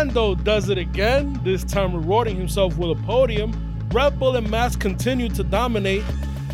Lando 0.00 0.34
does 0.34 0.70
it 0.70 0.78
again, 0.78 1.38
this 1.44 1.62
time 1.62 1.94
rewarding 1.94 2.34
himself 2.34 2.78
with 2.78 2.98
a 2.98 3.02
podium. 3.02 3.52
Red 3.92 4.18
Bull 4.18 4.34
and 4.36 4.50
Max 4.50 4.74
continue 4.74 5.28
to 5.28 5.44
dominate. 5.44 6.02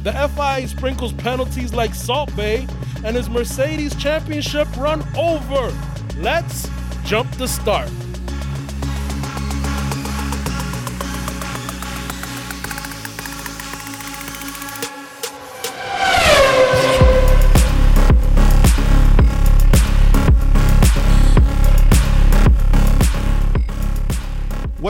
The 0.02 0.10
FIA 0.10 0.66
sprinkles 0.66 1.12
penalties 1.12 1.72
like 1.72 1.94
Salt 1.94 2.34
Bae, 2.34 2.66
and 3.04 3.14
his 3.14 3.30
Mercedes 3.30 3.94
championship 3.94 4.66
run 4.76 5.00
over. 5.16 5.72
Let's 6.16 6.68
jump 7.04 7.30
the 7.36 7.46
start. 7.46 7.88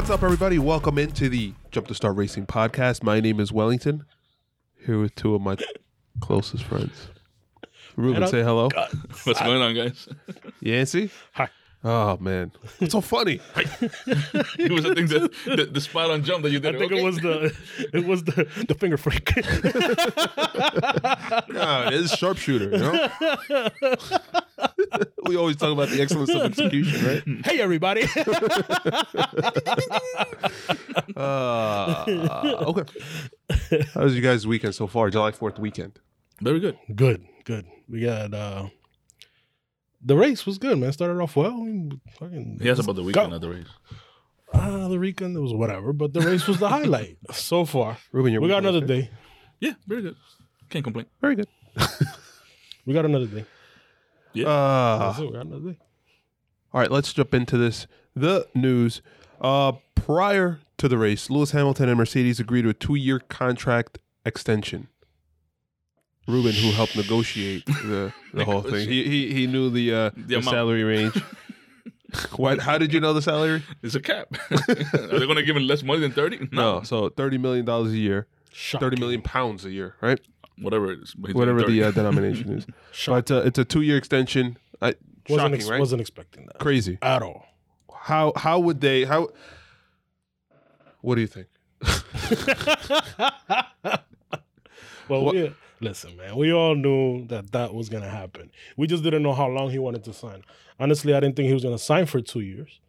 What's 0.06 0.14
up, 0.14 0.22
everybody? 0.22 0.60
Welcome 0.60 0.98
into 0.98 1.28
the 1.28 1.52
Jump 1.72 1.88
to 1.88 1.94
Start 1.96 2.14
Racing 2.14 2.46
podcast. 2.46 3.02
My 3.02 3.18
name 3.18 3.40
is 3.40 3.50
Wellington. 3.50 4.04
Here 4.86 5.00
with 5.00 5.16
two 5.16 5.34
of 5.34 5.42
my 5.42 5.56
closest 6.20 6.62
friends. 6.62 7.08
Ruben, 7.96 8.24
say 8.28 8.40
hello. 8.44 8.68
What's 9.24 9.40
going 9.40 9.60
on, 9.60 9.74
guys? 9.74 10.08
Yancy. 10.60 11.10
Hi. 11.32 11.48
Oh 11.88 12.16
man, 12.18 12.50
what's 12.78 12.92
so 12.92 13.00
funny? 13.00 13.34
it 13.56 14.72
was 14.72 14.82
the 14.82 14.92
thing 14.92 15.06
that 15.06 15.30
the 15.44 15.66
the 15.66 15.80
spot 15.80 16.10
on 16.10 16.24
jump 16.24 16.42
that 16.42 16.50
you 16.50 16.58
did. 16.58 16.74
I 16.74 16.78
think 16.80 16.90
okay. 16.90 17.00
it 17.00 17.04
was 17.04 17.16
the 17.18 17.56
it 17.94 18.04
was 18.04 18.24
the 18.24 18.48
the 18.66 18.74
finger 18.74 18.96
freak. 18.96 19.32
No, 21.48 21.86
it 21.86 21.94
is 21.94 22.10
sharpshooter. 22.10 22.70
You 22.70 22.78
know. 22.78 23.08
we 25.26 25.36
always 25.36 25.54
talk 25.56 25.70
about 25.72 25.88
the 25.90 26.02
excellence 26.02 26.34
of 26.34 26.42
execution, 26.42 27.06
right? 27.06 27.22
hey 27.46 27.60
everybody. 27.60 28.02
Uh, 31.16 32.04
okay. 32.66 32.84
How 33.94 34.02
was 34.02 34.16
you 34.16 34.22
guys' 34.22 34.44
weekend 34.44 34.74
so 34.74 34.88
far? 34.88 35.08
July 35.10 35.30
Fourth 35.30 35.60
weekend. 35.60 36.00
very 36.40 36.58
good. 36.58 36.76
good, 36.94 37.26
good. 37.44 37.66
We 37.88 38.00
got 38.00 38.34
uh 38.34 38.68
the 40.04 40.16
race 40.16 40.46
was 40.46 40.58
good, 40.58 40.78
man. 40.78 40.92
Started 40.92 41.20
off 41.20 41.36
well. 41.36 41.52
I 41.52 41.64
mean, 41.64 42.00
fucking, 42.18 42.58
He 42.62 42.70
asked 42.70 42.80
about 42.80 42.96
the 42.96 43.02
weekend 43.02 43.30
Go. 43.30 43.36
of 43.36 43.40
the 43.42 43.50
race. 43.50 43.66
Ah, 44.54 44.88
the 44.88 44.98
weekend 44.98 45.36
it 45.36 45.40
was 45.40 45.52
whatever, 45.52 45.92
but 45.92 46.12
the 46.12 46.20
race 46.20 46.46
was 46.46 46.58
the 46.58 46.68
highlight 46.68 47.18
so 47.32 47.64
far. 47.64 47.98
Ruben, 48.12 48.32
your 48.32 48.40
We 48.42 48.48
got 48.48 48.58
another 48.58 48.80
day. 48.84 49.10
Yeah, 49.60 49.72
very 49.86 50.02
good. 50.02 50.16
Can't 50.70 50.84
complain. 50.84 51.06
Very 51.20 51.36
good. 51.36 51.48
We 52.86 52.94
got 52.94 53.04
another 53.04 53.26
day. 53.26 53.44
Yeah. 54.32 54.46
Uh, 54.46 54.98
That's 54.98 55.18
it, 55.18 55.26
we 55.26 55.32
got 55.32 55.46
another 55.46 55.72
day. 55.72 55.78
All 56.72 56.80
right, 56.80 56.90
let's 56.90 57.12
jump 57.12 57.34
into 57.34 57.58
this. 57.58 57.88
The 58.14 58.46
news. 58.54 59.02
Uh, 59.40 59.72
prior 59.96 60.60
to 60.78 60.86
the 60.88 60.96
race, 60.96 61.28
Lewis 61.28 61.50
Hamilton 61.50 61.88
and 61.88 61.98
Mercedes 61.98 62.38
agreed 62.38 62.62
to 62.62 62.68
a 62.68 62.74
two-year 62.74 63.18
contract 63.28 63.98
extension. 64.24 64.86
Ruben, 66.26 66.52
who 66.52 66.72
helped 66.72 66.96
negotiate 66.96 67.66
the, 67.66 68.12
the 68.34 68.44
whole 68.44 68.62
thing, 68.62 68.88
he, 68.88 69.04
he 69.04 69.32
he 69.32 69.46
knew 69.46 69.70
the 69.70 69.94
uh, 69.94 70.10
the, 70.16 70.34
amount. 70.36 70.54
salary 70.54 70.82
range. 70.82 71.22
what? 72.36 72.58
How 72.60 72.78
did 72.78 72.92
you 72.92 73.00
know 73.00 73.12
the 73.12 73.22
salary? 73.22 73.62
It's 73.82 73.94
a 73.94 74.00
cap. 74.00 74.28
Are 74.50 74.58
they 75.18 75.26
going 75.26 75.36
to 75.36 75.44
give 75.44 75.56
him 75.56 75.66
less 75.66 75.82
money 75.84 76.00
than 76.00 76.12
thirty? 76.12 76.48
No, 76.50 76.82
so 76.82 77.08
thirty 77.10 77.38
million 77.38 77.64
dollars 77.64 77.92
a 77.92 77.96
year, 77.96 78.26
Shocking. 78.52 78.86
thirty 78.86 79.00
million 79.00 79.22
pounds 79.22 79.64
a 79.64 79.70
year, 79.70 79.94
right? 80.00 80.20
Whatever 80.60 80.90
it 80.92 81.00
is. 81.00 81.14
Whatever 81.16 81.62
the 81.62 81.84
uh, 81.84 81.90
denomination 81.92 82.50
is. 82.58 82.66
Shocking. 82.92 83.14
But 83.14 83.30
uh, 83.30 83.46
it's 83.46 83.58
a 83.58 83.64
two-year 83.64 83.96
extension. 83.96 84.56
I, 84.80 84.94
wasn't 85.28 85.40
shocking, 85.40 85.54
ex- 85.54 85.68
right? 85.68 85.80
wasn't 85.80 86.00
expecting 86.00 86.46
that 86.46 86.58
Crazy. 86.58 86.98
at 87.02 87.22
all. 87.22 87.46
How 87.94 88.32
how 88.36 88.58
would 88.58 88.80
they? 88.80 89.04
How? 89.04 89.28
What 91.02 91.16
do 91.16 91.20
you 91.20 91.26
think? 91.26 91.46
Well, 95.08 95.24
What- 95.24 95.34
we, 95.34 95.54
listen, 95.80 96.16
man, 96.16 96.36
we 96.36 96.52
all 96.52 96.74
knew 96.74 97.26
that 97.28 97.52
that 97.52 97.74
was 97.74 97.88
gonna 97.88 98.08
happen. 98.08 98.50
We 98.76 98.86
just 98.86 99.02
didn't 99.02 99.22
know 99.22 99.34
how 99.34 99.48
long 99.48 99.70
he 99.70 99.78
wanted 99.78 100.04
to 100.04 100.12
sign. 100.12 100.42
Honestly, 100.78 101.14
I 101.14 101.20
didn't 101.20 101.36
think 101.36 101.48
he 101.48 101.54
was 101.54 101.62
gonna 101.62 101.78
sign 101.78 102.06
for 102.06 102.20
two 102.20 102.40
years. 102.40 102.80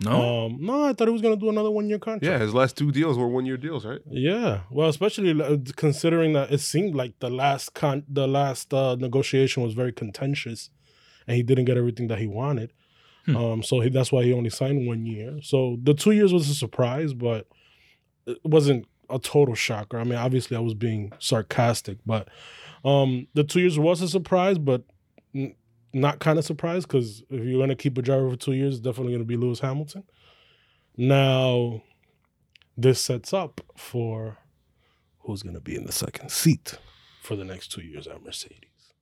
no. 0.00 0.46
Um, 0.46 0.58
no, 0.60 0.84
I 0.84 0.92
thought 0.92 1.06
he 1.08 1.12
was 1.12 1.22
gonna 1.22 1.36
do 1.36 1.48
another 1.48 1.70
one 1.70 1.88
year 1.88 1.98
contract. 1.98 2.24
Yeah, 2.24 2.38
his 2.38 2.54
last 2.54 2.76
two 2.76 2.90
deals 2.90 3.16
were 3.16 3.28
one-year 3.28 3.56
deals, 3.56 3.84
right? 3.86 4.00
Yeah, 4.10 4.60
well, 4.70 4.88
especially 4.88 5.40
uh, 5.40 5.58
considering 5.76 6.32
that 6.32 6.50
it 6.52 6.58
seemed 6.58 6.94
like 6.94 7.18
the 7.20 7.30
last 7.30 7.74
con- 7.74 8.04
the 8.08 8.26
last 8.26 8.72
uh, 8.74 8.96
negotiation 8.96 9.62
was 9.62 9.74
very 9.74 9.92
contentious, 9.92 10.70
and 11.26 11.36
he 11.36 11.42
didn't 11.44 11.66
get 11.66 11.76
everything 11.76 12.08
that 12.08 12.18
he 12.18 12.26
wanted. 12.26 12.72
Um, 13.28 13.62
so 13.62 13.78
he, 13.78 13.88
that's 13.88 14.10
why 14.10 14.24
he 14.24 14.32
only 14.32 14.50
signed 14.50 14.84
one 14.84 15.06
year. 15.06 15.38
So 15.42 15.78
the 15.80 15.94
two 15.94 16.10
years 16.10 16.32
was 16.32 16.50
a 16.50 16.54
surprise, 16.56 17.14
but 17.14 17.46
it 18.26 18.38
wasn't 18.42 18.86
a 19.10 19.18
total 19.18 19.54
shocker. 19.54 19.98
I 19.98 20.04
mean, 20.04 20.14
obviously 20.14 20.56
I 20.56 20.60
was 20.60 20.74
being 20.74 21.12
sarcastic, 21.18 21.98
but 22.06 22.28
um, 22.84 23.26
the 23.34 23.44
two 23.44 23.60
years 23.60 23.78
was 23.78 24.02
a 24.02 24.08
surprise, 24.08 24.58
but 24.58 24.82
n- 25.34 25.54
not 25.92 26.18
kind 26.18 26.38
of 26.38 26.44
surprised 26.44 26.88
because 26.88 27.22
if 27.30 27.44
you're 27.44 27.60
gonna 27.60 27.76
keep 27.76 27.98
a 27.98 28.02
driver 28.02 28.30
for 28.30 28.36
two 28.36 28.52
years, 28.52 28.74
it's 28.74 28.82
definitely 28.82 29.12
gonna 29.12 29.24
be 29.24 29.36
Lewis 29.36 29.60
Hamilton. 29.60 30.04
Now 30.96 31.82
this 32.76 33.00
sets 33.00 33.32
up 33.32 33.60
for 33.76 34.38
who's 35.20 35.42
going 35.42 35.54
to 35.54 35.60
be 35.60 35.76
in 35.76 35.84
the 35.84 35.92
second 35.92 36.30
seat 36.30 36.78
for 37.22 37.36
the 37.36 37.44
next 37.44 37.68
two 37.68 37.82
years 37.82 38.06
at 38.06 38.22
Mercedes. 38.22 38.92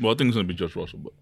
well, 0.00 0.12
I 0.12 0.16
think 0.16 0.28
it's 0.28 0.36
going 0.36 0.46
to 0.46 0.52
be 0.52 0.58
George 0.58 0.74
Russell, 0.76 0.98
but 0.98 1.12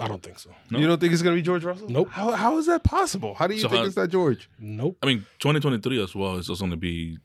I 0.00 0.08
don't 0.08 0.22
think 0.22 0.38
so. 0.38 0.50
No. 0.70 0.78
You 0.78 0.86
don't 0.86 1.00
think 1.00 1.12
it's 1.12 1.22
gonna 1.22 1.36
be 1.36 1.42
George 1.42 1.64
Russell? 1.64 1.88
Nope. 1.88 2.08
How 2.10 2.30
how 2.32 2.58
is 2.58 2.66
that 2.66 2.84
possible? 2.84 3.34
How 3.34 3.46
do 3.46 3.54
you 3.54 3.60
So 3.60 3.68
think 3.68 3.80
how- 3.80 3.86
it's 3.86 3.96
not 3.96 4.10
George? 4.10 4.48
Nope. 4.58 4.98
I 5.02 5.06
mean, 5.06 5.18
2023 5.38 6.02
as 6.02 6.14
well 6.14 6.36
is 6.36 6.46
just 6.48 6.60
going 6.60 6.70
to 6.72 6.76
be 6.76 7.18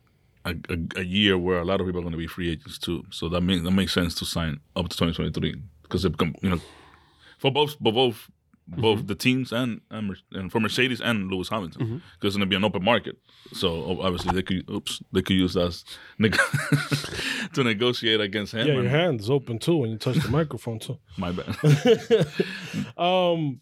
a, 0.46 0.56
a, 0.70 1.00
a 1.02 1.04
year 1.04 1.38
where 1.38 1.60
a 1.60 1.66
lot 1.66 1.80
of 1.82 1.86
people 1.86 2.00
are 2.00 2.04
going 2.04 2.14
to 2.14 2.18
be 2.18 2.28
free 2.28 2.50
agents 2.52 2.78
too. 2.78 3.04
So 3.12 3.30
that 3.30 3.42
makes 3.42 3.64
that 3.64 3.72
makes 3.72 3.94
sense 3.94 4.16
to 4.16 4.26
sign 4.26 4.60
up 4.76 4.90
to 4.90 4.98
2023 4.98 5.56
because 5.84 6.06
it 6.06 6.12
become 6.14 6.34
you 6.42 6.50
know 6.50 6.60
for 7.38 7.52
both 7.52 7.76
for 7.84 7.92
both 7.94 8.30
both 8.68 9.08
the 9.08 9.16
teams 9.16 9.52
and 9.52 9.82
and, 9.90 10.08
Mer- 10.08 10.16
and 10.40 10.52
for 10.52 10.60
Mercedes 10.60 11.02
and 11.02 11.30
Lewis 11.30 11.50
Hamilton 11.50 12.02
because 12.16 12.36
it's 12.36 12.38
going 12.38 12.42
to 12.42 12.46
be 12.46 12.56
an 12.56 12.64
open 12.64 12.84
market. 12.84 13.18
So 13.54 14.00
obviously 14.02 14.34
they 14.34 14.44
could 14.44 14.70
oops 14.70 15.02
they 15.12 15.22
could 15.22 15.36
use 15.36 15.58
us 15.58 15.84
as 15.94 15.98
neg- 16.20 16.38
to 17.54 17.64
negotiate 17.64 18.22
against 18.22 18.54
him. 18.54 18.68
Yeah, 18.68 18.74
your 18.74 18.82
and- 18.84 18.90
hand 18.92 19.20
is 19.20 19.30
open 19.30 19.60
too 19.60 19.76
when 19.78 19.90
you 19.92 19.98
touch 19.98 20.18
the 20.18 20.30
microphone 20.30 20.80
too. 20.80 20.98
My 21.18 21.32
bad. 21.32 21.48
Um, 22.98 23.62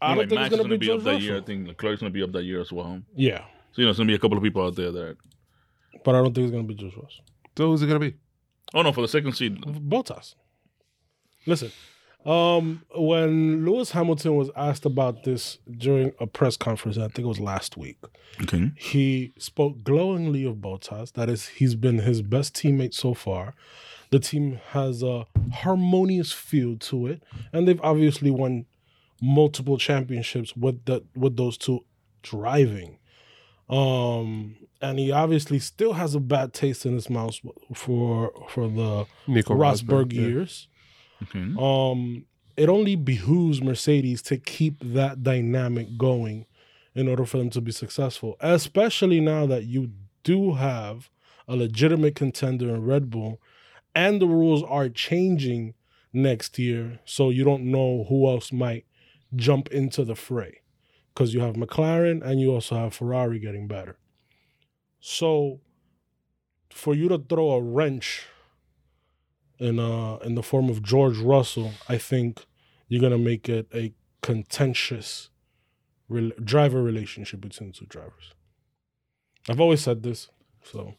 I 0.00 0.08
don't 0.14 0.18
Like, 0.18 0.28
think 0.28 0.40
Max 0.40 0.46
it's 0.46 0.50
going 0.50 0.50
is 0.50 0.50
to 0.50 0.56
gonna 0.62 0.68
be 0.78 0.86
be 0.86 0.92
up 0.92 1.02
that 1.04 1.20
year. 1.20 1.38
I 1.38 1.40
think 1.40 1.66
Leclerc's 1.68 2.00
going 2.00 2.12
to 2.12 2.16
be 2.16 2.22
up 2.22 2.32
that 2.32 2.44
year 2.44 2.60
as 2.60 2.70
well. 2.72 3.00
Yeah, 3.16 3.38
So 3.72 3.80
you 3.80 3.84
know, 3.84 3.90
it's 3.90 3.98
going 3.98 4.06
to 4.08 4.12
be 4.12 4.16
a 4.16 4.18
couple 4.18 4.36
of 4.36 4.42
people 4.42 4.64
out 4.66 4.76
there 4.76 4.92
that. 4.92 5.16
but 6.04 6.14
I 6.14 6.18
don't 6.18 6.34
think 6.34 6.44
it's 6.46 6.52
going 6.52 6.66
to 6.66 6.74
be 6.74 6.74
George 6.74 6.94
Russell. 6.96 7.24
So 7.56 7.68
who's 7.70 7.82
it 7.82 7.86
gonna 7.86 8.00
be? 8.00 8.14
Oh 8.74 8.82
no, 8.82 8.92
for 8.92 9.00
the 9.02 9.08
second 9.08 9.32
seed, 9.34 9.60
Bottas. 9.62 10.34
Listen, 11.46 11.70
um, 12.24 12.82
when 12.94 13.64
Lewis 13.66 13.90
Hamilton 13.90 14.36
was 14.36 14.50
asked 14.56 14.86
about 14.86 15.24
this 15.24 15.58
during 15.70 16.12
a 16.18 16.26
press 16.26 16.56
conference, 16.56 16.96
I 16.96 17.08
think 17.08 17.20
it 17.20 17.26
was 17.26 17.40
last 17.40 17.76
week. 17.76 17.98
okay. 18.42 18.72
He 18.76 19.32
spoke 19.38 19.82
glowingly 19.84 20.44
of 20.44 20.56
Bottas. 20.56 21.12
That 21.12 21.28
is, 21.28 21.48
he's 21.48 21.74
been 21.74 21.98
his 21.98 22.22
best 22.22 22.54
teammate 22.54 22.94
so 22.94 23.12
far. 23.12 23.54
The 24.10 24.20
team 24.20 24.60
has 24.70 25.02
a 25.02 25.26
harmonious 25.52 26.32
feel 26.32 26.76
to 26.78 27.06
it, 27.08 27.22
and 27.52 27.68
they've 27.68 27.80
obviously 27.82 28.30
won 28.30 28.66
multiple 29.20 29.78
championships 29.78 30.56
with 30.56 30.84
that 30.84 31.04
with 31.16 31.36
those 31.36 31.58
two 31.58 31.84
driving. 32.22 32.98
Um, 33.68 34.56
and 34.80 34.98
he 34.98 35.10
obviously 35.10 35.58
still 35.58 35.94
has 35.94 36.14
a 36.14 36.20
bad 36.20 36.52
taste 36.52 36.84
in 36.84 36.92
his 36.92 37.08
mouth 37.08 37.38
for 37.74 38.32
for 38.48 38.68
the 38.68 39.06
Nico 39.26 39.54
Rosberg 39.54 40.12
yeah. 40.12 40.20
years. 40.20 40.68
Okay. 41.22 41.54
Um, 41.58 42.26
it 42.56 42.68
only 42.68 42.96
behooves 42.96 43.62
Mercedes 43.62 44.22
to 44.22 44.36
keep 44.36 44.78
that 44.80 45.22
dynamic 45.22 45.96
going 45.96 46.46
in 46.94 47.08
order 47.08 47.24
for 47.24 47.38
them 47.38 47.50
to 47.50 47.60
be 47.60 47.72
successful, 47.72 48.36
especially 48.40 49.20
now 49.20 49.46
that 49.46 49.64
you 49.64 49.90
do 50.22 50.54
have 50.54 51.10
a 51.48 51.56
legitimate 51.56 52.14
contender 52.14 52.74
in 52.74 52.84
Red 52.84 53.10
Bull, 53.10 53.40
and 53.94 54.20
the 54.20 54.26
rules 54.26 54.62
are 54.62 54.88
changing 54.88 55.74
next 56.12 56.58
year, 56.58 57.00
so 57.04 57.30
you 57.30 57.44
don't 57.44 57.64
know 57.64 58.06
who 58.08 58.28
else 58.28 58.52
might 58.52 58.86
jump 59.34 59.68
into 59.68 60.04
the 60.04 60.14
fray 60.14 60.60
because 61.12 61.34
you 61.34 61.40
have 61.40 61.54
McLaren 61.54 62.22
and 62.24 62.40
you 62.40 62.52
also 62.52 62.76
have 62.76 62.94
Ferrari 62.94 63.38
getting 63.38 63.66
better. 63.66 63.98
So, 65.00 65.60
for 66.70 66.94
you 66.94 67.08
to 67.08 67.18
throw 67.18 67.50
a 67.50 67.62
wrench 67.62 68.26
in 69.58 69.78
uh 69.78 70.16
in 70.24 70.34
the 70.34 70.42
form 70.42 70.68
of 70.68 70.82
George 70.82 71.18
Russell, 71.18 71.72
I 71.88 71.98
think 71.98 72.44
you're 72.88 73.00
gonna 73.00 73.18
make 73.18 73.48
it 73.48 73.68
a 73.74 73.92
contentious 74.22 75.30
rel 76.08 76.30
driver 76.42 76.82
relationship 76.82 77.40
between 77.40 77.70
the 77.70 77.74
two 77.78 77.86
drivers. 77.86 78.32
I've 79.48 79.60
always 79.60 79.80
said 79.82 80.02
this, 80.02 80.28
so 80.62 80.94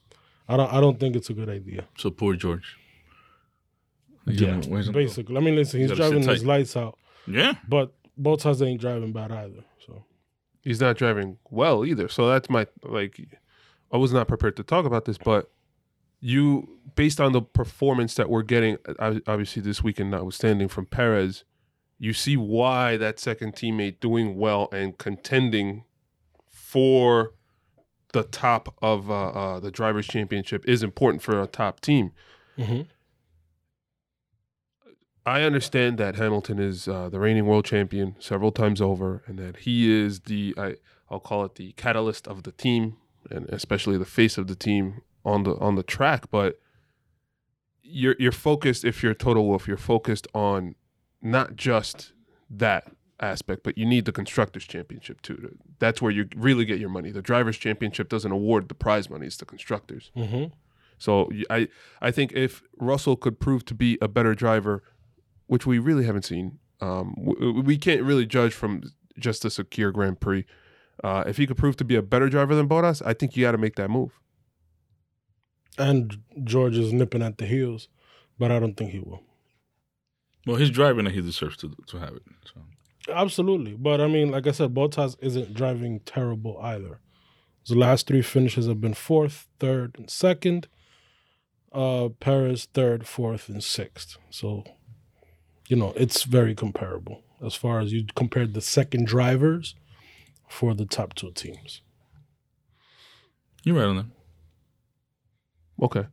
I 0.48 0.58
don't 0.58 0.72
I 0.72 0.80
don't 0.82 1.00
think 1.00 1.16
it's 1.16 1.30
a 1.30 1.34
good 1.34 1.50
idea. 1.50 1.86
So 1.98 2.10
poor 2.12 2.36
George. 2.36 2.78
He's 4.26 4.42
Yeah, 4.42 4.52
gonna- 4.52 4.68
where's 4.68 4.88
he 4.88 4.92
gonna 4.92 5.04
go? 5.04 5.08
basically. 5.10 5.38
I 5.38 5.40
mean, 5.40 5.56
listen, 5.56 5.80
he's 5.82 5.90
gotta 5.92 6.04
sit 6.04 6.10
driving 6.12 6.28
his 6.30 6.46
lights 6.46 6.76
out, 6.78 6.98
Yeah. 7.28 7.54
but 7.68 7.94
Bottas 8.20 8.66
ain't 8.66 8.82
driving 8.82 9.12
bad 9.14 9.32
either. 9.32 9.64
So 9.86 10.04
he's 10.62 10.80
not 10.82 10.98
driving 10.98 11.38
well 11.50 11.86
either. 11.86 12.08
So 12.08 12.28
that's 12.30 12.50
my 12.50 12.66
like. 12.84 13.20
I 13.92 13.98
was 13.98 14.12
not 14.12 14.28
prepared 14.28 14.56
to 14.58 14.64
talk 14.64 14.86
about 14.86 15.06
this, 15.06 15.18
but 15.18 15.52
you, 16.20 16.80
based 16.96 17.20
on 17.20 17.32
the 17.32 17.42
performance 17.42 18.16
that 18.16 18.30
we're 18.30 18.44
getting, 18.44 18.78
uh, 19.00 19.16
obviously 19.28 19.62
this 19.62 19.84
weekend 19.84 20.12
notwithstanding 20.12 20.68
from 20.68 20.86
Perez, 20.86 21.44
you 21.98 22.14
see 22.14 22.36
why 22.36 22.98
that 22.98 23.20
second 23.20 23.54
teammate 23.54 24.00
doing 24.00 24.36
well 24.36 24.68
and 24.72 24.98
contending 24.98 25.84
for 26.50 27.34
the 28.14 28.24
top 28.24 28.74
of 28.82 29.10
uh, 29.10 29.28
uh, 29.28 29.60
the 29.60 29.72
drivers' 29.72 30.08
championship 30.08 30.68
is 30.68 30.84
important 30.84 31.22
for 31.22 31.42
a 31.42 31.48
top 31.48 31.80
team. 31.80 32.12
mm-hmm. 32.58 32.82
I 35.28 35.42
understand 35.42 35.98
that 35.98 36.16
Hamilton 36.18 36.60
is 36.60 36.88
uh, 36.88 37.10
the 37.10 37.20
reigning 37.20 37.48
world 37.48 37.66
champion 37.66 38.16
several 38.20 38.52
times 38.52 38.80
over, 38.80 39.24
and 39.26 39.40
that 39.40 39.58
he 39.58 39.92
is 39.92 40.22
the 40.22 40.54
I, 40.56 40.76
I'll 41.10 41.20
call 41.20 41.44
it 41.46 41.56
the 41.56 41.72
catalyst 41.74 42.28
of 42.28 42.44
the 42.44 42.52
team, 42.52 42.98
and 43.32 43.50
especially 43.50 43.98
the 43.98 44.06
face 44.06 44.38
of 44.38 44.48
the 44.48 44.56
team 44.56 45.02
on 45.26 45.44
the 45.44 45.56
on 45.58 45.76
the 45.76 45.84
track. 45.84 46.30
But 46.32 46.60
you're 47.82 48.16
you're 48.20 48.32
focused 48.32 48.86
if 48.86 49.04
you're 49.04 49.14
Toto 49.14 49.42
Wolff, 49.42 49.68
you're 49.68 49.78
focused 49.78 50.28
on 50.34 50.76
not 51.22 51.56
just 51.56 52.14
that 52.50 52.92
aspect, 53.20 53.64
but 53.64 53.78
you 53.78 53.86
need 53.86 54.06
the 54.06 54.12
constructors 54.12 54.66
championship 54.66 55.22
too. 55.22 55.58
That's 55.80 56.02
where 56.02 56.12
you 56.12 56.28
really 56.36 56.66
get 56.66 56.80
your 56.80 56.90
money. 56.90 57.12
The 57.12 57.22
drivers 57.22 57.58
championship 57.58 58.10
doesn't 58.10 58.32
award 58.32 58.70
the 58.70 58.76
prize 58.76 59.10
money; 59.10 59.28
it's 59.28 59.38
the 59.38 59.46
constructors. 59.46 60.12
Mm-hmm. 60.16 60.54
So 60.98 61.30
I 61.50 61.68
I 62.02 62.12
think 62.12 62.34
if 62.34 62.64
Russell 62.78 63.16
could 63.16 63.40
prove 63.40 63.66
to 63.66 63.74
be 63.74 63.98
a 64.02 64.08
better 64.08 64.36
driver, 64.36 64.84
which 65.48 65.66
we 65.66 65.80
really 65.80 66.06
haven't 66.06 66.26
seen, 66.26 66.60
um, 66.82 67.16
w- 67.18 67.62
we 67.62 67.78
can't 67.78 68.04
really 68.04 68.26
judge 68.26 68.54
from 68.54 68.84
just 69.18 69.46
a 69.46 69.50
Sakhir 69.50 69.94
Grand 69.94 70.20
Prix. 70.20 70.46
Uh, 71.04 71.24
if 71.28 71.38
he 71.38 71.46
could 71.46 71.58
prove 71.58 71.76
to 71.78 71.84
be 71.84 71.96
a 71.96 72.02
better 72.02 72.30
driver 72.30 72.56
than 72.56 72.70
Bottas, 72.70 73.02
I 73.06 73.14
think 73.14 73.36
you 73.36 73.44
got 73.44 73.52
to 73.52 73.58
make 73.58 73.76
that 73.76 73.90
move. 73.90 74.20
And 75.78 76.22
George 76.44 76.78
is 76.78 76.94
nipping 76.94 77.22
at 77.22 77.38
the 77.38 77.46
heels, 77.46 77.88
but 78.40 78.52
I 78.52 78.60
don't 78.60 78.76
think 78.76 78.92
he 78.92 79.00
will. 79.00 79.24
Well, 80.46 80.58
he's 80.58 80.70
driving 80.70 81.06
and 81.06 81.16
he 81.16 81.22
deserves 81.22 81.58
to 81.58 81.72
to 81.88 81.98
have 81.98 82.14
it. 82.16 82.24
So 82.46 82.62
Absolutely. 83.14 83.74
But 83.74 84.02
I 84.02 84.08
mean, 84.08 84.32
like 84.32 84.48
I 84.48 84.52
said, 84.52 84.74
Bottas 84.74 85.16
isn't 85.22 85.54
driving 85.54 86.00
terrible 86.02 86.58
either. 86.62 87.00
His 87.68 87.76
last 87.76 88.08
three 88.08 88.22
finishes 88.22 88.68
have 88.68 88.80
been 88.80 88.94
fourth, 88.94 89.48
third, 89.60 89.96
and 89.98 90.10
second. 90.10 90.68
Uh 91.72 92.10
Perez 92.20 92.68
third, 92.74 93.06
fourth, 93.08 93.50
and 93.50 93.64
sixth. 93.64 94.18
So, 94.30 94.64
you 95.68 95.76
know, 95.76 95.94
it's 95.98 96.24
very 96.24 96.56
comparable 96.56 97.22
as 97.44 97.54
far 97.54 97.80
as 97.80 97.92
you 97.92 98.06
compared 98.16 98.54
the 98.54 98.62
second 98.62 99.08
drivers 99.08 99.76
for 100.48 100.74
the 100.74 100.86
top 100.86 101.16
two 101.16 101.32
teams. 101.32 101.82
you're 103.64 103.76
right 103.76 103.86
on 103.88 103.96
that. 103.98 104.06
Okay. 105.82 106.06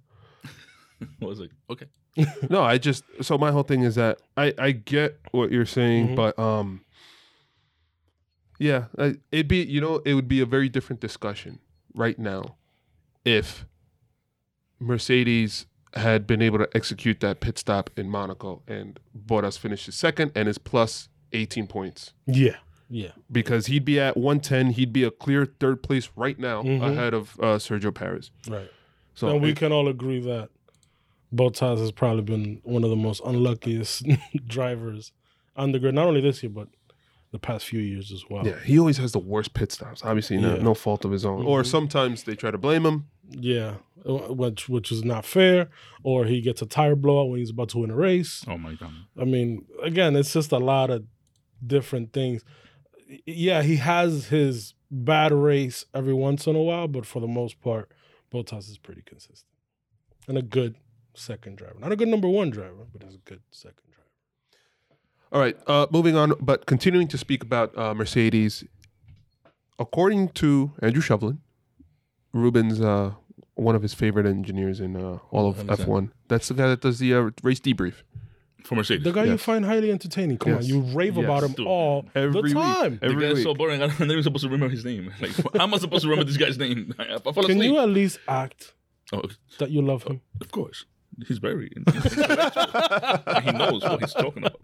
I 1.23 1.25
was 1.25 1.41
like, 1.41 1.51
okay. 1.71 1.87
no, 2.51 2.63
I 2.63 2.79
just 2.79 3.05
so 3.23 3.39
my 3.39 3.51
whole 3.51 3.63
thing 3.63 3.83
is 3.83 3.95
that 3.95 4.19
I 4.37 4.53
I 4.59 4.71
get 4.73 5.19
what 5.31 5.51
you're 5.51 5.65
saying, 5.67 6.09
Mhm. 6.09 6.17
but 6.17 6.39
um, 6.39 6.85
yeah, 8.59 8.87
I, 8.99 9.17
it'd 9.31 9.49
be 9.49 9.63
you 9.63 9.81
know 9.81 9.97
it 10.05 10.15
would 10.15 10.29
be 10.29 10.41
a 10.41 10.47
very 10.47 10.69
different 10.69 11.01
discussion 11.01 11.59
right 11.95 12.19
now 12.19 12.57
if 13.25 13.65
Mercedes 14.79 15.67
had 15.95 16.27
been 16.27 16.41
able 16.43 16.59
to 16.59 16.69
execute 16.75 17.21
that 17.21 17.41
pit 17.41 17.59
stop 17.59 17.91
in 17.97 18.09
Monaco 18.09 18.63
and 18.67 18.99
Bottas 19.17 19.59
finishes 19.59 19.95
second 19.95 20.33
and 20.35 20.49
is 20.49 20.59
plus 20.59 21.09
18 21.33 21.67
points 21.67 22.15
Yeah. 22.27 22.57
Yeah. 22.89 23.11
because 23.31 23.67
he'd 23.67 23.85
be 23.85 24.01
at 24.01 24.17
110, 24.17 24.73
he'd 24.73 24.93
be 24.93 25.03
a 25.05 25.11
clear 25.11 25.45
third 25.47 25.83
place 25.83 26.09
right 26.17 26.39
now 26.39 26.63
Mhm. 26.63 26.83
ahead 26.83 27.13
of 27.15 27.39
uh, 27.41 27.57
Sergio 27.59 27.95
Perez. 27.95 28.31
Right. 28.49 28.71
So 29.15 29.29
and 29.29 29.43
we 29.43 29.51
it- 29.51 29.57
can 29.57 29.73
all 29.73 29.89
agree 29.89 30.21
that 30.21 30.49
Bottas 31.35 31.79
has 31.79 31.93
probably 31.93 32.23
been 32.23 32.61
one 32.63 32.85
of 32.85 32.91
the 32.91 32.97
most 32.97 33.23
unluckiest 33.25 34.07
drivers 34.47 35.13
on 35.57 35.73
the 35.73 35.79
grid, 35.79 35.95
not 35.95 36.07
only 36.07 36.21
this 36.21 36.43
year, 36.43 36.51
but 36.51 36.69
the 37.31 37.39
past 37.39 37.65
few 37.65 37.81
years 37.81 38.13
as 38.13 38.25
well. 38.29 38.47
Yeah, 38.47 38.59
he 38.63 38.79
always 38.79 38.99
has 38.99 39.13
the 39.13 39.19
worst 39.19 39.55
pit 39.55 39.73
stops. 39.73 40.05
Obviously, 40.05 40.37
no, 40.37 40.57
Yeah. 40.57 40.63
no 40.63 40.75
fault 40.75 41.05
of 41.07 41.11
his 41.13 41.25
own. 41.25 41.47
Or 41.47 41.63
Mhm. 41.63 41.67
sometimes 41.67 42.25
they 42.25 42.35
try 42.35 42.51
to 42.51 42.59
blame 42.59 42.85
him. 42.85 43.07
Yeah, 43.31 43.77
uh, 44.07 44.35
which 44.35 44.69
which 44.69 44.93
is 44.93 45.03
not 45.05 45.25
fair. 45.25 45.71
Or 46.03 46.27
he 46.27 46.43
gets 46.43 46.61
a 46.61 46.67
tire 46.67 46.95
blowout 46.97 47.31
when 47.31 47.39
he's 47.39 47.49
about 47.51 47.71
to 47.71 47.79
win 47.79 47.91
a 47.91 47.95
race. 47.97 48.45
Oh 48.47 48.59
my 48.59 48.75
god. 48.75 48.93
I 49.19 49.25
mean, 49.25 49.65
again, 49.83 50.15
it's 50.17 50.33
just 50.35 50.53
a 50.53 50.59
lot 50.59 50.91
of 50.91 51.05
different 51.67 52.13
things. 52.13 52.45
Yeah, 53.25 53.63
he 53.63 53.77
has 53.77 54.27
his 54.27 54.75
bad 54.91 55.33
race 55.33 55.87
every 55.95 56.13
once 56.15 56.47
in 56.47 56.57
a 56.57 56.63
while, 56.63 56.89
but 56.89 57.07
for 57.07 57.21
the 57.21 57.27
most 57.29 57.61
part, 57.63 57.91
Bottas 58.33 58.71
is 58.71 58.79
pretty 58.79 59.03
consistent 59.03 59.53
and 60.29 60.39
a 60.39 60.43
good 60.43 60.77
second 61.15 61.59
driver. 61.59 61.77
Not 61.79 61.93
a 61.93 61.97
good 61.97 62.09
number 62.09 62.29
one 62.29 62.51
driver, 62.51 62.87
but 62.93 63.03
he's 63.03 63.15
a 63.15 63.19
good 63.19 63.41
second 63.51 63.91
driver. 63.91 64.09
All 65.33 65.41
right, 65.41 65.57
uh, 65.67 65.87
moving 65.91 66.17
on, 66.17 66.35
but 66.41 66.67
continuing 66.67 67.09
to 67.09 67.19
speak 67.19 67.43
about 67.43 67.77
uh, 67.77 67.95
Mercedes. 67.95 68.65
According 69.79 70.29
to 70.31 70.73
Andrew 70.81 71.03
Shovlin, 71.03 71.39
Ruben's 72.33 72.81
uh, 72.81 73.13
one 73.55 73.75
of 73.75 73.83
his 73.83 73.95
favorite 73.95 74.27
engineers 74.27 74.81
in 74.81 74.97
uh, 74.97 75.19
all 75.31 75.49
of 75.49 75.57
F1. 75.57 76.11
That's 76.29 76.49
the 76.49 76.55
guy 76.55 76.69
that 76.69 76.81
does 76.81 76.99
the 76.99 77.15
uh, 77.15 77.31
race 77.43 77.61
debrief. 77.61 78.03
For 78.65 78.75
Mercedes. 78.77 79.05
The 79.05 79.13
guy 79.13 79.25
you 79.25 79.39
find 79.39 79.65
highly 79.65 79.91
entertaining. 79.91 80.39
Come 80.39 80.53
Yes. 80.53 80.63
on, 80.65 80.69
you 80.69 80.81
rave 80.97 81.17
Yes. 81.17 81.25
about 81.25 81.43
him 81.43 81.53
Dude. 81.53 81.67
all 81.67 82.07
Every 82.15 82.33
the 82.33 82.43
week. 82.43 82.53
time. 82.55 82.99
the 83.01 83.07
Every 83.07 83.23
guy's 83.27 83.35
week. 83.37 83.45
so 83.45 83.55
boring. 83.55 83.83
I'm 83.85 83.89
not 83.91 84.01
even 84.11 84.23
supposed 84.23 84.45
to 84.45 84.51
remember 84.51 84.69
his 84.75 84.85
name. 84.85 85.13
Like, 85.21 85.33
how 85.57 85.65
am 85.65 85.75
I 85.75 85.79
supposed 85.79 86.03
to 86.05 86.09
remember 86.09 86.29
this 86.31 86.37
guy's 86.39 86.59
name? 86.59 86.95
I, 86.99 87.15
I 87.15 87.19
fall 87.19 87.33
Can 87.33 87.45
asleep. 87.45 87.65
you 87.73 87.79
at 87.79 87.89
least 87.89 88.19
act 88.29 88.75
oh, 89.13 89.23
that 89.59 89.71
you 89.71 89.83
love 89.83 90.05
him? 90.05 90.21
of 90.41 90.51
course. 90.51 90.85
He's 91.29 91.39
very. 91.39 91.71
he 91.77 93.53
knows 93.53 93.83
what 93.83 94.01
he's 94.01 94.15
talking 94.15 94.45
about. 94.47 94.61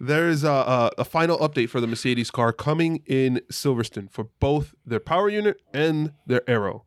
There 0.00 0.28
is 0.28 0.44
a, 0.44 0.48
a, 0.50 0.90
a 0.98 1.04
final 1.04 1.36
update 1.38 1.68
for 1.68 1.80
the 1.80 1.86
Mercedes 1.86 2.30
car 2.30 2.52
coming 2.52 3.02
in 3.06 3.40
Silverstone 3.52 4.10
for 4.10 4.28
both 4.40 4.74
their 4.86 5.00
power 5.00 5.28
unit 5.28 5.60
and 5.74 6.12
their 6.26 6.48
aero. 6.48 6.84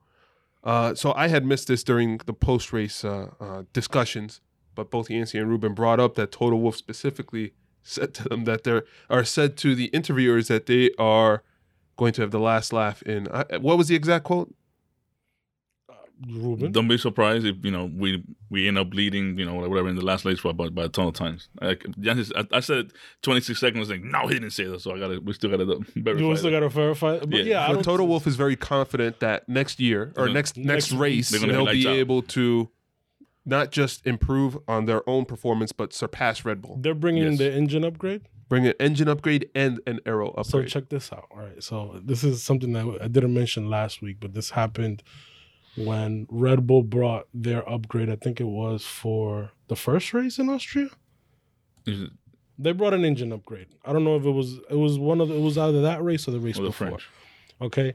Uh, 0.63 0.95
so 0.95 1.13
I 1.15 1.27
had 1.27 1.45
missed 1.45 1.67
this 1.67 1.83
during 1.83 2.17
the 2.25 2.33
post 2.33 2.71
race 2.71 3.03
uh, 3.03 3.27
uh, 3.39 3.63
discussions, 3.73 4.41
but 4.75 4.89
both 4.91 5.09
Yancey 5.09 5.37
and 5.37 5.49
Ruben 5.49 5.73
brought 5.73 5.99
up 5.99 6.15
that 6.15 6.31
Toto 6.31 6.55
Wolff 6.55 6.75
specifically 6.75 7.53
said 7.83 8.13
to 8.15 8.23
them 8.29 8.43
that 8.45 8.63
they're 8.63 8.83
are 9.09 9.23
said 9.25 9.57
to 9.57 9.75
the 9.75 9.85
interviewers 9.85 10.47
that 10.47 10.65
they 10.67 10.91
are 10.99 11.43
going 11.97 12.13
to 12.13 12.21
have 12.21 12.31
the 12.31 12.39
last 12.39 12.71
laugh 12.73 13.01
in. 13.03 13.27
Uh, 13.27 13.43
what 13.59 13.77
was 13.77 13.87
the 13.87 13.95
exact 13.95 14.23
quote? 14.25 14.53
Ruben. 16.29 16.71
Don't 16.71 16.87
be 16.87 16.99
surprised 16.99 17.47
if 17.47 17.65
you 17.65 17.71
know 17.71 17.85
we 17.97 18.23
we 18.51 18.67
end 18.67 18.77
up 18.77 18.93
leading, 18.93 19.39
you 19.39 19.45
know, 19.45 19.55
whatever 19.55 19.89
in 19.89 19.95
the 19.95 20.05
last 20.05 20.23
race 20.23 20.39
by, 20.41 20.51
by 20.51 20.83
a 20.83 20.87
ton 20.87 21.07
of 21.07 21.15
times. 21.15 21.49
Like, 21.59 21.79
Jancis- 21.99 22.31
I, 22.35 22.57
I 22.57 22.59
said 22.59 22.91
26 23.23 23.59
seconds. 23.59 23.89
Like, 23.89 24.03
no, 24.03 24.27
he 24.27 24.35
didn't 24.35 24.51
say 24.51 24.65
that. 24.65 24.81
So 24.81 24.93
I 24.95 24.99
got 24.99 25.07
to. 25.07 25.17
We 25.17 25.33
still 25.33 25.49
got 25.49 25.57
to 25.57 25.65
verify. 25.95 26.21
You 26.21 26.35
still 26.37 26.51
that. 26.51 26.57
got 26.57 26.59
to 26.59 26.69
verify. 26.69 27.17
But 27.17 27.29
yeah, 27.33 27.43
Yeah. 27.43 27.67
But 27.69 27.73
don't 27.73 27.83
Toto 27.83 28.03
Wolff 28.03 28.27
is 28.27 28.35
very 28.35 28.55
confident 28.55 29.19
that 29.21 29.49
next 29.49 29.79
year 29.79 30.13
or 30.15 30.27
Yeah. 30.27 30.33
next 30.33 30.57
next, 30.57 30.91
Next- 30.91 30.91
race 30.91 31.29
They're 31.31 31.39
gonna 31.39 31.53
they'll 31.53 31.65
hit 31.65 31.73
be 31.73 31.87
out. 31.87 31.95
able 31.95 32.21
to 32.21 32.69
not 33.45 33.71
just 33.71 34.05
improve 34.05 34.57
on 34.67 34.85
their 34.85 35.07
own 35.09 35.25
performance 35.25 35.71
but 35.71 35.93
surpass 35.93 36.45
Red 36.45 36.61
Bull. 36.61 36.77
They're 36.79 36.93
bringing 36.95 37.23
in 37.23 37.31
Yes. 37.31 37.39
the 37.39 37.53
engine 37.53 37.83
upgrade. 37.83 38.21
Bring 38.49 38.67
an 38.67 38.73
engine 38.79 39.07
upgrade 39.07 39.49
and 39.55 39.79
an 39.87 39.99
aero 40.05 40.29
upgrade. 40.31 40.45
So 40.45 40.63
check 40.79 40.89
this 40.89 41.11
out. 41.13 41.25
All 41.31 41.39
right. 41.39 41.63
So 41.63 42.01
this 42.03 42.23
is 42.23 42.43
something 42.43 42.73
that 42.73 42.99
I 43.01 43.07
didn't 43.07 43.33
mention 43.33 43.69
last 43.69 44.01
week, 44.01 44.17
but 44.19 44.33
this 44.33 44.49
happened 44.51 45.03
when 45.77 46.27
Red 46.29 46.67
Bull 46.67 46.83
brought 46.83 47.27
their 47.33 47.67
upgrade. 47.67 48.09
I 48.09 48.17
think 48.17 48.41
it 48.41 48.45
was 48.47 48.83
for 48.85 49.51
the 49.69 49.75
first 49.77 50.13
race 50.13 50.37
in 50.37 50.49
Austria. 50.49 50.89
Is 51.85 52.01
it- 52.01 52.09
They 52.59 52.73
brought 52.73 52.93
an 52.93 53.05
engine 53.05 53.31
upgrade. 53.31 53.67
I 53.85 53.93
don't 53.93 54.03
know 54.03 54.17
if 54.17 54.25
it 54.25 54.31
was 54.31 54.59
it 54.69 54.75
was 54.75 54.99
one 54.99 55.21
of 55.21 55.29
the, 55.29 55.35
it 55.35 55.41
was 55.41 55.57
either 55.57 55.81
that 55.81 56.03
race 56.03 56.27
or 56.27 56.31
the 56.31 56.39
race 56.39 56.59
or 56.59 56.63
the 56.63 56.67
before. 56.69 56.87
French. 56.89 57.07
Okay. 57.61 57.93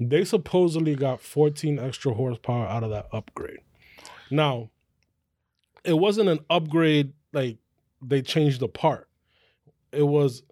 They 0.00 0.24
supposedly 0.24 0.96
got 0.96 1.20
14 1.20 1.78
extra 1.78 2.12
horsepower 2.12 2.66
out 2.66 2.82
of 2.82 2.90
that 2.90 3.06
upgrade. 3.12 3.60
Now, 4.30 4.70
it 5.84 5.94
wasn't 5.94 6.28
an 6.28 6.40
upgrade 6.50 7.12
like 7.32 7.58
they 8.00 8.22
changed 8.22 8.60
the 8.60 8.68
part. 8.68 9.08
It 9.92 10.06
was 10.06 10.42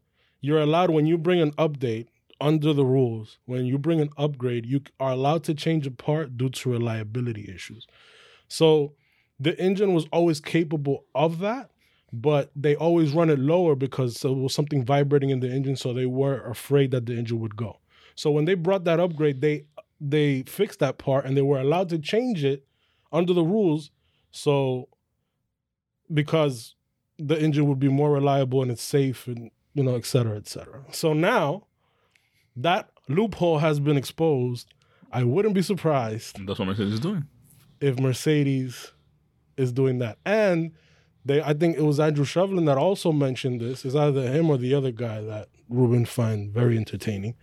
you're 0.41 0.61
allowed 0.61 0.91
when 0.91 1.07
you 1.07 1.19
bring 1.19 1.41
an 1.41 1.53
update 1.53 2.07
under 2.41 2.73
the 2.73 2.85
rules, 2.85 3.39
when 3.45 3.67
you 3.67 3.79
bring 3.79 4.01
an 4.01 4.09
upgrade, 4.17 4.65
you 4.65 4.81
are 4.99 5.13
allowed 5.13 5.45
to 5.45 5.55
change 5.55 5.87
a 5.87 5.91
part 5.91 6.39
due 6.39 6.49
to 6.49 6.71
reliability 6.71 7.53
issues. 7.55 7.87
So 8.49 8.95
the 9.39 9.59
engine 9.61 9.93
was 9.93 10.07
always 10.13 10.41
capable 10.41 11.05
of 11.15 11.39
that, 11.41 11.71
but 12.13 12.51
they 12.57 12.75
always 12.75 13.13
run 13.13 13.31
it 13.31 13.39
lower 13.39 13.75
because 13.77 14.15
there 14.21 14.33
was 14.33 14.55
something 14.55 14.85
vibrating 14.85 15.31
in 15.31 15.41
the 15.41 15.51
engine, 15.51 15.77
so 15.77 15.93
they 15.93 16.07
were 16.07 16.41
afraid 16.47 16.91
that 16.93 17.07
the 17.07 17.17
engine 17.17 17.41
would 17.41 17.57
go. 17.57 17.79
So 18.15 18.31
when 18.31 18.47
they 18.47 18.55
brought 18.55 18.85
that 18.85 19.01
upgrade, 19.01 19.41
they 19.41 19.65
they 20.01 20.43
fixed 20.45 20.79
that 20.81 20.97
part 20.97 21.27
and 21.27 21.37
they 21.37 21.43
were 21.43 21.61
allowed 21.61 21.91
to 21.91 21.99
change 21.99 22.43
it 22.43 22.65
under 23.13 23.35
the 23.35 23.45
rules. 23.45 23.91
So 24.31 24.89
because 26.13 26.75
the 27.19 27.39
engine 27.41 27.67
would 27.69 27.79
be 27.79 27.89
more 27.89 28.11
reliable 28.13 28.63
and 28.63 28.71
it's 28.71 28.83
safe 28.83 29.27
and 29.27 29.51
you 29.75 29.83
know, 29.85 29.95
et 29.95 30.05
cetera, 30.05 30.37
et 30.37 30.49
cetera. 30.49 30.83
So 30.91 31.13
now 31.13 31.67
that 32.57 32.91
loophole 33.09 33.59
has 33.59 33.79
been 33.81 33.97
exposed. 33.97 34.73
I 35.13 35.25
wouldn't 35.25 35.55
be 35.55 35.63
surprised 35.63 36.45
That's 36.47 36.59
what 36.59 36.67
Mercedes 36.67 36.95
is 36.95 37.01
doing. 37.01 37.25
if 37.81 37.99
Mercedes 37.99 38.93
is 39.57 39.73
doing 39.73 39.99
that. 39.99 40.19
And 40.25 40.73
they 41.25 41.43
I 41.43 41.53
think 41.55 41.77
it 41.77 41.83
was 41.83 42.01
Andrew 42.01 42.25
Shovlin 42.25 42.67
that 42.67 42.79
also 42.79 43.13
mentioned 43.13 43.61
this. 43.61 43.85
It's 43.85 43.95
either 43.95 44.29
him 44.31 44.51
or 44.51 44.57
the 44.57 44.75
other 44.75 44.91
guy 44.93 45.21
that 45.21 45.49
Ruben 45.69 46.05
find 46.07 46.51
very 46.53 46.77
entertaining. 46.77 47.35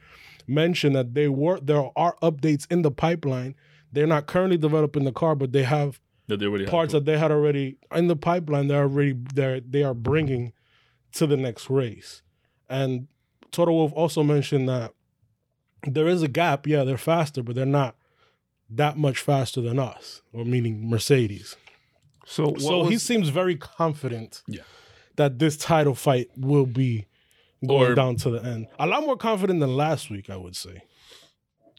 Mentioned 0.47 0.95
that 0.95 1.13
they 1.13 1.27
were 1.27 1.59
there 1.59 1.89
are 1.95 2.15
updates 2.21 2.69
in 2.71 2.81
the 2.81 2.91
pipeline. 2.91 3.55
They're 3.91 4.07
not 4.07 4.27
currently 4.27 4.57
developing 4.57 5.03
the 5.05 5.11
car, 5.11 5.35
but 5.35 5.51
they 5.51 5.63
have 5.63 5.99
That 6.27 6.39
they 6.39 6.45
already 6.45 6.65
parts 6.65 6.91
to- 6.91 6.99
that 6.99 7.05
they 7.05 7.17
had 7.17 7.31
already 7.31 7.77
in 7.95 8.07
the 8.07 8.15
pipeline. 8.15 8.67
They're 8.67 8.83
already 8.83 9.13
they 9.33 9.61
they 9.67 9.83
are 9.83 9.93
bringing 9.93 10.53
to 11.13 11.25
the 11.27 11.37
next 11.37 11.69
race. 11.69 12.21
And 12.69 13.07
Toto 13.51 13.71
Wolff 13.71 13.93
also 13.93 14.23
mentioned 14.23 14.67
that 14.67 14.93
there 15.83 16.07
is 16.07 16.21
a 16.21 16.27
gap. 16.27 16.67
Yeah, 16.67 16.83
they're 16.83 16.97
faster, 16.97 17.41
but 17.43 17.55
they're 17.55 17.65
not 17.65 17.95
that 18.69 18.97
much 18.97 19.19
faster 19.19 19.61
than 19.61 19.79
us, 19.79 20.21
or 20.33 20.43
meaning 20.43 20.89
Mercedes. 20.89 21.55
So 22.25 22.55
so 22.57 22.79
was- 22.79 22.89
he 22.89 22.97
seems 22.97 23.29
very 23.29 23.55
confident 23.55 24.43
Yeah. 24.47 24.63
that 25.15 25.39
this 25.39 25.55
title 25.55 25.95
fight 25.95 26.29
will 26.35 26.65
be 26.65 27.05
going 27.65 27.91
Or- 27.91 27.95
down 27.95 28.17
to 28.17 28.29
the 28.29 28.43
end. 28.43 28.67
A 28.77 28.85
lot 28.85 29.03
more 29.03 29.15
confident 29.15 29.61
than 29.61 29.77
last 29.77 30.09
week, 30.09 30.29
I 30.29 30.35
would 30.35 30.57
say. 30.57 30.83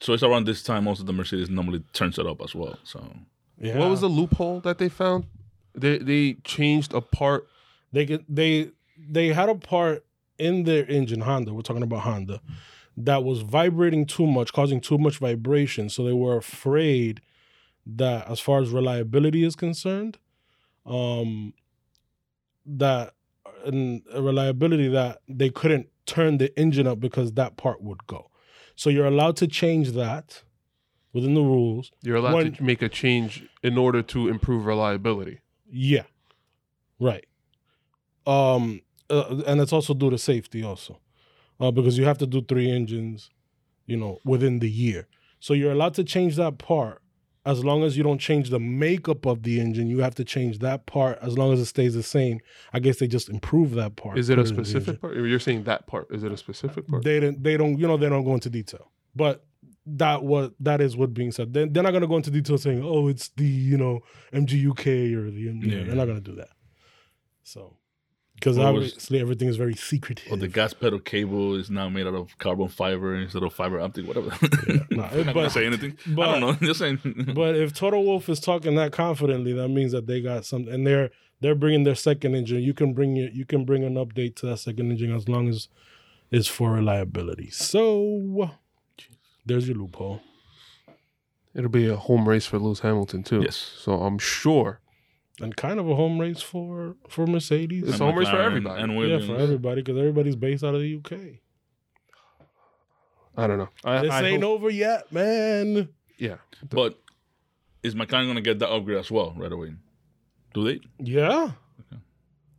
So 0.00 0.14
it's 0.14 0.23
around 0.23 0.47
this 0.47 0.62
time 0.62 0.88
also 0.88 1.02
the 1.05 1.12
Mercedes 1.12 1.50
normally 1.50 1.81
turns 1.93 2.19
it 2.19 2.26
up 2.26 2.40
as 2.40 2.55
well. 2.55 2.78
So 2.85 3.14
Yeah. 3.61 3.79
what 3.79 3.91
was 3.91 4.00
the 4.00 4.09
loophole 4.09 4.61
that 4.61 4.79
they 4.79 4.88
found? 4.88 5.27
They 5.75 5.99
they 5.99 6.35
changed 6.45 6.93
a 6.95 7.00
part. 7.00 7.49
they 7.93 8.05
get 8.05 8.25
they 8.35 8.71
they 8.99 9.29
had 9.29 9.49
a 9.49 9.55
part 9.55 10.05
in 10.38 10.65
their 10.65 10.85
engine 10.87 11.21
honda 11.23 11.53
we're 11.53 11.62
talking 11.62 11.83
about 11.83 12.00
honda 12.00 12.41
that 12.97 13.25
was 13.25 13.41
vibrating 13.41 14.05
too 14.07 14.27
much 14.27 14.53
causing 14.53 14.81
too 14.81 14.99
much 14.99 15.19
vibration 15.19 15.88
so 15.88 16.05
they 16.05 16.12
were 16.12 16.37
afraid 16.37 17.21
that 17.87 18.29
as 18.31 18.38
far 18.41 18.61
as 18.61 18.71
reliability 18.71 19.43
is 19.45 19.57
concerned 19.57 20.19
um 20.87 21.53
that 22.67 23.15
and 23.65 24.03
reliability 24.15 24.88
that 24.88 25.21
they 25.29 25.50
couldn't 25.50 25.88
turn 26.07 26.38
the 26.38 26.57
engine 26.59 26.87
up 26.87 27.00
because 27.00 27.33
that 27.33 27.57
part 27.57 27.83
would 27.83 28.07
go 28.07 28.31
so 28.77 28.91
you're 28.91 29.07
allowed 29.07 29.37
to 29.37 29.47
change 29.47 29.93
that 29.93 30.43
within 31.12 31.35
the 31.35 31.41
rules 31.43 31.91
You're 32.03 32.17
allowed 32.17 32.35
When- 32.35 32.53
to 32.53 32.62
make 32.62 32.83
a 32.83 32.88
change 32.88 33.45
in 33.62 33.79
order 33.79 34.03
to 34.03 34.29
improve 34.29 34.67
reliability. 34.67 35.41
Yeah. 35.71 36.05
Right. 37.00 37.27
Um, 38.27 38.83
uh, 39.11 39.43
and 39.47 39.61
it's 39.61 39.73
also 39.73 39.95
due 39.95 40.11
to 40.11 40.19
safety 40.19 40.62
also, 40.62 41.00
uh, 41.61 41.71
because 41.71 41.97
you 41.97 42.05
have 42.05 42.19
to 42.19 42.27
do 42.27 42.43
three 42.43 42.71
engines, 42.71 43.31
you 43.87 43.97
know, 43.97 44.19
within 44.25 44.59
the 44.59 44.71
year. 44.71 45.09
So 45.41 45.55
you're 45.55 45.73
allowed 45.73 45.95
to 45.95 46.05
change 46.05 46.37
that 46.37 46.59
part 46.59 47.00
as 47.47 47.65
long 47.65 47.83
as 47.85 47.97
you 47.97 48.03
don't 48.03 48.19
change 48.19 48.50
the 48.50 48.59
makeup 48.61 49.25
of 49.25 49.45
the 49.45 49.61
engine. 49.61 49.88
You 49.88 50.00
have 50.00 50.15
to 50.17 50.25
change 50.25 50.59
that 50.59 50.85
part 50.85 51.19
as 51.23 51.38
long 51.38 51.53
as 51.55 51.61
it 51.61 51.67
stays 51.67 51.95
the 51.95 52.03
same. 52.03 52.41
I 52.75 52.81
guess 52.81 52.99
they 52.99 53.07
just 53.07 53.31
improve 53.31 53.73
that 53.75 53.97
part. 53.97 54.19
Is 54.19 54.29
it 54.29 54.38
a 54.38 54.43
put 54.43 54.50
in 54.50 54.57
the 54.57 54.65
specific 54.65 55.00
part? 55.00 55.17
You're 55.17 55.38
saying 55.38 55.65
that 55.65 55.87
part. 55.87 56.09
Is 56.11 56.23
it 56.25 56.33
a 56.33 56.37
specific 56.37 56.87
part? 56.87 57.05
They 57.05 57.21
don't. 57.21 57.43
They 57.43 57.57
don't. 57.57 57.79
You 57.79 57.87
know, 57.87 57.97
they 57.97 58.09
don't 58.11 58.25
go 58.25 58.35
into 58.35 58.50
detail. 58.50 58.91
But 59.17 59.47
that 59.97 60.23
what 60.25 60.52
that 60.61 60.80
is 60.80 60.97
what 60.97 61.14
being 61.14 61.33
said. 61.33 61.52
They, 61.54 61.66
they're 61.66 61.83
not 61.83 61.90
going 61.90 62.02
to 62.02 62.09
go 62.09 62.16
into 62.16 62.30
detail 62.30 62.59
saying, 62.59 62.83
"Oh, 62.85 63.09
it's 63.09 63.28
the 63.30 63.45
you 63.47 63.76
know 63.76 64.00
MGUK 64.33 65.14
or 65.14 65.30
the 65.30 65.47
MGU." 65.47 65.71
Yeah. 65.71 65.85
They're 65.85 65.97
not 65.97 66.07
going 66.07 66.23
to 66.23 66.30
do 66.30 66.37
that. 66.37 66.50
So, 67.42 67.76
because 68.35 68.59
What 68.59 68.75
was- 68.75 68.88
obviously 68.92 69.21
everything 69.21 69.49
is 69.49 69.57
very 69.57 69.75
secretive. 69.75 70.30
or 70.33 70.37
the 70.37 70.49
gas 70.49 70.73
pedal 70.75 70.99
cable 71.00 71.54
is 71.54 71.71
now 71.71 71.88
made 71.88 72.07
out 72.07 72.14
of 72.14 72.37
carbon 72.38 72.68
fiber 72.68 73.14
instead 73.16 73.42
of 73.42 73.52
fiber 73.54 73.80
optic, 73.80 74.07
whatever. 74.07 74.28
nah, 74.90 75.07
I'm 75.12 75.26
not 75.26 75.35
gonna 75.35 75.50
say 75.50 75.66
anything. 75.66 75.97
but- 76.09 76.28
I 76.28 76.38
don't 76.38 76.61
know. 76.61 76.66
Just 76.66 76.80
saying. 76.80 77.33
but 77.35 77.54
if 77.57 77.73
Toto 77.75 78.00
Wolff 78.00 78.28
is 78.28 78.40
talking 78.40 78.75
that 78.76 78.92
confidently, 78.92 79.52
that 79.54 79.68
means 79.68 79.92
that 79.92 80.07
they 80.07 80.21
got 80.21 80.45
something, 80.45 80.73
and 80.73 80.87
they're 80.87 81.11
they're 81.40 81.54
bringing 81.54 81.85
their 81.85 81.95
second 81.95 82.35
engine. 82.35 82.61
You 82.62 82.75
can 82.75 82.92
bring 82.95 83.14
your, 83.16 83.30
you 83.30 83.45
can 83.47 83.64
bring 83.64 83.85
an 83.85 83.95
update 83.95 84.35
to 84.37 84.47
that 84.47 84.59
second 84.59 84.90
engine 84.90 85.14
as 85.14 85.28
long 85.28 85.49
as 85.49 85.68
it's 86.30 86.49
for 86.49 86.73
reliability. 86.73 87.49
So 87.50 88.50
there's 89.49 89.67
your 89.69 89.76
loophole. 89.78 90.21
It'll 91.55 91.71
be 91.71 91.88
a 91.88 91.97
home 91.97 92.28
race 92.28 92.47
for 92.47 92.59
Lewis 92.59 92.81
Hamilton 92.81 93.23
too. 93.25 93.40
Yes. 93.43 93.57
So 93.57 93.93
I'm 93.95 94.19
sure. 94.19 94.81
and 95.40 95.57
kind 95.57 95.81
of 95.81 95.88
a 95.88 95.95
home 95.97 96.21
race 96.21 96.40
for 96.43 96.95
for 97.09 97.26
Mercedes. 97.26 97.88
It's 97.88 98.00
a 98.00 98.05
home 98.05 98.17
race 98.17 98.28
for 98.28 98.37
uh, 98.37 98.45
everybody. 98.47 98.83
And 98.83 98.93
yeah, 99.09 99.19
for 99.26 99.37
everybody 99.37 99.83
because 99.83 99.99
everybody's 99.99 100.37
based 100.37 100.62
out 100.62 100.75
of 100.75 100.81
the 100.81 100.97
UK. 100.97 101.12
I 103.37 103.47
don't 103.47 103.59
know. 103.59 103.69
I, 103.85 104.02
This 104.02 104.11
I 104.11 104.23
ain't 104.26 104.43
hope- 104.43 104.52
over 104.61 104.71
yet, 104.71 105.11
man. 105.12 105.88
Yeah. 106.19 106.37
But 106.69 106.99
is 107.83 107.95
McLaren 107.95 108.25
going 108.25 108.35
to 108.35 108.40
get 108.40 108.59
that 108.59 108.69
upgrade 108.71 108.99
as 108.99 109.11
well 109.11 109.33
right 109.37 109.52
away? 109.52 109.75
Do 110.55 110.64
they? 110.64 110.81
Yeah, 110.99 111.52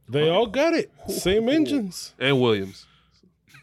they 0.08 0.30
all 0.30 0.48
got 0.48 0.74
it. 0.74 0.90
Same 1.10 1.50
engines. 1.50 2.14
And 2.18 2.40
Williams. 2.40 2.86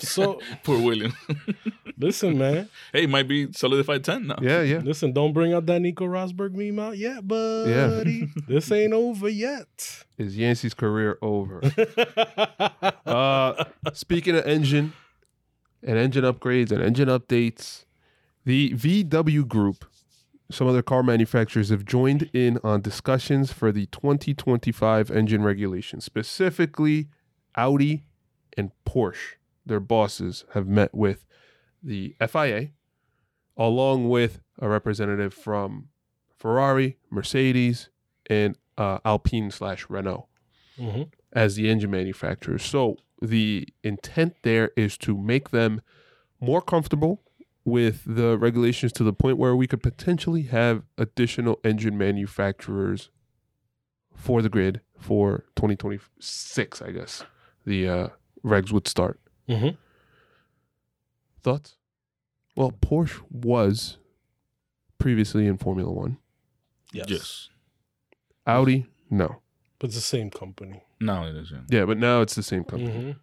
So 0.01 0.41
Poor 0.65 0.81
William. 0.81 1.13
listen, 1.99 2.39
man. 2.39 2.69
hey, 2.93 3.05
it 3.05 3.11
might 3.11 3.29
be 3.29 3.53
solidified 3.53 4.05
10 4.05 4.27
now. 4.27 4.37
Yeah, 4.41 4.63
yeah. 4.63 4.79
Listen, 4.79 5.13
don't 5.13 5.33
bring 5.33 5.53
out 5.53 5.67
that 5.67 5.81
Nico 5.81 6.05
Rosberg 6.07 6.53
meme 6.53 6.79
out 6.79 6.97
yet, 6.97 7.27
buddy. 7.27 8.29
this 8.49 8.71
ain't 8.73 8.93
over 8.93 9.29
yet. 9.29 10.05
Is 10.19 10.37
Yancey's 10.37 10.75
career 10.75 11.19
over? 11.23 11.61
uh, 13.07 13.65
speaking 13.93 14.37
of 14.37 14.47
engine 14.47 14.93
and 15.83 15.99
engine 15.99 16.25
upgrades 16.25 16.73
and 16.73 16.83
engine 16.83 17.09
updates, 17.09 17.85
the 18.45 18.71
VW 18.71 19.47
Group, 19.47 19.85
some 20.51 20.69
other 20.69 20.83
car 20.83 21.03
manufacturers 21.03 21.71
have 21.71 21.85
joined 21.85 22.31
in 22.33 22.59
on 22.63 22.81
discussions 22.81 23.53
for 23.53 23.73
the 23.73 23.87
2025 23.87 25.11
engine 25.11 25.43
regulations. 25.43 26.05
Specifically, 26.05 27.09
Audi 27.57 28.05
and 28.57 28.71
Porsche, 28.87 29.35
their 29.67 29.81
bosses, 29.81 30.45
have 30.55 30.67
met 30.69 30.95
with 30.95 31.27
the 31.83 32.15
FIA, 32.21 32.71
along 33.57 34.09
with 34.09 34.41
a 34.61 34.69
representative 34.69 35.35
from 35.35 35.89
Ferrari, 36.37 36.99
Mercedes, 37.11 37.91
and 38.29 38.57
uh, 38.79 38.99
Alpine 39.05 39.51
slash 39.51 39.89
Renault 39.89 40.29
Mhm. 40.79 41.11
as 41.33 41.57
the 41.57 41.69
engine 41.69 41.91
manufacturers. 41.91 42.63
So 42.63 42.97
the 43.23 43.67
intent 43.83 44.37
there 44.43 44.71
is 44.77 44.99
to 44.99 45.17
make 45.17 45.51
them 45.51 45.81
more 46.41 46.61
comfortable 46.61 47.23
with 47.65 48.03
the 48.07 48.37
regulations 48.39 48.93
to 48.93 49.03
the 49.05 49.13
point 49.13 49.39
where 49.39 49.57
we 49.57 49.67
could 49.67 49.83
potentially 49.83 50.43
have 50.43 50.83
additional 50.99 51.59
engine 51.65 51.97
manufacturers 51.99 53.11
for 54.15 54.43
the 54.43 54.49
grid 54.51 54.81
for 54.99 55.45
2026, 55.57 56.83
I 56.83 56.91
guess. 56.93 57.25
The 57.65 57.89
uh, 57.89 58.09
regs 58.45 58.71
would 58.73 58.87
start. 58.87 59.19
Mhm. 59.49 59.77
Thoughts? 61.43 61.77
Well, 62.57 62.73
Porsche 62.73 63.21
was 63.31 63.99
previously 64.99 65.47
in 65.47 65.59
Formula 65.59 65.93
One. 65.93 66.19
Yes. 66.93 67.07
Yes. 67.09 67.49
Audi, 68.47 68.87
no. 69.11 69.43
But 69.79 69.89
it's 69.89 69.97
the 69.97 70.01
same 70.03 70.31
company. 70.31 70.83
Now 71.01 71.27
it 71.27 71.37
is, 71.37 71.51
yeah. 71.51 71.61
Yeah, 71.69 71.85
but 71.85 71.99
now 71.99 72.23
it's 72.23 72.35
the 72.35 72.43
same 72.43 72.65
company. 72.65 73.13
Mhm. 73.13 73.21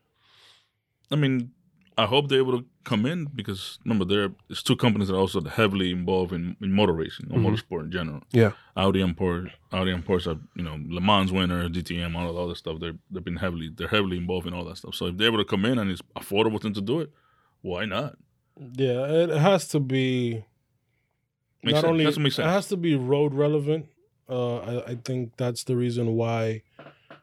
I 1.12 1.16
mean, 1.16 1.52
I 1.98 2.06
hope 2.06 2.28
they're 2.30 2.40
able 2.40 2.58
to 2.60 2.66
come 2.84 3.06
in 3.06 3.26
because 3.36 3.78
remember, 3.86 4.06
there 4.06 4.30
there's 4.48 4.64
two 4.64 4.76
companies 4.76 5.08
that 5.10 5.16
are 5.16 5.20
also 5.20 5.42
heavily 5.42 5.92
involved 5.92 6.34
in, 6.34 6.56
in 6.62 6.72
motor 6.72 6.94
racing 6.94 7.28
or 7.32 7.38
Mhm. 7.38 7.46
motorsport 7.46 7.82
in 7.86 7.92
general. 7.92 8.22
Yeah. 8.32 8.52
Audi 8.76 9.02
and 9.02 9.16
Porsche, 9.16 9.52
Audi 9.72 9.92
and 9.92 10.04
Porsche 10.06 10.36
are 10.36 10.40
you 10.56 10.64
know 10.64 10.80
Le 10.88 11.02
Mans 11.02 11.32
winner, 11.32 11.70
DTM, 11.70 12.16
all 12.16 12.30
of 12.30 12.36
the 12.36 12.42
other 12.44 12.56
stuff. 12.56 12.80
They're 12.80 12.98
they've 13.12 13.24
been 13.24 13.38
heavily 13.38 13.70
they're 13.76 13.88
heavily 13.88 14.18
involved 14.18 14.48
in 14.48 14.54
all 14.54 14.66
that 14.66 14.78
stuff. 14.78 14.96
So 14.96 15.08
if 15.08 15.18
they're 15.18 15.28
able 15.28 15.38
to 15.38 15.46
come 15.46 15.66
in 15.66 15.78
and 15.78 15.92
it's 15.92 16.02
affordable 16.16 16.58
to 16.62 16.64
them 16.68 16.74
to 16.74 16.82
do 16.82 17.00
it, 17.02 17.12
why 17.62 17.86
not? 17.86 18.18
Yeah, 18.76 19.06
it 19.08 19.30
has 19.30 19.68
to 19.70 19.80
be 19.80 20.44
Makes 21.64 21.74
not 21.76 21.82
sense. 21.82 21.86
only 21.92 22.06
it 22.06 22.18
makes 22.20 22.36
sense. 22.36 22.46
has 22.48 22.68
to 22.70 22.78
be 22.78 22.96
road 22.96 23.34
relevant. 23.34 23.86
Uh, 24.30 24.58
I, 24.58 24.92
I 24.92 24.96
think 24.96 25.38
that's 25.38 25.64
the 25.64 25.76
reason 25.76 26.14
why 26.16 26.64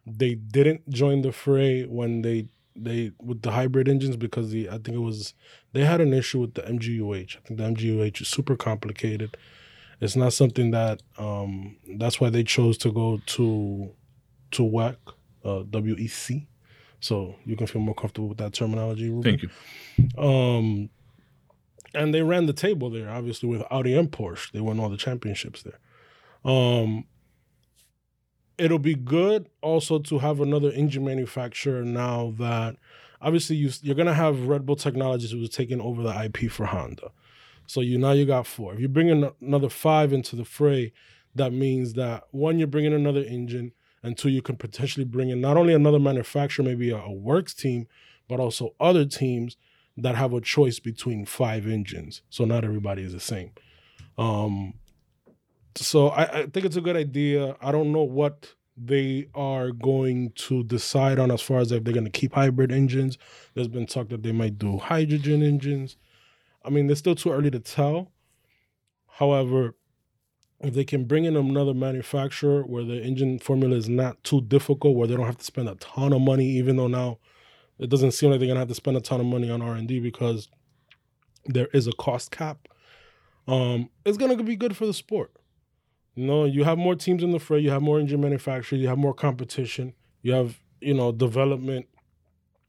they 0.06 0.34
didn't 0.34 0.88
join 0.88 1.22
the 1.22 1.32
fray 1.32 1.84
when 1.84 2.22
they 2.22 2.48
they 2.76 3.12
with 3.20 3.42
the 3.42 3.50
hybrid 3.52 3.88
engines 3.88 4.16
because 4.16 4.50
the 4.50 4.68
I 4.68 4.72
think 4.72 4.90
it 4.90 4.98
was 4.98 5.34
they 5.72 5.84
had 5.84 6.00
an 6.00 6.12
issue 6.12 6.40
with 6.40 6.54
the 6.54 6.62
MGUH. 6.62 7.36
I 7.36 7.40
think 7.40 7.58
the 7.58 7.64
MGUH 7.64 8.22
is 8.22 8.28
super 8.28 8.56
complicated. 8.56 9.36
It's 10.00 10.16
not 10.16 10.32
something 10.32 10.70
that 10.70 11.02
um 11.18 11.76
that's 11.96 12.20
why 12.20 12.30
they 12.30 12.44
chose 12.44 12.78
to 12.78 12.92
go 12.92 13.20
to 13.26 13.90
to 14.52 14.62
WEC, 14.62 14.96
uh, 15.44 15.62
WEC. 15.64 16.46
So 17.00 17.36
you 17.44 17.56
can 17.56 17.66
feel 17.66 17.82
more 17.82 17.94
comfortable 17.94 18.28
with 18.28 18.38
that 18.38 18.52
terminology. 18.52 19.08
Ruben. 19.08 19.22
Thank 19.22 19.42
you. 19.42 20.22
Um, 20.22 20.90
and 21.94 22.14
they 22.14 22.22
ran 22.22 22.46
the 22.46 22.52
table 22.52 22.90
there, 22.90 23.10
obviously 23.10 23.48
with 23.48 23.62
Audi 23.70 23.96
and 23.96 24.10
Porsche. 24.10 24.52
They 24.52 24.60
won 24.60 24.78
all 24.78 24.90
the 24.90 24.96
championships 24.96 25.62
there. 25.62 25.78
Um, 26.44 27.04
it'll 28.60 28.78
be 28.78 28.94
good 28.94 29.48
also 29.62 29.98
to 29.98 30.18
have 30.18 30.40
another 30.40 30.70
engine 30.70 31.04
manufacturer 31.04 31.82
now 31.82 32.34
that 32.38 32.76
obviously 33.20 33.56
you 33.56 33.70
you're 33.82 33.96
gonna 33.96 34.14
have 34.14 34.46
Red 34.46 34.66
Bull 34.66 34.76
Technologies 34.76 35.30
who's 35.32 35.50
taking 35.50 35.80
over 35.80 36.02
the 36.02 36.24
IP 36.24 36.50
for 36.50 36.66
Honda. 36.66 37.10
So 37.66 37.80
you 37.80 37.98
now 37.98 38.12
you 38.12 38.26
got 38.26 38.46
four. 38.46 38.74
If 38.74 38.80
you 38.80 38.88
bring 38.88 39.08
in 39.08 39.30
another 39.40 39.68
five 39.68 40.12
into 40.12 40.36
the 40.36 40.44
fray, 40.44 40.92
that 41.34 41.52
means 41.52 41.94
that 41.94 42.24
one 42.30 42.58
you're 42.58 42.68
bringing 42.68 42.92
another 42.92 43.22
engine, 43.22 43.72
and 44.02 44.16
two 44.16 44.28
you 44.28 44.42
can 44.42 44.56
potentially 44.56 45.04
bring 45.04 45.30
in 45.30 45.40
not 45.40 45.56
only 45.56 45.72
another 45.72 45.98
manufacturer, 45.98 46.64
maybe 46.64 46.90
a, 46.90 46.98
a 46.98 47.12
works 47.12 47.54
team, 47.54 47.86
but 48.28 48.40
also 48.40 48.74
other 48.78 49.04
teams 49.04 49.56
that 49.96 50.16
have 50.16 50.32
a 50.32 50.40
choice 50.40 50.78
between 50.78 51.24
five 51.24 51.66
engines. 51.66 52.22
So 52.30 52.44
not 52.44 52.64
everybody 52.64 53.02
is 53.02 53.12
the 53.12 53.20
same. 53.20 53.52
Um, 54.18 54.74
so 55.76 56.08
I, 56.08 56.40
I 56.40 56.46
think 56.46 56.66
it's 56.66 56.76
a 56.76 56.80
good 56.80 56.96
idea. 56.96 57.56
I 57.60 57.72
don't 57.72 57.92
know 57.92 58.02
what 58.02 58.54
they 58.76 59.28
are 59.34 59.72
going 59.72 60.32
to 60.34 60.62
decide 60.64 61.18
on 61.18 61.30
as 61.30 61.42
far 61.42 61.58
as 61.58 61.70
if 61.70 61.84
they're 61.84 61.92
going 61.94 62.04
to 62.04 62.10
keep 62.10 62.32
hybrid 62.34 62.72
engines. 62.72 63.18
There's 63.54 63.68
been 63.68 63.86
talk 63.86 64.08
that 64.08 64.22
they 64.22 64.32
might 64.32 64.58
do 64.58 64.78
hydrogen 64.78 65.42
engines. 65.42 65.96
I 66.64 66.70
mean, 66.70 66.90
it's 66.90 67.00
still 67.00 67.14
too 67.14 67.30
early 67.30 67.50
to 67.50 67.60
tell. 67.60 68.10
However, 69.06 69.74
if 70.60 70.74
they 70.74 70.84
can 70.84 71.04
bring 71.04 71.24
in 71.24 71.36
another 71.36 71.74
manufacturer 71.74 72.62
where 72.62 72.84
the 72.84 73.02
engine 73.02 73.38
formula 73.38 73.76
is 73.76 73.88
not 73.88 74.22
too 74.24 74.40
difficult, 74.42 74.96
where 74.96 75.08
they 75.08 75.16
don't 75.16 75.26
have 75.26 75.38
to 75.38 75.44
spend 75.44 75.68
a 75.68 75.74
ton 75.76 76.12
of 76.12 76.20
money, 76.20 76.46
even 76.46 76.76
though 76.76 76.86
now 76.86 77.18
it 77.78 77.88
doesn't 77.88 78.12
seem 78.12 78.30
like 78.30 78.40
they're 78.40 78.48
gonna 78.48 78.60
have 78.60 78.68
to 78.68 78.74
spend 78.74 78.96
a 78.96 79.00
ton 79.00 79.20
of 79.20 79.26
money 79.26 79.50
on 79.50 79.62
R 79.62 79.74
and 79.74 79.88
D 79.88 80.00
because 80.00 80.48
there 81.46 81.68
is 81.72 81.86
a 81.86 81.92
cost 81.92 82.30
cap. 82.30 82.68
Um, 83.48 83.88
it's 84.04 84.18
gonna 84.18 84.42
be 84.42 84.56
good 84.56 84.76
for 84.76 84.86
the 84.86 84.92
sport. 84.92 85.32
You 86.14 86.26
know, 86.26 86.44
you 86.44 86.64
have 86.64 86.76
more 86.78 86.94
teams 86.94 87.22
in 87.22 87.30
the 87.30 87.38
fray, 87.38 87.60
you 87.60 87.70
have 87.70 87.82
more 87.82 87.98
engine 88.00 88.20
manufacturers, 88.20 88.80
you 88.80 88.88
have 88.88 88.98
more 88.98 89.14
competition, 89.14 89.94
you 90.22 90.32
have 90.32 90.60
you 90.80 90.94
know 90.94 91.12
development. 91.12 91.86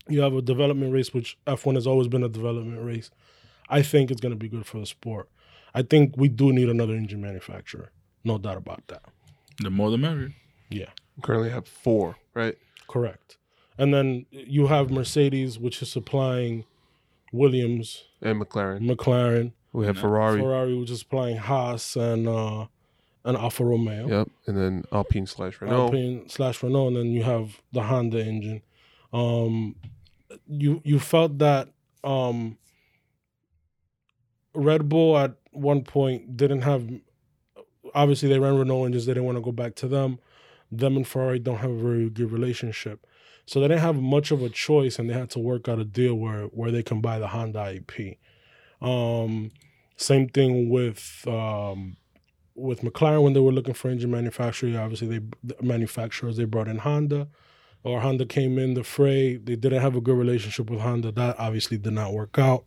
You 0.07 0.21
have 0.21 0.33
a 0.33 0.41
development 0.41 0.91
race, 0.93 1.13
which 1.13 1.38
F1 1.45 1.75
has 1.75 1.86
always 1.88 2.07
been 2.07 2.24
a 2.24 2.27
development 2.29 2.83
race. 2.83 3.12
I 3.69 3.81
think 3.83 4.10
it's 4.12 4.19
going 4.19 4.31
to 4.33 4.38
be 4.38 4.50
good 4.50 4.65
for 4.65 4.79
the 4.79 4.86
sport. 4.86 5.29
I 5.74 5.83
think 5.83 6.15
we 6.17 6.27
do 6.27 6.51
need 6.51 6.69
another 6.69 6.93
engine 6.95 7.21
manufacturer. 7.21 7.91
No 8.24 8.38
doubt 8.38 8.57
about 8.57 8.86
that. 8.88 9.03
The 9.62 9.69
more 9.69 9.89
the 9.91 9.98
merrier. 9.98 10.33
Yeah, 10.69 10.89
Currently 11.21 11.50
have 11.51 11.67
four, 11.67 12.15
right? 12.33 12.57
correct. 12.88 13.38
And 13.77 13.93
then 13.93 14.25
you 14.31 14.67
have 14.67 14.89
Mercedes, 14.91 15.57
which 15.60 15.81
is 15.81 15.89
supplying 15.91 16.65
Williams, 17.31 18.03
And 18.21 18.41
McLaren. 18.41 18.89
McLaren, 18.89 19.53
We 19.71 19.86
have 19.86 19.98
Ferrari. 19.98 20.39
Ferrari, 20.41 20.75
which 20.77 20.89
is 20.91 21.00
supplying 21.00 21.38
Haas 21.38 21.95
and 21.95 22.27
uh, 22.27 22.65
and 23.24 23.38
Alfa 23.38 23.63
Romeo, 23.63 24.08
Yep. 24.08 24.30
And 24.48 24.58
then 24.58 24.84
Alpine 24.92 25.28
slash 25.28 25.62
Renault. 25.62 25.86
Alpine 25.86 26.30
slash 26.30 26.63
Renault, 26.63 26.88
and 26.88 26.98
then 26.98 27.08
you 27.08 27.24
have 27.24 27.62
the 27.72 27.84
Honda 27.84 28.24
engine. 28.24 28.62
Um, 29.13 29.75
you 30.48 30.82
you 30.84 31.00
felt 31.00 31.38
that 31.40 31.70
um, 32.04 32.58
Red 34.54 34.90
Bull 34.90 35.18
at 35.18 35.36
one 35.51 35.84
point 35.84 36.36
didn't 36.38 36.62
have. 36.62 36.90
Obviously, 37.94 38.30
they 38.30 38.40
ran 38.40 38.58
Renault 38.58 38.86
engines. 38.86 39.06
They 39.06 39.13
didn't 39.13 39.25
want 39.25 39.38
to 39.38 39.44
go 39.44 39.51
back 39.51 39.75
to 39.75 39.88
them. 39.88 40.20
Them 40.72 40.96
and 40.96 41.08
Ferrari 41.08 41.40
don't 41.40 41.58
have 41.58 41.72
a 41.72 41.78
very 41.78 42.10
good 42.10 42.32
relationship, 42.32 43.06
so 43.46 43.60
they 43.60 43.68
didn't 43.68 43.82
have 43.82 43.98
much 44.01 44.32
of 44.32 44.42
a 44.42 44.50
choice, 44.50 44.98
and 44.98 45.10
they 45.10 45.13
had 45.13 45.30
to 45.32 45.40
work 45.40 45.68
out 45.68 45.80
a 45.80 45.84
deal 45.84 46.16
where 46.16 46.44
where 46.46 46.72
they 46.72 46.84
can 46.84 47.01
buy 47.01 47.20
the 47.20 47.28
Honda 47.28 47.75
IP. 47.75 48.18
Um, 48.82 49.51
same 49.98 50.30
thing 50.30 50.70
with 50.70 51.24
um, 51.28 51.98
with 52.55 52.81
McLaren 52.81 53.24
when 53.24 53.34
they 53.34 53.39
were 53.39 53.51
looking 53.51 53.74
for 53.74 53.89
engine 53.89 54.12
manufacturer. 54.12 54.79
Obviously, 54.79 55.08
they 55.08 55.25
the 55.43 55.55
manufacturers 55.62 56.38
they 56.38 56.46
brought 56.46 56.67
in 56.67 56.79
Honda, 56.79 57.27
or 57.84 58.01
Honda 58.01 58.25
came 58.25 58.58
in 58.60 58.74
the 58.74 58.84
fray. 58.84 59.38
They 59.38 59.55
didn't 59.55 59.81
have 59.81 59.96
a 59.96 60.01
good 60.01 60.17
relationship 60.17 60.70
with 60.70 60.79
Honda. 60.79 61.12
That 61.12 61.39
obviously 61.39 61.77
did 61.77 61.93
not 61.93 62.13
work 62.13 62.38
out. 62.38 62.65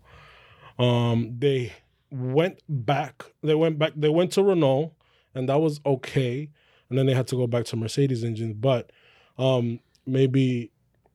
Um, 0.78 1.34
they 1.38 1.72
went 2.10 2.60
back. 2.68 3.24
They 3.42 3.54
went 3.54 3.78
back. 3.78 3.92
They 3.96 4.08
went 4.08 4.32
to 4.32 4.42
Renault, 4.42 4.92
and 5.34 5.48
that 5.48 5.60
was 5.60 5.80
okay. 5.84 6.50
And 6.88 6.98
then 6.98 7.06
they 7.06 7.14
had 7.14 7.26
to 7.28 7.36
go 7.36 7.46
back 7.46 7.64
to 7.66 7.76
Mercedes 7.76 8.24
engines. 8.24 8.54
But 8.54 8.90
um, 9.38 9.80
maybe 10.06 10.70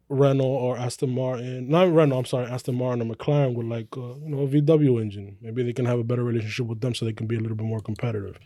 Renault 0.10 0.46
or 0.46 0.78
Aston 0.78 1.12
Martin, 1.12 1.70
not 1.70 1.94
Renault. 1.94 2.18
I'm 2.18 2.26
sorry, 2.26 2.48
Aston 2.48 2.76
Martin 2.76 3.10
or 3.10 3.16
McLaren 3.16 3.54
with 3.54 3.68
like 3.68 3.96
uh, 3.96 4.16
you 4.16 4.30
know 4.30 4.40
a 4.40 4.48
VW 4.48 5.00
engine. 5.02 5.38
Maybe 5.40 5.62
they 5.64 5.74
can 5.74 5.86
have 5.86 6.00
a 6.00 6.04
better 6.04 6.24
relationship 6.24 6.66
with 6.66 6.82
them, 6.82 6.96
so 6.96 7.06
they 7.06 7.14
can 7.14 7.28
be 7.28 7.36
a 7.36 7.40
little 7.40 7.56
bit 7.56 7.68
more 7.68 7.80
competitive. 7.80 8.40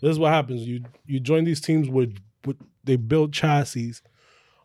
This 0.00 0.10
is 0.10 0.18
what 0.18 0.32
happens. 0.32 0.62
You 0.62 0.84
you 1.06 1.20
join 1.20 1.44
these 1.44 1.60
teams 1.60 1.88
with, 1.88 2.18
with 2.44 2.56
they 2.82 2.96
build 2.96 3.32
chassis, 3.32 3.94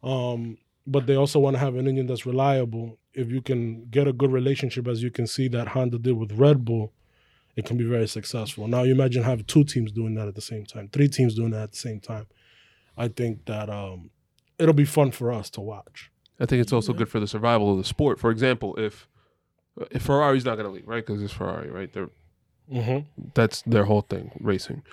um, 0.04 0.58
but 0.88 1.06
they 1.06 1.16
also 1.16 1.40
want 1.40 1.56
to 1.56 1.60
have 1.60 1.76
an 1.76 1.88
engine 1.88 2.08
that's 2.08 2.26
reliable. 2.26 2.98
If 3.14 3.30
you 3.30 3.42
can 3.42 3.86
get 3.86 4.08
a 4.08 4.14
good 4.14 4.32
relationship, 4.32 4.88
as 4.88 5.04
you 5.04 5.12
can 5.12 5.28
see 5.28 5.48
that 5.50 5.70
Honda 5.70 6.00
did 6.00 6.18
with 6.18 6.32
Red 6.32 6.66
Bull, 6.66 6.94
it 7.56 7.66
can 7.66 7.78
be 7.78 7.84
very 7.84 8.08
successful. 8.08 8.68
Now 8.68 8.84
you 8.84 8.94
imagine 8.94 9.22
have 9.22 9.46
two 9.46 9.64
teams 9.64 9.92
doing 9.92 10.16
that 10.16 10.28
at 10.28 10.36
the 10.36 10.42
same 10.42 10.66
time, 10.66 10.90
three 10.92 11.10
teams 11.10 11.36
doing 11.36 11.52
that 11.52 11.62
at 11.62 11.72
the 11.74 11.78
same 11.78 12.00
time. 12.00 12.26
I 12.98 13.08
think 13.08 13.46
that 13.46 13.70
um, 13.70 14.10
it'll 14.58 14.74
be 14.74 14.86
fun 14.86 15.12
for 15.12 15.32
us 15.32 15.52
to 15.52 15.62
watch. 15.62 16.12
I 16.40 16.46
think 16.46 16.62
it's 16.62 16.72
also 16.74 16.94
good 16.94 17.10
for 17.10 17.20
the 17.20 17.28
survival 17.28 17.72
of 17.72 17.78
the 17.78 17.84
sport. 17.84 18.20
For 18.20 18.32
example, 18.32 18.76
if 18.78 19.08
if 19.92 20.04
Ferrari's 20.04 20.46
not 20.46 20.56
going 20.56 20.66
to 20.68 20.72
leave, 20.74 20.88
right? 20.88 21.06
Because 21.06 21.22
it's 21.22 21.34
Ferrari, 21.34 21.70
right? 21.70 21.92
They're 21.92 22.10
Mm-hmm. 22.72 23.32
that's 23.34 23.64
their 23.64 23.86
whole 23.86 24.02
thing, 24.02 24.30
racing. 24.40 24.84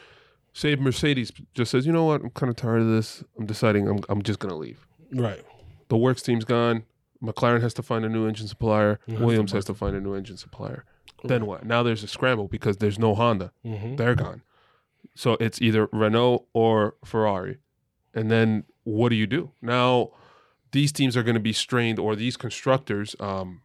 Say 0.54 0.74
Mercedes 0.76 1.30
just 1.52 1.70
says, 1.70 1.86
you 1.86 1.92
know 1.92 2.04
what, 2.04 2.22
I'm 2.22 2.30
kind 2.30 2.48
of 2.48 2.56
tired 2.56 2.80
of 2.80 2.88
this. 2.88 3.22
I'm 3.38 3.44
deciding 3.44 3.86
I'm 3.86 4.00
I'm 4.08 4.22
just 4.22 4.38
going 4.38 4.48
to 4.50 4.56
leave. 4.56 4.86
Right. 5.12 5.44
The 5.88 5.96
works 5.98 6.22
team's 6.22 6.46
gone. 6.46 6.84
McLaren 7.22 7.60
has 7.60 7.74
to 7.74 7.82
find 7.82 8.04
a 8.06 8.08
new 8.08 8.26
engine 8.26 8.48
supplier. 8.48 8.98
Mhm. 9.06 9.20
Williams 9.20 9.52
has 9.52 9.66
to 9.66 9.74
find 9.74 9.94
a 9.94 10.00
new 10.00 10.14
engine 10.14 10.38
supplier. 10.38 10.84
Then 11.24 11.44
what? 11.44 11.66
Now 11.66 11.82
there's 11.82 12.02
a 12.02 12.08
scramble 12.08 12.48
because 12.48 12.78
there's 12.78 12.98
no 12.98 13.14
Honda. 13.14 13.52
Mm-hmm. 13.64 13.96
They're 13.96 14.14
gone. 14.14 14.40
So 15.14 15.36
it's 15.38 15.60
either 15.60 15.88
Renault 15.92 16.46
or 16.54 16.94
Ferrari. 17.04 17.58
And 18.14 18.30
then 18.30 18.64
what 18.84 19.10
do 19.10 19.16
you 19.16 19.26
do? 19.26 19.50
Now 19.60 20.12
these 20.72 20.92
teams 20.92 21.16
are 21.16 21.22
going 21.22 21.34
to 21.34 21.40
be 21.40 21.52
strained, 21.52 21.98
or 21.98 22.16
these 22.16 22.36
constructors, 22.36 23.16
um, 23.20 23.62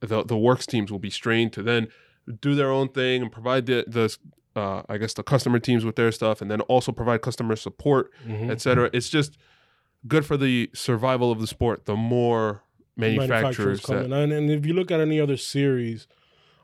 the 0.00 0.24
the 0.24 0.36
works 0.36 0.66
teams 0.66 0.90
will 0.90 0.98
be 0.98 1.10
strained 1.10 1.52
to 1.54 1.62
then 1.62 1.88
do 2.40 2.54
their 2.54 2.70
own 2.70 2.88
thing 2.88 3.22
and 3.22 3.32
provide 3.32 3.66
the 3.66 3.84
the 3.86 4.16
uh, 4.56 4.82
I 4.88 4.98
guess 4.98 5.14
the 5.14 5.22
customer 5.22 5.58
teams 5.58 5.84
with 5.84 5.96
their 5.96 6.12
stuff, 6.12 6.40
and 6.40 6.50
then 6.50 6.60
also 6.62 6.92
provide 6.92 7.22
customer 7.22 7.56
support, 7.56 8.10
Mm-hmm. 8.26 8.50
etc. 8.50 8.90
It's 8.92 9.08
just 9.08 9.36
good 10.06 10.24
for 10.26 10.36
the 10.36 10.70
survival 10.74 11.30
of 11.30 11.40
the 11.40 11.46
sport. 11.46 11.86
The 11.86 11.96
more 11.96 12.62
manufacturers, 12.96 13.80
come 13.80 13.96
that, 13.96 14.04
in. 14.06 14.12
And, 14.12 14.32
and 14.32 14.50
if 14.50 14.66
you 14.66 14.74
look 14.74 14.90
at 14.90 15.00
any 15.00 15.20
other 15.20 15.36
series, 15.36 16.06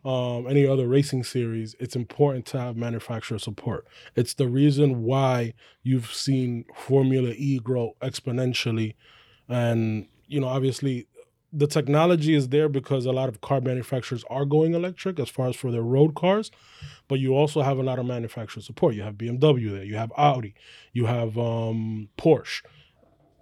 um, 0.05 0.47
any 0.49 0.67
other 0.67 0.87
racing 0.87 1.25
series, 1.25 1.75
it's 1.81 1.97
important 1.97 2.47
to 2.47 2.61
have 2.61 2.77
manufacturer 2.77 3.39
support. 3.39 3.87
It's 4.15 4.35
the 4.35 4.49
reason 4.49 5.03
why 5.03 5.55
you've 5.83 6.12
seen 6.12 6.65
Formula 6.75 7.31
E 7.37 7.59
grow 7.59 7.97
exponentially. 8.01 8.95
And, 9.49 10.07
you 10.27 10.41
know, 10.41 10.49
obviously 10.49 11.07
the 11.53 11.67
technology 11.67 12.35
is 12.35 12.49
there 12.49 12.69
because 12.69 13.07
a 13.07 13.13
lot 13.13 13.29
of 13.29 13.41
car 13.41 13.61
manufacturers 13.61 14.25
are 14.29 14.45
going 14.45 14.75
electric 14.75 15.19
as 15.19 15.31
far 15.31 15.49
as 15.49 15.57
for 15.57 15.71
their 15.71 15.83
road 15.83 16.15
cars, 16.15 16.51
but 17.09 17.19
you 17.19 17.35
also 17.35 17.63
have 17.63 17.79
a 17.79 17.83
lot 17.83 17.99
of 17.99 18.07
manufacturer 18.07 18.63
support. 18.63 18.95
You 18.95 19.03
have 19.03 19.15
BMW 19.15 19.71
there, 19.71 19.85
you 19.85 19.97
have 19.97 20.13
Audi, 20.17 20.55
you 20.93 21.07
have 21.07 21.39
um, 21.39 22.09
Porsche. 22.19 22.63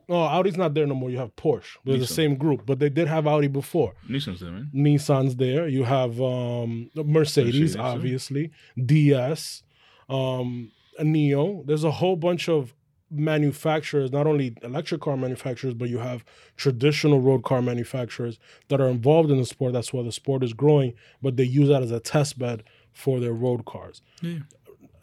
No, 0.09 0.17
Audi's 0.17 0.59
not 0.59 0.75
there 0.75 0.87
no 0.87 0.95
more. 0.95 1.09
You 1.11 1.17
have 1.17 1.35
Porsche. 1.35 1.79
They're 1.85 1.97
the 1.97 2.07
same 2.07 2.37
group, 2.37 2.67
but 2.67 2.79
they 2.79 2.90
did 2.90 3.09
have 3.09 3.27
Audi 3.27 3.49
before. 3.49 3.95
Nissan's 4.09 4.40
there, 4.40 4.51
man. 4.53 4.71
Nissan's 4.75 5.37
there. 5.37 5.67
You 5.67 5.85
have 5.85 6.21
um, 6.21 6.90
Mercedes, 6.95 7.55
Mercedes, 7.55 7.77
obviously, 7.77 8.51
DS, 8.85 9.62
um, 10.11 10.71
NIO. 11.01 11.67
There's 11.67 11.85
a 11.85 11.90
whole 11.90 12.17
bunch 12.17 12.51
of 12.51 12.75
manufacturers, 13.11 14.11
not 14.11 14.27
only 14.27 14.57
electric 14.62 15.01
car 15.01 15.17
manufacturers, 15.17 15.75
but 15.75 15.88
you 15.88 15.99
have 15.99 16.25
traditional 16.57 17.21
road 17.21 17.45
car 17.45 17.62
manufacturers 17.62 18.38
that 18.69 18.81
are 18.81 18.88
involved 18.88 19.31
in 19.31 19.38
the 19.38 19.47
sport. 19.47 19.73
That's 19.73 19.93
why 19.93 20.03
the 20.03 20.12
sport 20.12 20.43
is 20.43 20.53
growing, 20.53 20.95
but 21.23 21.37
they 21.37 21.45
use 21.45 21.69
that 21.69 21.83
as 21.83 21.90
a 21.90 22.01
test 22.01 22.38
bed 22.38 22.64
for 22.93 23.21
their 23.21 23.33
road 23.33 23.64
cars. 23.64 24.03
Yeah. 24.21 24.40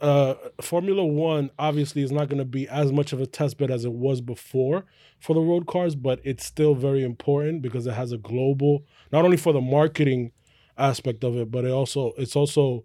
Uh, 0.02 0.34
Formula 0.60 1.06
One 1.06 1.52
obviously 1.60 2.02
is 2.02 2.12
not 2.12 2.28
going 2.28 2.40
to 2.40 2.46
be 2.46 2.68
as 2.68 2.92
much 2.92 3.14
of 3.14 3.22
a 3.22 3.28
test 3.28 3.60
bed 3.60 3.70
as 3.70 3.86
it 3.86 3.94
was 3.94 4.20
before 4.20 4.86
for 5.20 5.36
the 5.36 5.42
road 5.42 5.68
cars, 5.68 5.94
but 5.94 6.20
it's 6.24 6.44
still 6.44 6.74
very 6.74 7.04
important 7.04 7.62
because 7.62 7.86
it 7.86 7.94
has 7.94 8.12
a 8.12 8.18
global, 8.18 8.84
not 9.12 9.24
only 9.24 9.38
for 9.38 9.54
the 9.54 9.62
marketing 9.62 10.32
aspect 10.76 11.24
of 11.24 11.38
it, 11.38 11.52
but 11.52 11.66
it 11.66 11.72
also 11.72 12.14
it's 12.18 12.36
also 12.36 12.84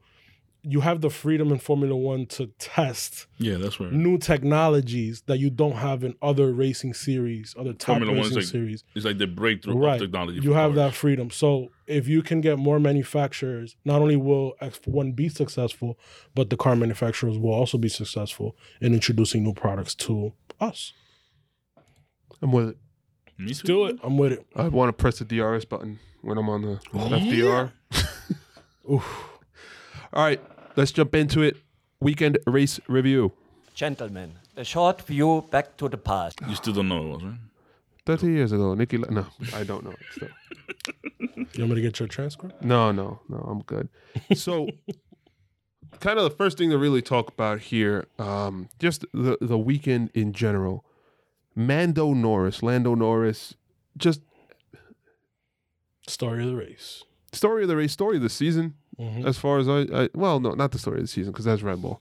you 0.69 0.81
have 0.81 1.01
the 1.01 1.11
freedom 1.11 1.53
in 1.53 1.59
Formula 1.59 1.95
One 1.95 2.27
to 2.27 2.49
test 2.59 3.27
Yeah, 3.39 3.57
that's 3.57 3.79
where 3.79 3.91
new 3.91 4.19
technologies 4.19 5.23
that 5.27 5.39
you 5.39 5.49
don't 5.49 5.77
have 5.77 6.03
in 6.03 6.15
other 6.21 6.53
racing 6.53 6.93
series, 6.95 7.55
other 7.59 7.73
top 7.73 7.99
Formula 7.99 8.13
One 8.13 8.21
is 8.23 8.27
racing 8.31 8.37
like 8.39 8.47
series. 8.51 8.85
it's 8.95 9.05
like 9.05 9.19
the 9.19 9.27
breakthrough 9.29 9.77
Right. 9.77 9.95
of 9.95 10.01
technology. 10.01 10.41
You 10.41 10.55
have 10.55 10.71
cars. 10.75 10.77
that 10.77 10.95
freedom. 10.95 11.31
So 11.31 11.69
if 11.87 12.09
you 12.09 12.23
can 12.23 12.41
get 12.41 12.59
more 12.59 12.81
manufacturers, 12.81 13.77
not 13.85 14.01
only 14.03 14.17
will 14.17 14.55
F1 14.61 15.15
be 15.15 15.29
successful, 15.29 15.99
but 16.35 16.51
the 16.51 16.57
car 16.57 16.75
manufacturers 16.75 17.39
will 17.39 17.53
also 17.55 17.79
be 17.79 17.89
successful 17.89 18.57
in 18.81 18.93
introducing 18.93 19.45
new 19.45 19.55
products 19.55 19.95
to 19.95 20.33
us. 20.61 20.93
I'm 22.43 22.51
with 22.53 22.71
it. 22.71 22.77
Me 23.39 23.47
Let's 23.49 23.61
too. 23.61 23.67
do 23.67 23.85
it. 23.87 23.99
I'm 24.03 24.17
with 24.19 24.33
it. 24.33 24.47
I 24.57 24.69
want 24.69 24.89
to 24.89 24.93
press 24.95 25.19
the 25.21 25.25
DRS 25.25 25.65
button 25.65 25.99
when 26.23 26.39
I'm 26.39 26.49
on 26.49 26.63
the 26.63 26.81
FDR. 26.93 27.73
Oof. 28.91 29.29
All 30.13 30.23
right, 30.25 30.41
let's 30.77 30.93
jump 30.93 31.15
into 31.15 31.43
it. 31.43 31.57
Weekend 32.01 32.39
race 32.47 32.79
review. 32.89 33.33
Gentlemen, 33.75 34.33
a 34.57 34.65
short 34.65 35.03
view 35.03 35.45
back 35.51 35.77
to 35.79 35.89
the 35.89 35.97
past. 35.99 36.39
You 36.49 36.55
still 36.55 36.75
don't 36.75 36.89
know 36.89 37.03
it 37.03 37.15
was, 37.15 37.25
right? 37.25 37.39
30 38.07 38.27
years 38.29 38.53
ago, 38.53 38.75
Nikki. 38.75 38.99
La- 38.99 39.11
no, 39.11 39.27
I 39.55 39.65
don't 39.65 39.85
know. 39.85 39.95
Still. 40.13 40.29
You 41.53 41.63
want 41.63 41.71
me 41.71 41.75
to 41.77 41.81
get 41.83 41.99
your 42.01 42.09
transcript? 42.09 42.63
No, 42.63 42.93
no, 42.93 43.21
no, 43.29 43.37
I'm 43.39 43.63
good. 43.63 43.89
So, 44.35 44.69
kind 46.01 46.19
of 46.19 46.25
the 46.25 46.31
first 46.37 46.59
thing 46.59 46.69
to 46.71 46.77
really 46.79 47.01
talk 47.01 47.29
about 47.29 47.61
here, 47.61 48.07
um, 48.19 48.69
just 48.79 49.05
the, 49.15 49.39
the 49.41 49.57
weekend 49.57 50.11
in 50.13 50.33
general. 50.33 50.85
Mando 51.55 52.13
Norris, 52.13 52.63
Lando 52.63 52.95
Norris, 52.95 53.55
just 53.97 54.21
Story 56.09 56.43
of 56.45 56.51
the 56.51 56.57
race. 56.57 57.03
story 57.33 57.63
of 57.63 57.69
the 57.69 57.77
race, 57.77 57.93
story 57.93 58.17
of 58.17 58.23
the 58.23 58.29
season, 58.29 58.75
Mhm. 58.99 59.27
as 59.27 59.37
far 59.39 59.59
as 59.59 59.69
I, 59.69 59.81
I 59.93 60.09
well, 60.15 60.41
no, 60.41 60.53
not 60.53 60.73
the 60.73 60.79
story 60.79 60.97
of 60.99 61.03
the 61.05 61.09
season 61.09 61.33
because 61.33 61.45
that's 61.45 61.63
Red 61.63 61.83
Bull. 61.83 62.01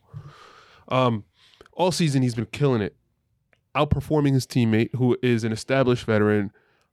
Um, 0.88 1.26
all 1.74 1.92
season 1.92 2.22
he's 2.22 2.36
been 2.36 2.46
killing 2.48 2.82
it, 2.82 2.96
outperforming 3.76 4.34
his 4.34 4.46
teammate 4.48 4.96
who 4.96 5.18
is 5.22 5.44
an 5.44 5.52
established 5.52 6.06
veteran, 6.06 6.52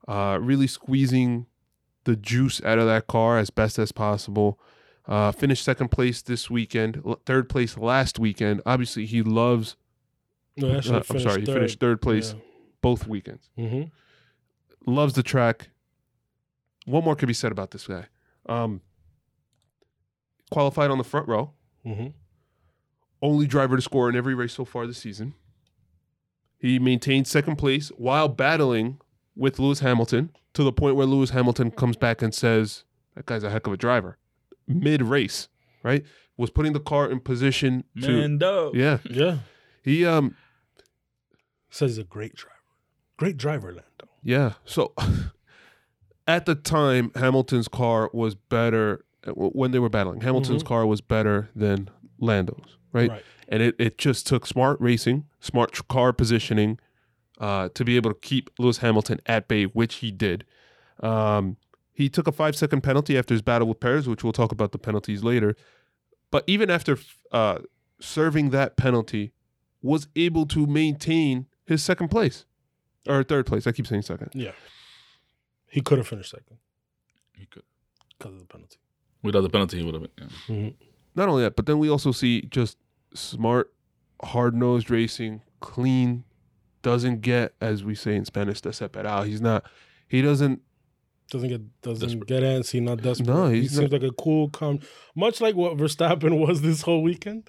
uh, 0.09 0.39
really 0.41 0.67
squeezing 0.67 1.47
the 2.05 2.17
juice 2.17 2.61
out 2.65 2.79
of 2.79 2.87
that 2.87 3.07
car 3.07 3.39
as 3.39 3.51
best 3.51 3.79
as 3.79 3.93
possible. 3.93 4.59
Uh, 5.07 5.31
finished 5.33 5.63
second 5.65 5.89
place 5.91 6.23
this 6.23 6.49
weekend, 6.51 7.01
l- 7.07 7.21
third 7.27 7.49
place 7.49 7.77
last 7.77 8.19
weekend. 8.19 8.61
Obviously, 8.67 9.05
he 9.07 9.23
loves. 9.23 9.77
No, 10.57 10.69
uh, 10.69 11.03
I'm 11.11 11.19
sorry, 11.21 11.41
he 11.41 11.47
finished 11.47 11.79
third 11.81 12.01
place 12.03 12.35
both 12.81 13.07
weekends. 13.07 13.51
hmm 13.57 13.83
Loves 14.85 15.15
the 15.15 15.23
track. 15.23 15.69
What 16.87 17.05
more 17.05 17.15
could 17.15 17.29
be 17.29 17.35
said 17.35 17.53
about 17.53 17.71
this 17.71 17.87
guy? 17.87 18.07
Um, 18.49 18.81
qualified 20.53 20.91
on 20.91 20.99
the 20.99 21.05
front 21.05 21.29
row. 21.29 21.53
hmm 21.85 22.09
only 23.25 23.47
driver 23.47 23.77
to 23.77 23.83
score 23.83 24.09
in 24.09 24.17
every 24.17 24.35
race 24.35 24.53
so 24.53 24.65
far 24.65 24.85
this 24.85 24.99
season. 24.99 25.33
He 26.59 26.81
maintained 26.81 27.29
second 27.29 27.55
place 27.55 27.91
while 27.97 28.27
battling 28.27 28.99
with 29.37 29.61
Lewis 29.61 29.79
Hamilton 29.79 30.31
to 30.55 30.65
the 30.65 30.73
point 30.73 30.97
where 30.97 31.07
Lewis 31.07 31.31
Hamilton 31.31 31.71
comes 31.71 31.97
back 31.97 32.21
and 32.21 32.35
says, 32.35 32.83
That 33.15 33.27
guy's 33.27 33.45
a 33.45 33.51
heck 33.51 33.69
of 33.69 33.73
a 33.73 33.77
driver. 33.77 34.19
Mid 34.67 35.03
race, 35.03 35.49
right? 35.85 36.05
Was 36.37 36.51
putting 36.51 36.73
the 36.73 36.81
car 36.81 37.09
in 37.09 37.21
position 37.21 37.85
to. 38.03 38.23
Mando. 38.23 38.73
Yeah. 38.75 38.99
Yeah. 39.09 39.39
He, 39.85 40.05
um, 40.05 40.35
Says 41.71 41.93
he's 41.93 41.99
a 41.99 42.05
great 42.05 42.35
driver. 42.35 42.57
Great 43.19 43.37
driver, 43.37 43.69
Lando. 43.69 44.09
yeah. 44.25 44.55
So 44.65 44.95
at 46.27 46.45
the 46.47 46.57
time, 46.57 47.13
Hamilton's 47.15 47.69
car 47.69 48.11
was 48.13 48.35
better 48.35 49.05
when 49.27 49.71
they 49.71 49.79
were 49.79 49.89
battling. 49.89 50.21
Hamilton's 50.23 50.63
Mhm. 50.63 50.67
car 50.67 50.87
was 50.87 51.01
better 51.01 51.49
than 51.55 51.89
Lando's, 52.19 52.77
right? 52.93 53.11
Right. 53.11 53.25
and 53.49 53.63
it, 53.63 53.75
it 53.79 53.99
just 53.99 54.27
took 54.27 54.47
smart 54.47 54.81
racing, 54.81 55.27
smart 55.41 55.87
car 55.89 56.13
positioning 56.13 56.79
uh, 57.39 57.69
to 57.75 57.85
be 57.85 57.97
able 57.97 58.11
to 58.13 58.19
keep 58.21 58.51
Lewis 58.59 58.79
Hamilton 58.79 59.21
at 59.27 59.49
bay, 59.49 59.65
which 59.65 59.97
he 59.97 60.11
did. 60.11 60.45
Um, 61.01 61.57
he 61.93 62.09
took 62.09 62.27
a 62.27 62.33
five 62.33 62.55
second 62.57 62.83
penalty 62.83 63.19
after 63.19 63.35
his 63.35 63.43
battle 63.43 63.67
with 63.69 63.81
Perez, 63.81 64.09
which 64.09 64.23
we'll 64.25 64.33
talk 64.33 64.53
about 64.53 64.73
the 64.73 64.79
penalties 64.79 65.23
later. 65.25 65.55
But 66.31 66.45
even 66.47 66.71
after 66.71 66.97
uh, 67.33 67.59
serving 68.01 68.51
that 68.51 68.77
penalty, 68.77 69.33
was 69.83 70.07
able 70.17 70.47
to 70.47 70.67
maintain 70.67 71.47
his 71.67 71.83
second 71.83 72.09
place 72.09 72.47
or 73.09 73.23
third 73.25 73.47
place. 73.47 73.67
I 73.67 73.73
keep 73.73 73.87
saying 73.87 74.03
second. 74.03 74.31
Yeah. 74.33 74.53
He 75.69 75.81
could 75.81 75.99
have 75.99 76.07
finished 76.07 76.31
second 76.31 76.59
He 77.37 77.47
could. 77.47 77.65
because 78.17 78.35
of 78.35 78.39
the 78.41 78.47
penalty. 78.47 78.77
Without 79.23 79.43
the 79.43 79.51
penalty, 79.51 79.79
he 79.79 79.85
would 79.85 79.95
have 79.95 80.03
been. 80.17 80.29
Yeah. 80.49 80.55
hmm 80.55 80.69
Not 81.15 81.29
only 81.29 81.43
that, 81.45 81.57
but 81.57 81.67
then 81.67 81.79
we 81.79 81.89
also 81.91 82.13
see 82.13 82.43
just 82.43 82.77
smart, 83.15 83.73
hard 84.23 84.55
nosed 84.55 84.91
racing, 84.91 85.43
clean, 85.61 86.25
doesn't 86.83 87.21
get, 87.21 87.55
as 87.61 87.85
we 87.85 87.95
say 87.95 88.17
in 88.17 88.25
Spanish, 88.25 88.61
desesperado. 88.61 89.25
He's 89.27 89.41
not, 89.41 89.65
he 90.09 90.21
doesn't, 90.23 90.61
Doesn't 91.31 91.49
get 91.49 91.83
doesn't 91.83 92.09
Desperate. 92.09 92.27
get 92.29 92.43
antsy, 92.43 92.83
not 92.83 93.01
desperate. 93.03 93.29
No, 93.29 93.49
he 93.49 93.61
he's 93.63 93.77
seems 93.77 93.93
like 93.93 94.03
a 94.03 94.11
cool, 94.13 94.49
calm, 94.51 94.81
much 95.15 95.41
like 95.41 95.55
what 95.55 95.77
Verstappen 95.77 96.39
was 96.47 96.61
this 96.63 96.83
whole 96.83 97.03
weekend. 97.03 97.49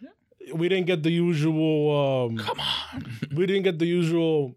Yeah. 0.00 0.54
We 0.54 0.68
didn't 0.68 0.86
get 0.86 1.02
the 1.02 1.10
usual. 1.10 2.28
Um, 2.30 2.38
Come 2.38 2.60
on. 2.60 3.04
we 3.34 3.46
didn't 3.46 3.64
get 3.64 3.78
the 3.80 3.86
usual, 3.86 4.54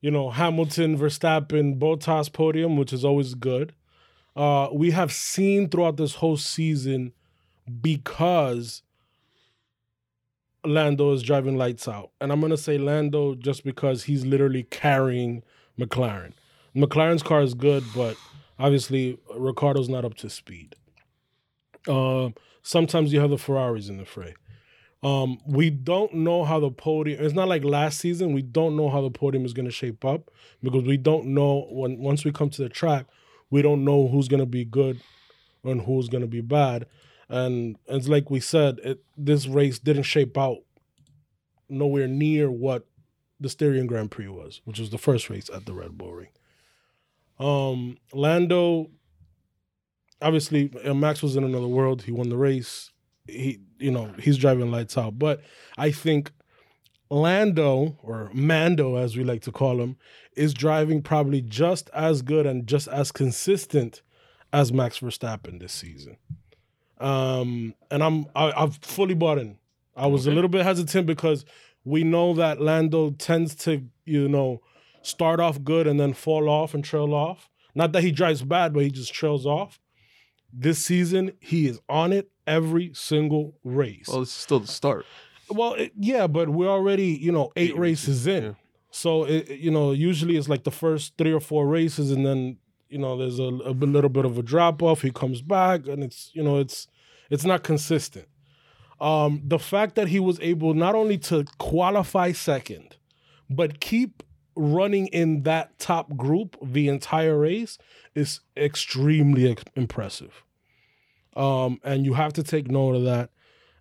you 0.00 0.10
know, 0.12 0.30
Hamilton, 0.30 0.96
Verstappen, 0.96 1.78
Bottas 1.78 2.32
podium, 2.32 2.76
which 2.76 2.92
is 2.92 3.04
always 3.04 3.34
good. 3.34 3.74
Uh, 4.38 4.68
we 4.72 4.92
have 4.92 5.10
seen 5.10 5.68
throughout 5.68 5.96
this 5.96 6.14
whole 6.14 6.36
season 6.36 7.12
because 7.80 8.82
Lando 10.64 11.12
is 11.12 11.24
driving 11.24 11.58
lights 11.58 11.88
out. 11.88 12.12
And 12.20 12.30
I'm 12.30 12.38
going 12.38 12.50
to 12.50 12.56
say 12.56 12.78
Lando 12.78 13.34
just 13.34 13.64
because 13.64 14.04
he's 14.04 14.24
literally 14.24 14.62
carrying 14.62 15.42
McLaren. 15.76 16.34
McLaren's 16.76 17.24
car 17.24 17.42
is 17.42 17.54
good, 17.54 17.82
but 17.96 18.16
obviously 18.60 19.18
Ricciardo's 19.36 19.88
not 19.88 20.04
up 20.04 20.14
to 20.18 20.30
speed. 20.30 20.76
Uh, 21.88 22.28
sometimes 22.62 23.12
you 23.12 23.18
have 23.18 23.30
the 23.30 23.38
Ferraris 23.38 23.88
in 23.88 23.96
the 23.96 24.04
fray. 24.04 24.34
Um, 25.02 25.38
we 25.46 25.68
don't 25.70 26.14
know 26.14 26.44
how 26.44 26.60
the 26.60 26.70
podium. 26.70 27.24
It's 27.24 27.34
not 27.34 27.48
like 27.48 27.64
last 27.64 27.98
season. 27.98 28.34
We 28.34 28.42
don't 28.42 28.76
know 28.76 28.88
how 28.88 29.00
the 29.00 29.10
podium 29.10 29.44
is 29.44 29.52
going 29.52 29.66
to 29.66 29.72
shape 29.72 30.04
up 30.04 30.30
because 30.62 30.84
we 30.84 30.96
don't 30.96 31.26
know 31.26 31.66
when 31.70 31.98
once 31.98 32.24
we 32.24 32.30
come 32.30 32.50
to 32.50 32.62
the 32.62 32.68
track, 32.68 33.06
we 33.50 33.62
don't 33.62 33.84
know 33.84 34.08
who's 34.08 34.28
going 34.28 34.40
to 34.40 34.46
be 34.46 34.64
good 34.64 35.00
and 35.64 35.82
who's 35.82 36.08
going 36.08 36.22
to 36.22 36.28
be 36.28 36.40
bad. 36.40 36.86
And 37.28 37.76
it's 37.86 38.08
like 38.08 38.30
we 38.30 38.40
said, 38.40 38.78
it, 38.82 39.04
this 39.16 39.46
race 39.46 39.78
didn't 39.78 40.04
shape 40.04 40.38
out 40.38 40.58
nowhere 41.68 42.08
near 42.08 42.50
what 42.50 42.86
the 43.40 43.48
Styrian 43.48 43.86
Grand 43.86 44.10
Prix 44.10 44.28
was, 44.28 44.60
which 44.64 44.78
was 44.78 44.90
the 44.90 44.98
first 44.98 45.28
race 45.30 45.50
at 45.52 45.66
the 45.66 45.74
Red 45.74 45.96
Bull 45.98 46.12
Ring. 46.12 46.28
Um, 47.38 47.98
Lando, 48.12 48.90
obviously, 50.20 50.72
uh, 50.84 50.94
Max 50.94 51.22
was 51.22 51.36
in 51.36 51.44
another 51.44 51.68
world. 51.68 52.02
He 52.02 52.12
won 52.12 52.30
the 52.30 52.36
race. 52.36 52.90
He, 53.26 53.60
you 53.78 53.90
know, 53.90 54.12
he's 54.18 54.38
driving 54.38 54.70
lights 54.70 54.96
out. 54.96 55.18
But 55.18 55.42
I 55.76 55.90
think 55.90 56.32
Lando, 57.10 57.96
or 58.02 58.30
Mando 58.32 58.96
as 58.96 59.16
we 59.16 59.24
like 59.24 59.42
to 59.42 59.52
call 59.52 59.80
him, 59.80 59.96
is 60.36 60.54
driving 60.54 61.02
probably 61.02 61.40
just 61.40 61.90
as 61.94 62.22
good 62.22 62.46
and 62.46 62.66
just 62.66 62.88
as 62.88 63.10
consistent 63.12 64.02
as 64.52 64.72
Max 64.72 65.00
Verstappen 65.00 65.60
this 65.60 65.72
season. 65.72 66.16
Um, 66.98 67.74
and 67.90 68.02
I'm 68.02 68.26
I, 68.34 68.52
I've 68.56 68.76
fully 68.76 69.14
bought 69.14 69.38
in. 69.38 69.58
I 69.96 70.06
was 70.06 70.26
a 70.26 70.30
little 70.30 70.48
bit 70.48 70.64
hesitant 70.64 71.06
because 71.06 71.44
we 71.84 72.04
know 72.04 72.34
that 72.34 72.60
Lando 72.60 73.10
tends 73.10 73.54
to, 73.56 73.84
you 74.04 74.28
know, 74.28 74.60
start 75.02 75.40
off 75.40 75.62
good 75.64 75.86
and 75.86 75.98
then 75.98 76.12
fall 76.12 76.48
off 76.48 76.74
and 76.74 76.84
trail 76.84 77.14
off. 77.14 77.48
Not 77.74 77.92
that 77.92 78.02
he 78.02 78.12
drives 78.12 78.42
bad, 78.42 78.72
but 78.72 78.82
he 78.82 78.90
just 78.90 79.12
trails 79.12 79.46
off. 79.46 79.80
This 80.52 80.84
season, 80.84 81.32
he 81.40 81.66
is 81.66 81.80
on 81.88 82.12
it 82.12 82.30
every 82.46 82.92
single 82.94 83.54
race. 83.62 84.06
well, 84.08 84.22
is 84.22 84.30
still 84.30 84.60
the 84.60 84.66
start. 84.66 85.04
Well, 85.50 85.74
it, 85.74 85.92
yeah, 85.98 86.26
but 86.26 86.48
we're 86.48 86.68
already, 86.68 87.06
you 87.06 87.32
know, 87.32 87.52
eight, 87.56 87.70
Eight 87.70 87.78
races 87.78 88.26
in. 88.26 88.42
yeah. 88.44 88.52
So, 88.90 89.24
it- 89.24 89.50
you 89.58 89.70
know, 89.70 89.92
usually 89.92 90.36
it's 90.36 90.48
like 90.48 90.64
the 90.64 90.70
first 90.70 91.14
three 91.18 91.32
or 91.32 91.40
four 91.40 91.66
races, 91.66 92.10
and 92.10 92.24
then, 92.26 92.58
you 92.88 92.98
know, 92.98 93.16
there's 93.18 93.38
a, 93.38 93.42
a 93.44 93.72
little 93.72 94.10
bit 94.10 94.24
of 94.24 94.38
a 94.38 94.42
drop 94.42 94.82
off. 94.82 95.02
He 95.02 95.10
comes 95.10 95.42
back, 95.42 95.86
and 95.86 96.02
it's, 96.02 96.30
you 96.34 96.42
know, 96.42 96.58
it's 96.58 96.86
it's 97.30 97.44
not 97.44 97.62
consistent. 97.62 98.26
Um, 99.00 99.42
the 99.44 99.58
fact 99.58 99.94
that 99.96 100.08
he 100.08 100.18
was 100.20 100.40
able 100.40 100.74
not 100.74 100.94
only 100.94 101.18
to 101.18 101.44
qualify 101.58 102.32
second, 102.32 102.96
but 103.48 103.78
keep 103.80 104.22
running 104.56 105.06
in 105.08 105.44
that 105.44 105.78
top 105.78 106.16
group 106.16 106.56
the 106.60 106.88
entire 106.88 107.38
race 107.38 107.78
is 108.16 108.40
extremely 108.56 109.50
ex- 109.52 109.62
impressive. 109.76 110.42
Um, 111.36 111.78
and 111.84 112.04
you 112.04 112.14
have 112.14 112.32
to 112.32 112.42
take 112.42 112.68
note 112.70 112.96
of 112.96 113.04
that. 113.04 113.30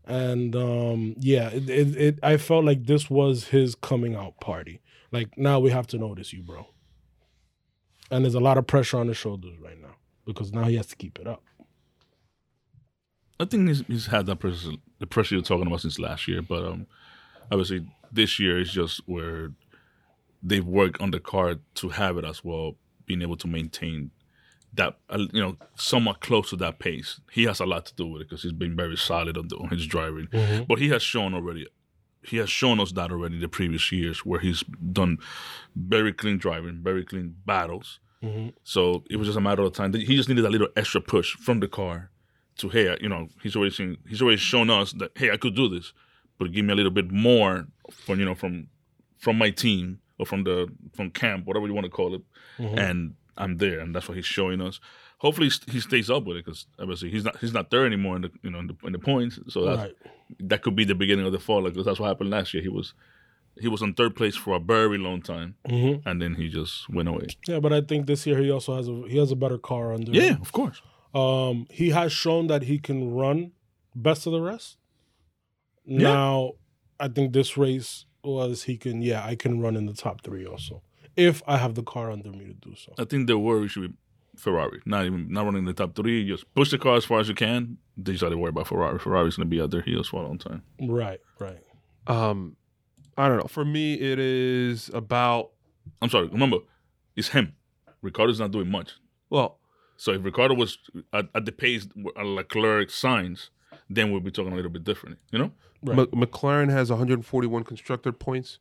And 0.08 0.56
um, 0.56 1.16
yeah, 1.20 1.50
it, 1.50 1.70
it, 1.70 1.96
it 1.98 2.20
I 2.24 2.38
felt 2.38 2.64
like 2.64 2.86
this 2.86 3.10
was 3.10 3.50
his 3.50 3.76
coming 3.76 4.16
out 4.16 4.40
party. 4.40 4.82
Like 5.12 5.38
now 5.38 5.60
we 5.60 5.70
have 5.72 5.88
to 5.88 5.98
notice 5.98 6.32
you, 6.34 6.42
bro. 6.44 6.68
And 8.10 8.24
there's 8.24 8.36
a 8.36 8.40
lot 8.40 8.58
of 8.58 8.66
pressure 8.66 8.98
on 8.98 9.10
his 9.10 9.18
shoulders 9.18 9.60
right 9.60 9.80
now 9.80 9.96
because 10.26 10.54
now 10.54 10.64
he 10.64 10.78
has 10.78 10.88
to 10.88 10.96
keep 10.96 11.20
it 11.20 11.28
up. 11.28 11.44
I 13.40 13.46
think 13.46 13.68
he's, 13.68 13.84
he's 13.88 14.08
had 14.08 14.26
that 14.28 14.38
pressure, 14.38 14.72
the 15.00 15.08
pressure 15.08 15.36
you're 15.36 15.44
talking 15.44 15.68
about 15.68 15.82
since 15.82 16.00
last 16.00 16.28
year. 16.28 16.42
But 16.42 16.64
um, 16.64 16.88
obviously, 17.52 17.86
this 18.12 18.40
year 18.40 18.60
is 18.60 18.72
just 18.72 19.02
where 19.08 19.52
they've 20.42 20.66
worked 20.66 21.02
on 21.02 21.12
the 21.12 21.20
car 21.20 21.56
to 21.76 21.90
have 21.90 22.18
it 22.18 22.26
as 22.26 22.44
well, 22.44 22.76
being 23.06 23.22
able 23.22 23.38
to 23.38 23.48
maintain 23.48 24.12
that, 24.74 24.98
uh, 25.10 25.26
you 25.34 25.42
know, 25.42 25.58
somewhat 25.76 26.20
close 26.22 26.50
to 26.52 26.56
that 26.58 26.80
pace. 26.80 27.20
He 27.32 27.44
has 27.46 27.60
a 27.60 27.66
lot 27.66 27.86
to 27.88 27.96
do 27.96 28.08
with 28.08 28.22
it 28.22 28.30
because 28.30 28.44
he's 28.44 28.52
been 28.54 28.76
very 28.76 28.98
solid 28.98 29.38
on, 29.38 29.48
the, 29.48 29.56
on 29.58 29.70
his 29.70 29.88
driving. 29.88 30.28
But 30.68 30.80
he 30.80 30.90
has 30.90 31.02
shown 31.02 31.34
already 31.34 31.68
he 32.24 32.38
has 32.38 32.50
shown 32.50 32.80
us 32.80 32.92
that 32.92 33.10
already 33.12 33.40
the 33.40 33.48
previous 33.48 33.90
years 33.92 34.26
where 34.26 34.40
he's 34.42 34.62
done 34.92 35.18
very 35.76 36.12
clean 36.12 36.38
driving, 36.38 36.82
very 36.84 37.06
clean 37.06 37.36
battles. 37.46 38.00
Mm-hmm. 38.22 38.50
So 38.64 39.04
it 39.10 39.16
was 39.16 39.28
just 39.28 39.38
a 39.38 39.42
matter 39.42 39.62
of 39.62 39.72
time. 39.74 39.94
He 39.94 40.16
just 40.18 40.28
needed 40.28 40.44
a 40.44 40.50
little 40.50 40.68
extra 40.76 41.00
push 41.00 41.36
from 41.36 41.60
the 41.62 41.68
car 41.70 42.12
to 42.58 42.70
hey, 42.70 42.98
you 43.00 43.08
know, 43.08 43.30
he's 43.42 43.56
already 43.56 43.74
seen, 43.74 43.98
he's 44.10 44.22
already 44.22 44.38
shown 44.38 44.70
us 44.70 44.92
that 44.94 45.12
hey, 45.16 45.32
I 45.32 45.38
could 45.38 45.56
do 45.56 45.70
this, 45.70 45.94
but 46.38 46.52
give 46.52 46.66
me 46.66 46.74
a 46.74 46.76
little 46.76 46.92
bit 46.92 47.12
more 47.12 47.68
from 47.92 48.20
you 48.20 48.26
know 48.26 48.36
from 48.36 48.68
from 49.18 49.38
my 49.38 49.50
team 49.52 50.00
or 50.20 50.26
from 50.26 50.44
the 50.44 50.68
from 50.96 51.12
camp, 51.12 51.46
whatever 51.46 51.68
you 51.68 51.74
want 51.74 51.86
to 51.86 51.92
call 51.92 52.14
it, 52.16 52.22
Mm-hmm. 52.60 52.78
and 52.80 53.14
I'm 53.38 53.58
there, 53.58 53.80
and 53.80 53.96
that's 53.96 54.08
what 54.08 54.16
he's 54.18 54.26
showing 54.26 54.62
us. 54.62 54.80
Hopefully 55.20 55.50
he 55.72 55.80
stays 55.80 56.10
up 56.10 56.26
with 56.26 56.38
it 56.38 56.46
because 56.46 56.68
obviously 56.80 57.10
he's 57.10 57.24
not 57.24 57.38
he's 57.40 57.54
not 57.54 57.72
there 57.72 57.86
anymore 57.86 58.16
in 58.18 58.22
the 58.24 58.32
you 58.44 58.52
know 58.52 58.60
in 58.60 58.68
the, 58.68 58.76
in 58.86 58.92
the 58.94 59.00
points. 59.00 59.40
So 59.48 59.66
that's, 59.66 59.80
Right. 59.82 59.96
that 60.40 60.62
could 60.62 60.76
be 60.76 60.86
the 60.86 60.96
beginning 60.96 61.26
of 61.26 61.32
the 61.32 61.40
fall 61.40 61.64
because 61.64 61.86
that's 61.86 62.00
what 62.00 62.08
happened 62.08 62.30
last 62.30 62.54
year. 62.54 62.62
He 62.62 62.70
was 62.70 62.94
he 63.60 63.68
was 63.68 63.82
on 63.82 63.94
third 63.96 64.16
place 64.16 64.36
for 64.36 64.56
a 64.56 64.60
very 64.60 64.98
long 65.00 65.22
time, 65.24 65.56
Mm-hmm. 65.68 66.08
and 66.08 66.22
then 66.22 66.36
he 66.36 66.48
just 66.50 66.88
went 66.90 67.10
away. 67.10 67.28
Yeah, 67.48 67.60
but 67.60 67.74
I 67.74 67.82
think 67.82 68.06
this 68.06 68.28
year 68.28 68.38
he 68.38 68.52
also 68.52 68.76
has 68.76 68.88
a 68.88 69.04
he 69.08 69.18
has 69.18 69.32
a 69.32 69.36
better 69.36 69.58
car 69.58 69.94
under. 69.94 70.12
Yeah, 70.12 70.34
him. 70.36 70.42
of 70.42 70.52
course. 70.52 70.82
Um, 71.16 71.66
he 71.72 71.90
has 71.90 72.12
shown 72.12 72.46
that 72.48 72.64
he 72.64 72.78
can 72.78 73.12
run 73.12 73.54
best 73.96 74.28
of 74.28 74.34
the 74.34 74.42
rest. 74.42 74.78
Yeah. 75.86 76.14
Now, 76.14 76.52
I 77.00 77.08
think 77.08 77.34
this 77.34 77.58
race 77.58 78.06
was 78.24 78.64
he 78.64 78.78
can. 78.78 79.02
Yeah, 79.02 79.26
I 79.26 79.36
can 79.36 79.62
run 79.62 79.76
in 79.76 79.86
the 79.88 79.94
top 79.94 80.22
three 80.24 80.46
also 80.46 80.84
if 81.18 81.42
I 81.48 81.58
have 81.58 81.76
the 81.76 81.84
car 81.84 82.10
under 82.12 82.32
me 82.32 82.46
to 82.46 82.54
do 82.54 82.76
so. 82.76 82.94
I 82.98 83.04
think 83.06 83.28
the 83.28 83.38
worry 83.38 83.68
should 83.68 83.92
be 83.92 83.98
Ferrari, 84.38 84.82
not 84.86 85.06
even 85.06 85.30
not 85.32 85.46
running 85.46 85.66
the 85.66 85.74
top 85.74 85.96
three. 85.96 86.26
Just 86.28 86.54
push 86.54 86.72
the 86.72 86.78
car 86.78 86.96
as 86.96 87.06
far 87.06 87.20
as 87.20 87.28
you 87.28 87.36
can. 87.36 87.78
They 87.98 88.12
just 88.14 88.24
got 88.24 88.30
to 88.30 88.38
worry 88.38 88.50
about 88.50 88.68
Ferrari. 88.68 89.00
Ferrari's 89.00 89.36
going 89.36 89.50
to 89.50 89.56
be 89.56 89.60
out 89.62 89.72
their 89.72 89.82
heels 89.82 90.08
for 90.08 90.22
a 90.24 90.28
long 90.28 90.38
time. 90.38 90.62
Right, 90.80 91.20
right. 91.40 91.64
Um, 92.06 92.56
I 93.18 93.28
don't 93.28 93.38
know. 93.38 93.48
For 93.48 93.66
me, 93.66 93.96
it 93.96 94.20
is 94.20 94.90
about 94.94 95.52
I'm 96.02 96.10
sorry. 96.10 96.28
Remember, 96.28 96.58
it's 97.16 97.30
him. 97.30 97.56
Ricciardo's 98.02 98.40
not 98.40 98.52
doing 98.52 98.70
much. 98.70 98.92
well, 99.32 99.58
So 99.98 100.12
if 100.12 100.24
Ricciardo 100.24 100.54
was 100.54 100.78
at, 101.12 101.28
at 101.34 101.46
the 101.46 101.52
pace 101.52 101.88
where 101.96 102.24
Leclerc 102.24 102.92
signs, 102.92 103.50
then 103.90 104.12
we'll 104.12 104.22
be 104.22 104.30
talking 104.30 104.54
a 104.54 104.56
little 104.56 104.70
bit 104.72 104.84
differently. 104.84 105.20
You 105.32 105.40
know? 105.40 105.52
Right. 105.82 105.98
M- 106.00 106.08
McLaren 106.22 106.70
has 106.70 106.92
141 106.92 107.64
constructor 107.64 108.12
points. 108.12 108.60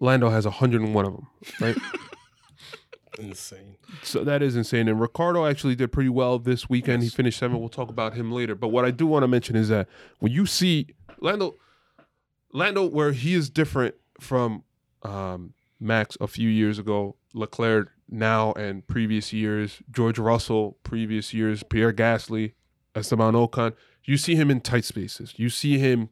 Lando 0.00 0.30
has 0.30 0.44
101 0.44 1.06
of 1.06 1.12
them, 1.12 1.26
right? 1.60 1.76
Insane. 3.18 3.76
so 4.02 4.24
that 4.24 4.42
is 4.42 4.56
insane. 4.56 4.88
And 4.88 4.98
Ricciardo 4.98 5.44
actually 5.44 5.74
did 5.74 5.92
pretty 5.92 6.08
well 6.08 6.38
this 6.38 6.70
weekend. 6.70 7.02
He 7.02 7.10
finished 7.10 7.38
seventh. 7.38 7.60
We'll 7.60 7.68
talk 7.68 7.90
about 7.90 8.14
him 8.14 8.32
later. 8.32 8.54
But 8.54 8.68
what 8.68 8.86
I 8.86 8.90
do 8.90 9.06
want 9.06 9.24
to 9.24 9.28
mention 9.28 9.56
is 9.56 9.68
that 9.68 9.88
when 10.20 10.32
you 10.32 10.46
see 10.46 10.86
Lando, 11.20 11.56
Lando, 12.52 12.86
where 12.86 13.12
he 13.12 13.34
is 13.34 13.50
different 13.50 13.94
from 14.18 14.64
um, 15.02 15.52
Max 15.78 16.16
a 16.18 16.26
few 16.26 16.48
years 16.48 16.78
ago, 16.78 17.16
Leclerc 17.34 17.90
now 18.08 18.52
and 18.52 18.86
previous 18.86 19.32
years, 19.34 19.82
George 19.90 20.18
Russell 20.18 20.78
previous 20.82 21.34
years, 21.34 21.62
Pierre 21.62 21.92
Gasly, 21.92 22.54
Esteban 22.94 23.34
Ocon. 23.34 23.74
You 24.04 24.16
see 24.16 24.34
him 24.34 24.50
in 24.50 24.60
tight 24.60 24.84
spaces. 24.84 25.34
You 25.36 25.50
see 25.50 25.78
him 25.78 26.08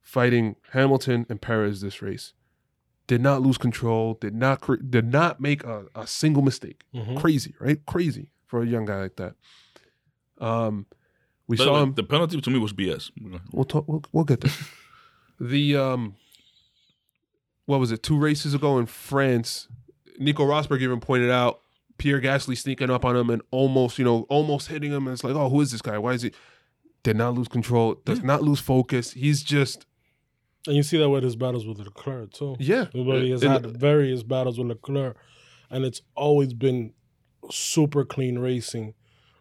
fighting 0.00 0.56
Hamilton 0.72 1.26
and 1.28 1.40
Perez 1.40 1.80
this 1.80 2.02
race. 2.02 2.32
Did 3.08 3.20
not 3.20 3.42
lose 3.42 3.58
control. 3.58 4.14
Did 4.14 4.34
not 4.34 4.60
cre- 4.60 4.76
did 4.76 5.10
not 5.10 5.40
make 5.40 5.64
a, 5.64 5.86
a 5.96 6.06
single 6.06 6.42
mistake. 6.42 6.84
Mhm. 6.94 7.18
Crazy, 7.18 7.54
right? 7.58 7.84
Crazy 7.86 8.30
for 8.46 8.62
a 8.62 8.66
young 8.66 8.84
guy 8.84 9.00
like 9.00 9.16
that. 9.16 9.34
Um, 10.38 10.86
we 11.48 11.56
the 11.56 11.64
saw 11.64 11.82
him. 11.82 11.94
The 11.94 12.04
penalty 12.04 12.40
to 12.40 12.50
me 12.50 12.58
was 12.58 12.72
BS. 12.72 13.10
We'll 13.52 13.64
talk. 13.64 13.88
We'll, 13.88 14.04
we'll 14.12 14.24
get 14.24 14.42
there. 14.42 14.52
the 15.40 15.76
um, 15.76 16.14
what 17.66 17.80
was 17.80 17.90
it? 17.92 18.02
Two 18.02 18.18
races 18.18 18.54
ago 18.54 18.78
in 18.78 18.86
France, 18.86 19.68
Nico 20.18 20.44
Rosberg 20.44 20.80
even 20.80 21.00
pointed 21.00 21.30
out 21.30 21.60
Pierre 21.96 22.20
Gasly 22.20 22.56
sneaking 22.56 22.90
up 22.90 23.04
on 23.04 23.16
him 23.16 23.30
and 23.30 23.42
almost, 23.50 23.98
you 23.98 24.04
know, 24.04 24.26
almost 24.28 24.68
hitting 24.68 24.92
him. 24.92 25.06
And 25.06 25.14
it's 25.14 25.24
like, 25.24 25.34
oh, 25.34 25.48
who 25.48 25.60
is 25.60 25.72
this 25.72 25.82
guy? 25.82 25.98
Why 25.98 26.12
is 26.12 26.22
he? 26.22 26.32
Did 27.02 27.16
not 27.16 27.34
lose 27.34 27.48
control. 27.48 27.94
Does 28.04 28.22
not 28.22 28.42
lose 28.42 28.60
focus. 28.60 29.12
He's 29.12 29.42
just 29.42 29.86
And 30.68 30.76
you 30.76 30.82
see 30.84 30.98
that 30.98 31.08
with 31.08 31.24
his 31.24 31.34
battles 31.34 31.66
with 31.66 31.78
Leclerc 31.78 32.30
too. 32.32 32.54
yeah. 32.60 32.86
But 32.92 33.22
he 33.22 33.30
has 33.30 33.42
And- 33.42 33.52
had 33.52 33.66
various 33.76 34.22
battles 34.22 34.58
with 34.58 34.68
Leclerc, 34.68 35.16
and 35.70 35.84
it's 35.84 36.02
always 36.14 36.52
been 36.54 36.92
super 37.50 38.04
clean 38.04 38.38
racing. 38.38 38.94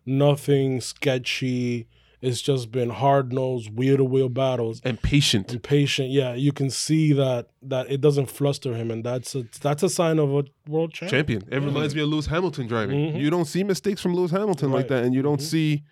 Nothing 0.05 0.79
sketchy. 0.81 1.87
It's 2.19 2.41
just 2.41 2.71
been 2.71 2.89
hard 2.89 3.31
nosed, 3.31 3.77
wheel 3.77 3.97
to 3.97 4.03
wheel 4.03 4.29
battles. 4.29 4.81
and 4.83 4.99
patient. 4.99 5.51
And 5.51 5.61
patient, 5.61 6.09
yeah, 6.09 6.33
you 6.33 6.51
can 6.51 6.69
see 6.71 7.13
that 7.13 7.49
that 7.61 7.91
it 7.91 8.01
doesn't 8.01 8.25
fluster 8.31 8.73
him, 8.73 8.89
and 8.89 9.03
that's 9.03 9.35
a 9.35 9.43
that's 9.61 9.83
a 9.83 9.89
sign 9.89 10.17
of 10.17 10.29
a 10.33 10.43
world 10.67 10.93
champion. 10.93 11.41
champion. 11.41 11.43
It 11.51 11.63
reminds 11.63 11.93
me 11.93 12.01
of 12.01 12.07
Lewis 12.09 12.25
Hamilton 12.27 12.65
driving. 12.67 13.13
Mhm. 13.13 13.21
You 13.21 13.29
don't 13.29 13.45
see 13.45 13.63
mistakes 13.63 14.01
from 14.01 14.15
Lewis 14.15 14.31
Hamilton 14.31 14.71
like 14.71 14.87
that, 14.87 15.03
and 15.03 15.13
you 15.13 15.21
don't 15.21 15.39
Mhm. 15.41 15.43
see 15.43 15.83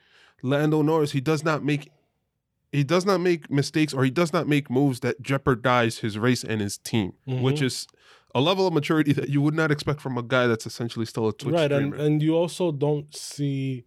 Lando 0.42 0.82
Norris. 0.82 1.12
He 1.12 1.22
does 1.22 1.44
not 1.44 1.64
make 1.64 1.92
he 2.76 2.84
does 2.84 3.06
not 3.06 3.20
make 3.22 3.50
mistakes 3.50 3.94
or 3.94 4.04
he 4.04 4.12
does 4.12 4.32
not 4.34 4.48
make 4.48 4.70
moves 4.70 5.00
that 5.02 5.22
jeopardize 5.22 6.00
his 6.00 6.18
race 6.18 6.44
and 6.44 6.62
his 6.62 6.78
team, 6.78 7.14
which 7.26 7.60
Mhm. 7.62 7.64
is 7.66 7.88
a 8.34 8.42
level 8.42 8.68
of 8.68 8.74
maturity 8.74 9.14
that 9.14 9.30
you 9.30 9.42
would 9.42 9.54
not 9.54 9.72
expect 9.72 10.02
from 10.02 10.18
a 10.18 10.24
guy 10.24 10.46
that's 10.48 10.66
essentially 10.66 11.06
still 11.06 11.28
a 11.30 11.34
Twitch 11.34 11.54
right, 11.56 11.72
and 11.72 11.94
streamer. 11.94 12.06
and 12.06 12.22
you 12.22 12.36
also 12.36 12.72
don't 12.72 13.16
see 13.16 13.86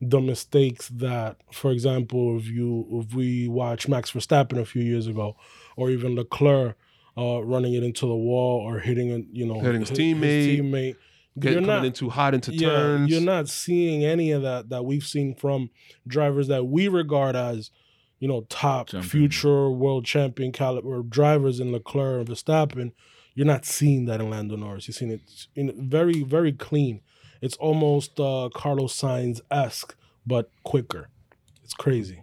the 0.00 0.20
mistakes 0.20 0.88
that, 0.88 1.36
for 1.52 1.70
example, 1.70 2.36
if 2.38 2.48
you 2.48 2.86
if 3.00 3.14
we 3.14 3.46
watch 3.48 3.86
Max 3.86 4.10
Verstappen 4.12 4.58
a 4.58 4.64
few 4.64 4.82
years 4.82 5.06
ago, 5.06 5.36
or 5.76 5.90
even 5.90 6.14
Leclerc 6.16 6.76
uh, 7.16 7.42
running 7.44 7.74
it 7.74 7.82
into 7.84 8.06
the 8.06 8.16
wall 8.16 8.60
or 8.60 8.78
hitting 8.80 9.12
a 9.12 9.18
you 9.30 9.44
know 9.46 9.60
Hitting 9.60 9.80
his 9.80 9.90
hi- 9.90 9.96
teammate, 9.96 10.58
teammate. 10.60 10.96
Get, 11.38 11.52
you're 11.52 11.60
coming 11.60 11.66
not 11.76 11.84
in 11.86 11.92
too 11.92 12.10
hot 12.10 12.34
into 12.34 12.52
yeah, 12.52 12.68
turns. 12.68 13.10
you're 13.10 13.20
not 13.20 13.48
seeing 13.48 14.04
any 14.04 14.32
of 14.32 14.42
that 14.42 14.68
that 14.70 14.84
we've 14.84 15.04
seen 15.04 15.34
from 15.34 15.70
drivers 16.06 16.48
that 16.48 16.64
we 16.66 16.88
regard 16.88 17.36
as 17.36 17.70
you 18.22 18.28
know 18.28 18.40
top 18.48 18.88
Champion. 18.88 19.08
future 19.10 19.68
world 19.82 20.04
champion 20.04 20.50
caliber 20.52 21.02
drivers 21.18 21.56
in 21.60 21.72
Leclerc 21.72 22.20
and 22.20 22.28
Verstappen. 22.28 22.92
You're 23.34 23.46
not 23.54 23.64
seeing 23.64 24.04
that 24.06 24.20
in 24.20 24.28
Lando 24.30 24.56
Norris. 24.56 24.86
You're 24.86 24.94
seeing 25.00 25.10
it 25.16 25.22
in 25.60 25.66
very 25.90 26.22
very 26.34 26.52
clean. 26.52 27.00
It's 27.40 27.56
almost 27.56 28.20
uh, 28.20 28.48
Carlos 28.54 28.94
Sainz 29.00 29.40
esque, 29.50 29.96
but 30.24 30.44
quicker. 30.62 31.08
It's 31.64 31.74
crazy. 31.74 32.22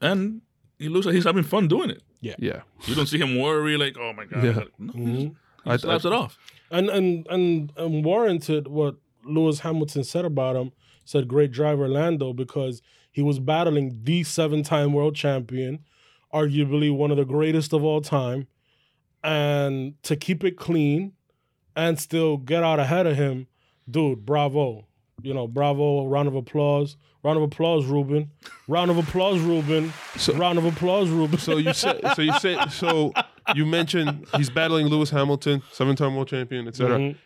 And 0.00 0.42
he 0.78 0.88
looks 0.88 1.06
like 1.06 1.14
he's 1.16 1.24
having 1.24 1.42
fun 1.42 1.66
doing 1.68 1.90
it. 1.90 2.02
yeah. 2.20 2.36
Yeah. 2.38 2.60
You 2.86 2.94
don't 2.94 3.06
see 3.06 3.18
him 3.18 3.38
worry 3.40 3.76
like, 3.76 3.96
oh 3.98 4.12
my 4.12 4.26
god. 4.26 4.44
Yeah. 4.44 4.62
No, 4.78 4.92
Mhm. 4.92 5.16
he 5.16 5.70
I- 5.72 5.76
slaps 5.76 6.04
I- 6.04 6.08
it 6.08 6.14
off. 6.14 6.38
and 6.70 6.88
and 6.88 7.26
and 7.28 7.72
and 7.76 8.04
warranted 8.04 8.68
what 8.68 8.94
Lewis 9.24 9.60
Hamilton 9.60 10.04
said 10.04 10.24
about 10.24 10.54
him. 10.56 10.70
Said 11.04 11.26
great 11.26 11.50
driver 11.50 11.88
Lando 11.88 12.32
because 12.32 12.82
he 13.10 13.22
was 13.22 13.38
battling 13.38 14.00
the 14.04 14.22
seven-time 14.24 14.92
world 14.92 15.14
champion, 15.16 15.80
arguably 16.32 16.94
one 16.94 17.10
of 17.10 17.16
the 17.16 17.24
greatest 17.24 17.72
of 17.72 17.82
all 17.84 18.00
time, 18.00 18.46
and 19.22 20.00
to 20.02 20.16
keep 20.16 20.44
it 20.44 20.56
clean 20.56 21.12
and 21.76 21.98
still 21.98 22.36
get 22.36 22.62
out 22.62 22.78
ahead 22.80 23.06
of 23.06 23.16
him, 23.16 23.46
dude. 23.90 24.24
Bravo, 24.24 24.86
you 25.22 25.34
know, 25.34 25.46
bravo. 25.46 26.06
Round 26.06 26.28
of 26.28 26.34
applause. 26.34 26.96
Round 27.22 27.36
of 27.36 27.42
applause, 27.42 27.84
Ruben. 27.84 28.30
Round 28.66 28.90
of 28.90 28.96
applause, 28.96 29.40
Ruben. 29.40 29.92
So- 30.16 30.32
Round 30.34 30.58
of 30.58 30.64
applause, 30.64 31.10
Ruben. 31.10 31.38
So 31.38 31.58
you 31.58 31.72
said 31.74 32.00
so 32.16 32.22
you 32.22 32.32
said 32.38 32.68
so 32.72 33.12
you 33.54 33.66
mentioned 33.66 34.26
he's 34.36 34.48
battling 34.50 34.86
Lewis 34.86 35.10
Hamilton, 35.10 35.62
seven 35.72 35.96
time 35.96 36.14
world 36.14 36.28
champion, 36.28 36.66
etc. 36.66 36.98
Mhm. 36.98 37.16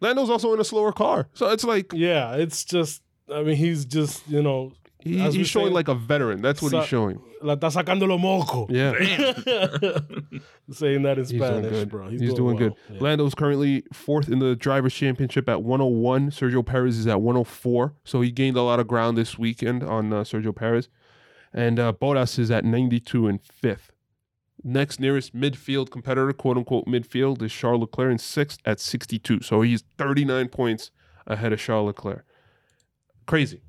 Lando's 0.00 0.30
also 0.30 0.54
in 0.54 0.60
a 0.60 0.64
slower 0.64 0.92
car. 0.92 1.28
So 1.34 1.50
it's 1.50 1.64
like 1.64 1.92
Yeah, 1.92 2.34
it's 2.36 2.64
just. 2.64 3.02
I 3.30 3.42
mean, 3.42 3.56
he's 3.56 3.84
just 3.84 4.26
you 4.26 4.40
know 4.42 4.72
he, 5.00 5.18
he's 5.30 5.48
showing 5.48 5.68
say- 5.68 5.72
like 5.74 5.88
a 5.88 5.94
veteran. 5.94 6.42
That's 6.42 6.60
what 6.60 6.70
Sa- 6.72 6.80
he's 6.80 6.88
showing. 6.88 7.20
La 7.42 7.54
está 7.56 7.70
sacando 7.70 8.06
lo 8.08 8.18
moco. 8.18 8.66
Yeah. 8.68 8.92
Saying 10.70 11.02
that 11.02 11.18
in 11.18 11.24
He's 11.24 11.30
doing 11.30 11.42
Spanish, 11.42 11.70
good. 11.70 11.88
bro. 11.88 12.08
He's, 12.10 12.34
doing, 12.34 12.56
good. 12.56 12.72
well. 12.72 12.96
Yeah. 12.96 13.00
Lando's 13.00 13.34
currently 13.34 13.84
fourth 13.92 14.28
in 14.28 14.38
the 14.40 14.54
drivers' 14.56 14.94
championship 14.94 15.48
at 15.48 15.62
101. 15.62 16.30
Sergio 16.30 16.64
Perez 16.66 16.98
is 16.98 17.06
at 17.06 17.20
104. 17.22 17.94
So 18.04 18.20
he 18.20 18.30
gained 18.30 18.56
a 18.56 18.62
lot 18.62 18.80
of 18.80 18.86
ground 18.88 19.16
this 19.16 19.38
weekend 19.38 19.82
on 19.82 20.12
uh, 20.12 20.22
Sergio 20.22 20.54
Perez. 20.54 20.88
And 21.54 21.78
uh, 21.78 21.92
Bottas 21.92 22.38
is 22.38 22.50
at 22.50 22.64
92 22.64 23.26
and 23.28 23.40
fifth. 23.40 23.92
Next 24.64 24.98
nearest 25.00 25.34
midfield 25.34 25.90
competitor, 25.90 26.32
quote 26.32 26.56
unquote 26.56 26.86
midfield, 26.86 27.40
is 27.42 27.52
Charles 27.52 27.80
Leclerc 27.82 28.10
in 28.12 28.18
sixth 28.18 28.58
at 28.64 28.80
62. 28.80 29.40
So 29.42 29.62
he's 29.62 29.84
39 29.96 30.48
points 30.48 30.90
ahead 31.26 31.52
of 31.52 31.60
Charles 31.60 31.86
Leclerc. 31.86 32.26
Crazy. 33.26 33.62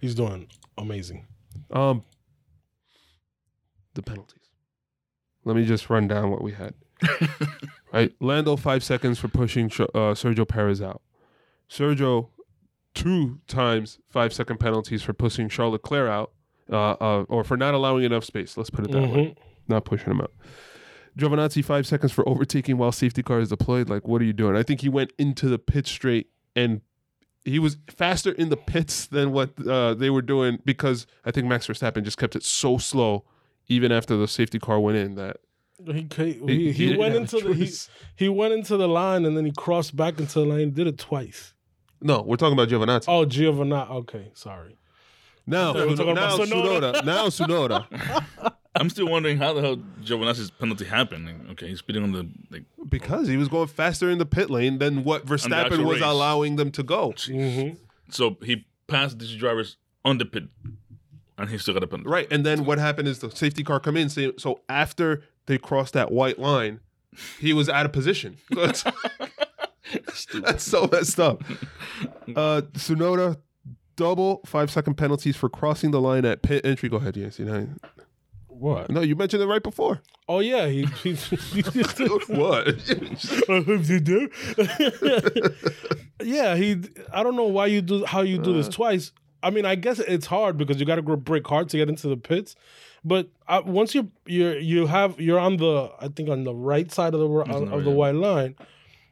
He's 0.00 0.14
doing 0.14 0.48
amazing. 0.78 1.26
Um, 1.70 2.04
the 3.94 4.02
penalties. 4.02 4.36
Let 5.44 5.56
me 5.56 5.64
just 5.64 5.90
run 5.90 6.08
down 6.08 6.30
what 6.30 6.42
we 6.42 6.52
had. 6.52 6.74
right, 7.92 8.12
Lando 8.20 8.56
five 8.56 8.84
seconds 8.84 9.18
for 9.18 9.28
pushing 9.28 9.66
uh, 9.66 10.14
Sergio 10.14 10.46
Perez 10.46 10.82
out. 10.82 11.00
Sergio 11.68 12.28
two 12.94 13.40
times 13.46 13.98
five 14.08 14.32
second 14.32 14.58
penalties 14.58 15.02
for 15.02 15.12
pushing 15.12 15.48
Charles 15.48 15.72
Leclerc 15.72 16.10
out, 16.10 16.32
uh, 16.70 16.92
uh, 16.92 17.24
or 17.28 17.44
for 17.44 17.56
not 17.56 17.74
allowing 17.74 18.04
enough 18.04 18.24
space. 18.24 18.56
Let's 18.56 18.70
put 18.70 18.84
it 18.84 18.92
that 18.92 19.00
way. 19.02 19.08
Mhm. 19.08 19.36
not 19.68 19.84
pushing 19.84 20.10
him 20.10 20.20
out. 20.20 20.32
Giovinazzi 21.18 21.64
five 21.64 21.86
seconds 21.86 22.12
for 22.12 22.28
overtaking 22.28 22.76
while 22.76 22.92
safety 22.92 23.22
car 23.22 23.40
is 23.40 23.48
deployed. 23.48 23.88
Like, 23.88 24.06
what 24.06 24.20
are 24.20 24.24
you 24.24 24.32
doing? 24.32 24.56
I 24.56 24.62
think 24.62 24.80
he 24.80 24.88
went 24.88 25.12
into 25.18 25.48
the 25.48 25.58
pit 25.58 25.86
straight 25.86 26.28
and 26.56 26.80
he 27.44 27.58
was 27.58 27.76
faster 27.88 28.32
in 28.32 28.48
the 28.50 28.56
pits 28.56 29.06
than 29.06 29.32
what 29.32 29.50
uh, 29.66 29.94
they 29.94 30.10
were 30.10 30.22
doing 30.22 30.58
because 30.64 31.06
I 31.24 31.30
think 31.30 31.46
Max 31.46 31.66
Verstappen 31.66 32.02
just 32.04 32.18
kept 32.18 32.36
it 32.36 32.42
so 32.42 32.78
slow 32.78 33.24
even 33.68 33.92
after 33.92 34.16
the 34.16 34.26
safety 34.28 34.58
car 34.58 34.78
went 34.80 34.96
in 34.98 35.14
that 35.14 35.38
He 35.86 36.06
he, 36.14 36.32
He- 36.32 36.72
he, 36.72 36.96
went 36.96 37.14
into 37.14 37.40
the 37.40 37.54
he, 37.54 37.70
he 38.16 38.28
went 38.28 38.52
into 38.52 38.76
the 38.76 38.88
line 38.88 39.24
and 39.24 39.36
then 39.36 39.44
he 39.46 39.52
crossed 39.52 39.96
back 39.96 40.18
into 40.20 40.40
the 40.40 40.44
line. 40.44 40.72
Did 40.72 40.86
it 40.86 40.98
twice. 40.98 41.54
no, 42.02 42.20
we're 42.22 42.36
talking 42.36 42.52
about 42.58 42.68
Giovinazzi. 42.68 43.04
Oh, 43.08 43.24
Giovanna. 43.24 43.86
Okay, 44.00 44.30
sorry. 44.34 44.76
now, 45.46 45.72
thought 45.72 45.86
we 45.86 45.90
were 45.90 45.96
talking 45.96 46.14
now 46.14 46.36
Tsunoda. 46.36 46.92
Tsunoda. 46.94 47.04
Now 47.04 47.26
Tsunoda. 47.28 48.54
I'm 48.80 48.88
still 48.88 49.08
wondering 49.08 49.36
how 49.36 49.52
the 49.52 49.60
hell 49.60 49.76
Giovinazzi's 50.02 50.50
penalty 50.50 50.86
happened. 50.86 51.26
Like, 51.26 51.50
okay, 51.50 51.68
he's 51.68 51.80
speeding 51.80 52.02
on 52.02 52.12
the 52.12 52.26
like. 52.50 52.64
because 52.88 53.28
he 53.28 53.36
was 53.36 53.46
going 53.46 53.68
faster 53.68 54.08
in 54.08 54.16
the 54.16 54.24
pit 54.24 54.48
lane 54.48 54.78
than 54.78 55.04
what 55.04 55.26
Verstappen 55.26 55.84
was 55.84 56.00
race. 56.00 56.02
allowing 56.02 56.56
them 56.56 56.70
to 56.72 56.82
go. 56.82 57.10
Mm-hmm. 57.12 57.74
So 58.08 58.38
he 58.42 58.64
passed 58.86 59.18
these 59.18 59.36
drivers 59.36 59.76
on 60.02 60.16
the 60.16 60.24
pit, 60.24 60.44
and 61.36 61.50
he 61.50 61.58
still 61.58 61.74
got 61.74 61.82
a 61.82 61.86
penalty. 61.86 62.08
Right, 62.08 62.26
and 62.32 62.44
then 62.44 62.64
what 62.64 62.78
happened 62.78 63.06
is 63.06 63.18
the 63.18 63.30
safety 63.30 63.62
car 63.62 63.80
come 63.80 63.98
in. 63.98 64.08
So, 64.08 64.32
so 64.38 64.60
after 64.70 65.24
they 65.44 65.58
crossed 65.58 65.92
that 65.92 66.10
white 66.10 66.38
line, 66.38 66.80
he 67.38 67.52
was 67.52 67.68
out 67.68 67.84
of 67.84 67.92
position. 67.92 68.38
That's, 68.50 68.84
that's 70.32 70.62
so 70.62 70.88
messed 70.90 71.18
up. 71.18 71.42
Uh, 72.36 72.62
Tsunoda, 72.72 73.38
double 73.96 74.40
five 74.46 74.70
second 74.70 74.94
penalties 74.94 75.36
for 75.36 75.48
crossing 75.48 75.90
the 75.90 76.00
line 76.00 76.24
at 76.24 76.42
pit 76.42 76.64
entry. 76.64 76.88
Go 76.88 76.96
ahead, 76.96 77.16
Yancy. 77.16 77.42
No, 77.42 77.68
What? 78.60 78.90
no, 78.90 79.00
you 79.00 79.16
mentioned 79.16 79.42
it 79.42 79.46
right 79.46 79.62
before. 79.62 80.02
Oh 80.28 80.40
yeah, 80.40 80.66
he. 80.66 80.84
he 81.02 81.12
what? 82.28 82.76
yeah, 86.22 86.56
he. 86.56 86.76
I 87.12 87.22
don't 87.22 87.36
know 87.36 87.44
why 87.46 87.66
you 87.66 87.80
do 87.80 88.04
how 88.04 88.22
you 88.22 88.38
do 88.38 88.52
this 88.52 88.68
Uh. 88.68 88.72
twice. 88.72 89.12
I 89.42 89.50
mean, 89.50 89.64
I 89.64 89.74
guess 89.74 89.98
it's 89.98 90.26
hard 90.26 90.58
because 90.58 90.78
you 90.78 90.84
got 90.84 90.96
to 90.96 91.02
brake 91.16 91.46
hard 91.46 91.70
to 91.70 91.78
get 91.78 91.88
into 91.88 92.08
the 92.08 92.16
pits. 92.16 92.54
But 93.02 93.28
uh, 93.48 93.62
once 93.64 93.94
you 93.94 94.10
you 94.26 94.50
you 94.50 94.86
have 94.86 95.18
you're 95.18 95.38
on 95.38 95.56
the 95.56 95.90
I 95.98 96.08
think 96.08 96.28
on 96.28 96.44
the 96.44 96.54
right 96.54 96.92
side 96.92 97.14
of 97.14 97.20
the 97.20 97.26
of, 97.28 97.72
of 97.72 97.84
the 97.84 97.90
white 97.90 98.14
line, 98.14 98.56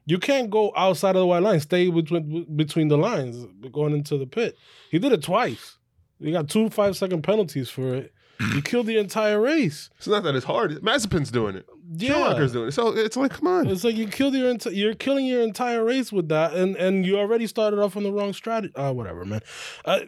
you 0.05 0.19
can't 0.19 0.51
go 0.51 0.73
outside 0.77 1.17
of 1.17 1.21
the 1.21 1.27
white 1.27 1.43
line. 1.43 1.61
Stay 1.61 1.91
between 1.91 2.45
between 2.55 2.89
the 2.89 2.99
lines 2.99 3.47
going 3.73 3.95
into 3.95 4.19
the 4.19 4.27
pit. 4.27 4.59
He 4.91 4.99
did 4.99 5.13
it 5.13 5.23
twice. 5.23 5.79
He 6.21 6.33
got 6.33 6.51
two 6.51 6.69
five 6.69 6.99
second 6.99 7.23
penalties 7.23 7.71
for 7.71 7.95
it. 7.95 8.13
You 8.55 8.63
killed 8.63 8.87
the 8.87 8.99
entire 8.99 9.41
race. 9.41 9.91
It's 9.97 10.07
not 10.07 10.23
that 10.23 10.37
it's 10.37 10.45
hard. 10.45 10.73
Mazepin's 10.83 11.31
doing 11.31 11.57
it. 11.57 11.67
Yeah. 11.97 12.13
Schumacher's 12.13 12.53
doing 12.53 12.69
it. 12.69 12.73
So 12.73 12.97
it's 12.97 13.17
like, 13.17 13.33
come 13.33 13.49
on. 13.49 13.67
It's 13.69 13.83
like 13.85 13.97
you 13.97 14.07
killed 14.07 14.35
your 14.35 14.53
enti- 14.53 14.77
you're 14.77 14.95
killing 14.95 15.27
your 15.27 15.43
entire 15.43 15.85
race 15.85 16.13
with 16.13 16.29
that, 16.29 16.55
and 16.55 16.77
and 16.77 17.05
you 17.05 17.19
already 17.19 17.47
started 17.47 17.81
off 17.81 17.97
on 17.97 18.03
the 18.03 18.13
wrong 18.13 18.33
strategy. 18.33 18.75
Uh, 18.77 18.93
whatever, 18.93 19.25
man. 19.25 19.41
Uh, 19.85 20.01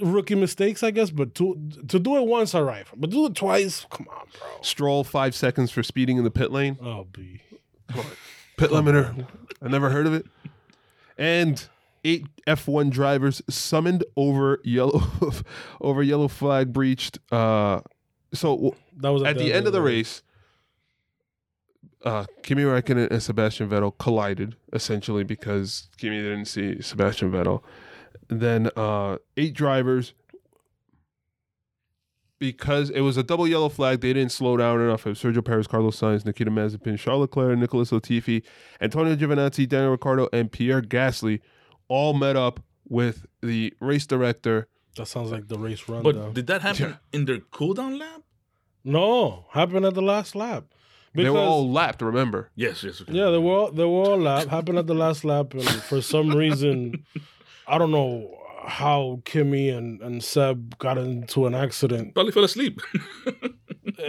rookie 0.00 0.34
mistakes, 0.34 0.82
I 0.82 0.90
guess, 0.90 1.10
but 1.10 1.34
to 1.36 1.70
to 1.88 1.98
do 1.98 2.16
it 2.16 2.26
once, 2.26 2.54
all 2.54 2.64
right, 2.64 2.86
but 2.96 3.10
do 3.10 3.26
it 3.26 3.34
twice, 3.34 3.86
come 3.90 4.06
on, 4.10 4.26
bro. 4.38 4.48
Stroll 4.62 5.04
five 5.04 5.34
seconds 5.34 5.70
for 5.70 5.82
speeding 5.82 6.18
in 6.18 6.24
the 6.24 6.30
pit 6.30 6.52
lane. 6.52 6.78
Oh, 6.82 7.06
b. 7.10 7.40
Pit 8.56 8.70
limiter. 8.70 9.26
I 9.62 9.68
never 9.68 9.90
heard 9.90 10.06
of 10.06 10.14
it. 10.14 10.26
And 11.18 11.66
eight 12.06 12.26
F1 12.46 12.90
drivers 12.90 13.42
summoned 13.50 14.04
over 14.16 14.60
yellow 14.64 15.02
over 15.80 16.02
yellow 16.02 16.28
flag 16.28 16.72
breached. 16.72 17.18
Uh, 17.32 17.80
so 18.32 18.74
That 18.96 19.10
was 19.10 19.24
at 19.24 19.36
the 19.36 19.52
end 19.52 19.66
of 19.66 19.72
the 19.72 19.82
race, 19.82 20.22
uh, 22.04 22.24
Kimi 22.42 22.62
Räikkönen 22.62 23.10
and 23.10 23.22
Sebastian 23.22 23.68
Vettel 23.68 23.96
collided 23.98 24.56
essentially 24.72 25.24
because 25.24 25.88
Kimi 25.98 26.22
didn't 26.22 26.46
see 26.46 26.80
Sebastian 26.80 27.32
Vettel. 27.32 27.62
Then 28.28 28.70
uh, 28.76 29.18
eight 29.36 29.54
drivers, 29.54 30.14
because 32.38 32.90
it 32.90 33.00
was 33.00 33.16
a 33.16 33.22
double 33.22 33.46
yellow 33.48 33.68
flag, 33.68 34.00
they 34.00 34.12
didn't 34.12 34.32
slow 34.32 34.56
down 34.56 34.80
enough. 34.80 35.06
It 35.06 35.10
was 35.10 35.22
Sergio 35.22 35.44
Perez, 35.44 35.66
Carlos 35.66 35.98
Sainz, 35.98 36.24
Nikita 36.24 36.50
Mazepin, 36.50 36.98
Charles 36.98 37.22
Leclerc, 37.22 37.58
Nicholas 37.58 37.90
Latifi, 37.90 38.42
Antonio 38.80 39.16
Giovinazzi, 39.16 39.68
Daniel 39.68 39.92
Ricciardo, 39.92 40.28
and 40.32 40.50
Pierre 40.50 40.82
Gasly 40.82 41.40
all 41.88 42.14
met 42.14 42.36
up 42.36 42.60
with 42.88 43.26
the 43.42 43.72
race 43.80 44.06
director. 44.06 44.68
That 44.96 45.06
sounds 45.06 45.30
like 45.30 45.48
the 45.48 45.58
race 45.58 45.88
run. 45.88 46.02
But 46.02 46.34
did 46.34 46.46
that 46.46 46.62
happen 46.62 46.90
Yeah. 46.90 46.96
in 47.12 47.24
their 47.26 47.38
cooldown 47.38 47.98
lap? 47.98 48.22
no, 48.84 49.46
happened 49.50 49.84
at 49.84 49.94
the 49.94 50.02
last 50.02 50.34
lap. 50.36 50.64
they 51.14 51.28
were 51.28 51.38
all 51.40 51.70
lapped, 51.70 52.02
remember? 52.02 52.50
Yes, 52.54 52.84
yes. 52.84 53.00
Okay. 53.02 53.12
Yeah, 53.12 53.30
they 53.30 53.38
were 53.38 53.52
all, 53.52 53.70
they 53.72 53.84
were 53.84 54.04
all 54.10 54.18
lap. 54.18 54.46
Happened 54.48 54.78
at 54.78 54.86
the 54.86 54.94
last 54.94 55.24
lap, 55.24 55.54
and 55.54 55.64
for 55.64 56.00
some 56.00 56.30
reason, 56.30 57.04
I 57.66 57.78
don't 57.78 57.90
know 57.90 58.32
how 58.66 59.22
Kimi 59.24 59.70
and, 59.70 60.00
and 60.02 60.22
Seb 60.22 60.78
got 60.78 60.98
into 60.98 61.46
an 61.46 61.54
accident. 61.54 62.14
Probably 62.14 62.32
fell 62.32 62.44
asleep. 62.44 62.80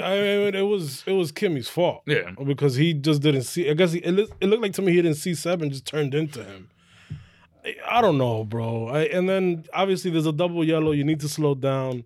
I 0.01 0.15
mean, 0.19 0.55
it 0.55 0.61
was 0.67 1.03
it 1.07 1.13
was 1.13 1.31
Kimi's 1.31 1.69
fault 1.69 2.03
yeah. 2.05 2.31
because 2.45 2.75
he 2.75 2.93
just 2.93 3.21
didn't 3.21 3.43
see. 3.43 3.69
I 3.69 3.73
guess 3.73 3.93
he, 3.93 3.99
it, 3.99 4.11
look- 4.11 4.31
it 4.41 4.47
looked 4.47 4.61
like 4.61 4.73
to 4.73 4.81
me 4.81 4.91
he 4.91 5.01
didn't 5.01 5.17
see 5.17 5.33
Seb 5.33 5.61
and 5.61 5.71
just 5.71 5.85
turned 5.85 6.13
into 6.13 6.43
him. 6.43 6.69
I- 7.67 7.97
I 7.97 8.01
don't 8.01 8.17
know, 8.17 8.43
bro. 8.43 8.87
I, 8.87 9.01
and 9.05 9.27
then 9.27 9.65
obviously 9.73 10.11
there's 10.11 10.25
a 10.25 10.31
double 10.33 10.63
yellow. 10.63 10.91
You 10.91 11.03
need 11.03 11.19
to 11.21 11.29
slow 11.29 11.53
down. 11.55 12.05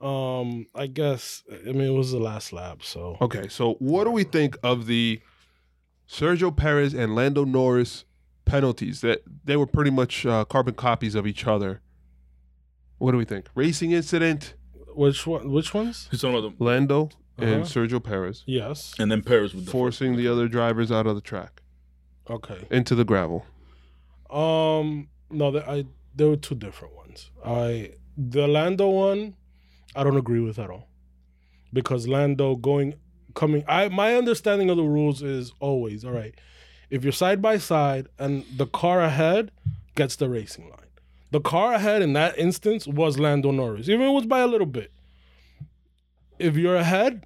Um, 0.00 0.66
I 0.74 0.86
guess. 0.86 1.42
I 1.50 1.72
mean, 1.72 1.82
it 1.92 1.96
was 1.96 2.12
the 2.12 2.20
last 2.20 2.52
lap, 2.52 2.82
so 2.82 3.16
Okay, 3.20 3.48
so 3.48 3.74
what 3.80 4.04
do 4.04 4.10
we 4.10 4.22
think 4.24 4.56
of 4.62 4.86
the 4.86 5.20
Sergio 6.08 6.54
Perez 6.56 6.94
and 6.94 7.14
Lando 7.16 7.44
Norris 7.44 8.04
penalties? 8.44 9.00
That 9.00 9.22
they 9.44 9.56
were 9.56 9.66
pretty 9.66 9.90
much 9.90 10.24
uh, 10.24 10.44
carbon 10.44 10.74
copies 10.74 11.14
of 11.16 11.26
each 11.26 11.46
other. 11.46 11.80
What 12.98 13.12
do 13.12 13.18
we 13.18 13.24
think? 13.24 13.46
Racing 13.56 13.90
incident, 13.92 14.54
which 14.94 15.26
one? 15.26 15.50
Which 15.50 15.74
ones? 15.74 16.08
He's 16.12 16.20
talking 16.20 16.38
about 16.38 16.60
Lando 16.60 17.10
and 17.36 17.62
Uh-huh. 17.62 17.64
Sergio 17.64 18.02
Perez 18.02 18.42
Yes. 18.46 18.94
and 19.00 19.10
then 19.10 19.22
Perez 19.22 19.52
with 19.54 19.64
the 19.66 19.70
forcing 19.70 20.16
the 20.16 20.26
other 20.28 20.46
drivers 20.48 20.90
out 20.92 21.06
of 21.08 21.14
the 21.16 21.20
track 21.20 21.62
Okay. 22.30 22.66
into 22.70 22.94
the 22.96 23.04
gravel. 23.04 23.46
Um, 24.30 25.08
no, 25.30 25.50
there, 25.50 25.68
I 25.68 25.84
there 26.14 26.28
were 26.28 26.36
two 26.36 26.54
different 26.54 26.96
ones. 26.96 27.30
I 27.44 27.92
the 28.16 28.46
Lando 28.46 28.88
one, 28.88 29.34
I 29.94 30.04
don't 30.04 30.16
agree 30.16 30.40
with 30.40 30.58
at 30.58 30.70
all, 30.70 30.88
because 31.72 32.06
Lando 32.08 32.56
going 32.56 32.94
coming. 33.34 33.64
I 33.68 33.88
my 33.88 34.14
understanding 34.14 34.70
of 34.70 34.76
the 34.76 34.82
rules 34.82 35.22
is 35.22 35.52
always 35.60 36.04
all 36.04 36.12
right. 36.12 36.34
If 36.90 37.04
you're 37.04 37.12
side 37.12 37.42
by 37.42 37.58
side 37.58 38.08
and 38.18 38.44
the 38.56 38.66
car 38.66 39.00
ahead 39.00 39.50
gets 39.94 40.16
the 40.16 40.28
racing 40.28 40.64
line, 40.70 40.88
the 41.30 41.40
car 41.40 41.74
ahead 41.74 42.02
in 42.02 42.14
that 42.14 42.38
instance 42.38 42.86
was 42.86 43.18
Lando 43.18 43.50
Norris, 43.50 43.88
even 43.88 44.02
if 44.02 44.08
it 44.08 44.12
was 44.12 44.26
by 44.26 44.40
a 44.40 44.46
little 44.46 44.66
bit. 44.66 44.90
If 46.38 46.56
you're 46.56 46.76
ahead, 46.76 47.24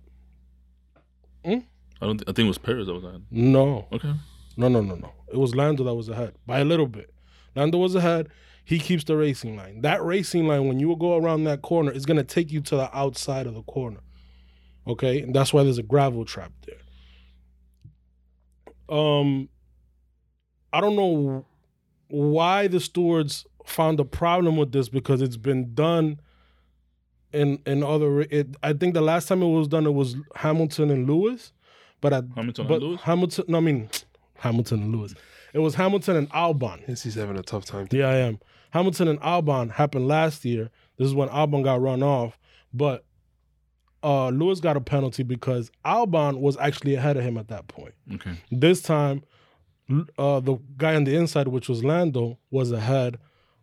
I 1.44 1.62
don't. 2.00 2.22
I 2.22 2.32
think 2.32 2.40
it 2.40 2.48
was 2.48 2.58
Perez 2.58 2.86
that 2.86 2.94
was 2.94 3.02
that. 3.02 3.20
no, 3.30 3.86
Okay. 3.92 4.12
No, 4.56 4.68
no, 4.68 4.82
no, 4.82 4.96
no. 4.96 5.12
It 5.32 5.38
was 5.38 5.54
Lando 5.54 5.84
that 5.84 5.94
was 5.94 6.08
ahead 6.08 6.34
by 6.46 6.60
a 6.60 6.64
little 6.64 6.86
bit. 6.86 7.12
Lando 7.54 7.78
was 7.78 7.94
ahead. 7.94 8.28
He 8.64 8.78
keeps 8.78 9.04
the 9.04 9.16
racing 9.16 9.56
line. 9.56 9.80
That 9.80 10.04
racing 10.04 10.46
line, 10.46 10.68
when 10.68 10.78
you 10.78 10.94
go 10.96 11.16
around 11.16 11.44
that 11.44 11.62
corner, 11.62 11.90
is 11.90 12.06
going 12.06 12.18
to 12.18 12.24
take 12.24 12.52
you 12.52 12.60
to 12.62 12.76
the 12.76 12.96
outside 12.96 13.46
of 13.46 13.54
the 13.54 13.62
corner. 13.62 14.00
Okay, 14.86 15.20
and 15.20 15.34
that's 15.34 15.52
why 15.52 15.62
there's 15.62 15.78
a 15.78 15.82
gravel 15.82 16.24
trap 16.24 16.52
there. 16.66 16.76
Um, 18.96 19.48
I 20.72 20.80
don't 20.80 20.96
know 20.96 21.44
why 22.08 22.68
the 22.68 22.80
stewards 22.80 23.46
found 23.64 24.00
a 24.00 24.04
problem 24.04 24.56
with 24.56 24.72
this 24.72 24.88
because 24.88 25.22
it's 25.22 25.36
been 25.36 25.74
done 25.74 26.20
in 27.32 27.60
in 27.66 27.82
other. 27.82 28.20
It, 28.22 28.56
I 28.62 28.72
think 28.72 28.94
the 28.94 29.00
last 29.00 29.28
time 29.28 29.42
it 29.42 29.48
was 29.48 29.68
done, 29.68 29.86
it 29.86 29.94
was 29.94 30.16
Hamilton 30.36 30.90
and 30.90 31.08
Lewis, 31.08 31.52
but 32.00 32.12
at 32.12 32.24
Hamilton 32.34 32.66
but 32.66 32.74
and 32.74 32.82
Lewis. 32.82 33.00
Hamilton. 33.02 33.44
No, 33.48 33.58
I 33.58 33.60
mean 33.60 33.88
Hamilton 34.42 34.82
and 34.82 34.94
Lewis. 34.94 35.14
It 35.54 35.60
was 35.60 35.74
Hamilton 35.76 36.16
and 36.16 36.30
Albon. 36.30 36.82
Yes, 36.88 37.02
he's 37.02 37.14
having 37.14 37.38
a 37.38 37.42
tough 37.42 37.64
time. 37.64 37.86
Yeah, 37.90 38.08
I 38.08 38.16
am. 38.16 38.38
Hamilton 38.70 39.08
and 39.08 39.20
Albon 39.20 39.70
happened 39.70 40.08
last 40.08 40.44
year. 40.44 40.70
This 40.98 41.06
is 41.06 41.14
when 41.14 41.28
Albon 41.28 41.62
got 41.62 41.80
run 41.80 42.02
off, 42.02 42.38
but 42.72 43.04
uh, 44.02 44.28
Lewis 44.30 44.60
got 44.60 44.76
a 44.76 44.80
penalty 44.80 45.22
because 45.22 45.70
Albon 45.84 46.40
was 46.40 46.56
actually 46.56 46.94
ahead 46.96 47.16
of 47.16 47.22
him 47.22 47.36
at 47.38 47.48
that 47.48 47.68
point. 47.68 47.94
Okay. 48.14 48.32
This 48.50 48.82
time, 48.82 49.22
uh, 50.18 50.40
the 50.40 50.56
guy 50.76 50.94
on 50.96 51.04
the 51.04 51.14
inside, 51.14 51.48
which 51.48 51.68
was 51.68 51.84
Lando, 51.84 52.38
was 52.50 52.72
ahead 52.72 53.18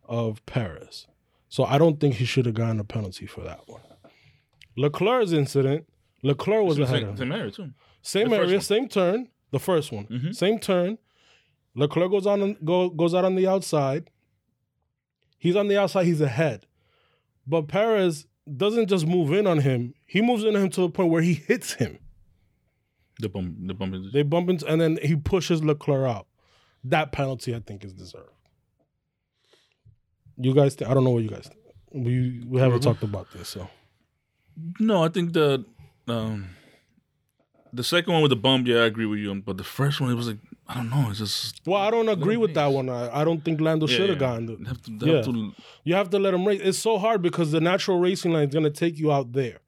of 0.06 0.46
Perez. 0.46 1.08
So 1.50 1.66
I 1.66 1.78
don't 1.78 2.00
think 2.00 2.16
he 2.16 2.26
should 2.26 2.46
have 2.46 2.56
gotten 2.56 2.80
a 2.80 2.84
penalty 2.84 3.26
for 3.26 3.42
that 3.42 3.68
one. 3.68 3.82
Leclerc's 4.78 5.32
incident, 5.34 5.88
Leclerc 6.24 6.64
was 6.66 6.78
ahead 6.80 7.00
Same, 7.02 7.04
of 7.04 7.10
him. 7.10 7.18
same 7.18 7.32
area 7.32 7.52
too. 7.52 7.70
Same 8.02 8.30
The 8.30 8.36
area, 8.38 8.62
same 8.62 8.88
turn. 8.88 9.28
The 9.52 9.60
first 9.60 9.92
one, 9.92 10.06
Mhm. 10.08 10.36
same 10.36 10.60
turn. 10.60 10.98
Leclerc 11.76 12.12
goes 12.12 12.26
on, 12.28 12.56
go, 12.64 12.90
goes 12.90 13.14
out 13.14 13.26
on 13.26 13.36
the 13.36 13.48
outside. 13.48 14.10
He's 15.38 15.56
on 15.56 15.68
the 15.70 15.78
outside. 15.78 16.06
He's 16.06 16.22
ahead, 16.22 16.66
but 17.48 17.68
Perez 17.68 18.28
doesn't 18.58 18.88
just 18.88 19.06
move 19.08 19.32
in 19.32 19.48
on 19.48 19.60
him. 19.60 19.94
He 20.06 20.22
moves 20.22 20.44
in 20.44 20.56
on 20.56 20.64
him 20.64 20.70
to 20.72 20.82
the 20.82 20.90
point 20.90 21.10
where 21.12 21.22
he 21.22 21.34
hits 21.36 21.74
him. 21.74 22.00
The 23.20 23.30
bump, 23.30 23.56
the 23.68 23.74
bump 23.74 23.96
They 24.14 24.24
bump 24.24 24.50
into, 24.50 24.66
and 24.68 24.80
then 24.82 24.98
he 25.02 25.16
pushes 25.16 25.64
Leclerc 25.64 26.08
out. 26.10 26.28
That 26.84 27.12
penalty, 27.12 27.54
I 27.56 27.60
think, 27.60 27.84
is 27.84 27.94
deserved. 27.94 28.32
You 30.38 30.54
guys, 30.54 30.76
th- 30.76 30.90
I 30.90 30.94
don't 30.94 31.04
know 31.04 31.10
what 31.12 31.24
you 31.24 31.30
guys. 31.30 31.48
Think. 31.48 31.60
We 32.06 32.44
we 32.48 32.60
haven't 32.60 32.82
talked 32.82 33.04
about 33.04 33.32
this, 33.32 33.50
so 33.50 33.68
No, 34.80 35.04
I 35.04 35.10
think 35.10 35.34
that 35.34 35.66
um, 36.08 36.50
the 37.74 37.84
second 37.84 38.14
one 38.14 38.22
with 38.22 38.30
the 38.30 38.36
bump, 38.36 38.68
yeah, 38.68 38.78
I 38.78 38.86
agree 38.86 39.06
with 39.06 39.20
you. 39.20 39.34
But 39.36 39.58
the 39.58 39.64
first 39.64 40.00
one, 40.02 40.12
it 40.12 40.16
was 40.16 40.28
like 40.28 40.38
I 40.68 40.76
don't 40.76 40.90
know. 40.90 41.08
It's 41.10 41.20
just 41.20 41.62
well, 41.66 41.82
I 41.82 41.90
don't 41.90 42.10
agree 42.10 42.38
with 42.38 42.54
that 42.54 42.68
one. 42.68 42.90
I, 42.90 43.22
I 43.22 43.24
don't 43.24 43.44
think 43.44 43.60
Lando 43.60 43.88
yeah, 43.88 43.96
should 43.96 44.10
have 44.10 44.22
yeah. 44.22 44.40
They 44.40 44.54
it. 44.54 44.68
Have 44.68 44.82
to, 44.84 44.92
they 44.98 45.06
Yeah. 45.08 45.16
have 45.18 45.26
to, 45.26 45.52
You 45.84 45.96
have 45.96 46.10
to 46.12 46.20
let 46.20 46.34
him 46.34 46.46
race. 46.46 46.62
It's 46.64 46.78
so 46.78 46.98
hard 47.00 47.22
because 47.22 47.52
the 47.52 47.60
natural 47.62 48.00
racing 48.00 48.34
line 48.34 48.48
is 48.48 48.54
going 48.54 48.66
to 48.66 48.70
take 48.72 49.00
you 49.00 49.12
out 49.12 49.34
there, 49.34 49.60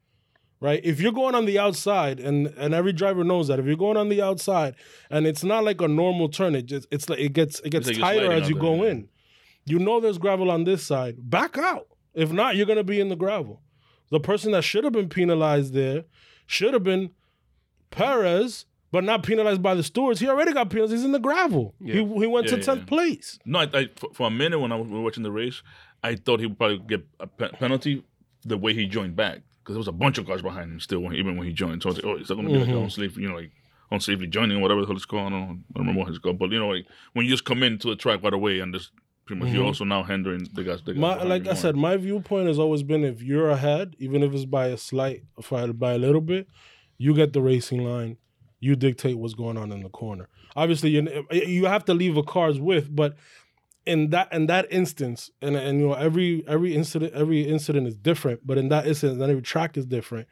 right? 0.60 0.80
If 0.84 1.02
you're 1.02 1.12
going 1.12 1.34
on 1.34 1.45
the 1.45 1.58
outside, 1.58 2.20
and 2.20 2.47
and 2.58 2.74
every 2.74 2.93
driver 2.93 3.24
knows 3.24 3.47
that 3.47 3.60
if 3.60 3.66
you're 3.66 3.76
going 3.76 3.97
on 3.97 4.10
the 4.10 4.22
outside, 4.22 4.76
and 5.10 5.26
it's 5.26 5.43
not 5.43 5.64
like 5.64 5.82
a 5.82 5.88
normal 5.88 6.30
turn, 6.30 6.54
it 6.56 6.68
just 6.68 6.88
it's 6.91 7.10
like 7.10 7.20
it 7.20 7.34
gets 7.34 7.60
it 7.62 7.72
gets 7.72 7.88
like 7.88 7.97
tighter 7.97 8.32
as 8.32 8.47
you 8.49 8.56
go 8.56 8.76
there, 8.78 8.86
yeah. 8.86 8.91
in. 8.91 9.10
You 9.66 9.80
know 9.80 9.99
there's 9.99 10.18
gravel 10.18 10.49
on 10.52 10.64
this 10.64 10.84
side. 10.84 11.30
Back 11.30 11.58
out. 11.58 11.88
If 12.14 12.32
not, 12.32 12.56
you're 12.56 12.66
going 12.66 12.78
to 12.78 12.84
be 12.84 12.99
in 12.99 13.10
the 13.10 13.16
gravel. 13.16 13.62
The 14.10 14.20
person 14.20 14.52
that 14.52 14.64
should 14.64 14.84
have 14.84 14.93
been 14.93 15.08
penalized 15.08 15.74
there 15.74 16.04
should 16.45 16.74
have 16.74 16.84
been 16.84 17.12
Perez, 17.92 18.66
but 18.92 19.04
not 19.04 19.24
penalized 19.24 19.62
by 19.62 19.76
the 19.76 19.84
stewards. 19.84 20.20
He 20.20 20.28
already 20.28 20.54
got 20.54 20.70
penalized. 20.70 20.94
He's 20.94 21.06
in 21.06 21.12
the 21.12 21.20
gravel. 21.20 21.76
He, 21.84 21.92
he 21.94 22.28
went 22.28 22.48
Yeah, 22.50 22.58
to 22.58 22.72
10th 22.72 22.78
yeah. 22.80 22.86
place. 22.86 23.39
no. 23.46 23.60
I, 23.60 23.70
I 23.74 23.89
for, 24.14 24.28
a 24.28 24.32
minute 24.32 24.60
when 24.60 24.72
I 24.72 24.76
was 24.76 24.89
watching 24.89 25.24
the 25.24 25.32
race, 25.32 25.62
I 26.04 26.16
thought 26.16 26.39
he 26.39 26.48
would 26.48 26.58
probably 26.58 26.80
get 26.80 27.06
a 27.20 27.28
pe- 27.28 27.52
penalty 27.52 28.04
the 28.44 28.58
way 28.58 28.74
he 28.74 28.88
joined 28.88 29.16
back 29.16 29.42
because 29.60 29.76
there 29.76 29.78
was 29.80 29.88
a 29.88 29.92
bunch 29.92 30.18
of 30.18 30.26
cars 30.26 30.42
behind 30.42 30.72
him 30.72 30.80
still 30.80 31.00
when, 31.02 31.14
even 31.16 31.38
when 31.38 31.46
he 31.46 31.54
joined. 31.54 31.84
So 31.84 31.89
I 31.89 31.92
was 31.94 31.98
like, 32.04 32.06
oh, 32.06 32.18
is 32.18 32.28
that 32.28 32.36
going 32.36 32.48
to 32.48 32.54
be 32.54 32.60
Mm-hmm. 32.60 32.74
like 32.74 32.84
unsafe? 32.84 33.18
You 33.18 33.30
know, 33.30 33.36
like 33.36 33.52
unsafely 33.92 34.30
joining, 34.30 34.60
whatever 34.62 34.82
the 34.82 34.88
hell 34.88 34.96
it's 34.96 35.06
called. 35.06 35.28
I 35.28 35.30
don't, 35.30 35.39
know, 35.42 35.46
I 35.46 35.48
don't 35.48 35.64
remember 35.76 36.00
what 36.00 36.10
it's 36.10 36.18
called, 36.18 36.39
but 36.39 36.50
you 36.50 36.60
know, 36.60 36.70
like 36.70 36.86
when 37.14 37.26
you 37.26 37.32
just 37.32 37.46
come 37.46 37.62
into 37.62 37.88
the 37.89 37.96
track 37.96 38.24
right 38.24 38.34
away 38.34 38.60
and 38.60 38.74
just 38.74 38.92
pretty 39.26 39.44
much 39.44 39.54
you're 39.54 39.64
also 39.64 39.84
now 39.86 40.02
hindering 40.04 40.48
the 40.54 40.64
guys. 40.64 40.82
The 40.82 40.94
guys 40.94 40.96
Mm-hmm. 40.96 41.00
My, 41.02 41.24
like 41.24 41.48
I 41.48 41.54
said, 41.54 41.76
my 41.76 41.96
viewpoint 41.98 42.48
has 42.48 42.58
always 42.58 42.82
been 42.84 43.04
if 43.06 43.22
you're 43.22 43.50
ahead, 43.52 43.96
even 44.00 44.24
if 44.24 44.34
it's 44.34 44.46
by 44.46 44.68
a 44.68 44.78
slight, 44.78 45.24
by 45.50 45.68
by 45.68 45.94
a 45.94 45.98
little 46.00 46.22
bit, 46.22 46.48
you 47.02 47.16
get 47.16 47.34
the 47.34 47.41
racing 47.41 47.84
line. 47.84 48.18
You 48.60 48.76
dictate 48.76 49.18
what's 49.18 49.34
going 49.34 49.58
on 49.58 49.72
in 49.72 49.82
the 49.82 49.89
corner. 49.89 50.30
Obviously, 50.56 50.91
you 50.91 51.26
you 51.32 51.66
have 51.66 51.84
to 51.86 51.95
leave 51.95 52.16
a 52.16 52.22
car's 52.22 52.60
width, 52.60 52.89
but 52.91 53.16
in 53.88 54.12
that 54.12 54.32
in 54.32 54.45
that 54.47 54.68
instance, 54.72 55.32
and 55.41 55.56
and 55.56 55.80
you 55.80 55.88
know 55.88 55.93
every 55.93 56.43
every 56.47 56.76
incident 56.76 57.14
every 57.14 57.41
incident 57.41 57.88
is 57.88 57.97
different, 57.97 58.45
but 58.45 58.60
in 58.60 58.70
that 58.70 58.86
instance, 58.86 59.14
and 59.14 59.24
every 59.24 59.41
track 59.41 59.78
is 59.78 59.86
different. 59.88 60.28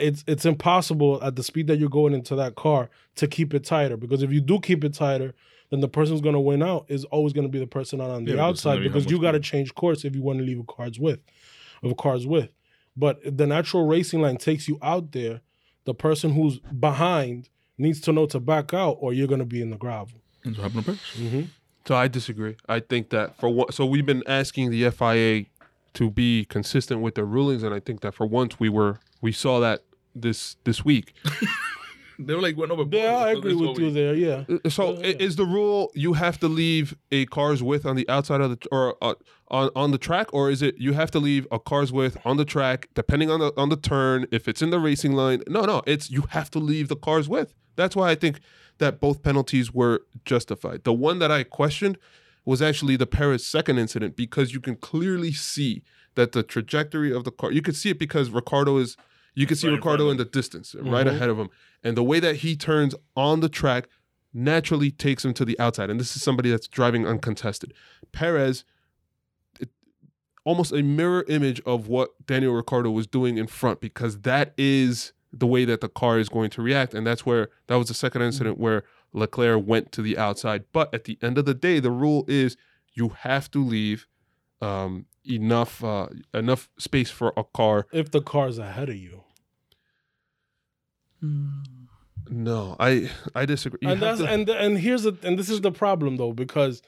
It's 0.00 0.24
it's 0.26 0.44
impossible 0.44 1.22
at 1.22 1.36
the 1.36 1.44
speed 1.44 1.68
that 1.68 1.78
you're 1.78 1.88
going 1.88 2.14
into 2.14 2.34
that 2.34 2.56
car 2.56 2.90
to 3.14 3.28
keep 3.28 3.54
it 3.54 3.64
tighter 3.64 3.96
because 3.96 4.24
if 4.24 4.32
you 4.32 4.40
do 4.40 4.58
keep 4.58 4.82
it 4.82 4.92
tighter, 4.92 5.34
then 5.70 5.78
the 5.78 5.88
person's 5.88 6.20
going 6.20 6.34
to 6.34 6.40
win 6.40 6.64
out 6.64 6.86
is 6.88 7.04
always 7.06 7.32
going 7.32 7.46
to 7.46 7.52
be 7.52 7.60
the 7.60 7.66
person 7.66 8.00
out 8.00 8.10
on 8.10 8.24
the 8.24 8.34
Yeah, 8.34 8.44
outside 8.44 8.74
now 8.74 8.78
you 8.78 8.82
have 8.84 8.92
because 8.92 9.10
you 9.10 9.20
got 9.22 9.32
to 9.32 9.40
change 9.40 9.72
course 9.76 10.04
if 10.04 10.16
you 10.16 10.22
want 10.22 10.40
to 10.40 10.44
leave 10.44 10.58
a 10.58 10.64
car's 10.64 10.98
width 10.98 11.22
of 11.84 11.92
a 11.92 11.94
car's 11.94 12.26
width. 12.26 12.52
But 12.96 13.20
the 13.24 13.46
natural 13.46 13.86
racing 13.86 14.20
line 14.22 14.38
takes 14.38 14.66
you 14.66 14.78
out 14.82 15.12
there, 15.12 15.42
the 15.86 15.94
person 15.94 16.34
who's 16.34 16.58
behind 16.58 17.48
needs 17.78 18.00
to 18.02 18.12
know 18.12 18.26
to 18.26 18.40
back 18.40 18.74
out 18.74 18.98
or 19.00 19.12
you're 19.12 19.28
going 19.28 19.40
to 19.40 19.46
be 19.46 19.62
in 19.62 19.70
the 19.70 19.76
gravel. 19.76 20.20
That's 20.44 20.58
what 20.58 20.64
happened 20.64 20.84
to 20.84 20.92
Perez. 20.92 21.00
Mm-hmm. 21.16 21.42
So 21.86 21.94
I 21.94 22.08
disagree. 22.08 22.56
I 22.68 22.80
think 22.80 23.10
that 23.10 23.38
for 23.38 23.48
what, 23.48 23.72
so 23.72 23.86
we've 23.86 24.04
been 24.04 24.24
asking 24.26 24.70
the 24.70 24.90
FIA 24.90 25.46
to 25.94 26.10
be 26.10 26.44
consistent 26.46 27.00
with 27.00 27.14
their 27.14 27.24
rulings, 27.24 27.62
and 27.62 27.74
I 27.74 27.80
think 27.80 28.00
that 28.00 28.14
for 28.14 28.26
once 28.26 28.60
we 28.60 28.68
were, 28.68 28.98
we 29.22 29.32
saw 29.32 29.60
that 29.60 29.82
this 30.14 30.56
this 30.64 30.84
week. 30.84 31.14
They 32.18 32.34
were 32.34 32.40
like 32.40 32.56
went 32.56 32.72
over. 32.72 32.84
Yeah, 32.90 33.16
I 33.16 33.32
agree 33.32 33.54
with 33.54 33.78
you 33.78 33.86
we- 33.86 33.92
there. 33.92 34.14
Yeah. 34.14 34.44
Uh, 34.48 34.68
So 34.70 34.94
Yeah, 34.94 35.08
i 35.08 35.10
is 35.26 35.36
the 35.36 35.44
rule 35.44 35.90
you 35.94 36.14
have 36.14 36.38
to 36.40 36.48
leave 36.48 36.96
a 37.10 37.26
car's 37.26 37.62
width 37.62 37.84
on 37.86 37.96
the 37.96 38.08
outside 38.08 38.40
of 38.40 38.50
the 38.50 38.68
or 38.70 38.96
uh, 39.02 39.14
on 39.48 39.70
on 39.76 39.90
the 39.90 39.98
track, 39.98 40.28
or 40.32 40.50
is 40.50 40.62
it 40.62 40.76
you 40.78 40.92
have 40.94 41.10
to 41.12 41.18
leave 41.18 41.46
a 41.50 41.58
car's 41.58 41.92
width 41.92 42.16
on 42.24 42.36
the 42.36 42.44
track 42.44 42.88
depending 42.94 43.30
on 43.30 43.40
the 43.40 43.52
on 43.56 43.68
the 43.68 43.76
turn 43.76 44.26
if 44.30 44.48
it's 44.48 44.62
in 44.62 44.70
the 44.70 44.78
racing 44.78 45.12
line? 45.12 45.42
No, 45.48 45.62
no, 45.62 45.82
it's 45.86 46.10
you 46.10 46.22
have 46.30 46.50
to 46.52 46.58
leave 46.58 46.88
the 46.88 46.96
car's 46.96 47.28
width. 47.28 47.54
That's 47.76 47.94
why 47.94 48.10
I 48.10 48.14
think 48.14 48.40
that 48.78 49.00
both 49.00 49.22
penalties 49.22 49.72
were 49.72 50.02
justified. 50.24 50.84
The 50.84 50.92
one 50.92 51.18
that 51.18 51.30
I 51.30 51.42
questioned 51.44 51.98
was 52.44 52.62
actually 52.62 52.96
the 52.96 53.06
Perez 53.06 53.44
second 53.46 53.78
incident 53.78 54.16
because 54.16 54.54
you 54.54 54.60
can 54.60 54.76
clearly 54.76 55.32
see 55.32 55.82
that 56.14 56.32
the 56.32 56.42
trajectory 56.42 57.12
of 57.12 57.24
the 57.24 57.30
car. 57.30 57.52
You 57.52 57.62
could 57.62 57.76
see 57.76 57.90
it 57.90 57.98
because 57.98 58.30
Ricciardo 58.30 58.78
is. 58.78 58.96
You 59.36 59.46
can 59.46 59.56
see 59.56 59.68
Right 59.68 59.74
Ricciardo 59.74 60.10
in 60.10 60.16
the 60.16 60.24
distance, 60.24 60.74
right 60.80 61.06
ahead 61.06 61.28
of 61.28 61.38
him, 61.38 61.50
and 61.84 61.96
the 61.96 62.02
way 62.02 62.18
that 62.20 62.36
he 62.36 62.56
turns 62.56 62.94
on 63.14 63.40
the 63.40 63.48
track 63.48 63.86
naturally 64.32 64.90
takes 64.90 65.24
him 65.24 65.34
to 65.34 65.44
the 65.44 65.58
outside. 65.60 65.90
And 65.90 66.00
this 66.00 66.16
is 66.16 66.22
somebody 66.22 66.50
that's 66.50 66.66
driving 66.66 67.06
uncontested. 67.06 67.72
Perez, 68.12 68.64
it, 69.60 69.68
almost 70.44 70.72
a 70.72 70.82
mirror 70.82 71.24
image 71.28 71.60
of 71.66 71.86
what 71.86 72.26
Daniel 72.26 72.54
Ricciardo 72.54 72.90
was 72.90 73.06
doing 73.06 73.36
in 73.36 73.46
front, 73.46 73.80
because 73.80 74.20
that 74.20 74.54
is 74.56 75.12
the 75.32 75.46
way 75.46 75.66
that 75.66 75.82
the 75.82 75.88
car 75.88 76.18
is 76.18 76.30
going 76.30 76.48
to 76.50 76.62
react. 76.62 76.94
And 76.94 77.06
that's 77.06 77.26
where 77.26 77.50
that 77.66 77.76
was 77.76 77.88
the 77.88 77.94
second 77.94 78.22
incident 78.22 78.58
where 78.58 78.84
Leclerc 79.12 79.66
went 79.66 79.92
to 79.92 80.02
the 80.02 80.16
outside. 80.16 80.64
But 80.72 80.92
at 80.94 81.04
the 81.04 81.18
end 81.20 81.36
of 81.36 81.44
the 81.44 81.54
day, 81.54 81.78
the 81.78 81.90
rule 81.90 82.24
is 82.26 82.56
you 82.94 83.10
have 83.10 83.50
to 83.50 83.62
leave 83.62 84.06
um, 84.62 85.06
enough 85.24 85.84
uh, 85.84 86.08
enough 86.32 86.70
space 86.78 87.10
for 87.10 87.32
a 87.36 87.44
car. 87.44 87.86
If 87.92 88.10
the 88.10 88.22
car's 88.22 88.58
ahead 88.58 88.88
of 88.88 88.96
you. 88.96 89.24
No, 92.28 92.76
I 92.80 93.10
I 93.34 93.44
disagree. 93.44 93.78
You 93.82 93.90
and 93.90 94.02
that's 94.02 94.20
to- 94.20 94.26
and 94.28 94.48
and 94.48 94.78
here's 94.78 95.04
the 95.04 95.16
and 95.22 95.38
this 95.38 95.48
is 95.48 95.60
the 95.60 95.70
problem 95.70 96.16
though 96.16 96.32
because 96.32 96.82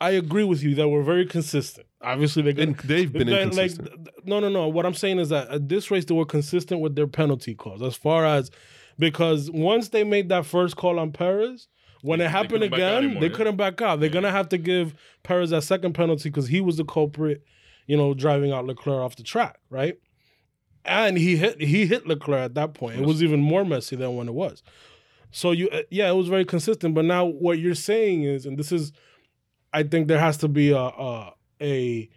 I 0.00 0.10
agree 0.10 0.44
with 0.44 0.62
you 0.62 0.74
that 0.74 0.88
we're 0.88 1.02
very 1.02 1.24
consistent. 1.24 1.86
Obviously, 2.02 2.42
they're 2.42 2.62
and 2.64 2.76
gonna, 2.76 2.88
they've 2.88 3.10
been 3.12 3.28
like, 3.28 3.40
inconsistent. 3.42 3.86
th- 3.88 3.96
th- 4.04 4.26
no, 4.26 4.40
no, 4.40 4.48
no. 4.50 4.68
What 4.68 4.84
I'm 4.84 4.92
saying 4.94 5.18
is 5.20 5.30
that 5.30 5.48
at 5.48 5.68
this 5.70 5.90
race 5.90 6.04
they 6.04 6.14
were 6.14 6.26
consistent 6.26 6.80
with 6.82 6.96
their 6.96 7.06
penalty 7.06 7.54
calls 7.54 7.80
as 7.80 7.96
far 7.96 8.26
as 8.26 8.50
because 8.98 9.50
once 9.50 9.88
they 9.88 10.04
made 10.04 10.28
that 10.28 10.44
first 10.44 10.76
call 10.76 10.98
on 10.98 11.12
Perez, 11.12 11.68
when 12.02 12.18
They- 12.18 12.26
it 12.26 12.28
they 12.28 12.32
happened 12.32 12.50
couldn't 12.50 12.70
back 12.72 12.80
out 12.80 12.88
again, 12.98 13.04
anymore, 13.04 13.20
they 13.22 13.28
yeah. 13.28 13.36
couldn't 13.36 13.56
back 13.56 13.80
out. 13.80 14.00
They're 14.00 14.10
gonna 14.10 14.30
have 14.30 14.50
to 14.50 14.58
give 14.58 14.94
Perez 15.22 15.48
that 15.50 15.62
second 15.62 15.94
penalty 15.94 16.28
because 16.28 16.48
he 16.48 16.60
was 16.60 16.76
the 16.76 16.84
culprit, 16.84 17.42
you 17.86 17.96
know, 17.96 18.12
driving 18.12 18.52
out 18.52 18.66
Leclerc 18.66 19.00
off 19.00 19.16
the 19.16 19.22
track, 19.22 19.58
right? 19.70 19.96
And 20.84 21.16
he 21.16 21.36
hit 21.36 21.60
he 21.60 21.86
hit 21.86 22.06
Leclerc 22.06 22.44
at 22.44 22.54
that 22.54 22.74
point. 22.74 23.00
It 23.00 23.06
was 23.06 23.22
even 23.22 23.40
more 23.40 23.64
messy 23.64 23.96
than 23.96 24.16
when 24.16 24.28
it 24.28 24.34
was. 24.34 24.62
So 25.30 25.50
you, 25.50 25.68
uh, 25.70 25.82
yeah, 25.90 26.08
it 26.08 26.14
was 26.14 26.28
very 26.28 26.44
consistent. 26.44 26.94
But 26.94 27.06
now 27.06 27.24
what 27.24 27.58
you're 27.58 27.74
saying 27.74 28.22
is, 28.22 28.46
and 28.46 28.58
this 28.58 28.70
is, 28.70 28.92
I 29.72 29.82
think 29.82 30.06
there 30.06 30.20
has 30.20 30.36
to 30.38 30.48
be 30.48 30.70
a 30.70 30.78
a, 30.78 31.34
a 31.60 32.08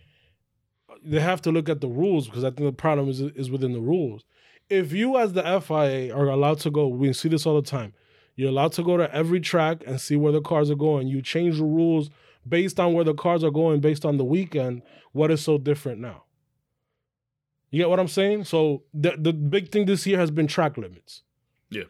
they 1.04 1.20
have 1.20 1.42
to 1.44 1.52
look 1.52 1.70
at 1.70 1.82
the 1.82 1.88
rules 1.88 2.28
because 2.28 2.44
I 2.44 2.50
think 2.50 2.70
the 2.70 2.74
problem 2.74 3.10
is 3.10 3.22
is 3.22 3.50
within 3.50 3.74
the 3.74 3.80
rules. 3.80 4.26
If 4.70 4.92
you 4.92 5.18
as 5.18 5.34
the 5.34 5.44
FIA 5.62 6.14
are 6.14 6.28
allowed 6.28 6.60
to 6.60 6.70
go, 6.70 6.88
we 6.88 7.14
see 7.14 7.30
this 7.30 7.46
all 7.46 7.60
the 7.60 7.68
time. 7.68 7.94
You're 8.36 8.50
allowed 8.50 8.74
to 8.74 8.84
go 8.84 8.98
to 8.98 9.14
every 9.16 9.40
track 9.40 9.84
and 9.88 10.00
see 10.00 10.16
where 10.16 10.32
the 10.32 10.42
cars 10.42 10.70
are 10.70 10.76
going. 10.76 11.08
You 11.08 11.24
change 11.24 11.58
the 11.58 11.64
rules 11.64 12.12
based 12.48 12.80
on 12.80 12.94
where 12.94 13.04
the 13.04 13.16
cars 13.16 13.44
are 13.44 13.52
going, 13.52 13.80
based 13.80 14.06
on 14.06 14.18
the 14.18 14.26
weekend. 14.26 14.84
What 15.12 15.32
is 15.32 15.42
so 15.42 15.58
different 15.58 16.02
now? 16.02 16.26
You 17.72 17.80
get 17.82 17.90
what 17.90 18.00
I'm 18.00 18.08
saying? 18.08 18.46
So 18.46 18.84
the 18.94 19.16
the 19.18 19.34
big 19.34 19.72
thing 19.72 19.86
this 19.86 20.06
year 20.08 20.18
has 20.20 20.32
been 20.32 20.48
track 20.48 20.78
limits. 20.78 21.24
Yeah. 21.70 21.84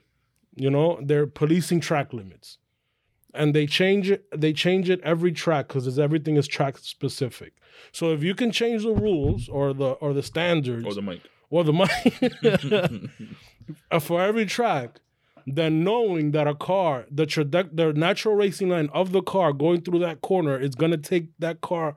You 0.55 0.69
know, 0.71 0.99
they're 1.03 1.27
policing 1.27 1.81
track 1.81 2.13
limits. 2.13 2.57
And 3.33 3.53
they 3.53 3.67
change 3.67 4.09
it, 4.09 4.25
they 4.35 4.51
change 4.53 4.89
it 4.89 4.99
every 5.03 5.31
track 5.31 5.67
because 5.67 5.99
everything 5.99 6.37
is 6.37 6.47
track 6.47 6.77
specific. 6.79 7.53
So 7.91 8.11
if 8.11 8.23
you 8.23 8.33
can 8.33 8.51
change 8.51 8.81
the 8.83 8.93
rules 8.93 9.47
or 9.47 9.73
the 9.73 9.89
or 10.03 10.13
the 10.13 10.23
standards 10.23 10.85
Or 10.87 10.93
the 10.95 11.03
mic. 11.03 11.21
or 11.51 11.63
the 11.63 13.09
uh, 13.91 13.99
for 13.99 14.21
every 14.21 14.45
track, 14.47 14.99
then 15.45 15.83
knowing 15.83 16.31
that 16.31 16.47
a 16.47 16.55
car, 16.55 17.05
the 17.11 17.25
traject- 17.27 17.75
the 17.75 17.93
natural 17.93 18.33
racing 18.35 18.69
line 18.69 18.89
of 18.93 19.11
the 19.11 19.21
car 19.21 19.53
going 19.53 19.81
through 19.81 19.99
that 19.99 20.21
corner 20.21 20.59
is 20.59 20.73
gonna 20.73 20.97
take 20.97 21.29
that 21.37 21.61
car 21.61 21.95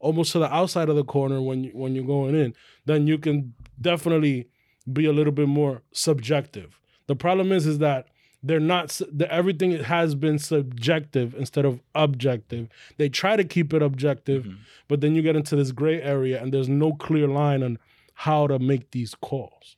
almost 0.00 0.32
to 0.32 0.38
the 0.38 0.52
outside 0.52 0.88
of 0.88 0.96
the 0.96 1.04
corner 1.04 1.40
when 1.40 1.64
you, 1.64 1.70
when 1.72 1.94
you're 1.94 2.04
going 2.04 2.34
in, 2.34 2.54
then 2.86 3.06
you 3.06 3.18
can 3.18 3.54
definitely 3.80 4.48
be 4.90 5.06
a 5.06 5.12
little 5.12 5.32
bit 5.32 5.48
more 5.48 5.82
subjective. 5.92 6.80
The 7.06 7.16
problem 7.16 7.52
is 7.52 7.66
is 7.66 7.78
that 7.78 8.08
they're 8.42 8.58
not 8.58 9.00
the, 9.12 9.30
everything 9.30 9.72
has 9.84 10.14
been 10.14 10.38
subjective 10.38 11.34
instead 11.34 11.64
of 11.64 11.80
objective. 11.94 12.68
They 12.96 13.08
try 13.08 13.36
to 13.36 13.44
keep 13.44 13.74
it 13.74 13.82
objective, 13.82 14.44
mm-hmm. 14.44 14.62
but 14.88 15.00
then 15.00 15.14
you 15.14 15.22
get 15.22 15.36
into 15.36 15.56
this 15.56 15.72
gray 15.72 16.00
area 16.00 16.42
and 16.42 16.52
there's 16.52 16.68
no 16.68 16.94
clear 16.94 17.28
line 17.28 17.62
on 17.62 17.78
how 18.14 18.46
to 18.46 18.58
make 18.58 18.90
these 18.92 19.14
calls. 19.14 19.76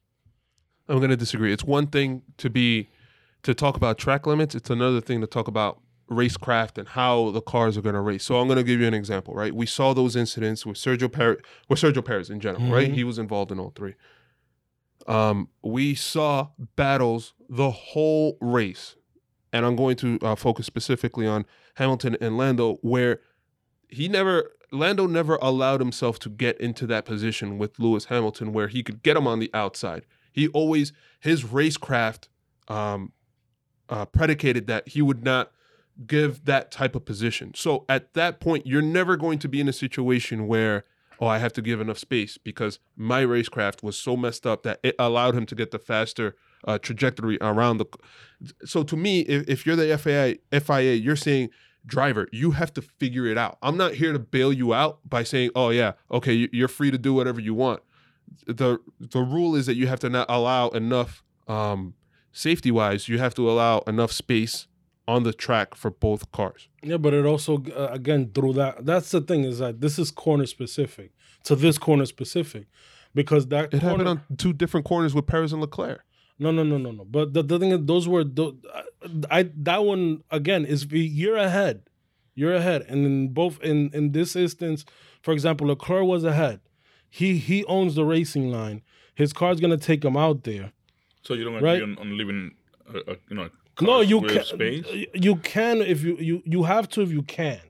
I'm 0.88 0.98
going 0.98 1.10
to 1.10 1.16
disagree. 1.16 1.52
It's 1.52 1.64
one 1.64 1.86
thing 1.86 2.22
to 2.38 2.50
be 2.50 2.88
to 3.42 3.54
talk 3.54 3.76
about 3.76 3.98
track 3.98 4.26
limits. 4.26 4.54
It's 4.54 4.70
another 4.70 5.00
thing 5.00 5.20
to 5.20 5.26
talk 5.26 5.48
about 5.48 5.80
racecraft 6.12 6.78
and 6.78 6.88
how 6.88 7.30
the 7.30 7.40
cars 7.40 7.76
are 7.76 7.82
going 7.82 7.94
to 7.94 8.00
race. 8.00 8.24
So 8.24 8.38
I'm 8.38 8.46
going 8.46 8.58
to 8.58 8.64
give 8.64 8.80
you 8.80 8.86
an 8.86 8.94
example. 8.94 9.34
Right, 9.34 9.54
we 9.54 9.66
saw 9.66 9.92
those 9.92 10.16
incidents 10.16 10.64
with 10.64 10.76
Sergio 10.76 11.10
Perez, 11.10 11.38
with 11.68 11.80
Sergio 11.80 12.04
Perez 12.04 12.30
in 12.30 12.40
general. 12.40 12.70
Right, 12.70 12.92
he 12.92 13.04
was 13.04 13.18
involved 13.18 13.50
in 13.50 13.58
all 13.58 13.72
three. 13.74 13.94
Um, 15.06 15.48
we 15.62 15.94
saw 15.94 16.48
battles 16.76 17.34
the 17.48 17.70
whole 17.70 18.38
race, 18.40 18.94
and 19.52 19.66
I'm 19.66 19.74
going 19.74 19.96
to 19.96 20.18
uh, 20.22 20.34
focus 20.36 20.66
specifically 20.66 21.26
on 21.26 21.44
Hamilton 21.74 22.16
and 22.20 22.36
Lando, 22.36 22.78
where 22.82 23.20
he 23.88 24.08
never 24.08 24.52
Lando 24.72 25.06
never 25.06 25.36
allowed 25.36 25.80
himself 25.80 26.18
to 26.20 26.30
get 26.30 26.58
into 26.58 26.86
that 26.86 27.04
position 27.04 27.58
with 27.58 27.78
Lewis 27.78 28.06
Hamilton 28.06 28.52
where 28.52 28.68
he 28.68 28.82
could 28.82 29.02
get 29.02 29.16
him 29.16 29.26
on 29.26 29.38
the 29.38 29.50
outside. 29.52 30.06
He 30.32 30.48
always 30.48 30.92
his 31.20 31.44
racecraft 31.44 32.28
um, 32.68 33.12
uh, 33.90 34.06
predicated 34.06 34.66
that 34.68 34.88
he 34.88 35.02
would 35.02 35.22
not 35.22 35.52
give 36.06 36.44
that 36.46 36.70
type 36.70 36.94
of 36.94 37.04
position. 37.04 37.52
So 37.54 37.84
at 37.88 38.14
that 38.14 38.40
point, 38.40 38.66
you're 38.66 38.82
never 38.82 39.16
going 39.16 39.38
to 39.40 39.48
be 39.48 39.60
in 39.60 39.68
a 39.68 39.72
situation 39.72 40.46
where 40.46 40.84
oh 41.20 41.26
I 41.26 41.38
have 41.38 41.52
to 41.54 41.62
give 41.62 41.80
enough 41.80 41.98
space 41.98 42.38
because 42.38 42.78
my 42.96 43.22
racecraft 43.22 43.82
was 43.82 43.96
so 43.96 44.16
messed 44.16 44.46
up 44.46 44.62
that 44.64 44.80
it 44.82 44.94
allowed 44.98 45.34
him 45.34 45.46
to 45.46 45.54
get 45.54 45.70
the 45.70 45.78
faster 45.78 46.34
uh, 46.66 46.78
trajectory 46.78 47.38
around 47.40 47.78
the. 47.78 47.86
So 48.64 48.82
to 48.84 48.96
me, 48.96 49.20
if, 49.20 49.48
if 49.48 49.66
you're 49.66 49.76
the 49.76 49.96
FIA, 49.98 50.36
FIA, 50.60 50.94
you're 50.94 51.16
saying 51.16 51.50
driver, 51.84 52.28
you 52.32 52.52
have 52.52 52.72
to 52.74 52.82
figure 52.82 53.26
it 53.26 53.36
out. 53.36 53.58
I'm 53.62 53.76
not 53.76 53.94
here 53.94 54.12
to 54.12 54.18
bail 54.18 54.52
you 54.52 54.72
out 54.72 54.98
by 55.08 55.22
saying, 55.24 55.50
"Oh 55.54 55.70
yeah, 55.70 55.92
okay, 56.10 56.32
you- 56.32 56.48
you're 56.52 56.68
free 56.68 56.90
to 56.90 56.98
do 56.98 57.12
whatever 57.14 57.40
you 57.40 57.54
want." 57.54 57.82
the 58.46 58.78
The 58.98 59.20
rule 59.20 59.54
is 59.54 59.66
that 59.66 59.74
you 59.74 59.86
have 59.88 60.00
to 60.00 60.08
not 60.08 60.26
allow 60.28 60.68
enough 60.70 61.22
um, 61.48 61.94
safety 62.32 62.70
wise. 62.70 63.08
You 63.08 63.18
have 63.18 63.34
to 63.34 63.48
allow 63.50 63.80
enough 63.80 64.10
space 64.12 64.66
on 65.08 65.22
the 65.24 65.32
track 65.32 65.74
for 65.74 65.90
both 65.90 66.30
cars. 66.32 66.68
Yeah, 66.82 66.96
but 66.96 67.12
it 67.14 67.24
also 67.26 67.62
uh, 67.76 67.88
again 67.90 68.30
through 68.34 68.54
that. 68.54 68.86
That's 68.86 69.10
the 69.10 69.20
thing 69.20 69.44
is 69.44 69.58
that 69.58 69.80
this 69.80 69.98
is 69.98 70.10
corner 70.10 70.46
specific 70.46 71.12
to 71.44 71.56
this 71.56 71.76
corner 71.78 72.06
specific, 72.06 72.66
because 73.14 73.48
that 73.48 73.74
It 73.74 73.80
corner, 73.80 73.88
happened 74.04 74.08
on 74.08 74.36
two 74.36 74.52
different 74.52 74.86
corners 74.86 75.14
with 75.14 75.26
Perez 75.26 75.52
and 75.52 75.60
Leclerc. 75.60 76.04
No, 76.38 76.50
no, 76.50 76.62
no, 76.62 76.78
no, 76.78 76.90
no. 76.92 77.04
But 77.04 77.34
the, 77.34 77.42
the 77.42 77.58
thing 77.58 77.70
is, 77.72 77.80
those 77.84 78.08
were 78.08 78.24
tho- 78.24 78.56
I 79.30 79.50
that 79.56 79.84
one 79.84 80.22
again 80.30 80.64
is 80.64 80.86
you're 80.90 81.36
ahead, 81.36 81.82
you're 82.34 82.54
ahead, 82.54 82.82
and 82.88 83.04
in 83.04 83.28
both 83.28 83.60
in 83.62 83.90
in 83.92 84.12
this 84.12 84.36
instance, 84.36 84.84
for 85.22 85.32
example, 85.32 85.66
Leclerc 85.66 86.04
was 86.06 86.24
ahead. 86.24 86.60
He 87.10 87.38
he 87.38 87.64
owns 87.66 87.94
the 87.96 88.04
racing 88.04 88.50
line. 88.50 88.82
His 89.14 89.32
car's 89.32 89.60
gonna 89.60 89.76
take 89.76 90.04
him 90.04 90.16
out 90.16 90.44
there. 90.44 90.72
So 91.22 91.34
you 91.34 91.44
don't 91.44 91.54
Right. 91.62 91.82
agree 91.82 91.92
on, 91.92 91.98
on 91.98 92.16
leaving, 92.16 92.52
uh, 92.92 92.98
uh, 93.06 93.14
you 93.28 93.36
know, 93.36 93.50
No, 93.82 94.00
you 94.00 94.22
can. 94.22 94.44
space. 94.44 94.86
You 95.14 95.36
can 95.36 95.82
if 95.82 96.02
you 96.02 96.16
you 96.18 96.42
you 96.44 96.62
have 96.64 96.88
to 96.90 97.02
if 97.02 97.10
you 97.10 97.22
can. 97.22 97.60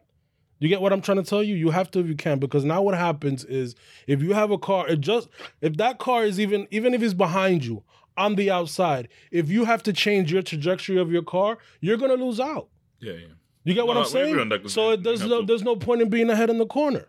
You 0.58 0.68
get 0.68 0.80
what 0.80 0.92
I'm 0.92 1.00
trying 1.02 1.16
to 1.16 1.24
tell 1.28 1.42
you? 1.42 1.56
You 1.56 1.70
have 1.70 1.90
to 1.90 1.98
if 1.98 2.06
you 2.06 2.14
can 2.14 2.38
because 2.38 2.64
now 2.64 2.82
what 2.82 2.94
happens 2.94 3.44
is 3.44 3.74
if 4.06 4.22
you 4.22 4.32
have 4.32 4.50
a 4.52 4.58
car, 4.58 4.86
it 4.88 5.00
just 5.00 5.28
if 5.60 5.76
that 5.78 5.98
car 5.98 6.24
is 6.24 6.38
even 6.38 6.68
even 6.70 6.94
if 6.94 7.02
it's 7.02 7.14
behind 7.14 7.64
you 7.64 7.82
on 8.16 8.36
the 8.36 8.50
outside, 8.50 9.08
if 9.30 9.48
you 9.50 9.64
have 9.64 9.82
to 9.84 9.92
change 9.92 10.30
your 10.32 10.42
trajectory 10.42 10.98
of 10.98 11.10
your 11.10 11.22
car, 11.22 11.58
you're 11.80 11.96
gonna 11.96 12.14
lose 12.14 12.38
out. 12.38 12.68
Yeah, 13.00 13.14
yeah. 13.14 13.26
You 13.64 13.74
get 13.74 13.86
what 13.86 13.94
No, 13.94 14.00
I'm 14.00 14.06
saying? 14.06 14.38
on 14.38 14.48
that 14.50 14.62
'cause 14.62 14.72
so 14.72 14.90
it, 14.90 15.02
there's 15.02 15.24
no 15.24 15.40
to- 15.40 15.46
there's 15.46 15.62
no 15.64 15.74
point 15.76 16.02
in 16.02 16.08
being 16.10 16.30
ahead 16.30 16.48
in 16.50 16.58
the 16.58 16.66
corner. 16.66 17.06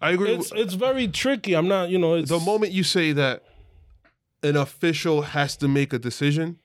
I 0.00 0.10
agree. 0.12 0.32
It's 0.32 0.50
it's 0.56 0.74
very 0.74 1.06
tricky. 1.08 1.54
I'm 1.54 1.68
not 1.68 1.90
you 1.90 1.98
know 1.98 2.14
it's 2.14 2.28
the 2.30 2.40
moment 2.40 2.72
you 2.72 2.82
say 2.82 3.12
that 3.12 3.44
an 4.42 4.56
official 4.56 5.22
has 5.22 5.56
to 5.58 5.68
make 5.68 5.92
a 5.92 5.98
decision 5.98 6.58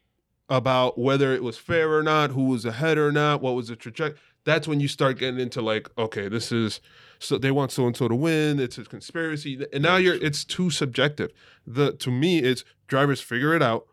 about 0.49 0.97
whether 0.97 1.33
it 1.33 1.43
was 1.43 1.57
fair 1.57 1.93
or 1.93 2.03
not, 2.03 2.31
who 2.31 2.45
was 2.45 2.65
ahead 2.65 2.97
or 2.97 3.11
not, 3.11 3.41
what 3.41 3.55
was 3.55 3.67
the 3.67 3.75
trajectory, 3.75 4.19
that's 4.45 4.67
when 4.67 4.79
you 4.79 4.87
start 4.87 5.19
getting 5.19 5.39
into 5.39 5.61
like, 5.61 5.89
okay, 5.97 6.29
this 6.29 6.51
is 6.51 6.79
so 7.19 7.37
they 7.37 7.51
want 7.51 7.71
so 7.71 7.85
and 7.85 7.97
so 7.97 8.07
to 8.07 8.15
win. 8.15 8.59
It's 8.59 8.77
a 8.77 8.85
conspiracy, 8.85 9.65
and 9.73 9.83
now 9.83 9.97
you're 9.97 10.15
it's 10.15 10.45
too 10.45 10.69
subjective. 10.69 11.31
The 11.65 11.93
to 11.93 12.11
me, 12.11 12.39
it's 12.39 12.63
drivers 12.87 13.19
figure 13.19 13.53
it 13.53 13.61
out. 13.61 13.87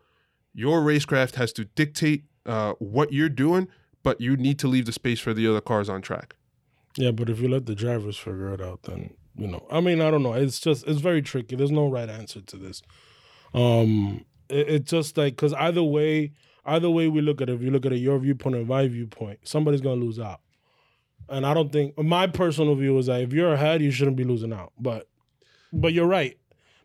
Your 0.53 0.81
racecraft 0.81 1.35
has 1.35 1.51
to 1.53 1.65
dictate 1.65 2.23
uh, 2.45 2.73
what 2.79 3.11
you're 3.11 3.29
doing, 3.29 3.67
but 4.03 4.21
you 4.21 4.37
need 4.37 4.57
to 4.59 4.67
leave 4.67 4.85
the 4.85 4.93
space 4.93 5.19
for 5.19 5.33
the 5.33 5.47
other 5.47 5.61
cars 5.61 5.89
on 5.89 6.01
track. 6.01 6.35
Yeah, 6.95 7.11
but 7.11 7.29
if 7.29 7.41
you 7.41 7.49
let 7.49 7.65
the 7.65 7.75
drivers 7.75 8.17
figure 8.17 8.53
it 8.53 8.61
out, 8.61 8.83
then 8.83 9.13
you 9.35 9.47
know. 9.47 9.67
I 9.69 9.81
mean, 9.81 9.99
I 9.99 10.09
don't 10.09 10.23
know. 10.23 10.33
It's 10.33 10.61
just 10.61 10.87
it's 10.87 11.01
very 11.01 11.21
tricky. 11.21 11.57
There's 11.57 11.71
no 11.71 11.89
right 11.89 12.09
answer 12.09 12.39
to 12.39 12.55
this. 12.55 12.81
Um, 13.53 14.23
it, 14.49 14.69
it's 14.69 14.91
just 14.91 15.17
like 15.17 15.35
because 15.35 15.53
either 15.53 15.83
way, 15.83 16.33
either 16.65 16.89
way 16.89 17.07
we 17.07 17.21
look 17.21 17.41
at 17.41 17.49
it, 17.49 17.53
if 17.53 17.61
you 17.61 17.71
look 17.71 17.85
at 17.85 17.93
it, 17.93 17.97
your 17.97 18.17
viewpoint 18.19 18.55
and 18.55 18.67
my 18.67 18.87
viewpoint, 18.87 19.39
somebody's 19.43 19.81
gonna 19.81 19.95
lose 19.95 20.19
out. 20.19 20.41
And 21.27 21.45
I 21.45 21.53
don't 21.53 21.71
think 21.71 21.97
my 21.97 22.27
personal 22.27 22.75
view 22.75 22.97
is 22.97 23.07
that 23.07 23.21
if 23.21 23.33
you're 23.33 23.53
ahead, 23.53 23.81
you 23.81 23.91
shouldn't 23.91 24.17
be 24.17 24.23
losing 24.23 24.53
out. 24.53 24.73
But 24.79 25.07
but 25.73 25.93
you're 25.93 26.07
right 26.07 26.37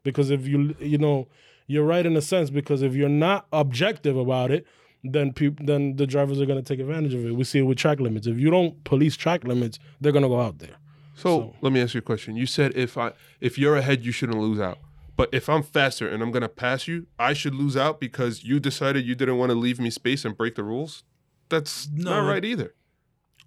because 0.02 0.30
if 0.30 0.46
you 0.46 0.74
you 0.78 0.98
know 0.98 1.28
you're 1.66 1.84
right 1.84 2.04
in 2.04 2.16
a 2.16 2.22
sense 2.22 2.50
because 2.50 2.82
if 2.82 2.94
you're 2.94 3.08
not 3.08 3.46
objective 3.52 4.16
about 4.16 4.50
it, 4.50 4.66
then 5.04 5.32
people 5.32 5.64
then 5.64 5.96
the 5.96 6.06
drivers 6.06 6.40
are 6.40 6.46
going 6.46 6.62
to 6.62 6.66
take 6.66 6.80
advantage 6.80 7.14
of 7.14 7.24
it. 7.24 7.32
We 7.34 7.44
see 7.44 7.60
it 7.60 7.62
with 7.62 7.78
track 7.78 8.00
limits. 8.00 8.26
If 8.26 8.38
you 8.38 8.50
don't 8.50 8.82
police 8.84 9.16
track 9.16 9.44
limits, 9.44 9.78
they're 10.00 10.12
going 10.12 10.22
to 10.22 10.28
go 10.28 10.40
out 10.40 10.58
there. 10.58 10.76
So, 11.14 11.54
let 11.60 11.72
me 11.72 11.82
ask 11.82 11.92
you 11.92 11.98
a 11.98 12.02
question. 12.02 12.34
You 12.34 12.46
said 12.46 12.72
if 12.76 12.96
I 12.96 13.12
if 13.40 13.58
you're 13.58 13.76
ahead, 13.76 14.04
you 14.04 14.12
shouldn't 14.12 14.38
lose 14.38 14.58
out. 14.58 14.78
But 15.20 15.34
if 15.34 15.50
I'm 15.50 15.62
faster 15.62 16.08
and 16.08 16.22
I'm 16.22 16.30
gonna 16.30 16.48
pass 16.48 16.88
you, 16.88 17.06
I 17.18 17.34
should 17.34 17.54
lose 17.54 17.76
out 17.76 18.00
because 18.00 18.42
you 18.42 18.58
decided 18.58 19.04
you 19.04 19.14
didn't 19.14 19.36
want 19.36 19.50
to 19.50 19.54
leave 19.54 19.78
me 19.78 19.90
space 19.90 20.24
and 20.24 20.34
break 20.34 20.54
the 20.54 20.62
rules. 20.64 21.04
That's 21.50 21.90
not 21.92 22.20
right 22.26 22.42
either. 22.42 22.72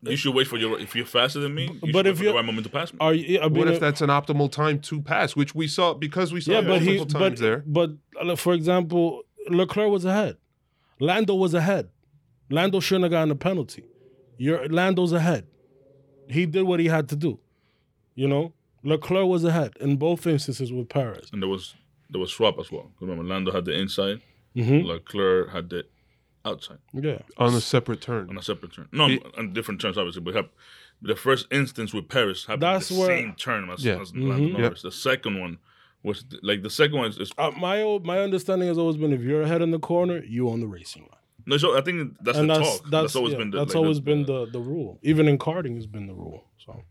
You 0.04 0.16
should 0.16 0.36
wait 0.36 0.46
for 0.46 0.58
your. 0.58 0.78
If 0.80 0.96
you're 0.96 1.06
faster 1.06 1.40
than 1.40 1.56
me, 1.56 1.72
you 1.82 1.92
but 1.94 2.06
should 2.06 2.06
if 2.06 2.06
wait 2.06 2.18
for 2.18 2.24
you're- 2.26 2.32
the 2.34 2.38
right 2.38 2.46
moment 2.46 2.68
to 2.68 2.72
pass 2.72 2.94
me. 2.94 2.98
Are 3.02 3.14
you? 3.16 3.40
I 3.40 3.48
mean, 3.50 3.58
What 3.58 3.68
if 3.70 3.80
that's 3.80 4.02
an 4.02 4.10
optimal 4.10 4.52
time 4.52 4.82
to 4.82 5.02
pass, 5.02 5.36
which 5.36 5.56
we 5.56 5.68
saw 5.68 5.96
because 5.96 6.32
we 6.32 6.42
saw 6.42 6.52
yeah, 6.52 6.60
it 6.60 6.68
but 6.68 6.82
he 6.84 6.98
multiple 6.98 7.20
but 7.22 7.30
times 7.30 7.40
there. 7.40 7.64
but 7.66 7.90
uh, 8.22 8.36
for 8.36 8.54
example, 8.54 9.24
Leclerc 9.50 9.90
was 9.90 10.06
ahead. 10.06 10.38
Lando 11.00 11.34
was 11.34 11.56
ahead. 11.56 11.90
Lando 12.52 12.82
shouldn't 12.82 13.06
have 13.06 13.12
gotten 13.12 13.32
a 13.32 13.36
penalty. 13.36 13.84
Your 14.38 14.68
Lando's 14.70 15.12
ahead. 15.12 15.48
He 16.30 16.46
did 16.46 16.64
what 16.64 16.80
he 16.80 16.86
had 16.86 17.10
to 17.10 17.16
do. 17.16 17.40
You 18.14 18.28
know, 18.28 18.54
Leclerc 18.84 19.28
was 19.28 19.44
ahead 19.44 19.74
in 19.80 19.98
both 19.98 20.28
instances 20.28 20.72
with 20.74 20.90
Perez. 20.90 21.30
and 21.32 21.42
there 21.42 21.50
was 21.50 21.76
there 22.10 22.20
was 22.22 22.32
swap 22.32 22.60
as 22.60 22.72
well. 22.72 22.92
Remember, 23.00 23.24
Lando 23.24 23.52
had 23.52 23.66
the 23.66 23.74
inside, 23.74 24.22
Mhm. 24.56 24.86
Leclerc 24.86 25.50
had 25.52 25.70
the 25.70 25.86
outside 26.46 26.78
Yeah. 26.94 27.20
on 27.38 27.54
a 27.56 27.62
separate 27.62 28.02
turn. 28.02 28.30
on 28.30 28.38
a 28.38 28.42
separate 28.44 28.74
turn. 28.74 28.88
No, 28.92 29.08
It- 29.08 29.24
on 29.38 29.54
different 29.54 29.82
turns 29.82 29.98
obviously, 29.98 30.22
but 30.22 30.36
have, 30.36 30.50
the 31.02 31.16
first 31.16 31.48
instance 31.52 31.94
with 31.94 32.08
Perez 32.10 32.46
happened 32.46 32.62
That's 32.64 32.90
the 32.90 33.00
where- 33.00 33.08
same 33.08 33.34
turn 33.36 33.70
as, 33.70 33.84
Yeah. 33.84 34.00
as 34.02 34.14
Lando 34.16 34.50
Mhm. 34.50 34.60
Norris. 34.60 34.82
The 34.84 34.92
second 34.92 35.40
one 35.40 35.58
was 36.04 36.26
like 36.44 36.62
the 36.62 36.70
second 36.70 36.98
one 36.98 37.10
is, 37.10 37.18
is 37.18 37.32
Uh, 37.38 37.52
my 37.58 37.82
old, 37.82 38.06
my 38.06 38.20
understanding 38.20 38.68
has 38.68 38.78
always 38.78 38.98
been 38.98 39.12
if 39.14 39.22
you're 39.22 39.42
ahead 39.44 39.62
in 39.62 39.72
the 39.72 39.80
corner, 39.80 40.24
you 40.26 40.50
on 40.50 40.60
the 40.60 40.68
racing 40.68 41.04
line. 41.04 41.22
no. 41.48 41.58
So 41.58 41.76
I 41.78 41.82
think 41.82 42.16
that's 42.22 42.38
and 42.38 42.50
the 42.50 42.56
that's 42.60 42.80
talk. 42.82 42.90
that's, 42.92 43.16
always 43.16 43.32
yeah, 43.34 43.40
been 43.40 43.50
the, 43.52 43.58
that's 43.58 43.70
like, 43.74 43.82
always 43.82 43.98
the- 43.98 44.04
been 44.04 44.26
the 44.26 44.46
the 44.46 44.60
rule. 44.60 45.00
Even 45.02 45.28
in 45.28 45.38
karting, 45.40 45.76
has 45.76 45.88
been 45.88 46.06
the 46.08 46.14
rule. 46.14 46.44
So 46.58 46.84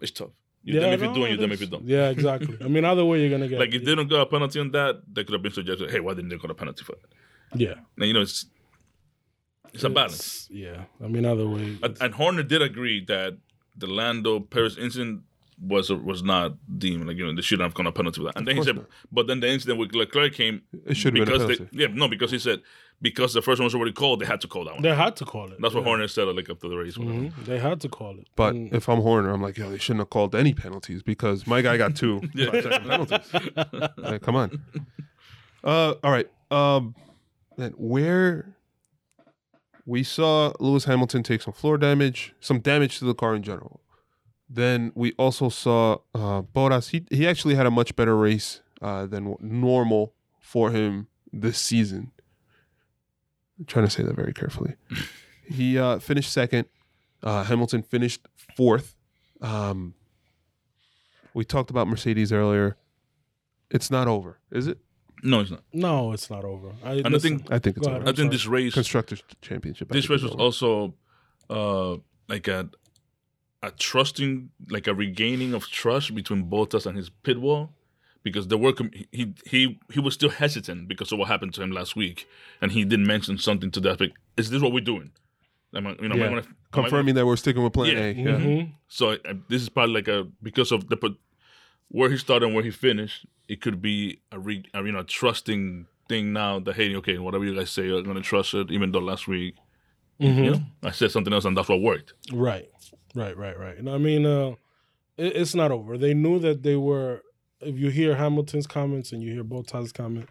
It's 0.00 0.12
tough. 0.12 0.30
You 0.62 0.78
damn 0.78 0.92
if 0.92 1.00
you 1.00 1.14
do 1.14 1.24
and 1.24 1.32
you 1.32 1.36
damn 1.38 1.52
if 1.52 1.60
you 1.60 1.66
don't. 1.66 1.84
Yeah, 1.84 2.10
exactly. 2.10 2.58
I 2.62 2.68
mean, 2.68 2.84
either 2.84 3.04
way, 3.04 3.20
you're 3.20 3.30
gonna 3.30 3.48
get 3.48 3.58
Like 3.58 3.74
if 3.74 3.84
they 3.84 3.94
don't 3.94 4.08
get 4.08 4.20
a 4.20 4.26
penalty 4.26 4.60
on 4.60 4.70
that, 4.72 5.00
they 5.12 5.24
could 5.24 5.32
have 5.32 5.42
been 5.42 5.52
suggested, 5.52 5.90
hey, 5.90 6.00
why 6.00 6.14
didn't 6.14 6.28
they 6.30 6.36
get 6.36 6.50
a 6.50 6.54
penalty 6.54 6.84
for 6.84 6.92
that? 6.92 7.60
yeah, 7.60 7.74
And 7.96 8.06
you 8.06 8.12
know, 8.12 8.20
it's 8.20 8.46
it's 9.72 9.84
a 9.84 9.90
balance. 9.90 10.48
Yeah, 10.50 10.84
I 11.02 11.06
mean, 11.08 11.24
either 11.24 11.48
way, 11.48 11.78
And, 11.82 11.96
and 12.00 12.14
Horner 12.14 12.42
did 12.42 12.60
agree 12.62 13.04
that 13.06 13.38
the 13.76 13.86
Lando 13.86 14.40
Perez 14.40 14.76
incident 14.76 15.22
was 15.62 15.90
was 15.90 16.22
not 16.22 16.54
deemed 16.78 17.06
like 17.06 17.16
you 17.16 17.26
know 17.26 17.34
they 17.34 17.42
shouldn't 17.42 17.64
have 17.66 17.74
gone 17.74 17.86
a 17.86 17.92
penalty 17.92 18.20
for 18.20 18.24
that. 18.26 18.36
And 18.36 18.46
then 18.48 18.56
he 18.56 18.62
said, 18.62 18.76
not. 18.76 18.86
but 19.12 19.26
then 19.26 19.40
the 19.40 19.48
incident 19.48 19.78
with 19.78 19.94
Leclerc 19.94 20.32
came 20.32 20.62
It 20.86 20.96
should 20.96 21.16
have 21.16 21.26
been 21.26 21.34
a 21.34 21.46
because 21.46 21.58
they, 21.58 21.68
yeah 21.72 21.88
no 21.92 22.08
because 22.08 22.30
he 22.30 22.38
said 22.38 22.60
because 23.02 23.34
the 23.34 23.42
first 23.42 23.58
one 23.60 23.64
was 23.64 23.74
already 23.74 23.92
called 23.92 24.20
they 24.20 24.26
had 24.26 24.40
to 24.40 24.48
call 24.48 24.64
that 24.64 24.74
one. 24.74 24.82
they 24.82 24.94
had 24.94 25.16
to 25.16 25.24
call 25.24 25.50
it. 25.52 25.58
That's 25.60 25.74
what 25.74 25.80
yeah. 25.80 25.84
Horner 25.86 26.08
said 26.08 26.28
like 26.28 26.48
after 26.48 26.68
the 26.68 26.76
race. 26.76 26.96
whatever. 26.96 27.18
Mhm. 27.18 27.44
They 27.44 27.58
had 27.58 27.80
to 27.82 27.88
call 27.88 28.18
it. 28.18 28.26
But 28.36 28.54
And- 28.54 28.72
if 28.74 28.88
I'm 28.88 29.00
Horner, 29.00 29.30
I'm 29.30 29.42
like, 29.42 29.58
yo, 29.58 29.70
they 29.70 29.78
shouldn't 29.78 30.00
have 30.00 30.10
called 30.10 30.34
any 30.34 30.54
penalties 30.54 31.02
because 31.02 31.46
my 31.46 31.60
guy 31.62 31.76
got 31.76 31.94
two 31.94 32.20
five 32.36 32.62
second 32.62 32.88
penalties. 32.88 33.32
Like, 33.98 34.22
come 34.22 34.36
on. 34.36 34.62
Uh, 35.62 35.94
all 36.02 36.10
right. 36.10 36.28
Um, 36.50 36.94
then 37.58 37.72
where 37.72 38.54
we 39.86 40.02
saw 40.02 40.52
Lewis 40.60 40.84
Hamilton 40.84 41.22
take 41.22 41.42
some 41.42 41.52
floor 41.52 41.76
damage, 41.78 42.34
some 42.40 42.60
damage 42.60 42.98
to 42.98 43.04
the 43.04 43.14
car 43.14 43.34
in 43.34 43.42
general. 43.42 43.80
Then 44.52 44.90
we 44.96 45.12
also 45.12 45.48
saw 45.48 45.98
uh, 46.14 46.42
Bottas. 46.42 46.90
He 46.90 47.04
he 47.16 47.26
actually 47.26 47.54
had 47.54 47.66
a 47.66 47.70
much 47.70 47.94
better 47.94 48.16
race 48.16 48.62
uh, 48.82 49.06
than 49.06 49.36
normal 49.40 50.12
for 50.40 50.72
him 50.72 51.06
this 51.32 51.56
season. 51.58 52.10
I'm 53.58 53.66
trying 53.66 53.84
to 53.84 53.90
say 53.90 54.02
that 54.02 54.16
very 54.16 54.32
carefully. 54.32 54.74
he 55.48 55.78
uh, 55.78 56.00
finished 56.00 56.32
second. 56.32 56.66
Uh, 57.22 57.44
Hamilton 57.44 57.82
finished 57.82 58.26
fourth. 58.56 58.96
Um, 59.40 59.94
we 61.32 61.44
talked 61.44 61.70
about 61.70 61.86
Mercedes 61.86 62.32
earlier. 62.32 62.76
It's 63.70 63.88
not 63.90 64.08
over, 64.08 64.40
is 64.50 64.66
it? 64.66 64.78
No, 65.22 65.40
it's 65.40 65.50
not. 65.50 65.62
no, 65.72 66.12
it's 66.12 66.28
not 66.28 66.44
over. 66.44 66.72
I, 66.82 66.94
And 66.94 67.14
I 67.14 67.18
think 67.18 67.52
I 67.52 67.58
think 67.60 67.76
it's 67.76 67.86
ahead. 67.86 68.00
over. 68.00 68.10
I 68.10 68.12
think 68.12 68.32
this 68.32 68.46
race 68.46 68.74
Constructors 68.74 69.22
Championship. 69.42 69.90
This 69.90 70.08
race 70.10 70.22
was 70.22 70.32
over. 70.32 70.42
also 70.42 70.94
uh 71.48 71.96
like 72.28 72.48
a 72.48 72.68
a 73.62 73.70
trusting 73.70 74.50
like 74.70 74.86
a 74.86 74.94
regaining 74.94 75.54
of 75.54 75.66
trust 75.68 76.14
between 76.14 76.44
Bottas 76.50 76.86
and 76.86 76.96
his 76.96 77.10
pit 77.10 77.40
wall 77.40 77.70
because 78.22 78.48
there 78.48 78.58
were 78.58 78.72
com- 78.72 78.90
he 79.12 79.34
he 79.46 79.78
he 79.92 80.00
was 80.00 80.14
still 80.14 80.30
hesitant 80.30 80.88
because 80.88 81.12
of 81.12 81.18
what 81.18 81.28
happened 81.28 81.54
to 81.54 81.62
him 81.62 81.70
last 81.70 81.96
week, 81.96 82.26
and 82.60 82.72
he 82.72 82.84
didn't 82.84 83.06
mention 83.06 83.38
something 83.38 83.70
to 83.72 83.80
that 83.80 83.92
effect. 83.92 84.16
Is 84.36 84.50
this 84.50 84.62
what 84.62 84.72
we're 84.72 84.80
doing? 84.84 85.10
Am 85.74 85.86
I, 85.86 85.90
you 86.02 86.08
know, 86.08 86.14
am 86.16 86.20
I 86.20 86.24
Yeah. 86.24 86.28
gonna- 86.30 86.40
am 86.42 86.46
I 86.48 86.82
Confirming 86.82 87.14
that 87.16 87.26
we're 87.26 87.36
sticking 87.36 87.62
with 87.62 87.72
Plan 87.72 87.92
Yeah. 87.92 88.02
A. 88.04 88.12
Yeah. 88.12 88.24
Mhm. 88.38 88.72
So 88.88 89.10
uh, 89.12 89.34
this 89.48 89.62
is 89.62 89.68
probably 89.68 89.94
like 89.94 90.08
a 90.08 90.26
because 90.42 90.72
of 90.72 90.88
the 90.88 90.96
pot- 90.96 91.16
where 91.88 92.10
he 92.10 92.16
started 92.16 92.46
and 92.46 92.54
where 92.54 92.64
he 92.64 92.70
finished. 92.70 93.26
It 93.48 93.60
could 93.60 93.82
be 93.82 94.20
a, 94.32 94.38
re, 94.38 94.62
a 94.74 94.82
you 94.84 94.92
know 94.92 95.02
trusting 95.02 95.86
thing 96.08 96.32
now 96.32 96.58
that 96.60 96.74
hey 96.76 96.94
okay 96.96 97.18
whatever 97.18 97.44
you 97.44 97.54
guys 97.54 97.70
say 97.70 97.88
I'm 97.90 98.04
gonna 98.04 98.20
trust 98.20 98.54
it 98.54 98.70
even 98.70 98.90
though 98.92 98.98
last 99.00 99.28
week 99.28 99.54
Mhm. 100.20 100.44
you 100.44 100.50
know 100.52 100.62
I 100.82 100.90
said 100.92 101.10
something 101.12 101.32
else 101.32 101.44
and 101.44 101.56
that's 101.56 101.68
what 101.68 101.80
worked. 101.80 102.14
Right, 102.32 102.68
right, 103.14 103.36
right, 103.36 103.58
right. 103.58 103.76
And 103.76 103.88
I 103.88 103.98
mean, 103.98 104.26
uh, 104.26 104.54
it, 105.16 105.36
it's 105.36 105.54
not 105.54 105.70
over. 105.70 105.98
They 105.98 106.14
knew 106.14 106.38
that 106.40 106.62
they 106.62 106.76
were. 106.76 107.22
If 107.60 107.78
you 107.78 107.90
hear 107.90 108.14
Hamilton's 108.14 108.66
comments 108.66 109.12
and 109.12 109.22
you 109.22 109.34
hear 109.34 109.44
Bottas' 109.44 109.92
comment, 109.92 110.28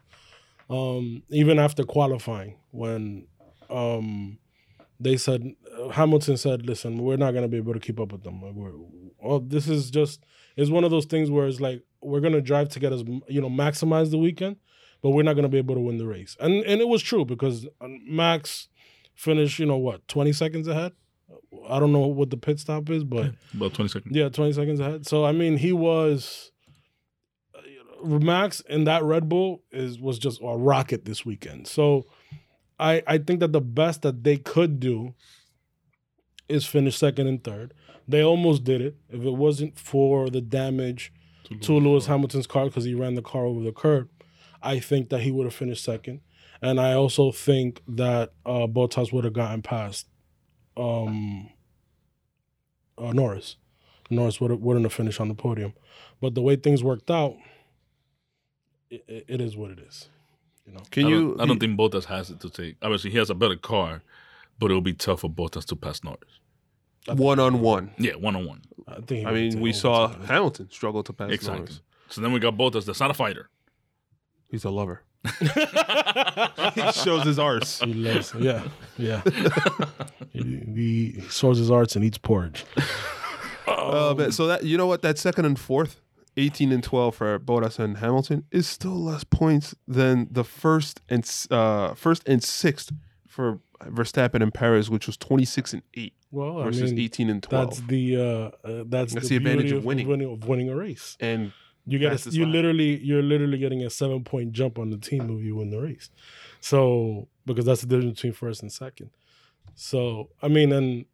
um, 0.69 1.21
even 1.29 1.59
after 1.59 1.83
qualifying, 1.83 2.57
when 2.71 3.27
um, 3.69 4.39
they 4.99 5.17
said 5.17 5.53
Hamilton 5.91 6.37
said, 6.37 6.65
"Listen, 6.65 6.97
we're 6.97 7.17
not 7.17 7.31
going 7.31 7.43
to 7.43 7.47
be 7.47 7.57
able 7.57 7.73
to 7.73 7.79
keep 7.79 7.99
up 7.99 8.11
with 8.11 8.23
them. 8.23 8.41
Like, 8.41 8.53
we're, 8.53 8.71
well, 9.21 9.39
this 9.39 9.67
is 9.67 9.89
just 9.89 10.23
it's 10.57 10.69
one 10.69 10.83
of 10.83 10.91
those 10.91 11.05
things 11.05 11.31
where 11.31 11.47
it's 11.47 11.61
like 11.61 11.83
we're 12.01 12.19
going 12.19 12.33
to 12.33 12.41
drive 12.41 12.69
to 12.69 12.79
get 12.79 12.91
you 12.91 13.41
know, 13.41 13.49
maximize 13.49 14.11
the 14.11 14.17
weekend, 14.17 14.57
but 15.01 15.11
we're 15.11 15.23
not 15.23 15.33
going 15.33 15.43
to 15.43 15.49
be 15.49 15.57
able 15.57 15.75
to 15.75 15.81
win 15.81 15.97
the 15.97 16.07
race." 16.07 16.35
And 16.39 16.65
and 16.65 16.81
it 16.81 16.87
was 16.87 17.01
true 17.01 17.25
because 17.25 17.65
uh, 17.79 17.87
Max 18.05 18.67
finished, 19.15 19.59
you 19.59 19.65
know, 19.65 19.77
what 19.77 20.07
twenty 20.07 20.33
seconds 20.33 20.67
ahead. 20.67 20.93
I 21.69 21.79
don't 21.79 21.91
know 21.91 22.07
what 22.07 22.29
the 22.29 22.37
pit 22.37 22.59
stop 22.59 22.89
is, 22.89 23.03
but 23.03 23.33
About 23.53 23.73
twenty 23.73 23.89
seconds. 23.89 24.15
yeah, 24.15 24.29
20 24.29 24.53
seconds 24.53 24.79
ahead. 24.79 25.05
So 25.07 25.25
I 25.25 25.31
mean, 25.31 25.57
he 25.57 25.71
was 25.73 26.51
Max 28.03 28.61
in 28.61 28.85
that 28.85 29.03
Red 29.03 29.27
Bull 29.27 29.63
is 29.71 29.99
was 29.99 30.17
just 30.19 30.41
a 30.41 30.57
rocket 30.57 31.05
this 31.05 31.25
weekend. 31.25 31.67
So 31.67 32.05
I 32.79 33.03
I 33.05 33.17
think 33.17 33.39
that 33.41 33.51
the 33.51 33.61
best 33.61 34.01
that 34.03 34.23
they 34.23 34.37
could 34.37 34.79
do 34.79 35.13
is 36.47 36.65
finish 36.65 36.97
second 36.97 37.27
and 37.27 37.43
third. 37.43 37.73
They 38.07 38.23
almost 38.23 38.63
did 38.63 38.81
it. 38.81 38.95
If 39.09 39.21
it 39.23 39.35
wasn't 39.35 39.77
for 39.77 40.29
the 40.29 40.41
damage 40.41 41.11
to 41.61 41.73
Lewis 41.73 42.05
Hamilton's 42.07 42.47
car 42.47 42.65
because 42.65 42.85
he 42.85 42.93
ran 42.93 43.15
the 43.15 43.21
car 43.21 43.45
over 43.45 43.61
the 43.61 43.71
curb, 43.71 44.09
I 44.61 44.79
think 44.79 45.09
that 45.09 45.21
he 45.21 45.31
would 45.31 45.45
have 45.45 45.53
finished 45.53 45.83
second. 45.83 46.21
And 46.61 46.79
I 46.79 46.93
also 46.93 47.31
think 47.31 47.81
that 47.87 48.33
uh, 48.45 48.67
Bottas 48.67 49.13
would 49.13 49.23
have 49.23 49.33
gotten 49.33 49.61
past 49.61 50.07
um, 50.79 51.49
uh, 52.97 53.11
Norris. 53.13 53.57
Norris 54.09 54.39
would 54.41 54.51
wouldn't 54.61 54.85
have 54.85 54.93
finished 54.93 55.19
on 55.21 55.27
the 55.27 55.35
podium. 55.35 55.73
But 56.21 56.35
the 56.35 56.41
way 56.41 56.55
things 56.55 56.83
worked 56.83 57.11
out, 57.11 57.35
it, 58.89 59.03
it- 59.07 59.25
it 59.27 59.41
is 59.41 59.55
what 59.55 59.71
it 59.71 59.79
is. 59.79 60.09
You 60.65 60.73
know. 60.73 60.81
Can 60.91 61.05
I 61.05 61.09
you? 61.09 61.37
I 61.39 61.45
don't 61.45 61.59
think 61.59 61.77
Bottas 61.79 62.05
has 62.05 62.29
it 62.29 62.39
to 62.41 62.49
take. 62.49 62.75
Obviously, 62.81 63.09
he 63.11 63.17
has 63.17 63.29
a 63.29 63.35
better 63.35 63.55
car, 63.55 64.03
but 64.59 64.69
it'll 64.69 64.81
be 64.81 64.93
tough 64.93 65.21
for 65.21 65.29
Bottas 65.29 65.65
to 65.65 65.75
pass 65.75 66.03
Norris. 66.03 66.39
one 67.07 67.39
on 67.39 67.61
one. 67.61 67.91
Yeah, 67.97 68.13
one 68.15 68.35
on 68.35 68.45
one. 68.45 68.61
I 68.87 69.01
think. 69.01 69.27
I 69.27 69.31
mean, 69.31 69.59
we 69.61 69.73
saw 69.73 70.09
second. 70.11 70.25
Hamilton 70.27 70.69
struggle 70.71 71.03
to 71.03 71.13
pass 71.13 71.31
Exactly. 71.31 71.59
Norris. 71.59 71.81
So 72.09 72.21
then 72.21 72.31
we 72.33 72.39
got 72.39 72.55
Bottas. 72.55 72.85
That's 72.85 72.99
not 72.99 73.09
a 73.11 73.15
fighter. 73.15 73.49
He's 74.49 74.63
a 74.63 74.69
lover. 74.69 75.03
He 76.75 76.91
shows 76.93 77.23
his 77.23 77.39
arse. 77.39 77.79
He 77.81 77.93
loves, 77.93 78.33
yeah, 78.39 78.63
yeah. 78.97 79.21
he, 80.31 80.41
he, 80.43 81.13
he 81.15 81.21
soars 81.29 81.57
his 81.57 81.69
arts 81.71 81.95
and 81.95 82.05
eats 82.05 82.17
porridge. 82.17 82.65
Uh, 83.67 84.13
but 84.13 84.33
so 84.33 84.47
that 84.47 84.63
you 84.63 84.77
know 84.77 84.87
what 84.87 85.01
that 85.01 85.17
second 85.17 85.45
and 85.45 85.59
fourth, 85.59 86.01
18 86.37 86.71
and 86.71 86.83
12 86.83 87.15
for 87.15 87.39
Bottas 87.39 87.79
and 87.79 87.97
Hamilton 87.97 88.43
is 88.51 88.67
still 88.67 88.95
less 89.01 89.23
points 89.23 89.75
than 89.87 90.27
the 90.31 90.43
first 90.43 91.01
and 91.09 91.29
uh, 91.51 91.93
first 91.93 92.27
and 92.27 92.43
sixth 92.43 92.91
for 93.27 93.59
Verstappen 93.83 94.41
and 94.41 94.53
Perez, 94.53 94.89
which 94.89 95.07
was 95.07 95.15
26 95.17 95.73
and 95.73 95.83
8 95.93 96.13
Well, 96.31 96.61
I 96.61 96.69
mean, 96.71 96.99
18 96.99 97.29
and 97.29 97.41
12. 97.43 97.69
that's 97.69 97.81
the 97.87 98.15
uh, 98.17 98.21
uh, 98.67 98.83
that's, 98.87 99.13
That's 99.13 99.29
the, 99.29 99.37
the 99.37 99.49
advantage 99.49 99.71
of 99.71 99.85
winning. 99.85 100.07
winning 100.07 100.31
of 100.33 100.47
winning 100.47 100.69
a 100.69 100.75
race. 100.75 101.15
and 101.19 101.53
You 101.85 101.97
get 101.99 102.25
a, 102.25 102.29
you 102.31 102.45
lap. 102.45 102.53
literally 102.53 102.97
you're 103.03 103.23
literally 103.23 103.57
getting 103.57 103.83
a 103.83 103.89
seven 103.89 104.23
point 104.23 104.51
jump 104.51 104.77
on 104.77 104.89
the 104.89 104.97
team 104.97 105.29
if 105.37 105.43
you 105.43 105.55
win 105.55 105.69
the 105.69 105.79
race. 105.79 106.09
So 106.61 107.27
because 107.45 107.65
that's 107.65 107.81
the 107.81 107.87
difference 107.87 108.15
between 108.15 108.33
first 108.33 108.61
and 108.61 108.71
second. 108.71 109.09
So 109.75 110.29
I 110.41 110.47
mean, 110.47 110.71
and 110.71 111.05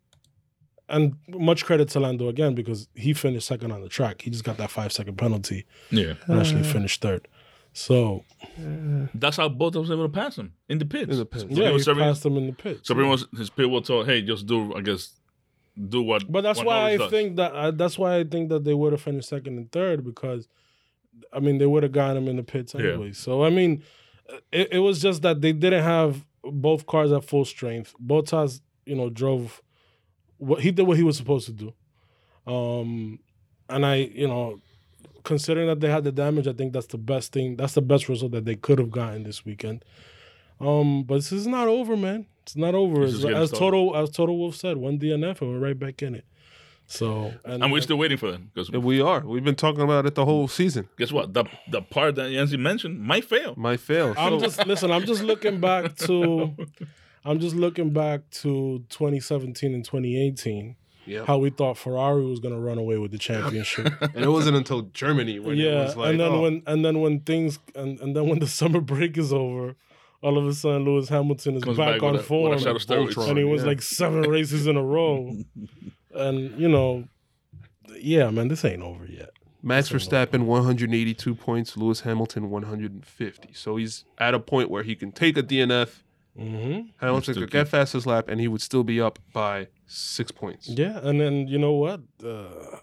and 0.89 1.15
much 1.29 1.65
credit 1.65 1.89
to 1.89 1.99
Lando 1.99 2.27
again 2.27 2.55
because 2.55 2.87
he 2.93 3.13
finished 3.13 3.47
second 3.47 3.71
on 3.71 3.81
the 3.81 3.89
track. 3.89 4.21
He 4.21 4.29
just 4.29 4.43
got 4.43 4.57
that 4.57 4.69
five 4.71 4.91
second 4.91 5.17
penalty 5.17 5.65
Yeah, 5.91 6.13
and 6.27 6.39
actually 6.39 6.63
finished 6.63 7.01
third. 7.01 7.27
So 7.73 8.23
that's 9.13 9.35
how 9.37 9.49
Bottas 9.49 9.81
was 9.81 9.91
able 9.91 10.03
to 10.03 10.09
pass 10.09 10.37
him 10.37 10.53
in 10.69 10.77
the 10.77 10.85
pits. 10.85 11.11
In 11.11 11.17
the 11.19 11.25
pits. 11.25 11.43
So 11.43 11.49
yeah, 11.49 11.71
he 11.71 11.77
he 11.77 11.93
passed 11.93 12.25
him 12.25 12.37
in 12.37 12.47
the 12.47 12.53
pits. 12.53 12.87
So 12.87 12.93
pretty 12.93 13.09
much 13.09 13.21
his 13.37 13.49
pit 13.49 13.69
will 13.69 13.81
told, 13.81 14.05
"Hey, 14.05 14.21
just 14.21 14.45
do, 14.45 14.73
I 14.75 14.81
guess, 14.81 15.19
do 15.89 16.01
what." 16.01 16.29
But 16.31 16.41
that's 16.41 16.59
what 16.59 16.67
why 16.67 16.81
I 16.91 16.97
does. 16.97 17.09
think 17.11 17.35
that 17.37 17.55
I, 17.55 17.71
that's 17.71 17.97
why 17.97 18.17
I 18.17 18.23
think 18.23 18.49
that 18.49 18.63
they 18.63 18.73
would 18.73 18.91
have 18.93 19.01
finished 19.01 19.29
second 19.29 19.57
and 19.57 19.71
third 19.71 20.03
because, 20.03 20.47
I 21.33 21.39
mean, 21.39 21.57
they 21.57 21.65
would 21.65 21.83
have 21.83 21.91
gotten 21.91 22.17
him 22.17 22.27
in 22.27 22.35
the 22.37 22.43
pits 22.43 22.73
Yeah. 22.73 22.81
anyway. 22.91 23.11
So 23.13 23.43
I 23.43 23.49
mean, 23.49 23.83
it, 24.51 24.69
it 24.73 24.79
was 24.79 25.01
just 25.01 25.21
that 25.23 25.41
they 25.41 25.53
didn't 25.53 25.83
have 25.83 26.25
both 26.43 26.85
cars 26.85 27.11
at 27.11 27.23
full 27.23 27.45
strength. 27.45 27.93
Bottas, 28.03 28.61
you 28.85 28.95
know, 28.95 29.09
drove 29.09 29.61
what 30.37 30.61
he 30.61 30.71
did 30.71 30.83
what 30.83 30.97
he 30.97 31.03
was 31.03 31.17
supposed 31.17 31.45
to 31.47 31.53
do, 31.53 31.73
um, 32.51 33.19
and 33.69 33.85
I, 33.85 33.95
you 33.95 34.27
know, 34.27 34.59
considering 35.23 35.67
that 35.67 35.79
they 35.79 35.89
had 35.89 36.03
the 36.03 36.11
damage, 36.11 36.47
I 36.47 36.53
think 36.53 36.73
that's 36.73 36.87
the 36.87 36.97
best 36.97 37.31
thing. 37.33 37.55
That's 37.55 37.73
the 37.73 37.81
best 37.81 38.07
result 38.09 38.31
that 38.33 38.45
they 38.45 38.55
could 38.55 38.77
have 38.79 38.91
gotten 38.91 39.23
this 39.23 39.43
weekend. 39.45 39.83
Um, 40.59 41.03
but 41.03 41.15
this 41.15 41.31
is 41.31 41.47
not 41.47 41.67
over, 41.67 41.97
man. 41.97 42.27
It's 42.43 42.55
not 42.55 42.75
over. 42.75 43.03
It's 43.03 43.23
As, 43.23 43.25
as. 43.25 43.51
Toto 43.51 43.93
as 43.93 44.11
Toto 44.11 44.33
Wolff 44.33 44.55
said, 44.55 44.77
one 44.77 44.99
DNF 44.99 45.41
and 45.41 45.51
we're 45.51 45.59
right 45.59 45.77
back 45.77 46.01
in 46.01 46.15
it. 46.15 46.25
So 46.87 47.33
and, 47.43 47.63
and 47.63 47.71
we're 47.71 47.81
still 47.81 47.97
waiting 47.97 48.17
for 48.17 48.31
them 48.31 48.51
because 48.53 48.69
we 48.71 49.01
are. 49.01 49.21
We've 49.21 49.43
been 49.43 49.55
talking 49.55 49.81
about 49.81 50.05
it 50.05 50.13
the 50.13 50.25
whole 50.25 50.47
season. 50.47 50.87
guess 50.97 51.11
what? 51.11 51.33
The 51.33 51.45
the 51.69 51.81
part 51.81 52.15
that 52.15 52.29
Yancy 52.29 52.57
mentioned 52.57 52.99
might 52.99 53.25
fail. 53.25 53.55
Might 53.57 53.79
fail. 53.79 54.13
I'm 54.17 54.39
just 54.39 54.65
listen. 54.67 54.91
I'm 54.91 55.05
just 55.05 55.23
looking 55.23 55.59
back 55.59 55.95
to, 55.97 56.55
I'm 57.25 57.39
just 57.39 57.55
looking 57.55 57.91
back 57.91 58.29
to 58.41 58.83
2017 58.89 59.73
and 59.73 59.83
2018. 59.83 60.75
Yep. 61.07 61.27
How 61.27 61.37
we 61.37 61.51
thought 61.51 61.77
Ferrari 61.77 62.25
was 62.25 62.39
going 62.39 62.53
to 62.55 62.59
run 62.59 62.79
away 62.79 62.97
with 62.97 63.11
the 63.11 63.19
championship. 63.19 63.93
and 64.01 64.23
it 64.23 64.27
wasn't 64.27 64.57
until 64.57 64.83
Germany 64.83 65.39
when 65.39 65.59
it 65.59 65.71
was 65.71 65.95
like, 65.95 66.11
and 66.11 66.19
then 66.19 66.31
oh, 66.31 66.41
when 66.41 66.63
and 66.65 66.83
then 66.83 66.99
when 66.99 67.19
things 67.19 67.59
and, 67.75 67.99
and 67.99 68.15
then 68.15 68.27
when 68.27 68.39
the 68.39 68.47
summer 68.61 68.81
break 68.81 69.17
is 69.17 69.31
over, 69.33 69.75
all 70.25 70.39
of 70.39 70.47
a 70.47 70.53
sudden 70.53 70.85
Lewis 70.85 71.07
Hamilton 71.07 71.55
is 71.55 71.63
Comes 71.63 71.77
back, 71.77 71.95
back 71.95 72.03
on 72.03 72.15
a- 72.15 72.23
form, 72.23 72.57
shot. 72.57 72.75
Voltron. 72.75 73.29
and 73.29 73.37
he 73.37 73.43
was 73.43 73.61
yeah. 73.61 73.67
like 73.67 73.81
seven 73.81 74.21
races 74.29 74.65
in 74.65 74.75
a 74.75 74.83
row, 74.83 75.35
and 76.15 76.59
you 76.59 76.67
know, 76.67 77.07
yeah, 77.99 78.31
man, 78.31 78.47
this 78.47 78.65
ain't 78.65 78.81
over 78.81 79.05
yet. 79.05 79.29
Max 79.61 79.89
That's 79.89 80.07
a 80.07 80.15
lot. 80.15 80.31
Verstappen 80.31 80.45
182 80.45 81.35
points, 81.35 81.77
Lewis 81.77 82.01
Hamilton 82.01 82.49
150. 82.49 83.53
So 83.53 83.77
he's 83.77 84.03
at 84.17 84.33
a 84.33 84.39
point 84.39 84.69
where 84.69 84.83
he 84.83 84.95
can 84.95 85.11
take 85.11 85.37
a 85.37 85.43
DNF. 85.43 86.01
Mm-hmm. 86.39 86.89
Hamilton 86.99 87.33
could 87.35 87.51
get 87.51 87.67
fastest 87.67 88.07
lap, 88.07 88.27
and 88.27 88.41
he 88.41 88.47
would 88.47 88.61
still 88.61 88.83
be 88.83 88.99
up 88.99 89.19
by 89.31 89.67
six 89.85 90.31
points. 90.31 90.67
Yeah, 90.67 90.99
and 91.03 91.21
then 91.21 91.47
you 91.47 91.59
know 91.59 91.73
what? 91.73 92.01
Uh, 92.23 92.77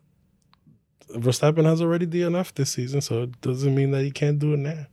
Verstappen 1.10 1.64
has 1.64 1.82
already 1.82 2.06
DNF 2.06 2.54
this 2.54 2.72
season, 2.72 3.00
so 3.00 3.24
it 3.24 3.40
doesn't 3.40 3.74
mean 3.74 3.90
that 3.90 4.02
he 4.04 4.10
can't 4.12 4.38
do 4.38 4.54
it 4.54 4.60
now. 4.60 4.86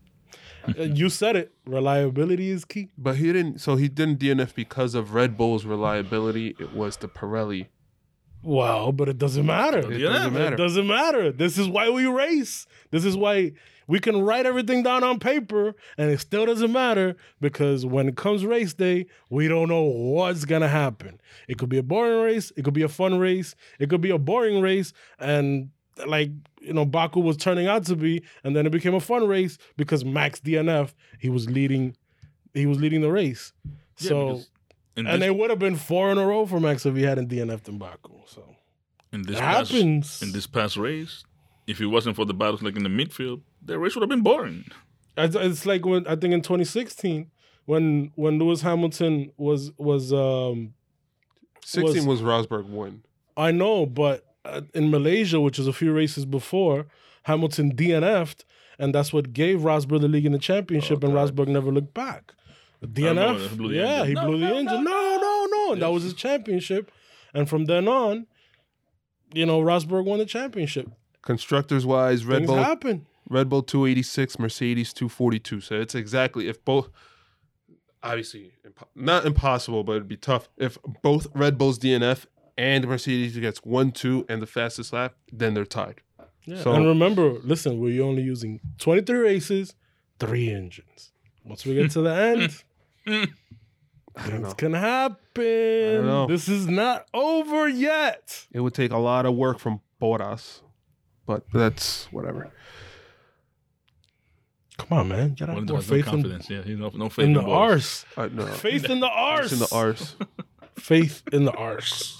You 0.96 1.10
said 1.10 1.36
it. 1.36 1.54
Reliability 1.66 2.50
is 2.50 2.66
key. 2.66 2.90
But 2.98 3.18
he 3.18 3.32
didn't. 3.34 3.60
So 3.60 3.76
he 3.76 3.88
didn't 3.88 4.20
DNF 4.20 4.54
because 4.56 4.96
of 4.96 5.14
Red 5.14 5.38
Bull's 5.38 5.66
reliability. 5.66 6.56
It 6.60 6.74
was 6.74 6.98
the 6.98 7.08
Pirelli. 7.08 7.68
Well, 8.42 8.92
but 8.94 9.10
it 9.10 9.18
doesn't 9.18 9.46
matter. 9.46 9.92
It 9.92 10.00
Yeah, 10.00 10.10
doesn't 10.14 10.36
It 10.36 10.40
matter. 10.40 10.56
doesn't 10.56 10.88
matter. 10.88 11.32
This 11.32 11.58
is 11.58 11.68
why 11.68 11.90
we 11.90 12.06
race. 12.06 12.66
This 12.90 13.04
is 13.04 13.18
why 13.18 13.52
we 13.86 14.00
can 14.00 14.22
write 14.22 14.46
everything 14.46 14.82
down 14.82 15.04
on 15.04 15.20
paper 15.20 15.76
and 15.98 16.10
it 16.10 16.20
still 16.22 16.46
doesn't 16.46 16.72
matter 16.72 17.18
because 17.42 17.86
when 17.86 18.08
it 18.08 18.16
comes 18.16 18.46
race 18.46 18.74
day, 18.74 19.08
we 19.30 19.48
don't 19.50 19.68
know 19.68 19.84
what's 19.84 20.46
going 20.46 20.62
to 20.62 20.70
happen. 20.70 21.20
It 21.50 21.58
could 21.58 21.70
be 21.70 21.80
a 21.80 21.84
boring 21.84 22.22
race, 22.22 22.54
it 22.56 22.64
could 22.64 22.74
be 22.76 22.84
a 22.84 22.88
fun 22.88 23.18
race, 23.20 23.56
it 23.80 23.90
could 23.90 24.00
be 24.02 24.12
a 24.12 24.18
boring 24.20 24.62
race 24.62 24.94
and 25.20 25.72
like 26.08 26.30
you 26.62 26.74
know 26.74 26.86
Baku 26.86 27.20
was 27.20 27.38
turning 27.38 27.68
out 27.68 27.86
to 27.86 27.96
be 27.96 28.24
and 28.44 28.56
then 28.56 28.66
it 28.66 28.72
became 28.72 28.94
a 28.94 29.00
fun 29.00 29.28
race 29.28 29.58
because 29.78 30.06
Max 30.06 30.40
DNF, 30.40 30.94
he 31.20 31.30
was 31.30 31.50
leading 31.50 31.96
he 32.54 32.66
was 32.66 32.80
leading 32.80 33.02
the 33.02 33.12
race. 33.12 33.54
Yeah, 33.98 34.10
So 34.10 34.42
and 34.96 35.08
this, 35.08 35.28
it 35.28 35.36
would 35.36 35.50
have 35.50 35.60
been 35.60 35.76
four 35.76 36.12
in 36.12 36.18
a 36.18 36.26
row 36.26 36.46
for 36.46 36.60
Max 36.60 36.86
if 36.86 36.96
he 36.96 37.04
hadn't 37.04 37.30
DNF'd 37.30 37.70
in 37.70 37.78
Baku. 37.78 38.14
So 38.26 38.44
in 39.12 39.24
this 39.24 39.38
it 39.38 39.40
past, 39.40 39.72
happens. 39.72 40.22
in 40.22 40.32
this 40.32 40.48
past 40.48 40.78
race, 40.78 41.24
if 41.68 41.80
it 41.80 41.88
wasn't 41.88 42.16
for 42.16 42.26
the 42.26 42.34
battles 42.34 42.62
like 42.62 42.76
in 42.76 42.84
the 42.84 42.90
midfield, 42.90 43.42
the 43.62 43.78
race 43.78 43.96
would 43.96 44.02
have 44.02 44.10
been 44.10 44.24
boring. 44.24 44.66
It's, 45.18 45.36
it's 45.36 45.66
like 45.66 45.86
when 45.86 46.08
I 46.08 46.16
think 46.16 46.34
in 46.34 46.42
2016 46.42 47.30
when 47.66 48.12
when 48.16 48.40
Lewis 48.40 48.62
Hamilton 48.62 49.32
was 49.38 49.72
was 49.78 50.12
um 50.12 50.74
16 51.64 52.08
was, 52.08 52.22
Rosberg 52.22 52.66
won. 52.66 53.04
I 53.38 53.52
know, 53.52 53.86
but 53.86 54.26
Uh, 54.50 54.62
in 54.74 54.90
Malaysia, 54.90 55.40
which 55.40 55.58
was 55.58 55.68
a 55.68 55.74
few 55.74 55.92
races 55.94 56.26
before, 56.26 56.88
Hamilton 57.24 57.76
DNF'd, 57.76 58.46
and 58.78 58.94
that's 58.96 59.12
what 59.14 59.34
gave 59.34 59.60
Rosberg 59.60 60.02
the 60.02 60.08
league 60.08 60.26
in 60.26 60.32
the 60.32 60.40
championship, 60.40 61.04
and 61.04 61.14
Rosberg 61.14 61.48
never 61.48 61.72
looked 61.72 61.94
back. 61.94 62.34
know, 62.82 62.88
DNF, 62.88 63.50
he 63.50 63.56
blew 63.58 63.70
the 63.70 63.76
yeah, 63.76 64.02
engine. 64.02 64.08
he 64.08 64.14
No, 64.14 64.26
blew 64.28 64.40
the 64.40 64.48
no, 64.48 64.58
engine. 64.58 64.84
No, 64.84 65.18
no, 65.22 65.48
no, 65.52 65.74
and 65.74 65.82
that 65.82 65.92
was 65.92 66.04
his 66.04 66.14
championship, 66.14 66.92
and 67.34 67.50
from 67.50 67.66
then 67.66 67.88
on, 67.88 68.28
you 69.34 69.46
know, 69.46 69.62
Rosberg 69.62 70.06
won 70.06 70.20
the 70.20 70.26
championship. 70.26 70.90
Constructors 71.22 71.86
wise, 71.86 72.26
Red 72.26 72.38
Things 72.40 72.48
Bull 72.48 72.58
happen. 72.64 73.06
Red 73.30 73.50
Bull 73.50 73.62
286, 73.62 74.40
Mercedes 74.40 74.92
242. 74.94 75.62
So 75.62 75.76
it's 75.76 75.94
exactly 75.94 76.48
if 76.48 76.64
both 76.66 76.90
obviously 78.02 78.54
impo- 78.66 78.88
not 78.96 79.26
impossible, 79.26 79.84
but 79.84 79.94
it'd 79.94 80.08
be 80.08 80.18
tough 80.18 80.50
if 80.58 80.78
both 81.04 81.28
Red 81.36 81.58
Bulls 81.58 81.78
DNF 81.78 82.26
and 82.60 82.84
the 82.84 82.88
Mercedes 82.90 83.38
gets 83.38 83.60
1 83.60 83.92
2 83.94 84.26
and 84.28 84.42
the 84.42 84.46
fastest 84.46 84.92
lap, 84.92 85.16
then 85.32 85.54
they're 85.54 85.64
tied. 85.66 86.02
Yeah. 86.44 86.62
So- 86.62 86.74
and 86.74 86.86
remember, 86.86 87.30
listen, 87.44 87.80
we're 87.80 88.04
only 88.04 88.22
using 88.22 88.60
23 88.80 89.18
races, 89.18 89.76
three 90.20 90.52
engines. 90.52 91.12
Once 91.46 91.66
we 91.66 91.74
get 91.74 91.90
to 91.92 92.02
the 92.02 92.14
end, 92.14 92.64
things 94.20 94.42
know. 94.42 94.52
can 94.54 94.74
happen. 94.74 96.06
know. 96.06 96.28
This 96.28 96.50
is 96.50 96.68
not 96.68 97.08
over 97.14 97.68
yet. 97.70 98.46
It 98.52 98.60
would 98.60 98.74
take 98.74 98.92
a 98.92 98.98
lot 98.98 99.26
of 99.26 99.36
work 99.36 99.58
from 99.58 99.80
Bottas, 100.02 100.62
but 101.26 101.46
that's 101.54 102.08
whatever. 102.12 102.52
Come 104.78 104.98
on, 104.98 105.08
man. 105.08 105.34
Get 105.34 105.48
Well, 105.48 105.58
out 105.58 105.64
no, 105.66 105.74
more 105.74 105.82
no 105.82 105.88
faith 105.88 106.06
in, 106.06 106.12
confidence. 106.12 106.50
yeah, 106.50 106.62
he's 106.62 106.78
no, 106.78 106.90
no 106.94 107.10
faith 107.10 107.26
in 107.26 107.34
the 107.34 107.42
arse. 107.42 108.06
Uh, 108.18 108.28
no. 108.32 108.46
Faith 108.48 108.86
in 108.90 109.00
the 109.00 109.08
arse. 109.10 109.52
It's 109.52 109.54
in 109.54 109.60
the 109.60 109.76
arse. 109.76 110.16
Faith 110.80 111.24
in 111.32 111.46
the 111.46 111.54
arse. 111.54 112.20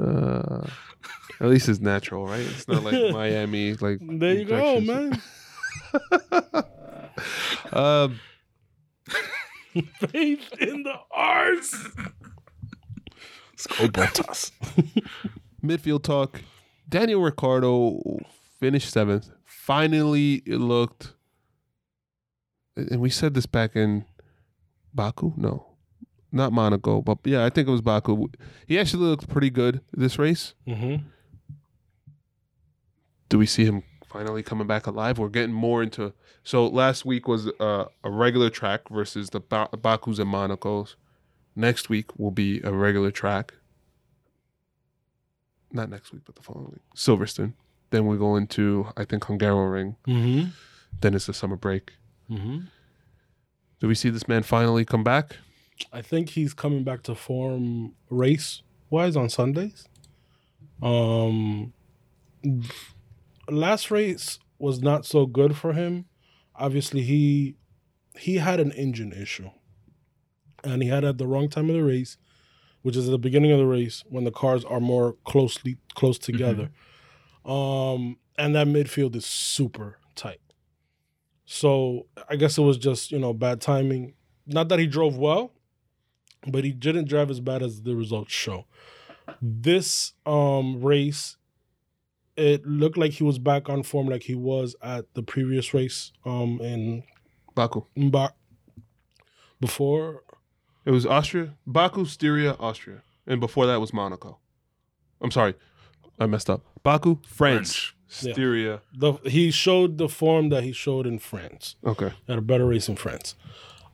Uh, 0.00 0.66
at 1.40 1.48
least 1.48 1.68
it's 1.68 1.80
natural, 1.80 2.26
right? 2.26 2.40
It's 2.40 2.68
not 2.68 2.82
like 2.82 2.94
Miami. 3.12 3.74
Like 3.74 3.98
There 4.00 4.34
you 4.34 4.44
go, 4.44 4.80
man. 4.80 5.20
Um, 7.72 8.20
Faith 9.72 10.52
in 10.60 10.82
the 10.84 10.94
arse. 11.12 11.88
Let's 13.52 13.66
go, 13.66 13.88
midfield 15.64 16.02
talk. 16.02 16.42
Daniel 16.88 17.20
Ricciardo 17.22 18.18
finished 18.60 18.90
seventh. 18.90 19.30
Finally, 19.44 20.42
it 20.46 20.58
looked, 20.58 21.14
and 22.76 23.00
we 23.00 23.10
said 23.10 23.34
this 23.34 23.46
back 23.46 23.74
in 23.74 24.04
Baku. 24.94 25.32
No, 25.36 25.66
not 26.32 26.52
Monaco, 26.52 27.02
but 27.02 27.18
yeah, 27.24 27.44
I 27.44 27.50
think 27.50 27.68
it 27.68 27.70
was 27.70 27.80
Baku. 27.80 28.28
He 28.66 28.78
actually 28.78 29.04
looked 29.04 29.28
pretty 29.28 29.50
good 29.50 29.80
this 29.92 30.18
race. 30.18 30.54
Mm-hmm. 30.66 31.06
Do 33.28 33.38
we 33.38 33.46
see 33.46 33.64
him 33.64 33.82
finally 34.06 34.42
coming 34.42 34.66
back 34.66 34.86
alive? 34.86 35.18
We're 35.18 35.28
getting 35.28 35.54
more 35.54 35.82
into. 35.82 36.12
So 36.42 36.66
last 36.66 37.04
week 37.04 37.26
was 37.26 37.48
uh, 37.58 37.86
a 38.04 38.10
regular 38.10 38.50
track 38.50 38.88
versus 38.90 39.30
the 39.30 39.40
ba- 39.40 39.68
Bakus 39.72 40.18
and 40.18 40.32
Monacos. 40.32 40.94
Next 41.56 41.88
week 41.88 42.18
will 42.18 42.30
be 42.30 42.60
a 42.62 42.72
regular 42.72 43.10
track. 43.10 43.54
Not 45.72 45.90
next 45.90 46.12
week, 46.12 46.22
but 46.24 46.36
the 46.36 46.42
following 46.42 46.66
week. 46.66 46.82
Silverstone. 46.94 47.54
Then 47.90 48.06
we 48.06 48.16
go 48.16 48.36
into 48.36 48.88
I 48.96 49.04
think 49.04 49.24
Hungaroring. 49.24 49.96
Mm-hmm. 50.06 50.50
Then 51.00 51.14
it's 51.14 51.26
the 51.26 51.34
summer 51.34 51.56
break. 51.56 51.92
Mm-hmm. 52.30 52.66
Do 53.80 53.88
we 53.88 53.94
see 53.94 54.10
this 54.10 54.28
man 54.28 54.42
finally 54.42 54.84
come 54.84 55.04
back? 55.04 55.36
I 55.92 56.02
think 56.02 56.30
he's 56.30 56.54
coming 56.54 56.84
back 56.84 57.02
to 57.04 57.14
form 57.14 57.94
race 58.08 58.62
wise 58.90 59.16
on 59.16 59.28
Sundays. 59.28 59.88
Um 60.82 61.72
last 63.50 63.90
race 63.90 64.38
was 64.58 64.80
not 64.80 65.04
so 65.04 65.26
good 65.26 65.56
for 65.56 65.72
him. 65.72 66.06
Obviously 66.56 67.02
he 67.02 67.56
he 68.16 68.36
had 68.36 68.60
an 68.60 68.72
engine 68.72 69.12
issue. 69.12 69.50
And 70.62 70.82
he 70.82 70.88
had 70.88 71.04
it 71.04 71.08
at 71.08 71.18
the 71.18 71.26
wrong 71.26 71.48
time 71.48 71.68
of 71.68 71.74
the 71.74 71.82
race, 71.82 72.16
which 72.82 72.96
is 72.96 73.06
at 73.06 73.10
the 73.10 73.18
beginning 73.18 73.50
of 73.50 73.58
the 73.58 73.66
race 73.66 74.02
when 74.08 74.24
the 74.24 74.30
cars 74.30 74.64
are 74.64 74.80
more 74.80 75.16
closely 75.24 75.76
close 75.94 76.18
together. 76.18 76.70
Um 77.44 78.18
and 78.38 78.54
that 78.54 78.66
midfield 78.66 79.14
is 79.16 79.26
super 79.26 79.98
tight. 80.14 80.40
So 81.44 82.06
I 82.28 82.36
guess 82.36 82.56
it 82.58 82.62
was 82.62 82.78
just, 82.78 83.10
you 83.12 83.18
know, 83.18 83.32
bad 83.32 83.60
timing. 83.60 84.14
Not 84.46 84.68
that 84.68 84.78
he 84.78 84.86
drove 84.86 85.16
well, 85.18 85.52
but 86.46 86.64
he 86.64 86.72
didn't 86.72 87.08
drive 87.08 87.30
as 87.30 87.40
bad 87.40 87.62
as 87.62 87.82
the 87.82 87.94
results 87.96 88.32
show. 88.32 88.66
This 89.40 90.12
um 90.26 90.82
race, 90.82 91.36
it 92.36 92.66
looked 92.66 92.96
like 92.98 93.12
he 93.12 93.24
was 93.24 93.38
back 93.38 93.68
on 93.68 93.82
form 93.82 94.06
like 94.08 94.22
he 94.24 94.34
was 94.34 94.74
at 94.82 95.12
the 95.14 95.22
previous 95.22 95.72
race 95.74 96.12
um 96.24 96.60
in 96.60 97.02
Baku. 97.54 97.84
Mba- 97.96 98.32
before 99.60 100.22
It 100.84 100.90
was 100.90 101.06
Austria, 101.06 101.54
Baku, 101.66 102.04
Styria, 102.04 102.56
Austria, 102.60 103.02
and 103.26 103.40
before 103.40 103.66
that 103.66 103.80
was 103.80 103.92
Monaco. 103.94 104.38
I'm 105.20 105.30
sorry, 105.30 105.54
I 106.18 106.26
messed 106.26 106.50
up. 106.50 106.62
Baku, 106.82 107.18
France, 107.26 107.92
Yeah. 107.94 108.03
Styria. 108.14 108.80
the 108.92 109.14
he 109.24 109.50
showed 109.50 109.98
the 109.98 110.08
form 110.08 110.48
that 110.50 110.62
he 110.62 110.72
showed 110.72 111.06
in 111.06 111.18
France. 111.18 111.76
Okay. 111.84 112.12
Had 112.28 112.38
a 112.38 112.42
better 112.42 112.66
race 112.66 112.88
in 112.88 112.96
France. 112.96 113.34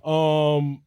Um 0.05 0.83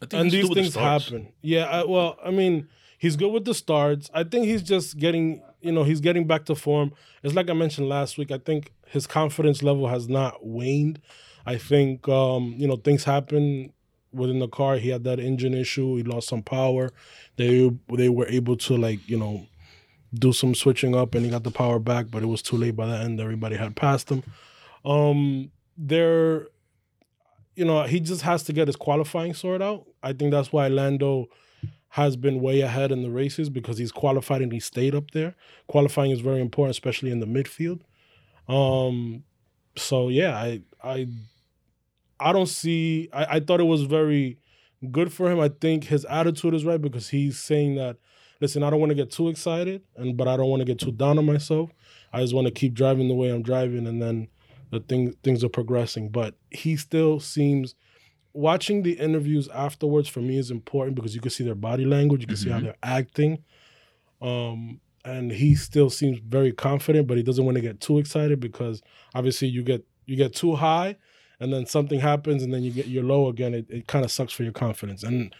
I 0.00 0.06
think 0.06 0.20
and 0.22 0.30
these 0.30 0.42
do 0.44 0.48
with 0.48 0.56
the 0.56 0.62
things 0.62 0.74
happen. 0.74 1.32
Yeah, 1.42 1.64
I, 1.64 1.84
well, 1.84 2.18
I 2.24 2.30
mean, 2.30 2.68
he's 2.98 3.16
good 3.16 3.32
with 3.32 3.44
the 3.44 3.54
starts. 3.54 4.08
I 4.14 4.22
think 4.22 4.46
he's 4.46 4.62
just 4.62 4.96
getting, 4.96 5.42
you 5.60 5.72
know, 5.72 5.82
he's 5.82 6.00
getting 6.00 6.26
back 6.26 6.44
to 6.44 6.54
form. 6.54 6.92
It's 7.24 7.34
like 7.34 7.50
I 7.50 7.52
mentioned 7.52 7.88
last 7.88 8.16
week. 8.16 8.30
I 8.30 8.38
think 8.38 8.72
his 8.86 9.08
confidence 9.08 9.60
level 9.62 9.88
has 9.88 10.08
not 10.08 10.46
waned. 10.46 11.00
I 11.46 11.56
think, 11.58 12.08
um, 12.08 12.54
you 12.56 12.68
know, 12.68 12.76
things 12.76 13.04
happen 13.04 13.72
within 14.12 14.38
the 14.38 14.48
car. 14.48 14.76
He 14.76 14.90
had 14.90 15.02
that 15.04 15.18
engine 15.18 15.54
issue. 15.54 15.96
He 15.96 16.04
lost 16.04 16.28
some 16.28 16.42
power. 16.42 16.90
They 17.36 17.70
they 17.88 18.08
were 18.08 18.28
able 18.28 18.56
to 18.58 18.76
like, 18.76 19.08
you 19.08 19.18
know, 19.18 19.46
do 20.14 20.32
some 20.32 20.54
switching 20.54 20.94
up, 20.94 21.14
and 21.14 21.24
he 21.24 21.30
got 21.30 21.44
the 21.44 21.50
power 21.50 21.78
back. 21.78 22.06
But 22.10 22.22
it 22.22 22.26
was 22.26 22.42
too 22.42 22.56
late 22.56 22.76
by 22.76 22.86
the 22.86 22.96
end. 22.96 23.20
Everybody 23.20 23.56
had 23.56 23.76
passed 23.76 24.10
him. 24.10 24.22
Um, 24.84 25.50
there 25.76 26.46
you 27.58 27.64
know, 27.64 27.82
he 27.82 27.98
just 27.98 28.22
has 28.22 28.44
to 28.44 28.52
get 28.52 28.68
his 28.68 28.76
qualifying 28.76 29.34
sorted 29.34 29.62
out. 29.62 29.84
I 30.00 30.12
think 30.12 30.30
that's 30.30 30.52
why 30.52 30.68
Lando 30.68 31.26
has 31.88 32.16
been 32.16 32.40
way 32.40 32.60
ahead 32.60 32.92
in 32.92 33.02
the 33.02 33.10
races 33.10 33.50
because 33.50 33.78
he's 33.78 33.90
qualified 33.90 34.42
and 34.42 34.52
he 34.52 34.60
stayed 34.60 34.94
up 34.94 35.10
there. 35.10 35.34
Qualifying 35.66 36.12
is 36.12 36.20
very 36.20 36.40
important, 36.40 36.76
especially 36.76 37.10
in 37.10 37.18
the 37.18 37.26
midfield. 37.26 37.80
Um, 38.48 39.24
so 39.76 40.08
yeah, 40.08 40.36
I 40.36 40.62
I 40.84 41.08
I 42.20 42.32
don't 42.32 42.46
see. 42.46 43.08
I, 43.12 43.24
I 43.24 43.40
thought 43.40 43.58
it 43.58 43.64
was 43.64 43.82
very 43.82 44.38
good 44.92 45.12
for 45.12 45.28
him. 45.28 45.40
I 45.40 45.48
think 45.48 45.84
his 45.84 46.04
attitude 46.04 46.54
is 46.54 46.64
right 46.64 46.80
because 46.80 47.08
he's 47.08 47.40
saying 47.40 47.74
that. 47.74 47.96
Listen, 48.40 48.62
I 48.62 48.70
don't 48.70 48.80
want 48.80 48.90
to 48.90 48.94
get 48.96 49.10
too 49.10 49.28
excited, 49.28 49.82
and 49.96 50.16
but 50.16 50.28
I 50.28 50.36
don't 50.36 50.48
want 50.48 50.60
to 50.60 50.66
get 50.66 50.78
too 50.78 50.92
down 50.92 51.18
on 51.18 51.26
myself. 51.26 51.70
I 52.12 52.20
just 52.20 52.34
want 52.34 52.46
to 52.46 52.52
keep 52.52 52.74
driving 52.74 53.08
the 53.08 53.14
way 53.14 53.30
I'm 53.30 53.42
driving, 53.42 53.86
and 53.86 54.00
then 54.00 54.28
the 54.70 54.80
thing 54.80 55.12
things 55.24 55.42
are 55.42 55.48
progressing. 55.48 56.08
But 56.10 56.34
he 56.50 56.76
still 56.76 57.18
seems 57.20 57.74
watching 58.32 58.82
the 58.82 58.92
interviews 58.92 59.48
afterwards 59.48 60.08
for 60.08 60.20
me 60.20 60.38
is 60.38 60.50
important 60.50 60.94
because 60.94 61.14
you 61.14 61.20
can 61.20 61.30
see 61.30 61.42
their 61.44 61.54
body 61.56 61.84
language, 61.84 62.20
you 62.20 62.26
can 62.28 62.36
see 62.36 62.50
how 62.50 62.58
Mhm. 62.58 62.62
they're 62.64 62.76
acting. 62.82 63.42
Um, 64.20 64.80
and 65.04 65.32
he 65.32 65.54
still 65.54 65.90
seems 65.90 66.18
very 66.18 66.52
confident, 66.52 67.06
but 67.08 67.16
he 67.16 67.22
doesn't 67.22 67.44
want 67.44 67.56
to 67.56 67.60
get 67.62 67.80
too 67.80 67.98
excited 67.98 68.38
because 68.40 68.82
obviously 69.14 69.48
you 69.48 69.62
get 69.62 69.84
you 70.06 70.16
get 70.16 70.34
too 70.34 70.54
high 70.56 70.96
and 71.40 71.52
then 71.52 71.66
something 71.66 72.00
happens 72.00 72.42
and 72.42 72.52
then 72.52 72.62
you 72.62 72.70
get 72.70 72.86
you're 72.86 73.04
low 73.04 73.28
again. 73.28 73.54
It, 73.54 73.66
it 73.68 73.86
kind 73.86 74.04
of 74.04 74.10
sucks 74.10 74.32
for 74.32 74.42
your 74.42 74.52
confidence. 74.52 75.02
And 75.02 75.34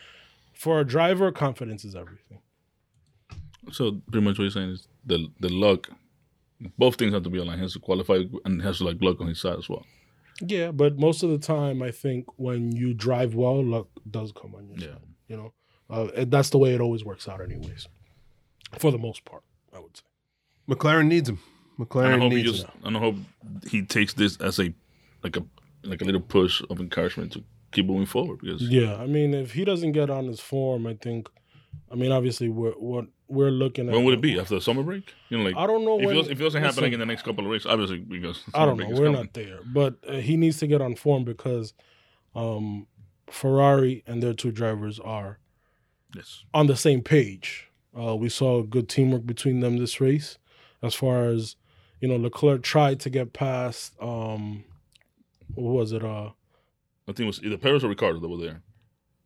for 0.52 0.80
a 0.80 0.84
driver, 0.84 1.30
confidence 1.32 1.84
is 1.84 1.94
everything. 1.94 2.40
So 3.72 4.00
pretty 4.10 4.24
much 4.24 4.38
what 4.38 4.44
you're 4.44 4.50
saying 4.50 4.70
is 4.70 4.88
the 5.06 5.28
the 5.40 5.48
luck. 5.48 5.88
Both 6.76 6.96
things 6.96 7.12
have 7.14 7.22
to 7.22 7.30
be 7.30 7.38
aligned. 7.38 7.60
He 7.60 7.62
has 7.64 7.74
to 7.74 7.78
qualify 7.78 8.24
and 8.44 8.60
has 8.62 8.78
to 8.78 8.84
like 8.84 8.98
luck 9.00 9.20
on 9.20 9.28
his 9.28 9.40
side 9.40 9.58
as 9.58 9.68
well. 9.68 9.86
Yeah, 10.40 10.70
but 10.72 10.98
most 10.98 11.22
of 11.22 11.30
the 11.30 11.38
time, 11.38 11.82
I 11.82 11.90
think 11.92 12.26
when 12.36 12.74
you 12.74 12.94
drive 12.94 13.34
well, 13.34 13.62
luck 13.64 13.86
does 14.10 14.32
come 14.32 14.54
on 14.56 14.66
your 14.68 14.76
Yeah. 14.78 14.94
side. 14.94 15.02
You 15.28 15.36
know, 15.36 15.52
uh, 15.90 16.08
and 16.16 16.30
that's 16.30 16.50
the 16.50 16.58
way 16.58 16.74
it 16.74 16.80
always 16.80 17.04
works 17.04 17.28
out, 17.28 17.40
anyways. 17.40 17.86
For 18.78 18.90
the 18.90 18.98
most 18.98 19.24
part, 19.24 19.42
I 19.72 19.78
would 19.78 19.96
say. 19.96 20.02
McLaren 20.68 21.06
needs 21.06 21.28
him. 21.28 21.38
And 21.78 21.86
I 21.86 21.88
McLaren 21.88 22.18
hope 22.20 22.32
he 22.32 22.42
needs 22.42 22.50
just 22.52 22.64
him. 22.64 22.70
and 22.84 22.96
I 22.96 23.00
hope 23.00 23.16
he 23.70 23.82
takes 23.82 24.14
this 24.14 24.36
as 24.40 24.58
a 24.58 24.72
like 25.22 25.36
a 25.36 25.44
like 25.84 26.02
a 26.02 26.04
little 26.04 26.20
push 26.20 26.60
of 26.70 26.80
encouragement 26.80 27.32
to 27.34 27.44
keep 27.72 27.86
moving 27.86 28.06
forward 28.06 28.40
because 28.40 28.62
Yeah, 28.62 28.96
I 28.96 29.06
mean, 29.06 29.32
if 29.34 29.52
he 29.52 29.64
doesn't 29.64 29.92
get 29.92 30.10
on 30.10 30.26
his 30.26 30.40
form, 30.40 30.86
I 30.86 30.94
think. 30.94 31.28
I 31.90 31.94
mean, 31.94 32.12
obviously, 32.12 32.48
we're 32.48 32.72
what 32.72 33.06
we're 33.28 33.50
looking 33.50 33.88
at. 33.88 33.94
when 33.94 34.04
would 34.04 34.14
it 34.14 34.20
be 34.20 34.38
after 34.38 34.54
the 34.54 34.60
summer 34.60 34.82
break? 34.82 35.12
You 35.28 35.38
know, 35.38 35.44
like 35.44 35.56
I 35.56 35.66
don't 35.66 35.84
know 35.84 35.98
if, 35.98 36.06
when. 36.06 36.16
it, 36.16 36.26
if 36.30 36.40
it 36.40 36.44
doesn't 36.44 36.62
happen 36.62 36.82
like 36.82 36.92
in 36.92 37.00
the 37.00 37.06
next 37.06 37.22
couple 37.22 37.44
of 37.44 37.50
races, 37.50 37.66
obviously 37.66 37.98
because 37.98 38.42
I 38.54 38.64
don't 38.66 38.78
know. 38.78 38.88
We're 38.88 38.96
coming. 38.96 39.12
not 39.12 39.32
there, 39.34 39.58
but 39.64 39.96
uh, 40.06 40.14
he 40.14 40.36
needs 40.36 40.58
to 40.58 40.66
get 40.66 40.80
on 40.80 40.94
form 40.94 41.24
because 41.24 41.74
um, 42.34 42.86
Ferrari 43.30 44.02
and 44.06 44.22
their 44.22 44.34
two 44.34 44.50
drivers 44.50 44.98
are 45.00 45.38
Yes, 46.14 46.44
on 46.54 46.66
the 46.66 46.76
same 46.76 47.02
page. 47.02 47.70
Uh, 47.98 48.14
we 48.16 48.28
saw 48.28 48.62
good 48.62 48.88
teamwork 48.88 49.26
between 49.26 49.60
them 49.60 49.76
this 49.78 50.00
race, 50.00 50.38
as 50.82 50.94
far 50.94 51.24
as 51.24 51.56
you 52.00 52.08
know. 52.08 52.16
Leclerc 52.16 52.62
tried 52.62 53.00
to 53.00 53.10
get 53.10 53.32
past. 53.32 53.94
Um, 54.00 54.64
what 55.54 55.72
was 55.72 55.92
it? 55.92 56.04
Uh, 56.04 56.30
I 57.08 57.12
think 57.12 57.20
it 57.20 57.26
was 57.26 57.42
either 57.42 57.56
Perez 57.58 57.82
or 57.84 57.88
Ricciardo 57.88 58.20
that 58.20 58.28
were 58.28 58.36
there. 58.36 58.62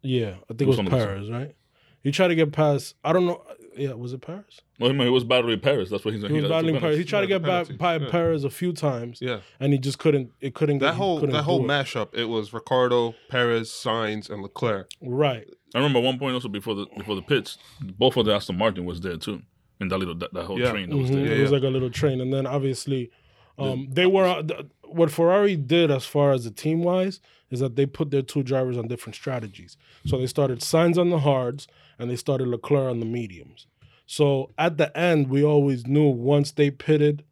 yeah, 0.02 0.34
I 0.44 0.54
think 0.54 0.62
it 0.62 0.66
was 0.68 0.78
was 0.78 0.86
the 0.86 0.90
side. 0.90 1.06
Perez, 1.06 1.30
right? 1.30 1.54
He 2.02 2.10
tried 2.10 2.28
to 2.28 2.34
get 2.34 2.52
past. 2.52 2.94
I 3.04 3.12
don't 3.12 3.26
know. 3.26 3.42
Yeah, 3.76 3.92
was 3.94 4.12
it 4.12 4.20
Perez? 4.20 4.60
Well, 4.78 4.90
I 4.90 4.92
mean, 4.92 5.10
was 5.12 5.24
battling 5.24 5.58
Perez. 5.60 5.88
That's 5.88 6.04
what 6.04 6.12
he's 6.12 6.22
He 6.22 6.32
was 6.40 6.50
battling 6.50 6.78
Perez. 6.78 6.98
He 6.98 7.04
tried 7.04 7.22
to 7.22 7.26
get 7.26 7.40
the 7.42 7.48
back 7.48 7.78
by 7.78 7.96
yeah. 7.96 8.10
Perez 8.10 8.44
a 8.44 8.50
few 8.50 8.72
times, 8.74 9.18
Yeah, 9.22 9.38
and 9.60 9.72
he 9.72 9.78
just 9.78 9.98
couldn't. 9.98 10.30
It 10.42 10.54
couldn't. 10.54 10.78
that 10.80 10.92
he 10.92 10.98
whole 10.98 11.20
couldn't 11.20 11.34
that 11.34 11.44
whole 11.44 11.64
it. 11.64 11.68
mashup. 11.68 12.08
It 12.12 12.26
was 12.26 12.52
Ricciardo, 12.52 13.14
Perez, 13.30 13.70
Sainz, 13.70 14.28
and 14.28 14.42
Leclerc. 14.42 14.90
Right. 15.00 15.48
I 15.74 15.78
remember 15.78 16.00
one 16.00 16.18
point 16.18 16.34
also 16.34 16.48
before 16.48 16.74
the 16.74 16.86
before 16.98 17.14
the 17.14 17.22
pits, 17.22 17.56
both 17.80 18.16
of 18.18 18.26
the 18.26 18.34
Aston 18.34 18.58
Martin 18.58 18.84
was 18.84 19.00
there 19.00 19.16
too, 19.16 19.40
in 19.80 19.88
that 19.88 19.96
little 19.96 20.16
that, 20.16 20.34
that 20.34 20.44
whole 20.44 20.60
Yeah. 20.60 20.70
train 20.70 20.90
that 20.90 20.96
was 20.96 21.08
Mhm. 21.10 21.14
there. 21.14 21.26
Yeah, 21.28 21.32
it 21.36 21.42
was 21.42 21.52
like 21.52 21.62
a 21.62 21.68
little 21.68 21.88
train, 21.90 22.20
and 22.20 22.30
then 22.30 22.46
obviously, 22.46 23.10
um, 23.58 23.88
they 23.90 24.04
were 24.06 24.26
uh, 24.26 24.42
th- 24.42 24.66
what 24.84 25.10
Ferrari 25.10 25.56
did 25.56 25.90
as 25.90 26.04
far 26.04 26.32
as 26.32 26.44
the 26.44 26.50
team 26.50 26.82
wise 26.82 27.20
is 27.50 27.60
that 27.60 27.76
they 27.76 27.86
put 27.86 28.10
their 28.10 28.20
two 28.22 28.42
drivers 28.42 28.76
on 28.76 28.86
different 28.88 29.14
strategies. 29.14 29.76
So 30.06 30.18
they 30.18 30.26
started 30.26 30.60
Sainz 30.60 30.98
on 30.98 31.08
the 31.10 31.20
hards, 31.20 31.66
and 31.98 32.10
they 32.10 32.16
started 32.16 32.48
Leclerc 32.48 32.90
on 32.90 33.00
the 33.00 33.06
mediums. 33.06 33.66
So 34.06 34.50
at 34.58 34.76
the 34.76 34.96
end, 34.96 35.28
we 35.28 35.42
always 35.44 35.86
knew 35.86 36.08
once 36.08 36.52
they 36.52 36.70
pitted, 36.70 37.24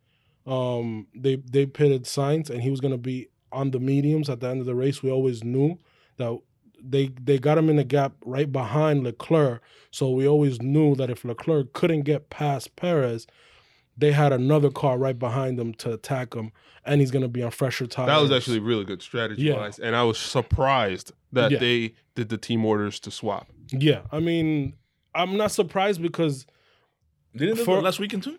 um, 0.47 1.07
they 1.15 1.37
they 1.37 1.67
pitted 1.67 2.05
Sainz, 2.05 2.49
and 2.51 2.63
he 2.63 2.71
was 2.71 2.81
going 2.81 2.93
to 2.93 2.99
be 2.99 3.29
on 3.53 3.71
the 3.73 3.81
mediums 3.81 4.31
at 4.31 4.41
the 4.41 4.49
end 4.49 4.61
of 4.61 4.67
the 4.67 4.75
race. 4.75 5.03
We 5.03 5.11
always 5.11 5.45
knew 5.45 5.79
that 6.17 6.39
they 6.83 7.09
they 7.21 7.39
got 7.39 7.59
him 7.59 7.69
in 7.69 7.77
the 7.77 7.85
gap 7.85 8.13
right 8.25 8.51
behind 8.51 9.05
Leclerc. 9.05 9.63
So 9.91 10.11
we 10.11 10.27
always 10.27 10.63
knew 10.63 10.95
that 10.97 11.11
if 11.11 11.25
Leclerc 11.25 11.73
couldn't 11.73 12.03
get 12.03 12.31
past 12.31 12.77
Perez, 12.77 13.27
they 13.97 14.13
had 14.13 14.33
another 14.33 14.71
car 14.71 14.97
right 14.97 15.19
behind 15.19 15.59
them 15.59 15.75
to 15.75 15.93
attack 15.93 16.33
him, 16.35 16.53
and 16.87 17.01
he's 17.01 17.11
going 17.11 17.23
to 17.23 17.29
be 17.29 17.43
on 17.43 17.51
fresher 17.51 17.87
tires. 17.87 18.07
That 18.09 18.23
was 18.23 18.31
actually 18.33 18.61
really 18.61 18.85
good 18.85 19.03
strategy 19.03 19.43
Yeah. 19.43 19.57
wise, 19.57 19.79
and 19.79 19.95
I 19.95 20.05
was 20.05 20.19
surprised 20.19 21.13
that 21.33 21.51
Yeah. 21.51 21.59
they 21.59 21.95
did 22.15 22.31
the 22.31 22.39
team 22.39 22.65
orders 22.65 22.99
to 23.01 23.11
swap. 23.11 23.49
Yeah. 23.73 24.03
I 24.13 24.21
mean, 24.21 24.75
I'm 25.15 25.37
not 25.37 25.53
surprised 25.53 26.01
because 26.03 26.47
Didn't 27.35 27.57
they 27.59 27.65
for, 27.65 27.81
last 27.81 27.99
weekend 27.99 28.23
too? 28.25 28.39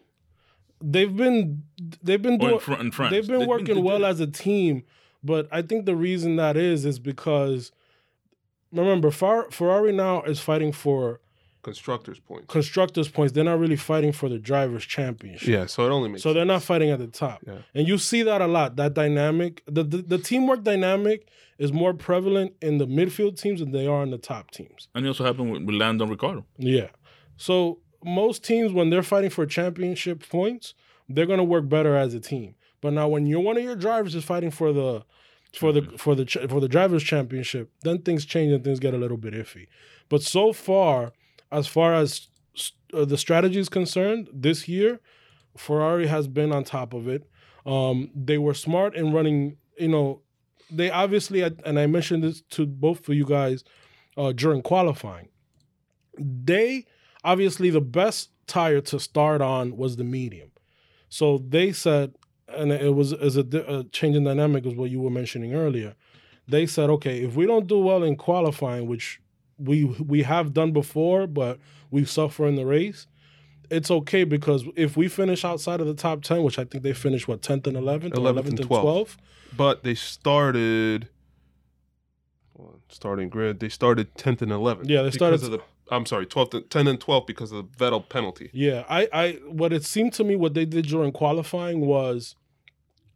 They've 0.84 1.16
been 1.16 1.64
they've 2.02 2.22
been 2.22 2.38
doing 2.38 2.54
in, 2.56 2.60
Fr- 2.60 2.74
in 2.74 2.92
France? 2.92 3.12
they've 3.12 3.28
been 3.28 3.42
They- 3.42 3.46
working 3.46 3.76
they 3.76 3.82
well 3.82 4.04
as 4.06 4.20
a 4.20 4.28
team, 4.28 4.84
but 5.24 5.48
I 5.52 5.62
think 5.62 5.86
the 5.86 5.96
reason 5.96 6.36
that 6.38 6.58
is 6.58 6.86
is 6.86 6.98
because 7.00 7.72
remember 8.72 9.12
Fer- 9.12 9.50
Ferrari 9.52 9.92
now 9.92 10.22
is 10.24 10.40
fighting 10.40 10.72
for 10.72 11.20
Constructors 11.64 12.20
points. 12.20 12.46
constructors 12.48 13.08
points. 13.08 13.34
They're 13.34 13.44
not 13.44 13.60
really 13.60 13.76
fighting 13.76 14.12
for 14.12 14.30
the 14.30 14.40
drivers 14.40 14.84
championship. 14.86 15.48
Yeah, 15.48 15.66
so 15.68 15.86
it 15.86 15.90
only 15.92 16.10
makes 16.10 16.24
So 16.24 16.34
they're 16.34 16.46
not 16.46 16.64
fighting 16.64 16.90
at 16.90 17.00
the 17.00 17.08
top. 17.08 17.42
Yeah. 17.46 17.60
And 17.76 17.88
you 17.88 17.98
see 17.98 18.24
that 18.24 18.42
a 18.42 18.48
lot. 18.48 18.76
That 18.78 18.94
dynamic, 18.96 19.62
the, 19.68 19.84
the 19.84 19.98
the 19.98 20.18
teamwork 20.18 20.64
dynamic 20.64 21.28
is 21.60 21.72
more 21.72 21.94
prevalent 21.94 22.54
in 22.62 22.80
the 22.80 22.88
midfield 22.88 23.40
teams 23.40 23.60
than 23.60 23.72
they 23.72 23.86
are 23.86 24.02
in 24.02 24.10
the 24.10 24.18
top 24.18 24.50
teams. 24.50 24.88
And 24.96 25.06
it 25.06 25.10
also 25.10 25.24
happened 25.24 25.52
with, 25.52 25.64
with 25.64 25.76
Lando 25.76 26.08
Ricciardo. 26.08 26.46
Yeah. 26.58 26.90
So 27.38 27.80
most 28.04 28.44
teams 28.44 28.74
when 28.74 28.90
they're 28.90 29.04
fighting 29.04 29.30
for 29.30 29.46
championship 29.46 30.28
points, 30.28 30.74
they're 31.08 31.28
gonna 31.28 31.44
work 31.44 31.70
better 31.70 31.96
as 31.96 32.16
a 32.16 32.20
team. 32.20 32.56
But 32.82 32.94
now 32.94 33.08
when 33.08 33.28
you're 33.28 33.42
one 33.42 33.58
of 33.58 33.64
your 33.64 33.76
drivers 33.76 34.16
is 34.16 34.24
fighting 34.24 34.50
for 34.50 34.74
the 34.74 35.04
for 35.54 35.72
the 35.72 35.82
for 35.98 36.16
the 36.16 36.26
for 36.26 36.60
the 36.60 36.68
drivers 36.68 37.04
championship, 37.04 37.70
then 37.84 38.00
things 38.00 38.26
change 38.26 38.52
and 38.52 38.64
things 38.64 38.80
get 38.80 38.94
a 38.94 38.98
little 38.98 39.18
bit 39.18 39.34
iffy. 39.36 39.68
But 40.10 40.24
so 40.24 40.54
far, 40.54 41.14
as 41.52 41.68
far 41.68 41.94
as 41.94 42.28
uh, 42.94 43.06
the 43.06 43.18
strategy 43.18 43.60
is 43.60 43.70
concerned, 43.70 44.30
this 44.34 44.68
year, 44.68 45.00
Ferrari 45.58 46.08
has 46.08 46.28
been 46.28 46.52
on 46.52 46.64
top 46.64 46.94
of 46.94 47.08
it. 47.08 47.30
Um, 47.66 48.10
they 48.16 48.38
were 48.38 48.54
smart 48.54 48.96
in 48.96 49.14
running. 49.14 49.58
You 49.78 49.90
know, 49.90 50.22
they 50.70 50.90
obviously, 50.90 51.42
and 51.42 51.80
I 51.80 51.88
mentioned 51.88 52.24
this 52.24 52.42
to 52.52 52.66
both 52.66 53.08
of 53.08 53.16
you 53.16 53.26
guys 53.26 53.64
uh, 54.18 54.32
during 54.32 54.62
qualifying. 54.62 55.30
They 56.18 56.86
obviously 57.24 57.70
the 57.70 57.82
best 57.82 58.30
tire 58.48 58.82
to 58.82 59.00
start 59.00 59.42
on 59.42 59.78
was 59.78 59.96
the 59.96 60.04
medium. 60.04 60.52
So 61.10 61.38
they 61.38 61.72
said, 61.72 62.16
and 62.48 62.72
it 62.72 62.96
was 62.96 63.14
as 63.14 63.38
a, 63.38 63.46
a 63.68 63.84
change 63.86 64.16
in 64.16 64.24
dynamic 64.24 64.66
is 64.66 64.76
what 64.76 64.90
you 64.90 65.00
were 65.02 65.10
mentioning 65.10 65.54
earlier. 65.54 65.96
They 66.48 66.66
said, 66.66 66.90
okay, 66.90 67.24
if 67.24 67.36
we 67.36 67.46
don't 67.46 67.68
do 67.68 67.80
well 67.80 68.04
in 68.04 68.16
qualifying, 68.18 68.88
which 68.88 69.21
we 69.64 69.86
we 69.86 70.24
have 70.24 70.54
done 70.54 70.72
before, 70.72 71.28
but 71.28 71.60
we 71.90 72.06
suffer 72.06 72.48
in 72.48 72.56
the 72.56 72.66
race, 72.66 73.08
it's 73.70 73.92
okay 73.92 74.24
because 74.24 74.66
if 74.76 74.98
we 74.98 75.08
finish 75.08 75.46
outside 75.46 75.80
of 75.82 75.88
the 75.88 75.94
top 75.94 76.22
ten, 76.22 76.44
which 76.44 76.60
I 76.60 76.66
think 76.66 76.84
they 76.84 76.94
finished 76.94 77.28
what 77.28 77.42
tenth 77.42 77.68
and 77.68 77.78
eleventh, 77.78 78.16
11th 78.16 78.48
and 78.50 78.60
12th. 78.60 79.18
But 79.56 79.84
they 79.84 79.96
started 79.96 81.10
starting 82.90 83.30
grid. 83.30 83.60
They 83.60 83.70
started 83.70 84.16
tenth 84.16 84.42
and 84.42 84.52
eleventh. 84.52 84.90
Yeah, 84.90 85.02
they 85.02 85.10
because 85.10 85.16
started- 85.16 85.44
of 85.44 85.52
the. 85.52 85.62
I'm 85.90 86.06
sorry, 86.06 86.26
twelfth, 86.26 86.54
and, 86.54 86.70
ten 86.70 86.88
and 86.88 87.00
twelve 87.02 87.28
because 87.28 87.52
of 87.52 87.78
the 87.78 87.86
Vettel 87.86 88.08
penalty. 88.08 88.50
Yeah, 88.54 88.86
I, 88.90 89.10
I 89.12 89.32
what 89.48 89.74
it 89.74 89.84
seemed 89.84 90.14
to 90.14 90.24
me 90.24 90.38
what 90.38 90.54
they 90.54 90.64
did 90.64 90.86
during 90.86 91.12
qualifying 91.12 91.82
was 91.82 92.36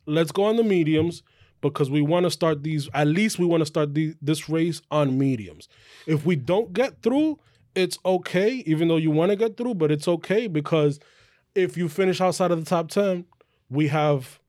let's 0.06 0.34
go 0.34 0.44
on 0.44 0.58
the 0.58 0.64
mediums 0.64 1.24
because 1.70 1.90
we 1.90 2.02
want 2.02 2.26
to 2.26 2.32
start 2.32 2.64
these 2.64 2.90
at 2.94 3.08
least 3.08 3.40
we 3.40 3.46
want 3.46 3.62
to 3.62 3.66
start 3.66 3.94
the, 3.94 4.14
this 4.22 4.50
race 4.50 4.82
on 4.92 5.18
mediums. 5.18 5.68
If 6.08 6.26
we 6.26 6.36
don't 6.36 6.74
get 6.74 7.02
through, 7.02 7.40
it's 7.76 7.98
okay 8.06 8.64
even 8.66 8.88
though 8.88 8.98
you 8.98 9.12
want 9.12 9.32
to 9.32 9.36
get 9.36 9.58
through, 9.58 9.76
but 9.76 9.92
it's 9.92 10.08
okay 10.08 10.48
because 10.48 11.00
if 11.56 11.78
you 11.78 11.90
finish 11.90 12.22
outside 12.22 12.52
of 12.52 12.60
the 12.60 12.70
top 12.70 12.90
10, 12.90 13.26
we 13.70 13.88
have 13.88 14.40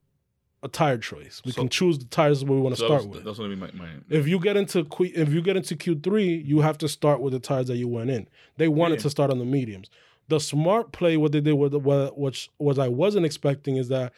a 0.63 0.69
tire 0.69 0.99
choice. 0.99 1.43
We 1.45 1.53
So- 1.53 1.63
can 1.63 1.69
choose 1.69 1.99
the 1.99 2.07
tires 2.07 2.41
that 2.41 2.49
we 2.49 2.59
want 2.59 2.75
to 2.75 2.79
So 2.81 2.87
start 2.87 3.03
that's, 3.03 3.15
with. 3.17 3.25
that's 3.25 3.39
gonna 3.39 3.51
be 3.51 3.57
my, 3.57 3.71
my 3.75 3.89
If 4.09 4.27
you 4.27 4.39
get 4.41 4.57
into 4.57 4.85
Q, 4.85 5.13
if 5.15 5.33
you 5.33 5.41
get 5.43 5.57
into 5.57 5.77
Q 5.77 5.99
three, 6.03 6.35
you 6.45 6.61
have 6.61 6.79
to 6.79 6.89
start 6.89 7.21
with 7.21 7.33
the 7.33 7.39
tires 7.41 7.67
that 7.69 7.77
you 7.77 7.89
went 7.89 8.11
in. 8.11 8.29
They 8.57 8.69
wanted 8.69 8.97
Yeah. 8.97 9.03
to 9.05 9.11
start 9.11 9.31
on 9.31 9.39
the 9.39 9.45
mediums. 9.45 9.91
The 10.29 10.41
smart 10.41 10.91
play, 10.91 11.17
what 11.17 11.31
they 11.31 11.41
did, 11.41 11.53
with 11.53 11.73
what 11.75 12.19
which 12.19 12.51
was 12.59 12.79
I 12.81 12.89
wasn't 12.89 13.27
expecting, 13.27 13.77
is 13.77 13.89
that 13.89 14.13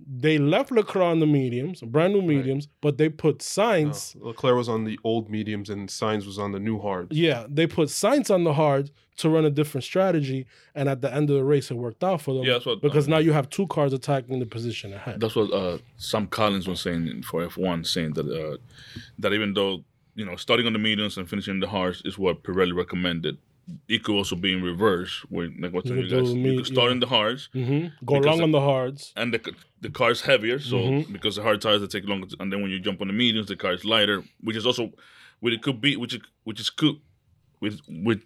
they 0.00 0.38
left 0.38 0.70
Leclerc 0.70 1.04
on 1.04 1.18
the 1.18 1.26
mediums, 1.26 1.80
brand 1.80 2.14
new 2.14 2.22
mediums, 2.22 2.68
but 2.80 2.98
they 2.98 3.08
put 3.08 3.36
No, 3.36 3.38
Sainz. 3.64 4.14
Leclerc 4.20 4.56
was 4.56 4.68
on 4.68 4.84
the 4.84 4.98
old 5.04 5.28
mediums 5.28 5.70
and 5.70 5.88
Sainz 5.88 6.24
was 6.26 6.38
on 6.38 6.52
the 6.52 6.60
new 6.60 6.78
hards. 6.78 7.16
Yeah, 7.16 7.46
they 7.48 7.66
put 7.66 7.88
Sainz 7.88 8.32
on 8.32 8.44
the 8.44 8.54
hard 8.54 8.90
to 9.16 9.28
run 9.28 9.44
a 9.44 9.50
different 9.50 9.82
strategy, 9.84 10.46
and 10.76 10.88
at 10.88 11.00
the 11.02 11.12
end 11.12 11.28
of 11.30 11.34
the 11.36 11.42
race, 11.44 11.72
it 11.72 11.74
worked 11.74 12.04
out 12.04 12.20
for 12.20 12.34
them. 12.34 12.44
Yeah, 12.44 12.52
that's 12.54 12.66
what- 12.66 12.80
because 12.80 13.08
now 13.08 13.18
you 13.18 13.32
have 13.32 13.50
two 13.50 13.66
cars 13.66 13.92
attacking 13.92 14.38
the 14.38 14.46
position 14.46 14.94
ahead. 14.94 15.18
That's 15.20 15.34
what 15.34 15.52
uh, 15.52 15.78
Sam 15.96 16.28
Collins 16.28 16.68
was 16.68 16.80
saying 16.80 17.22
for 17.24 17.44
F1, 17.44 17.84
saying 17.86 18.12
that 18.12 18.26
uh, 18.26 18.56
that 19.18 19.32
even 19.32 19.54
though 19.54 19.82
you 20.14 20.24
know 20.24 20.36
starting 20.36 20.66
on 20.66 20.72
the 20.72 20.78
mediums 20.78 21.18
and 21.18 21.28
finishing 21.28 21.58
the 21.58 21.66
hards 21.68 22.02
is 22.04 22.16
what 22.16 22.44
Pirelli 22.44 22.74
recommended, 22.76 23.38
it 23.88 24.02
could 24.04 24.14
also 24.16 24.34
be 24.36 24.52
in 24.52 24.62
reverse, 24.62 25.24
where 25.28 25.48
like 25.58 25.72
what 25.72 25.84
You 25.86 25.96
you, 25.96 26.02
guys, 26.08 26.30
do 26.32 26.38
you 26.38 26.42
me- 26.50 26.56
could 26.56 26.66
start 26.66 26.86
yeah. 26.88 26.92
in 26.92 27.00
the 27.00 27.06
hards 27.06 27.48
hmm 27.52 27.86
Go 28.04 28.14
long 28.14 28.40
on 28.42 28.50
the 28.52 28.60
hards. 28.60 29.12
and 29.16 29.32
the 29.34 29.40
the 29.80 29.90
car's 29.90 30.20
heavier, 30.22 30.58
so 30.58 30.76
Mhm. 30.76 31.12
because 31.12 31.36
the 31.36 31.42
hard 31.42 31.60
tires 31.60 31.80
that 31.82 31.90
take 31.90 32.06
longer, 32.08 32.26
to- 32.28 32.36
and 32.40 32.52
then 32.52 32.62
when 32.62 32.70
you 32.70 32.80
jump 32.80 33.00
on 33.00 33.06
the 33.08 33.12
mediums, 33.12 33.46
the 33.48 33.56
car 33.56 33.72
is 33.74 33.84
lighter, 33.84 34.22
which 34.40 34.56
is 34.56 34.64
also 34.66 34.92
what 35.40 35.52
it 35.52 35.60
could 35.62 35.80
be, 35.80 35.96
which 35.96 36.14
is 36.14 36.20
which 36.44 36.60
is 36.60 36.70
cool 36.70 36.96
with 37.60 37.80
with. 37.88 38.20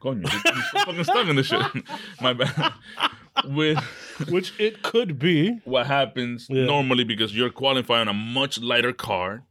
Coño, 0.00 0.22
I'm 0.46 0.84
fucking 0.86 1.02
stuck 1.04 1.26
in 1.26 1.34
this 1.34 1.46
shit. 1.48 1.60
My 2.20 2.32
bad. 2.32 2.72
With 3.46 3.78
which 4.34 4.52
it 4.58 4.82
could 4.82 5.18
be. 5.18 5.58
what 5.64 5.86
happens 5.86 6.46
Yeah. 6.50 6.66
normally 6.66 7.04
because 7.04 7.34
you're 7.36 7.50
qualifying 7.50 8.06
a 8.08 8.12
much 8.12 8.60
lighter 8.60 8.92
car, 8.92 9.44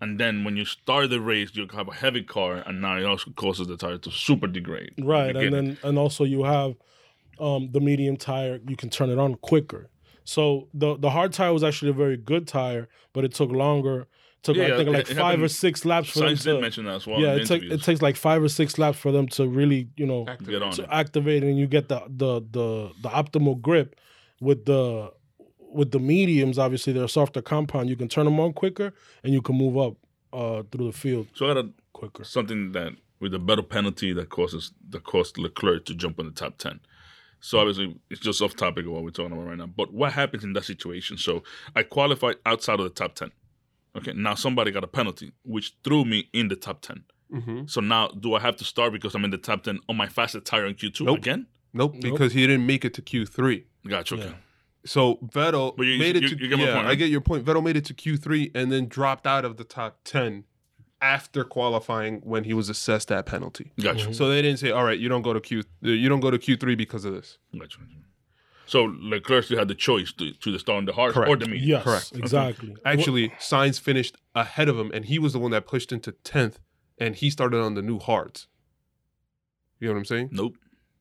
and 0.00 0.20
then 0.20 0.44
when 0.44 0.56
you 0.56 0.64
start 0.64 1.10
the 1.10 1.20
race, 1.20 1.50
you 1.54 1.66
have 1.74 1.88
a 1.88 1.94
heavy 1.94 2.22
car, 2.22 2.56
and 2.66 2.80
now 2.80 2.96
it 2.98 3.04
also 3.04 3.30
causes 3.32 3.66
the 3.66 3.76
tire 3.76 3.98
to 3.98 4.10
super 4.10 4.46
degrade. 4.46 4.92
Right, 4.98 5.34
and 5.36 5.52
then 5.52 5.78
and 5.82 5.98
also 5.98 6.24
you 6.24 6.44
have 6.44 6.74
um, 7.38 7.70
the 7.72 7.80
medium 7.80 8.16
tire. 8.16 8.60
You 8.66 8.76
can 8.76 8.90
turn 8.90 9.10
it 9.10 9.18
on 9.18 9.34
quicker. 9.36 9.90
So 10.24 10.68
the 10.74 10.96
the 10.96 11.10
hard 11.10 11.32
tire 11.32 11.52
was 11.52 11.62
actually 11.64 11.90
a 11.90 11.94
very 11.94 12.16
good 12.16 12.46
tire, 12.48 12.88
but 13.12 13.24
it 13.24 13.32
took 13.34 13.50
longer. 13.50 14.06
Took 14.42 14.56
Yeah, 14.56 14.74
I 14.74 14.76
think 14.76 14.88
it- 14.88 14.92
like 14.92 15.10
it 15.10 15.16
five 15.16 15.42
or 15.42 15.48
six 15.48 15.84
laps 15.84 16.10
for 16.10 16.20
them 16.20 16.28
Science 16.28 16.44
did 16.44 16.54
to. 16.54 16.60
mention 16.60 16.84
that 16.84 16.96
as 16.96 17.06
well. 17.06 17.18
yeah, 17.20 17.34
it, 17.34 17.46
take, 17.46 17.62
it 17.64 17.82
takes 17.82 18.00
like 18.00 18.16
five 18.16 18.42
or 18.42 18.48
six 18.48 18.78
laps 18.78 18.96
for 18.98 19.10
them 19.10 19.26
to 19.28 19.48
really, 19.48 19.88
you 19.96 20.06
know, 20.06 20.24
on 20.28 20.72
to 20.72 20.82
it. 20.82 20.88
activate 20.90 21.42
and 21.42 21.58
you 21.58 21.66
get 21.66 21.88
the 21.88 22.00
the 22.08 22.40
the 22.50 22.90
the 23.02 23.08
optimal 23.08 23.60
grip 23.60 23.96
with 24.40 24.64
the 24.66 25.10
with 25.76 25.90
the 25.92 25.98
mediums. 26.00 26.58
Obviously, 26.58 26.92
they're 26.92 27.04
a 27.04 27.08
softer 27.08 27.42
compound. 27.42 27.88
You 27.88 27.96
can 27.96 28.08
turn 28.08 28.24
them 28.24 28.40
on 28.40 28.52
quicker 28.52 28.92
and 29.22 29.32
you 29.32 29.42
can 29.42 29.56
move 29.56 29.76
up 29.78 29.94
uh, 30.32 30.62
through 30.70 30.86
the 30.86 30.92
field 30.92 31.28
So 31.34 31.46
I 31.50 31.54
got 31.54 31.64
a, 31.66 31.68
quicker. 31.92 32.24
something 32.24 32.72
that 32.72 32.92
with 33.20 33.32
a 33.34 33.38
better 33.38 33.62
penalty 33.62 34.12
that 34.12 34.28
causes 34.28 34.72
that 34.90 35.04
caused 35.04 35.38
Leclerc 35.38 35.84
to 35.86 35.94
jump 35.94 36.18
in 36.18 36.26
the 36.26 36.32
top 36.32 36.58
ten. 36.58 36.80
So 37.40 37.58
obviously 37.58 37.96
it's 38.10 38.20
just 38.20 38.42
off 38.42 38.56
topic 38.56 38.86
of 38.86 38.92
what 38.92 39.04
we're 39.04 39.10
talking 39.10 39.32
about 39.32 39.46
right 39.46 39.56
now. 39.58 39.66
But 39.66 39.92
what 39.92 40.12
happens 40.12 40.42
in 40.44 40.52
that 40.54 40.64
situation? 40.64 41.16
So 41.16 41.42
I 41.74 41.82
qualified 41.84 42.36
outside 42.44 42.80
of 42.80 42.84
the 42.84 42.90
top 42.90 43.14
ten. 43.14 43.30
Okay, 43.96 44.12
now 44.14 44.34
somebody 44.34 44.70
got 44.72 44.84
a 44.84 44.88
penalty, 44.88 45.32
which 45.44 45.74
threw 45.84 46.04
me 46.04 46.28
in 46.34 46.48
the 46.48 46.56
top 46.56 46.82
ten. 46.82 47.04
Mhm. 47.32 47.68
So 47.70 47.80
now, 47.80 48.08
do 48.08 48.34
I 48.34 48.40
have 48.40 48.56
to 48.56 48.64
start 48.64 48.92
because 48.92 49.14
I'm 49.14 49.24
in 49.24 49.30
the 49.30 49.38
top 49.38 49.62
ten 49.64 49.80
on 49.88 49.96
my 49.96 50.06
fastest 50.08 50.44
tire 50.44 50.66
in 50.66 50.74
Q2 50.74 51.06
Nope. 51.06 51.18
again? 51.18 51.46
Nope, 51.72 51.96
because 52.00 52.32
he 52.34 52.46
didn't 52.46 52.66
make 52.66 52.84
it 52.84 52.94
to 52.94 53.02
Q3. 53.02 53.64
Gotcha. 53.88 54.14
Okay. 54.14 54.24
Yeah. 54.26 54.34
So 54.86 55.16
Vettel 55.16 55.76
But 55.76 55.86
you- 55.86 55.98
made 55.98 56.16
it 56.16 56.22
you- 56.22 56.28
to 56.30 56.36
you 56.48 56.56
yeah, 56.56 56.74
point, 56.74 56.86
I 56.86 56.94
get 56.94 57.10
your 57.10 57.20
point. 57.20 57.44
Vettel 57.44 57.62
made 57.62 57.76
it 57.76 57.84
to 57.86 57.94
Q3 57.94 58.52
and 58.54 58.70
then 58.72 58.88
dropped 58.88 59.26
out 59.26 59.44
of 59.44 59.56
the 59.56 59.64
top 59.64 60.00
10 60.04 60.44
after 61.02 61.44
qualifying 61.44 62.20
when 62.22 62.44
he 62.44 62.54
was 62.54 62.68
assessed 62.68 63.08
that 63.08 63.26
penalty. 63.26 63.72
Gotcha. 63.80 64.14
So 64.14 64.28
they 64.28 64.40
didn't 64.42 64.58
say, 64.58 64.70
"All 64.70 64.84
right, 64.84 64.98
you 64.98 65.08
don't 65.08 65.22
go 65.22 65.32
to 65.32 65.40
Q 65.40 65.62
you 65.82 66.08
don't 66.08 66.20
go 66.20 66.30
to 66.30 66.38
Q3 66.38 66.74
because 66.76 67.04
of 67.04 67.12
this." 67.14 67.38
Gotcha. 67.58 67.78
So 68.68 68.84
Leclerc 69.00 69.44
still 69.44 69.58
had 69.58 69.68
the 69.68 69.74
choice 69.74 70.12
to 70.14 70.32
to 70.32 70.50
the 70.52 70.58
start 70.58 70.78
on 70.78 70.84
the 70.86 70.92
hard 70.92 71.16
or 71.16 71.36
the 71.36 71.46
medium. 71.46 71.68
Yes, 71.68 71.84
Correct. 71.84 72.12
exactly. 72.16 72.76
Actually, 72.84 73.28
Sainz 73.38 73.78
finished 73.78 74.16
ahead 74.34 74.68
of 74.68 74.78
him 74.78 74.90
and 74.94 75.04
he 75.04 75.18
was 75.18 75.32
the 75.34 75.38
one 75.38 75.50
that 75.52 75.66
pushed 75.66 75.92
into 75.92 76.12
10th 76.24 76.58
and 76.98 77.14
he 77.16 77.28
started 77.30 77.60
on 77.60 77.74
the 77.74 77.82
new 77.82 77.98
hards. 77.98 78.48
You 79.78 79.88
know 79.88 79.94
what 79.94 79.98
I'm 79.98 80.04
saying? 80.06 80.28
Nope. 80.32 80.56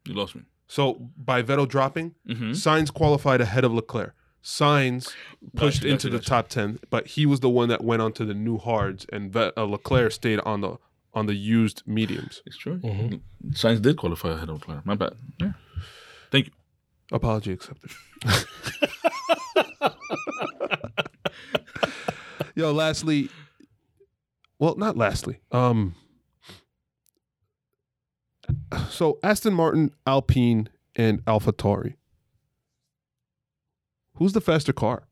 You 0.06 0.14
lost 0.14 0.36
me. 0.36 0.44
So 0.68 1.10
by 1.18 1.42
Vettel 1.44 1.68
dropping, 1.68 2.16
Mm-hmm. 2.28 2.52
Sainz 2.52 2.92
qualified 2.94 3.42
ahead 3.42 3.64
of 3.64 3.72
Leclerc. 3.74 4.14
Sainz 4.44 5.14
pushed 5.56 5.82
Gotcha, 5.82 5.92
into 5.94 6.08
gotcha, 6.08 6.10
the 6.10 6.18
gotcha. 6.18 6.30
top 6.30 6.48
ten, 6.50 6.80
but 6.90 7.08
he 7.08 7.26
was 7.26 7.40
the 7.40 7.50
one 7.50 7.70
that 7.70 7.84
went 7.84 8.02
onto 8.02 8.26
the 8.26 8.34
new 8.34 8.58
hards, 8.58 9.06
and 9.12 9.32
Vet, 9.34 9.54
uh, 9.58 9.64
Leclerc 9.66 10.12
stayed 10.12 10.40
on 10.42 10.62
the 10.62 10.78
on 11.14 11.26
the 11.28 11.34
used 11.36 11.82
mediums. 11.88 12.42
It's 12.46 12.58
true. 12.58 12.78
Mhm. 12.80 13.22
Sainz 13.52 13.82
did 13.82 13.98
qualify 13.98 14.32
ahead 14.34 14.50
of 14.50 14.56
Leclerc. 14.56 14.86
My 14.86 14.96
bad. 14.96 15.14
Yeah. 15.40 15.54
Thank 16.32 16.48
you. 16.48 16.52
Apology 17.12 17.54
accepted. 17.54 17.92
Yo, 22.56 22.72
lastly, 22.72 23.30
well, 24.60 24.76
not 24.78 24.96
lastly. 24.96 25.40
Um, 25.52 25.96
so 28.90 29.20
Aston 29.24 29.54
Martin, 29.54 29.92
Alpine, 30.08 30.70
and 30.96 31.24
AlphaTauri. 31.26 31.96
Who's 34.16 34.34
the 34.34 34.42
faster 34.42 34.74
car? 34.74 35.04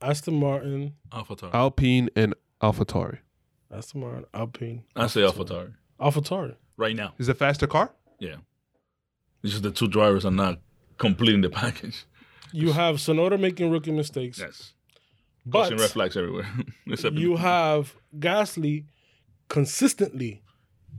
Aston 0.00 0.34
Martin, 0.38 0.94
AlphaTauri. 1.10 1.54
Alpine 1.54 2.08
and 2.16 2.34
AlphaTauri. 2.60 3.18
Aston 3.70 4.00
Martin, 4.00 4.24
Alpine. 4.34 4.84
I 4.96 5.06
say 5.06 5.20
AlphaTauri 5.20 5.74
AlphaTauri. 6.00 6.56
right 6.76 6.94
now. 6.96 7.14
Is 7.18 7.26
the 7.28 7.34
faster 7.34 7.66
car? 7.66 7.92
Yeah. 8.18 8.36
It's 9.42 9.52
just 9.52 9.62
the 9.64 9.70
two 9.72 9.88
drivers 9.88 10.24
are 10.24 10.30
not 10.30 10.60
completing 10.98 11.40
the 11.40 11.50
package. 11.50 12.04
You 12.52 12.72
have 12.72 12.96
Tsunoda 12.96 13.40
making 13.40 13.70
rookie 13.70 13.90
mistakes, 13.92 14.38
Yes. 14.38 14.74
but 15.46 15.62
Causing 15.62 15.78
red 15.78 15.90
flags 15.90 16.16
everywhere. 16.16 16.46
Except 16.86 17.16
you 17.16 17.36
have 17.36 17.94
Gasly 18.18 18.84
consistently 19.48 20.42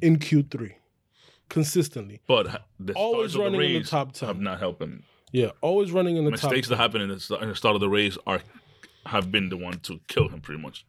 in 0.02 0.18
Q3. 0.18 0.74
Consistently. 1.54 2.20
but 2.28 2.64
the 2.80 2.94
Always 2.94 3.32
starts 3.32 3.36
of 3.36 3.42
running 3.42 3.62
in 3.62 3.74
the 3.74 3.80
race 3.80 3.90
top 3.90 4.12
10. 4.14 4.28
have 4.28 4.40
not 4.40 4.60
helped 4.60 4.82
him. 4.82 5.04
Yeah, 5.32 5.52
always 5.62 5.92
running 5.92 6.18
in 6.18 6.26
the 6.26 6.32
top. 6.32 6.52
Mistakes 6.52 6.68
that 6.70 6.78
happen 6.78 7.02
in 7.02 7.10
the, 7.10 7.38
in 7.42 7.50
the 7.50 7.56
start 7.56 7.76
of 7.76 7.82
the 7.82 7.90
race 7.90 8.18
are 8.28 8.42
have 9.06 9.32
been 9.32 9.50
the 9.50 9.58
one 9.58 9.80
to 9.82 10.00
kill 10.08 10.30
him 10.30 10.42
pretty 10.42 10.62
much. 10.62 10.86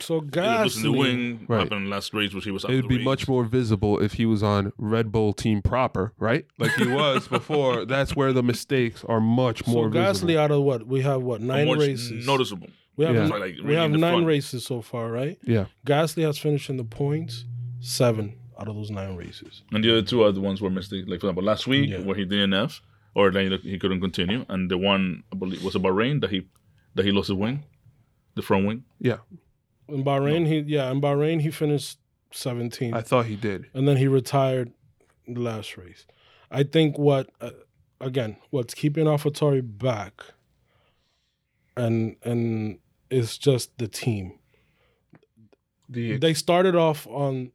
So 0.00 0.16
Either 0.18 0.64
losing 0.64 0.82
the 0.82 0.92
wing 0.98 1.44
Right. 1.48 1.60
happened 1.60 1.78
in 1.78 1.84
the 1.84 1.90
last 1.90 2.12
race, 2.12 2.34
which 2.34 2.44
he 2.44 2.50
was. 2.50 2.64
It'd 2.64 2.88
be 2.88 2.96
race. 2.96 3.04
much 3.04 3.28
more 3.28 3.44
visible 3.44 4.00
if 4.00 4.14
he 4.14 4.26
was 4.26 4.42
on 4.42 4.72
Red 4.76 5.12
Bull 5.12 5.32
team 5.32 5.62
proper, 5.62 6.12
right? 6.18 6.44
Like 6.58 6.72
he 6.72 6.88
was 6.88 7.28
before. 7.28 7.84
That's 7.86 8.16
where 8.16 8.32
the 8.32 8.42
mistakes 8.42 9.04
are 9.08 9.20
much 9.20 9.64
more. 9.66 9.92
so 9.92 9.96
Gasly 9.96 10.12
visible. 10.12 10.38
out 10.40 10.50
of 10.50 10.62
what? 10.62 10.86
We 10.88 11.02
have 11.02 11.22
what 11.22 11.40
nine 11.40 11.66
more 11.66 11.76
races. 11.78 12.26
noticeable. 12.26 12.68
We 12.96 13.04
have 13.04 13.14
Yeah. 13.14 13.26
Like, 13.26 13.40
like, 13.40 13.54
we 13.64 13.74
have 13.74 13.90
nine 13.92 14.00
front. 14.14 14.26
races 14.26 14.66
so 14.66 14.80
far, 14.82 15.10
right? 15.10 15.38
Yeah, 15.44 15.66
Gasly 15.86 16.24
has 16.24 16.36
finished 16.36 16.68
in 16.68 16.76
the 16.78 16.84
points 16.84 17.44
seven 17.80 18.34
out 18.58 18.68
of 18.68 18.74
those 18.76 18.90
nine 18.90 19.16
races. 19.16 19.62
And 19.72 19.82
the 19.84 19.90
other 19.92 20.02
two 20.02 20.22
are 20.24 20.32
the 20.32 20.40
ones 20.40 20.60
where 20.60 20.70
mistakes. 20.70 21.08
Like 21.08 21.20
for 21.20 21.26
example, 21.26 21.44
last 21.44 21.66
week 21.66 21.90
Yeah. 21.90 22.00
where 22.00 22.16
he 22.16 22.24
didn't 22.24 22.50
DNF 22.50 22.80
or 23.14 23.30
then 23.30 23.58
he 23.62 23.78
couldn't 23.78 24.00
continue, 24.00 24.44
and 24.48 24.70
the 24.70 24.78
one 24.78 25.22
I 25.32 25.36
believe 25.36 25.62
was 25.64 25.74
a 25.74 25.78
Bahrain 25.78 26.20
that 26.22 26.30
he 26.30 26.46
that 26.94 27.04
he 27.04 27.10
lost 27.12 27.28
his 27.28 27.36
wing, 27.36 27.64
the 28.34 28.42
front 28.42 28.66
wing. 28.66 28.84
yeah. 28.98 29.18
In 29.88 30.04
Bahrain, 30.04 30.46
he 30.46 30.60
yeah, 30.60 30.90
in 30.90 31.00
Bahrain 31.00 31.40
he 31.42 31.50
finished 31.50 31.98
17th. 32.32 32.94
I 32.94 33.02
thought 33.02 33.26
he 33.26 33.36
did. 33.36 33.66
and 33.74 33.86
then 33.86 33.96
he 33.98 34.06
retired 34.08 34.72
the 35.28 35.40
last 35.40 35.76
race. 35.76 36.06
I 36.50 36.62
think 36.62 36.96
what 36.98 37.30
uh, 37.40 37.50
again, 38.00 38.36
what's 38.50 38.74
keeping 38.74 39.04
AlphaTauri 39.06 39.62
back, 39.78 40.22
and 41.76 42.16
and 42.22 42.78
is 43.10 43.36
just 43.36 43.76
the 43.78 43.88
team. 43.88 44.38
The 45.88 46.16
They 46.16 46.32
started 46.34 46.74
off 46.74 47.06
on 47.06 47.52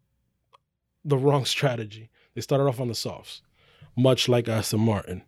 the 1.08 1.18
wrong 1.18 1.46
strategy. 1.46 2.10
They 2.36 2.42
started 2.42 2.66
off 2.66 2.80
on 2.80 2.88
the 2.88 2.96
softs, 2.96 3.42
much 3.96 4.30
like 4.30 4.48
Aston 4.48 4.82
Martin. 4.82 5.24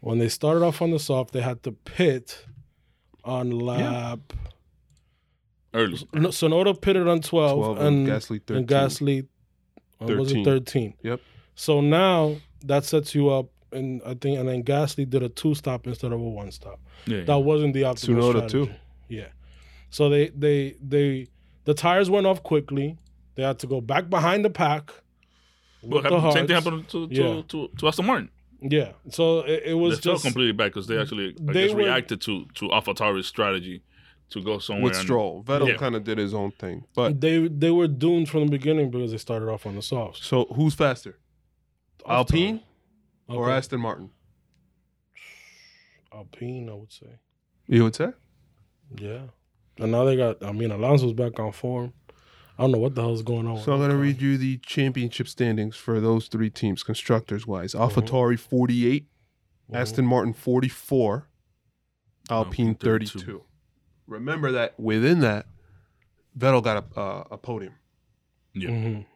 When 0.00 0.18
they 0.18 0.28
started 0.28 0.62
off 0.64 0.82
on 0.82 0.90
the 0.90 0.98
soft, 0.98 1.32
they 1.32 1.40
had 1.40 1.62
to 1.62 1.72
pit 1.72 2.44
on 3.24 3.50
lap. 3.50 4.34
Early. 5.72 5.98
No, 6.12 6.28
Tsunoda 6.28 6.80
pitted 6.80 7.08
on 7.08 7.20
12, 7.20 7.56
12 7.56 7.78
and, 7.78 7.86
and 7.86 8.08
Gasly 8.08 8.40
13. 8.46 8.56
and 8.56 8.68
Gasly 8.68 9.26
uh, 10.00 10.06
was 10.16 10.30
it 10.32 10.44
13. 10.44 10.44
13. 10.44 10.94
Yep. 11.02 11.20
So 11.54 11.80
now 11.80 12.36
that 12.64 12.84
sets 12.84 13.14
you 13.14 13.30
up, 13.30 13.46
and 13.72 14.00
I 14.04 14.14
think, 14.14 14.38
and 14.38 14.48
then 14.48 14.62
Gasly 14.62 15.08
did 15.08 15.22
a 15.22 15.28
two 15.28 15.54
stop 15.54 15.86
instead 15.86 16.12
of 16.12 16.20
a 16.20 16.28
one 16.28 16.52
stop. 16.52 16.80
Yeah. 17.06 17.22
That 17.24 17.38
wasn't 17.38 17.74
the 17.74 17.82
optimal 17.82 18.18
Tsunoda 18.18 18.30
strategy. 18.48 18.66
too. 18.66 18.72
Yeah. 19.08 19.26
So 19.90 20.08
they 20.08 20.28
they 20.28 20.76
they 20.80 21.26
the 21.64 21.74
tires 21.74 22.08
went 22.10 22.26
off 22.26 22.42
quickly. 22.42 22.98
They 23.34 23.42
had 23.42 23.58
to 23.60 23.66
go 23.66 23.80
back 23.80 24.08
behind 24.10 24.44
the 24.44 24.50
pack. 24.50 24.92
Well, 25.86 26.02
with 26.02 26.10
the 26.10 26.20
happened, 26.20 26.32
same 26.34 26.46
thing 26.46 26.54
happened 26.56 26.88
to 26.88 27.08
to, 27.08 27.14
Yeah. 27.14 27.42
to, 27.48 27.68
to 27.78 27.88
Aston 27.88 28.06
Martin. 28.06 28.30
Yeah. 28.60 28.92
So 29.10 29.40
it, 29.40 29.62
it 29.66 29.74
was 29.74 30.00
fell 30.00 30.14
just 30.14 30.24
completely 30.24 30.52
back 30.52 30.70
because 30.72 30.86
they 30.86 30.98
actually 30.98 31.34
I 31.48 31.52
They 31.52 31.66
guess 31.66 31.74
were- 31.74 31.82
reacted 31.84 32.20
to 32.22 32.46
to 32.54 32.68
AlphaTauri's 32.68 33.26
strategy 33.26 33.82
to 34.30 34.42
go 34.42 34.58
somewhere. 34.58 34.84
with 34.90 34.98
and- 34.98 35.08
Vettel 35.08 35.68
Yeah. 35.68 35.76
kind 35.76 35.94
of 35.94 36.04
did 36.04 36.16
his 36.18 36.32
own 36.34 36.50
thing. 36.52 36.84
But 36.94 37.20
they 37.20 37.46
they 37.48 37.70
were 37.70 37.88
doomed 37.88 38.28
from 38.28 38.46
the 38.46 38.50
beginning 38.50 38.90
because 38.90 39.10
they 39.12 39.18
started 39.18 39.48
off 39.50 39.66
on 39.66 39.74
the 39.74 39.82
softs. 39.82 40.24
so 40.26 40.46
who's 40.56 40.74
faster, 40.74 41.18
Alpine 42.06 42.60
or 43.28 43.44
Okay. 43.44 43.52
Aston 43.56 43.80
Martin? 43.80 44.10
Alpine, 46.12 46.68
I 46.70 46.74
would 46.74 46.92
say. 46.92 47.18
You 47.66 47.84
would 47.84 47.94
say. 47.94 48.10
Yeah. 48.96 49.22
And 49.78 49.90
now 49.92 50.04
they 50.04 50.16
got 50.16 50.42
I 50.42 50.52
mean 50.52 50.70
Alonso's 50.70 51.12
back 51.12 51.38
on 51.40 51.52
form. 51.52 51.92
I 52.58 52.62
don't 52.62 52.72
know 52.72 52.78
what 52.78 52.94
the 52.94 53.02
hell's 53.02 53.22
going 53.22 53.46
on. 53.48 53.58
So 53.62 53.72
I'm 53.72 53.78
going 53.78 53.90
to 53.90 53.96
read 53.96 54.20
you 54.22 54.38
the 54.38 54.58
championship 54.58 55.26
standings 55.28 55.74
for 55.76 56.00
those 56.00 56.28
three 56.28 56.50
teams, 56.50 56.82
constructors 56.84 57.46
wise. 57.46 57.74
AlphaTauri 57.74 58.38
48, 58.38 59.06
car. 59.72 59.80
Aston 59.80 60.06
Martin 60.06 60.32
44, 60.32 61.28
Alpine 62.30 62.46
Alpine 62.68 62.74
32. 62.76 63.18
32. 63.18 63.42
Remember 64.06 64.52
that 64.52 64.78
within 64.78 65.20
that, 65.20 65.46
Vettel 66.38 66.62
got 66.62 66.84
a 66.96 67.00
uh, 67.00 67.24
a 67.32 67.38
podium. 67.38 67.74
Yeah. 68.54 68.70
Mhm. 68.70 69.06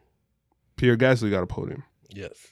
Pierre 0.76 0.96
Gasly 0.96 1.30
got 1.30 1.42
a 1.42 1.46
podium. 1.46 1.84
Yes. 2.10 2.48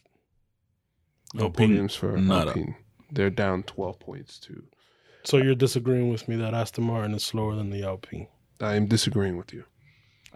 No 1.34 1.44
Alpine, 1.44 1.70
podiums 1.70 1.96
for 1.96 2.16
nada. 2.16 2.50
Alpine. 2.50 2.76
They're 3.10 3.30
down 3.30 3.62
12 3.62 3.98
points 3.98 4.38
too. 4.38 4.64
So 5.24 5.38
you're 5.38 5.54
disagreeing 5.54 6.10
with 6.10 6.28
me 6.28 6.36
that 6.36 6.54
Aston 6.54 6.84
Martin 6.84 7.14
is 7.14 7.24
slower 7.24 7.54
than 7.56 7.70
the 7.70 7.82
Alpine. 7.84 8.28
I 8.60 8.74
am 8.74 8.86
disagreeing 8.86 9.36
with 9.36 9.52
you. 9.52 9.64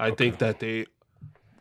I 0.01 0.09
Okay. 0.09 0.17
think 0.25 0.39
that 0.39 0.59
they 0.61 0.87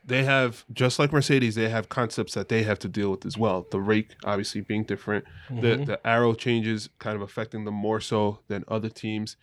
they 0.06 0.24
have 0.24 0.66
just 0.74 0.98
like 0.98 1.12
Mercedes, 1.14 1.54
they 1.54 1.70
have 1.70 1.88
concepts 1.90 2.34
that 2.34 2.50
they 2.50 2.64
have 2.64 2.80
to 2.80 2.88
deal 2.88 3.12
with 3.12 3.26
as 3.28 3.38
well. 3.38 3.68
The 3.70 3.80
rake 3.80 4.16
obviously 4.24 4.62
being 4.62 4.84
different, 4.86 5.26
Mm-hmm. 5.50 5.62
the 5.62 5.86
the 5.86 6.08
aero 6.08 6.34
changes 6.34 6.90
kind 7.00 7.16
of 7.16 7.22
affecting 7.22 7.66
them 7.66 7.76
more 7.76 8.00
so 8.02 8.40
than 8.48 8.64
other 8.68 8.90
teams. 8.90 9.38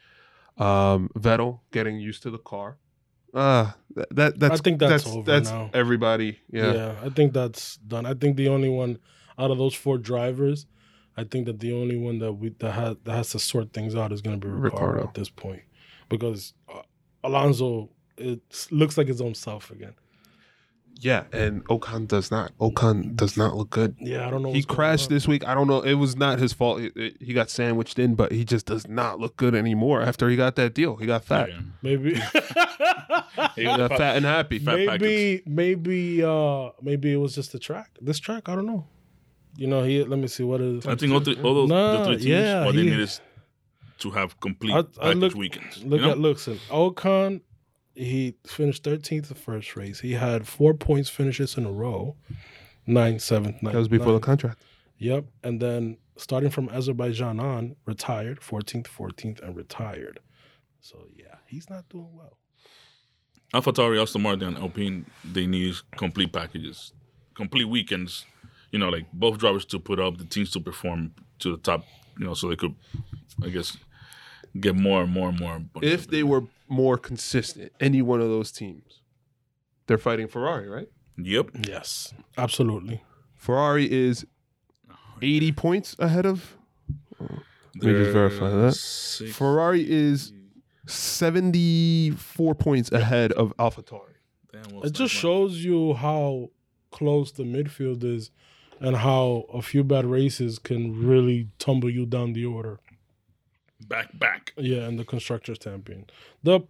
Um, 0.59 1.11
Vettel 1.17 1.61
getting 1.71 2.01
used 2.01 2.23
to 2.25 2.31
the 2.31 2.39
car. 2.39 2.79
Uh 3.35 3.73
that, 3.95 4.09
that 4.17 4.39
that's 4.41 4.61
think 4.63 4.79
that's 4.81 5.05
that's, 5.05 5.07
over 5.17 5.23
that's 5.31 5.51
now. 5.51 5.71
everybody. 5.75 6.41
Yeah. 6.51 6.73
Yeah. 6.73 6.95
I 7.05 7.11
think 7.11 7.33
that's 7.35 7.77
done. 7.77 8.07
I 8.07 8.15
think 8.15 8.37
the 8.37 8.49
only 8.49 8.71
one 8.71 8.99
out 9.39 9.51
of 9.51 9.59
those 9.59 9.75
four 9.75 9.99
drivers, 9.99 10.67
I 11.17 11.25
think 11.25 11.45
that 11.47 11.61
the 11.61 11.73
only 11.75 11.99
one 11.99 12.19
that 12.21 12.33
we 12.33 12.49
that 12.61 12.73
has 12.73 12.97
that 13.05 13.13
has 13.13 13.31
to 13.31 13.39
sort 13.39 13.73
things 13.75 13.95
out 13.95 14.11
is 14.13 14.23
going 14.23 14.41
to 14.41 14.47
be 14.47 14.51
Ricardo, 14.53 14.87
Ricciardo. 14.87 15.09
at 15.09 15.15
this 15.15 15.29
point, 15.29 15.63
because 16.09 16.55
uh, 16.75 16.81
Alonso 17.23 17.91
it 18.19 18.41
looks 18.71 18.97
like 18.99 19.07
his 19.09 19.21
own 19.21 19.35
self 19.35 19.71
again. 19.71 19.95
Yeah, 20.99 21.25
and 21.31 21.63
Ocon 21.67 22.09
does 22.09 22.31
not. 22.31 22.57
Ocon 22.59 23.15
does 23.15 23.37
not 23.37 23.55
look 23.55 23.69
good. 23.69 23.97
Yeah, 24.01 24.27
I 24.27 24.31
don't 24.31 24.41
know. 24.43 24.49
He 24.49 24.61
what's 24.61 24.65
going 24.67 24.77
crashed 24.77 25.09
on. 25.11 25.15
this 25.15 25.29
week. 25.29 25.47
I 25.47 25.53
don't 25.55 25.67
know. 25.69 25.83
It 25.83 25.93
was 25.95 26.17
not 26.17 26.39
his 26.39 26.55
fault. 26.55 26.81
It- 26.81 26.97
it- 26.97 27.17
he 27.21 27.35
got 27.35 27.51
sandwiched 27.51 27.99
in, 27.99 28.15
but 28.15 28.33
he 28.33 28.47
just 28.47 28.65
does 28.65 28.89
not 28.89 29.21
look 29.21 29.37
good 29.37 29.55
anymore 29.55 30.01
after 30.01 30.31
he 30.31 30.37
got 30.37 30.57
that 30.57 30.73
deal. 30.73 30.97
He 30.97 31.05
got 31.05 31.23
fat. 31.23 31.51
Yeah. 31.51 31.61
Maybe. 31.83 32.15
He 33.55 33.63
He 33.63 33.65
got 33.65 33.79
got 33.91 33.99
fat 33.99 34.17
and 34.17 34.25
happy. 34.25 34.59
Fat 34.59 34.77
maybe 34.77 35.43
maybe 35.47 36.23
uh 36.25 36.71
maybe 36.83 37.13
it 37.13 37.17
was 37.17 37.35
just 37.35 37.53
the 37.53 37.59
track. 37.59 37.91
This 38.01 38.19
track, 38.19 38.49
I 38.49 38.55
don't 38.55 38.67
know. 38.67 38.87
You 39.57 39.67
know, 39.67 39.83
he 39.83 40.03
let 40.05 40.19
me 40.19 40.27
see 40.29 40.43
what 40.43 40.61
is 40.63 40.87
I 40.87 40.95
think 40.95 41.13
all, 41.13 41.21
three, 41.21 41.37
all 41.43 41.55
those 41.55 41.69
Nah, 41.69 41.99
the 41.99 42.05
three 42.05 42.15
teams, 42.17 42.27
yeah, 42.27 42.65
what 42.65 42.75
they 42.75 42.83
he- 42.85 42.91
need 42.91 43.01
is 43.01 43.21
to 43.99 44.11
have 44.11 44.39
complete 44.41 44.73
I- 44.75 44.79
I 44.79 44.83
package 44.83 45.17
look- 45.19 45.35
weekends. 45.35 45.85
Look 45.85 46.01
you 46.01 46.07
know? 46.07 46.13
at 46.13 46.19
looks 46.19 46.49
at 46.49 46.57
Ocon, 46.71 47.41
he 47.97 48.35
finished 48.47 48.85
13th 48.85 49.29
the 49.29 49.35
first 49.35 49.75
race. 49.75 50.01
He 50.01 50.13
had 50.13 50.47
four 50.47 50.75
points 50.75 51.09
finishes 51.09 51.57
in 51.57 51.65
a 51.65 51.73
row, 51.73 52.17
nine, 52.87 53.19
seventh, 53.19 53.63
ninth. 53.63 53.73
That 53.73 53.79
was 53.79 53.89
before 53.89 54.13
the 54.13 54.21
contract. 54.21 54.63
Yep. 54.99 55.25
And 55.43 55.61
then 55.61 55.99
starting 56.17 56.51
from 56.51 56.69
Azerbaijan 56.69 57.41
on, 57.41 57.77
retired, 57.87 58.41
14th, 58.41 58.87
14th, 58.87 59.43
and 59.43 59.57
retired. 59.57 60.21
So 60.81 61.07
yeah, 61.15 61.37
he's 61.47 61.69
not 61.71 61.89
doing 61.89 62.11
well. 62.13 62.39
AlphaTauri, 63.55 64.01
Aston 64.01 64.23
Martin, 64.23 64.49
and 64.49 64.59
Alpine, 64.59 65.07
they 65.25 65.47
need 65.47 65.75
complete 65.97 66.33
packages, 66.33 66.93
complete 67.35 67.65
weekends. 67.65 68.27
You 68.73 68.79
know, 68.79 68.89
like 68.89 69.07
both 69.13 69.39
drivers 69.39 69.65
to 69.67 69.79
put 69.79 70.01
up, 70.01 70.19
the 70.19 70.25
teams 70.25 70.51
to 70.53 70.61
perform 70.61 71.13
to 71.39 71.53
the 71.53 71.59
top. 71.59 71.85
You 72.19 72.27
know, 72.27 72.35
so 72.35 72.49
they 72.49 72.57
could, 72.57 72.75
I 73.43 73.49
guess, 73.49 73.77
get 74.61 74.77
more 74.77 75.03
and 75.03 75.13
more 75.13 75.29
and 75.29 75.41
more. 75.41 75.63
If 75.83 76.09
they 76.09 76.23
were 76.23 76.45
more 76.69 76.97
consistent, 76.99 77.73
any 77.81 78.03
one 78.03 78.21
of 78.21 78.29
those 78.29 78.51
teams, 78.53 79.01
they're 79.87 79.99
fighting 79.99 80.29
Ferrari, 80.29 80.69
right? 80.69 80.89
yep, 81.17 81.51
Yes, 81.67 82.13
absolutely. 82.37 83.03
Ferrari 83.35 83.91
is 83.91 84.27
80 85.23 85.53
points 85.53 85.97
ahead 85.99 86.27
of. 86.27 86.57
Let 87.21 87.83
me 87.83 87.93
just 87.93 88.13
verify 88.13 88.51
that. 88.51 88.75
Six, 88.75 89.37
Ferrari 89.37 89.89
is 89.89 90.33
74 90.87 92.55
points 92.55 92.91
ahead 92.93 93.33
of 93.33 93.57
AlphaTauri. 93.59 94.15
damn, 94.53 94.83
It 94.83 94.93
just 94.93 95.15
shows 95.15 95.65
you 95.65 95.95
how 95.95 96.51
close 96.91 97.33
the 97.33 97.43
midfield 97.45 98.03
is 98.05 98.31
and 98.81 98.97
how 98.97 99.45
a 99.53 99.63
few 99.63 99.85
bad 99.85 100.05
races 100.07 100.59
can 100.59 101.07
really 101.07 101.49
tumble 101.59 101.91
you 101.91 102.07
down 102.07 102.33
the 102.33 102.45
order. 102.45 102.79
Much. 103.81 103.89
back, 103.89 104.19
back. 104.19 104.53
Yeah, 104.57 104.81
and 104.85 104.99
the 104.99 105.05
constructors 105.05 105.59
champion. 105.59 106.07
The 106.43 106.61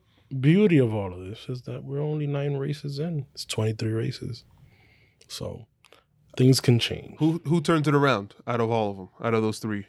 beauty 0.40 0.78
of 0.78 0.94
all 0.94 1.12
of 1.12 1.20
this 1.20 1.46
is 1.48 1.62
that 1.62 1.84
we're 1.84 2.00
only 2.00 2.26
nine 2.26 2.56
races 2.56 2.98
in. 2.98 3.26
It's 3.34 3.44
23 3.44 3.92
races. 3.92 4.44
So 5.28 5.66
things 6.36 6.60
can 6.60 6.78
change. 6.78 7.16
Who 7.18 7.40
who 7.46 7.60
turns 7.60 7.88
it 7.88 7.94
around 7.94 8.34
out 8.46 8.60
of 8.60 8.70
all 8.70 8.90
of 8.90 8.96
them? 8.96 9.08
Out 9.22 9.34
of 9.34 9.42
those 9.42 9.58
three, 9.58 9.86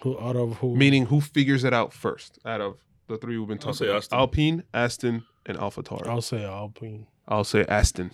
Who 0.00 0.18
out 0.18 0.36
of 0.36 0.56
who? 0.58 0.74
meaning 0.76 1.06
who 1.06 1.20
figures 1.20 1.64
it 1.64 1.72
out 1.74 1.92
first? 1.92 2.38
Out 2.44 2.60
of 2.60 2.76
the 3.08 3.18
three 3.18 3.36
we've 3.38 3.48
been 3.48 3.58
I'll 3.58 3.72
talking 3.72 3.74
say 3.74 3.86
about, 3.86 3.96
Aston. 3.98 4.18
Alpine, 4.18 4.62
Aston, 4.74 5.24
and 5.46 5.58
AlphaTauri. 5.58 6.06
I'll 6.06 6.22
say 6.22 6.44
Alpine. 6.44 7.06
I'll 7.26 7.44
say 7.44 7.64
Aston 7.68 8.10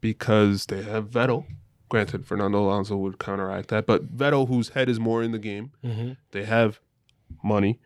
because 0.00 0.66
they 0.66 0.82
have 0.82 1.10
Vettel. 1.10 1.44
Granted, 1.88 2.26
Fernando 2.26 2.58
Alonso 2.64 2.96
would 2.96 3.18
counteract 3.18 3.68
that, 3.68 3.86
but 3.86 4.14
Vettel, 4.16 4.46
whose 4.48 4.70
head 4.70 4.88
is 4.88 5.00
more 5.00 5.22
in 5.22 5.32
the 5.32 5.38
game, 5.38 5.72
hmm 5.82 6.12
they 6.32 6.44
have 6.44 6.80
money, 7.42 7.78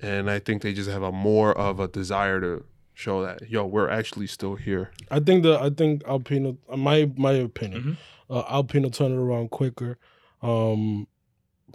and 0.00 0.30
I 0.30 0.38
think 0.38 0.62
they 0.62 0.72
just 0.72 0.90
have 0.90 1.02
a 1.02 1.12
more 1.12 1.56
of 1.56 1.80
a 1.80 1.88
desire 1.88 2.40
to 2.40 2.64
show 2.94 3.22
that 3.22 3.48
yo, 3.50 3.64
we're 3.66 3.88
actually 3.90 4.26
still 4.26 4.54
here. 4.54 4.90
I 5.10 5.20
think 5.20 5.42
the 5.42 5.58
I 5.60 5.70
think 5.70 6.02
Alpine. 6.06 6.58
uh, 6.68 6.76
My 6.76 7.10
my 7.16 7.32
opinion, 7.32 7.82
Mhm. 7.82 7.96
uh, 8.36 8.44
Alpine 8.48 8.82
will 8.82 8.90
turn 8.90 9.12
it 9.12 9.16
around 9.18 9.50
quicker. 9.50 9.98
Um, 10.42 11.06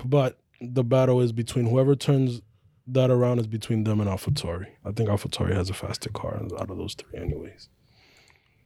but 0.06 0.40
the 0.60 0.84
battle 0.84 1.22
is 1.22 1.32
between 1.32 1.66
whoever 1.68 1.96
turns 1.96 2.42
that 2.88 3.10
around 3.12 3.40
is 3.40 3.48
between 3.48 3.84
them 3.84 4.00
and 4.02 4.10
AlphaTauri. 4.10 4.68
I 4.86 4.92
think 4.92 5.10
AlphaTauri 5.10 5.54
has 5.54 5.70
a 5.70 5.74
faster 5.74 6.10
car 6.10 6.36
out 6.60 6.70
of 6.70 6.78
those 6.78 6.94
three, 6.96 7.20
anyways. 7.20 7.70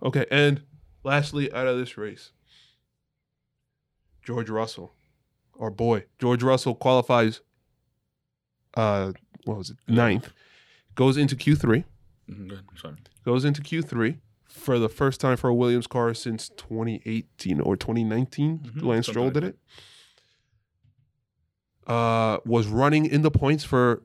Okay, 0.04 0.26
and 0.32 0.64
lastly, 1.04 1.52
out 1.54 1.68
of 1.68 1.78
this 1.78 1.98
race, 1.98 2.32
George 4.24 4.50
Russell, 4.50 4.94
our 5.60 5.70
boy 5.70 6.06
George 6.20 6.44
Russell 6.44 6.76
qualifies. 6.76 7.42
Uh, 8.76 9.12
what 9.46 9.58
was 9.58 9.70
it? 9.72 9.78
Ninth, 9.88 10.32
goes 10.96 11.18
into 11.18 11.36
Q 11.36 11.56
three. 11.56 11.84
Mhm, 12.30 12.60
Sorry. 12.80 12.96
goes 13.24 13.46
into 13.46 13.62
Q3 13.62 14.18
for 14.48 14.80
the 14.80 14.90
first 14.90 15.22
time 15.22 15.38
for 15.38 15.48
a 15.50 15.54
Williams 15.54 15.86
car 15.86 16.14
since 16.16 16.50
2018 16.50 17.60
or 17.62 17.76
2019. 17.78 18.60
Mhm, 18.60 18.84
Lance 18.84 19.06
something 19.06 19.14
Stroll 19.14 19.30
did 19.30 19.44
it. 19.44 19.58
Uh, 21.88 22.40
was 22.46 22.66
running 22.68 23.06
in 23.06 23.22
the 23.22 23.30
points 23.30 23.64
for 23.64 24.02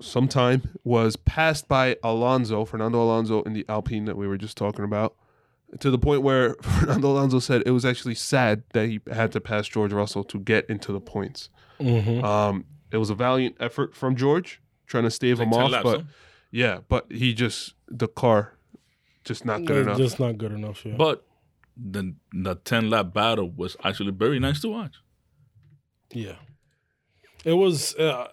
some 0.00 0.26
time. 0.26 0.62
Was 0.82 1.14
passed 1.16 1.68
by 1.68 1.96
Alonso, 2.02 2.64
Fernando 2.64 3.00
Alonso, 3.02 3.42
in 3.42 3.52
the 3.52 3.64
Alpine 3.68 4.04
that 4.06 4.16
we 4.16 4.26
were 4.26 4.38
just 4.38 4.56
talking 4.56 4.84
about. 4.84 5.14
To 5.78 5.90
the 5.92 5.98
point 5.98 6.22
where 6.22 6.54
Fernando 6.62 7.12
Alonso 7.12 7.38
said 7.38 7.62
it 7.64 7.70
was 7.70 7.84
actually 7.84 8.16
sad 8.16 8.64
that 8.72 8.88
he 8.88 9.00
had 9.12 9.30
to 9.32 9.40
pass 9.40 9.68
George 9.68 9.92
Russell 9.92 10.24
to 10.24 10.40
get 10.40 10.68
into 10.68 10.90
the 10.92 11.00
points. 11.00 11.50
Mm-hmm. 11.78 12.24
Um, 12.24 12.64
it 12.92 12.96
was 12.98 13.10
a 13.10 13.14
valiant 13.14 13.56
effort 13.60 13.94
from 13.94 14.16
George 14.16 14.60
trying 14.86 15.04
to 15.04 15.10
stave 15.10 15.38
Like 15.38 15.48
him 15.48 15.54
off, 15.54 15.70
laps, 15.70 15.84
but 15.84 15.98
huh? 16.00 16.06
yeah, 16.50 16.78
but 16.88 17.06
he 17.10 17.32
just 17.34 17.74
the 17.88 18.08
car 18.08 18.54
just 19.24 19.44
not 19.44 19.64
good 19.64 19.82
enough. 19.86 19.98
Just 19.98 20.18
not 20.20 20.38
good 20.38 20.52
enough. 20.52 20.84
Yeah. 20.84 20.94
But 20.96 21.24
the 21.76 22.14
the 22.32 22.54
ten 22.56 22.90
lap 22.90 23.12
battle 23.12 23.50
was 23.50 23.76
actually 23.84 24.12
very 24.12 24.38
nice 24.38 24.60
to 24.62 24.68
watch. 24.68 24.96
Yeah. 26.12 26.36
It 27.44 27.52
was 27.54 27.94
uh, 27.96 28.28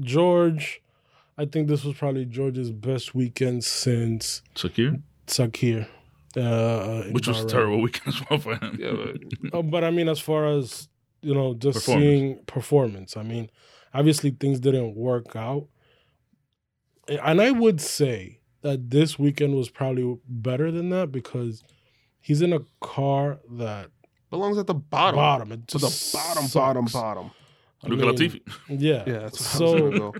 George. 0.00 0.80
I 1.36 1.44
think 1.44 1.68
this 1.68 1.84
was 1.84 1.96
probably 1.96 2.24
George's 2.24 2.70
best 2.72 3.14
weekend 3.14 3.64
since 3.64 4.42
Sakhir, 4.54 5.02
Sakhir. 5.26 5.86
Uh, 6.36 7.04
which 7.10 7.26
was 7.26 7.40
a 7.40 7.44
Bahrain. 7.44 7.48
terrible 7.48 7.80
weekend 7.80 8.14
as 8.14 8.22
well 8.28 8.38
for 8.38 8.56
him. 8.56 8.76
yeah, 8.78 8.92
but 8.92 9.58
Uh, 9.58 9.62
but 9.62 9.84
I 9.84 9.90
mean, 9.90 10.08
as 10.08 10.20
far 10.20 10.46
as 10.46 10.88
you 11.22 11.34
know, 11.34 11.54
just 11.54 11.78
Performance. 11.78 12.04
seeing 12.04 12.38
performance. 12.46 13.16
I 13.16 13.22
mean, 13.22 13.50
obviously 13.94 14.30
things 14.30 14.60
didn't 14.60 14.94
work 14.94 15.34
out, 15.36 15.66
and 17.08 17.40
I 17.40 17.50
would 17.50 17.80
say 17.80 18.40
that 18.62 18.90
this 18.90 19.18
weekend 19.18 19.54
was 19.54 19.68
probably 19.70 20.18
better 20.28 20.70
than 20.70 20.90
that 20.90 21.12
because 21.12 21.62
he's 22.20 22.42
in 22.42 22.52
a 22.52 22.60
car 22.80 23.38
that 23.52 23.90
belongs 24.30 24.58
at 24.58 24.66
the 24.66 24.74
bottom. 24.74 25.16
bottom. 25.16 25.52
It 25.52 25.68
To 25.68 25.78
the 25.78 26.10
bottom, 26.12 26.46
bottom, 26.52 26.86
sucks. 26.88 26.92
bottom. 26.92 27.30
I 27.82 27.86
Look 27.88 28.00
mean, 28.00 28.08
at 28.08 28.14
Latifi. 28.16 28.40
Yeah. 28.68 29.04
Yeah, 29.06 29.18
that's 29.20 29.58
what 29.60 29.78
I 29.78 29.82
was 29.82 29.96
so 29.96 30.14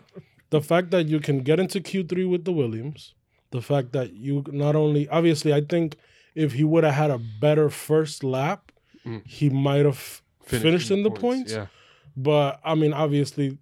the 0.51 0.61
fact 0.63 0.91
that 0.93 1.09
you 1.09 1.21
can 1.21 1.41
get 1.41 1.61
into 1.61 1.81
Q3 1.81 2.31
with 2.31 2.45
the 2.47 2.53
Williams, 2.53 3.15
the 3.51 3.61
fact 3.61 3.93
that 3.93 4.15
you 4.15 4.45
not 4.51 4.75
only 4.77 5.09
obviously 5.09 5.53
I 5.53 5.61
think 5.61 5.97
if 6.35 6.53
he 6.53 6.65
would 6.65 6.85
have 6.85 6.95
had 6.95 7.11
a 7.11 7.19
better 7.41 7.69
first 7.71 8.25
lap, 8.25 8.73
Mm. 9.07 9.27
he 9.27 9.49
might 9.49 9.85
have 9.87 10.23
finished, 10.45 10.91
in 10.91 11.03
the 11.05 11.11
points. 11.11 11.53
Yeah, 11.53 11.67
But 12.19 12.61
I 12.65 12.75
mean, 12.75 12.93
obviously, 12.93 13.59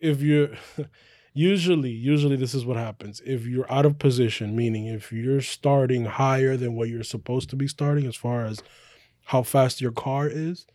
if 0.00 0.20
you're 0.20 0.50
usually 1.32 1.90
usually 1.90 2.36
this 2.36 2.54
is 2.54 2.66
what 2.66 2.76
happens. 2.76 3.22
If 3.24 3.46
you're 3.46 3.70
out 3.72 3.86
of 3.86 3.98
position, 3.98 4.54
meaning 4.54 4.86
if 4.86 5.10
you're 5.10 5.40
starting 5.40 6.04
higher 6.04 6.58
than 6.58 6.74
what 6.74 6.90
you're 6.90 7.02
supposed 7.02 7.48
to 7.50 7.56
be 7.56 7.66
starting 7.66 8.06
as 8.06 8.16
far 8.16 8.44
as 8.44 8.62
how 9.24 9.42
fast 9.42 9.80
your 9.80 9.92
car 9.92 10.28
is, 10.28 10.66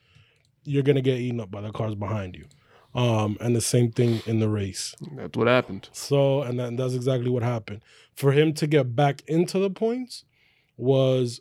you're 0.64 0.82
gonna 0.82 1.02
get 1.02 1.20
eaten 1.20 1.40
up 1.40 1.52
by 1.52 1.62
the 1.62 1.72
cars 1.72 1.94
behind 1.94 2.36
you. 2.36 2.46
Um, 2.96 3.38
and 3.40 3.56
the 3.56 3.62
same 3.62 3.92
thing 3.92 4.22
in 4.26 4.40
the 4.40 4.50
race. 4.50 4.96
that's 5.16 5.38
what 5.38 5.48
happened. 5.48 5.90
So, 5.92 6.42
and 6.42 6.58
that, 6.60 6.78
that's 6.78 6.94
exactly 6.94 7.30
what 7.30 7.44
happened. 7.44 7.84
For 8.16 8.32
him 8.32 8.54
to 8.54 8.66
get 8.66 8.96
back 8.96 9.22
into 9.28 9.60
the 9.60 9.70
points 9.70 10.24
was 10.78 11.40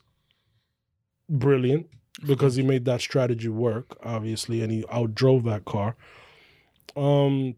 brilliant 1.28 1.86
because 2.26 2.56
he 2.56 2.62
made 2.62 2.84
that 2.84 3.00
strategy 3.00 3.48
work, 3.48 3.96
obviously, 4.02 4.62
and 4.62 4.70
he 4.70 4.82
outdrove 4.84 5.44
that 5.44 5.64
car. 5.64 5.96
Um, 6.96 7.56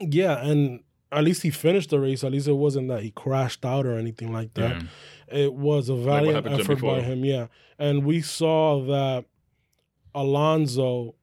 yeah, 0.00 0.44
and 0.44 0.80
at 1.12 1.24
least 1.24 1.42
he 1.42 1.50
finished 1.50 1.90
the 1.90 2.00
race. 2.00 2.24
At 2.24 2.32
least 2.32 2.48
it 2.48 2.52
wasn't 2.52 2.88
that 2.88 3.02
he 3.02 3.10
crashed 3.10 3.64
out 3.64 3.86
or 3.86 3.98
anything 3.98 4.32
like 4.32 4.54
that. 4.54 4.82
Yeah. 5.30 5.38
It 5.40 5.54
was 5.54 5.88
a 5.88 5.94
valiant 5.94 6.46
him 6.46 6.60
effort 6.60 6.80
by 6.80 7.00
him, 7.00 7.24
yeah. 7.24 7.48
And 7.78 8.04
we 8.04 8.22
saw 8.22 8.82
that 8.86 9.26
Alonso 10.14 11.14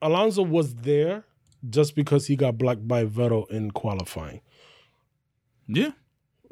Alonso 0.00 0.42
was 0.42 0.74
there 0.74 1.24
just 1.68 1.94
because 1.94 2.26
he 2.26 2.36
got 2.36 2.58
blocked 2.58 2.86
by 2.88 3.04
Vettel 3.04 3.48
in 3.50 3.70
qualifying. 3.70 4.40
yeah. 5.66 5.92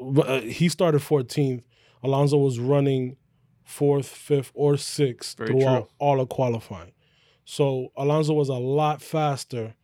But, 0.02 0.28
uh, 0.28 0.40
he 0.40 0.70
started 0.70 1.02
14th. 1.02 1.62
Alonso 2.02 2.38
was 2.38 2.58
running 2.58 3.16
fourth, 3.70 4.08
fifth, 4.08 4.50
or 4.54 4.76
sixth 4.76 5.38
Very 5.38 5.50
throughout 5.50 5.88
true. 5.88 5.88
all 5.98 6.20
of 6.20 6.28
qualifying. 6.28 6.92
So 7.44 7.92
Alonso 7.96 8.34
was 8.34 8.48
a 8.48 8.54
lot 8.54 9.00
faster 9.00 9.74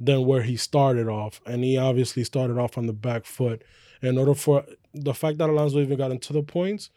than 0.00 0.26
where 0.26 0.42
he 0.42 0.56
started 0.56 1.08
off, 1.08 1.40
and 1.46 1.62
he 1.62 1.76
obviously 1.76 2.24
started 2.24 2.58
off 2.58 2.76
on 2.76 2.86
the 2.86 2.92
back 2.92 3.24
foot. 3.24 3.62
In 4.02 4.18
order 4.18 4.34
for 4.34 4.64
the 4.92 5.14
fact 5.14 5.38
that 5.38 5.48
Alonso 5.48 5.80
even 5.80 5.96
got 5.96 6.10
into 6.10 6.32
the 6.32 6.42
points 6.42 6.90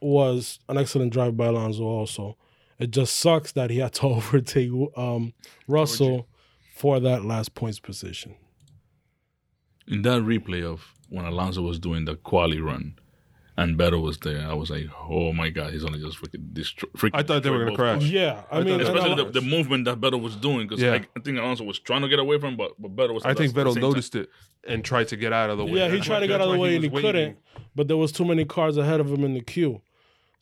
was 0.00 0.58
an 0.68 0.76
excellent 0.76 1.12
drive 1.12 1.36
by 1.36 1.46
Alonso. 1.46 1.84
Also, 1.84 2.36
it 2.78 2.90
just 2.90 3.16
sucks 3.16 3.52
that 3.52 3.70
he 3.70 3.78
had 3.78 3.92
to 3.94 4.06
overtake 4.06 4.70
um, 4.96 5.32
Russell 5.68 6.28
for 6.74 7.00
that 7.00 7.24
last 7.24 7.54
points 7.54 7.78
position. 7.78 8.34
In 9.86 10.02
that 10.02 10.22
replay 10.22 10.64
of 10.64 10.94
when 11.08 11.24
Alonso 11.24 11.62
was 11.62 11.78
doing 11.78 12.04
the 12.04 12.16
quali 12.16 12.60
run, 12.60 12.96
and 13.62 13.78
Beto 13.78 14.00
was 14.02 14.18
there, 14.18 14.46
I 14.48 14.54
was 14.54 14.70
like, 14.70 14.86
oh 15.08 15.32
my 15.32 15.48
god, 15.50 15.72
he's 15.72 15.82
gonna 15.84 15.98
just 15.98 16.18
freaking 16.20 16.52
destroy. 16.52 16.88
Freaking 16.96 17.10
I 17.14 17.22
thought 17.22 17.42
they 17.42 17.50
were 17.50 17.64
gonna 17.64 17.76
crash. 17.76 18.00
cars. 18.00 18.10
Yeah, 18.10 18.42
I, 18.50 18.58
I 18.58 18.62
mean, 18.62 18.80
Especially 18.80 19.14
the, 19.14 19.30
the 19.30 19.40
movement 19.40 19.84
that 19.86 20.00
Beto 20.00 20.20
was 20.20 20.36
doing, 20.36 20.66
because 20.68 20.82
Yeah. 20.82 20.92
I, 20.94 21.06
I 21.16 21.20
think 21.24 21.38
Alonso 21.38 21.64
was 21.64 21.78
trying 21.78 22.02
to 22.02 22.08
get 22.08 22.18
away 22.18 22.38
from, 22.38 22.50
him, 22.50 22.56
but 22.56 22.72
but 22.78 22.94
Beto 22.96 23.14
was. 23.14 23.24
I 23.24 23.34
think 23.34 23.50
at 23.50 23.54
the 23.54 23.62
Vettel 23.64 23.74
time. 23.74 23.82
noticed 23.82 24.14
it 24.16 24.28
and 24.66 24.84
tried 24.84 25.08
to 25.08 25.16
get 25.16 25.32
out 25.32 25.50
of 25.50 25.58
the 25.58 25.64
way. 25.64 25.72
yeah, 25.72 25.88
he 25.88 25.96
That's 25.96 26.06
tried 26.06 26.20
to 26.20 26.26
get 26.26 26.40
out 26.40 26.48
of 26.48 26.52
the 26.54 26.58
way 26.58 26.74
and 26.74 26.84
he 26.84 26.90
waiting. 26.90 27.08
couldn't. 27.08 27.36
But 27.74 27.88
there 27.88 27.96
was 27.96 28.12
too 28.12 28.24
many 28.24 28.44
cars 28.44 28.76
ahead 28.76 29.00
of 29.00 29.10
him 29.12 29.24
in 29.24 29.34
the 29.34 29.40
queue. 29.40 29.80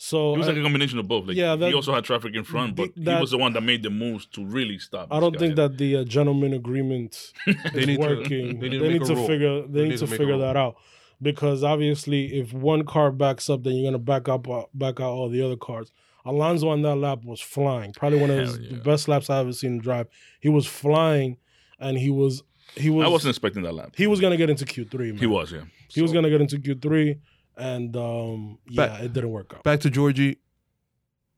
So 0.02 0.34
It 0.34 0.38
was 0.38 0.48
I- 0.48 0.52
like 0.52 0.60
a 0.60 0.62
combination 0.62 0.98
of 0.98 1.06
both. 1.08 1.26
Like 1.28 1.36
Yeah, 1.36 1.56
that- 1.56 1.68
he 1.68 1.74
also 1.74 1.92
had 1.94 2.04
traffic 2.04 2.34
in 2.34 2.42
front, 2.44 2.74
but 2.74 2.90
that- 2.96 3.16
he 3.16 3.20
was 3.20 3.30
the 3.32 3.38
one 3.38 3.52
that 3.52 3.60
made 3.62 3.82
the 3.82 3.90
moves 3.90 4.24
to 4.32 4.44
really 4.44 4.78
stop. 4.78 5.08
I 5.10 5.20
don't 5.20 5.38
think 5.38 5.56
that 5.56 5.76
the 5.78 5.96
uh, 5.98 6.04
gentleman 6.04 6.52
agreement 6.54 7.32
is 7.46 7.86
need 7.86 7.96
to- 8.00 8.08
working. 8.08 8.58
they 8.60 8.68
they 8.68 8.78
need 8.78 8.92
need, 8.92 9.04
to 9.04 9.14
make 9.14 9.24
to 9.24 9.26
figure. 9.26 9.62
They, 9.66 9.88
need, 9.88 9.98
to, 9.98 10.06
make 10.06 10.18
figure 10.18 10.38
that 10.38 10.56
out 10.56 10.76
because 11.22 11.62
obviously, 11.62 12.38
if 12.38 12.52
one 12.52 12.84
car 12.84 13.10
backs 13.10 13.50
up, 13.50 13.62
then 13.62 13.74
you're 13.74 13.90
gonna 13.90 13.98
back 13.98 14.28
up, 14.28 14.48
uh, 14.48 14.64
back 14.74 15.00
out 15.00 15.10
all 15.10 15.28
the 15.28 15.44
other 15.44 15.56
cars. 15.56 15.92
Alonso 16.24 16.68
on 16.68 16.82
that 16.82 16.96
lap 16.96 17.24
was 17.24 17.40
flying. 17.40 17.92
Probably 17.92 18.20
one 18.20 18.30
of 18.30 18.38
his 18.38 18.58
yeah. 18.58 18.76
the 18.76 18.82
best 18.82 19.08
laps 19.08 19.30
I've 19.30 19.46
ever 19.46 19.52
seen 19.52 19.74
him 19.74 19.80
drive. 19.80 20.08
He 20.40 20.48
was 20.48 20.66
flying, 20.66 21.38
and 21.78 21.98
he 21.98 22.10
was 22.10 22.42
he 22.76 22.90
was 22.90 23.06
I 23.06 23.08
wasn't 23.08 23.30
expecting 23.30 23.62
that 23.62 23.74
lap. 23.74 23.94
he 23.96 24.06
was 24.06 24.20
gonna 24.20 24.36
get 24.36 24.50
into 24.50 24.64
Q 24.64 24.84
three. 24.84 25.16
He 25.16 25.26
was, 25.26 25.52
yeah. 25.52 25.62
He 25.88 26.02
was 26.02 26.12
gonna 26.12 26.30
get 26.30 26.40
into 26.40 26.58
Q 26.58 26.74
three, 26.74 27.20
and 27.56 27.96
um, 27.96 28.58
yeah, 28.68 28.86
Back- 28.86 29.02
it 29.02 29.12
didn't 29.12 29.30
work 29.30 29.52
out. 29.54 29.64
Back 29.64 29.80
to 29.80 29.90
Georgie. 29.90 30.38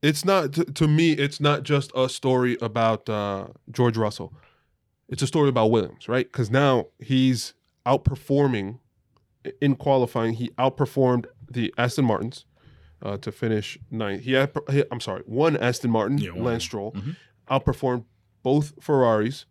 It's 0.03 0.25
not 0.25 0.53
to, 0.55 0.65
to 0.65 0.89
me. 0.89 1.13
It's 1.13 1.41
not 1.41 1.63
just 1.63 1.93
a 1.95 2.09
story 2.09 2.57
about 2.61 3.09
uh, 3.09 3.47
George 3.71 3.97
Russell. 3.97 4.35
It's 5.09 5.23
a 5.23 5.29
story 5.29 5.49
about 5.49 5.71
Williams, 5.71 6.09
right? 6.09 6.27
Because 6.27 6.51
now 6.51 6.87
he's 6.99 7.55
outperforming 7.87 8.79
in 9.61 9.77
qualifying. 9.77 10.35
He 10.35 10.49
outperformed 10.59 11.27
the 11.51 11.73
Aston 11.79 12.05
Martins 12.05 12.45
uh, 13.03 13.17
to 13.19 13.33
finish 13.33 13.79
ninth. 13.91 14.23
He, 14.23 14.33
had, 14.33 14.53
he 14.71 14.85
I'm 14.91 15.01
sorry, 15.01 15.23
one 15.27 15.57
Aston 15.57 15.91
Martin, 15.91 16.19
Yeah, 16.19 16.31
one. 16.31 16.45
Lance 16.45 16.65
Stroll, 16.65 16.93
Mhm. 16.93 17.17
outperformed 17.51 18.05
both 18.43 18.73
Ferraris, 18.81 19.45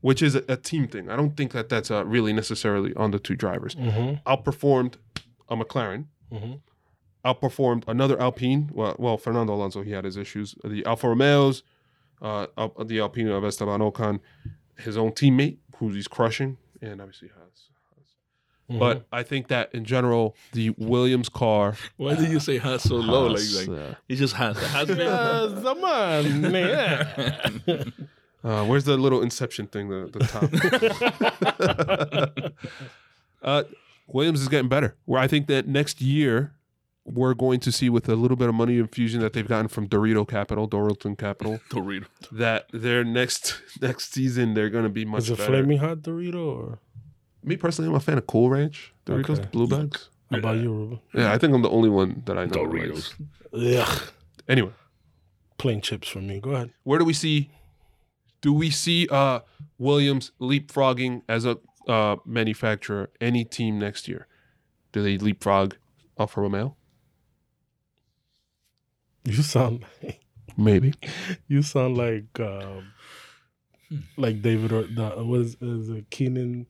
which 0.00 0.22
is 0.22 0.34
a, 0.34 0.42
a 0.48 0.56
team 0.56 0.88
thing. 0.88 1.10
I 1.10 1.16
don't 1.16 1.36
think 1.36 1.52
that 1.52 1.68
that's 1.68 1.90
uh, 1.90 2.04
really 2.04 2.32
necessarily 2.32 2.94
on 2.94 3.10
the 3.10 3.18
two 3.18 3.36
drivers. 3.36 3.74
Mm-hmm, 3.74 4.28
Outperformed 4.30 4.94
a 5.48 5.56
McLaren 5.56 6.06
mm-hmm. 6.32 6.54
outperformed 7.24 7.84
another 7.88 8.20
Alpine. 8.20 8.70
Well, 8.72 8.96
well, 8.98 9.16
Fernando 9.18 9.52
Alonso, 9.54 9.82
he 9.82 9.90
had 9.92 10.04
his 10.04 10.16
issues. 10.16 10.54
The 10.64 10.84
Alfa 10.86 11.08
Romeos, 11.08 11.62
uh, 12.22 12.46
the 12.84 13.00
Alpine 13.00 13.28
of 13.28 13.44
Esteban 13.44 13.80
Ocon, 13.80 14.20
his 14.78 14.96
own 14.96 15.10
teammate, 15.12 15.58
who 15.76 15.90
he's 15.90 16.08
crushing, 16.08 16.56
and 16.80 17.00
obviously 17.00 17.28
has. 17.28 17.68
Mm-hmm. 18.70 18.78
But 18.78 19.06
I 19.10 19.24
think 19.24 19.48
that 19.48 19.74
in 19.74 19.84
general, 19.84 20.36
the 20.52 20.70
Williams 20.78 21.28
car. 21.28 21.76
Why 21.96 22.14
did 22.14 22.30
you 22.30 22.38
say 22.38 22.58
has 22.58 22.84
so 22.84 22.94
low? 22.96 23.26
Like, 23.26 23.38
has, 23.38 23.68
like 23.68 23.78
uh, 23.78 23.94
he 24.06 24.14
just 24.14 24.34
has. 24.34 24.56
It 24.56 24.66
has 24.68 24.86
been. 24.86 24.98
Yes, 24.98 25.62
come 25.62 25.84
on, 25.84 26.40
man. 26.52 27.92
uh, 28.44 28.64
where's 28.66 28.84
the 28.84 28.96
little 28.96 29.22
Inception 29.22 29.66
thing? 29.66 29.88
The, 29.88 30.08
the 30.12 30.20
top. 32.40 32.52
uh, 33.42 33.64
Williams 34.06 34.40
is 34.40 34.48
getting 34.48 34.68
better. 34.68 34.94
Where 35.04 35.20
I 35.20 35.26
think 35.26 35.48
that 35.48 35.66
next 35.66 36.00
year 36.00 36.54
we're 37.04 37.34
going 37.34 37.58
to 37.60 37.72
see 37.72 37.88
with 37.90 38.08
a 38.08 38.14
little 38.14 38.36
bit 38.36 38.48
of 38.48 38.54
money 38.54 38.78
infusion 38.78 39.20
that 39.20 39.32
they've 39.32 39.48
gotten 39.48 39.66
from 39.66 39.88
Dorito 39.88 40.28
Capital, 40.28 40.68
Dorilton 40.68 41.18
Capital. 41.18 41.60
Dorito. 41.70 42.06
that 42.30 42.66
their 42.72 43.02
next 43.02 43.60
next 43.80 44.12
season 44.12 44.54
they're 44.54 44.70
going 44.70 44.84
to 44.84 44.90
be 44.90 45.04
much 45.04 45.24
Is 45.24 45.30
it 45.30 45.38
better. 45.38 45.50
flaming 45.50 45.78
hot 45.78 45.98
Dorito 45.98 46.56
or 46.56 46.78
Me 47.42 47.56
personally, 47.56 47.88
I'm 47.88 47.94
a 47.96 48.00
fan 48.00 48.18
of 48.18 48.26
Cool 48.26 48.50
Ranch 48.50 48.92
Doritos, 49.06 49.30
Okay. 49.30 49.42
the 49.42 49.46
blue 49.48 49.66
bags. 49.66 50.10
how 50.30 50.38
about 50.38 50.58
you, 50.58 50.72
Ruben? 50.72 51.00
Yeah, 51.14 51.32
I 51.32 51.38
think 51.38 51.54
I'm 51.54 51.62
the 51.62 51.70
only 51.70 51.88
one 51.88 52.22
that 52.26 52.36
I 52.38 52.44
know. 52.44 52.50
that 52.50 52.58
Doritos. 52.58 53.14
likes. 53.52 53.88
Ugh, 53.88 54.02
Anyway, 54.48 54.72
plain 55.58 55.80
chips 55.80 56.08
for 56.08 56.20
me. 56.20 56.40
Go 56.40 56.50
ahead. 56.50 56.72
where 56.84 56.98
do 56.98 57.04
we 57.04 57.12
see? 57.12 57.50
Do 58.40 58.52
we 58.52 58.70
see 58.70 59.06
uh 59.10 59.40
Williams 59.78 60.32
leapfrogging 60.40 61.22
as 61.28 61.44
a 61.44 61.58
uh, 61.88 62.16
manufacturer 62.24 63.10
any 63.20 63.44
team 63.44 63.78
next 63.78 64.08
year? 64.08 64.26
Do 64.92 65.02
they 65.02 65.18
leapfrog 65.18 65.76
Alfa 66.18 66.40
Romeo? 66.40 66.76
You 69.24 69.42
sound 69.42 69.84
like 70.02 70.20
Maybe. 70.56 70.94
you 71.48 71.62
sound 71.62 71.96
like 71.96 72.38
um, 72.40 72.92
like 74.16 74.42
David 74.42 74.72
or 74.72 74.82
the 74.84 75.10
what 75.24 75.40
is, 75.40 75.56
is 75.60 75.88
it 75.90 76.10
Kenan 76.10 76.66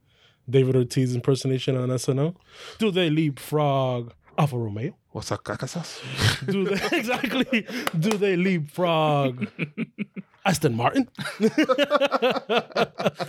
David 0.50 0.76
Ortiz 0.76 1.14
impersonation 1.14 1.76
on 1.76 1.88
SNL? 1.90 2.34
Do 2.78 2.90
they 2.90 3.08
leapfrog 3.10 4.12
Alfa 4.38 4.56
Romeo? 4.58 4.94
What's 5.12 5.32
up, 5.32 5.42
cacasas? 5.44 6.00
Do 6.46 6.64
they 6.64 6.80
exactly? 6.98 7.66
Do 7.98 8.10
they 8.16 8.36
leapfrog 8.36 9.48
Aston 10.44 10.74
Martin? 10.76 11.08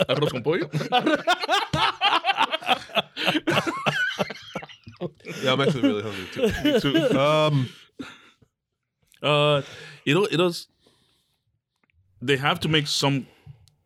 Arroz 0.09 0.31
con 0.31 0.43
pollo. 0.43 0.67
Yeah, 5.43 5.53
I'm 5.53 5.61
actually 5.61 5.81
really 5.81 6.03
hungry 6.03 6.27
too. 6.31 6.79
too. 7.09 7.17
Um, 7.19 7.69
Uh, 9.23 9.61
it 10.03 10.17
it 10.33 10.37
does. 10.37 10.67
They 12.23 12.37
have 12.37 12.59
to 12.61 12.67
make 12.69 12.87
some 12.87 13.27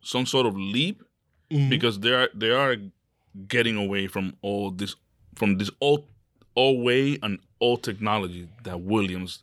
some 0.02 0.24
sort 0.24 0.46
of 0.46 0.56
leap 0.56 1.02
Mhm. 1.52 1.68
because 1.68 2.00
they 2.00 2.12
are 2.12 2.30
they 2.34 2.50
are 2.50 2.76
getting 3.48 3.76
away 3.76 4.06
from 4.06 4.34
all 4.42 4.70
this 4.70 4.94
from 5.34 5.58
this 5.58 5.70
old 5.80 6.06
old 6.54 6.84
way 6.84 7.18
and 7.22 7.38
old 7.60 7.82
technology 7.82 8.48
that 8.64 8.80
Williams 8.80 9.42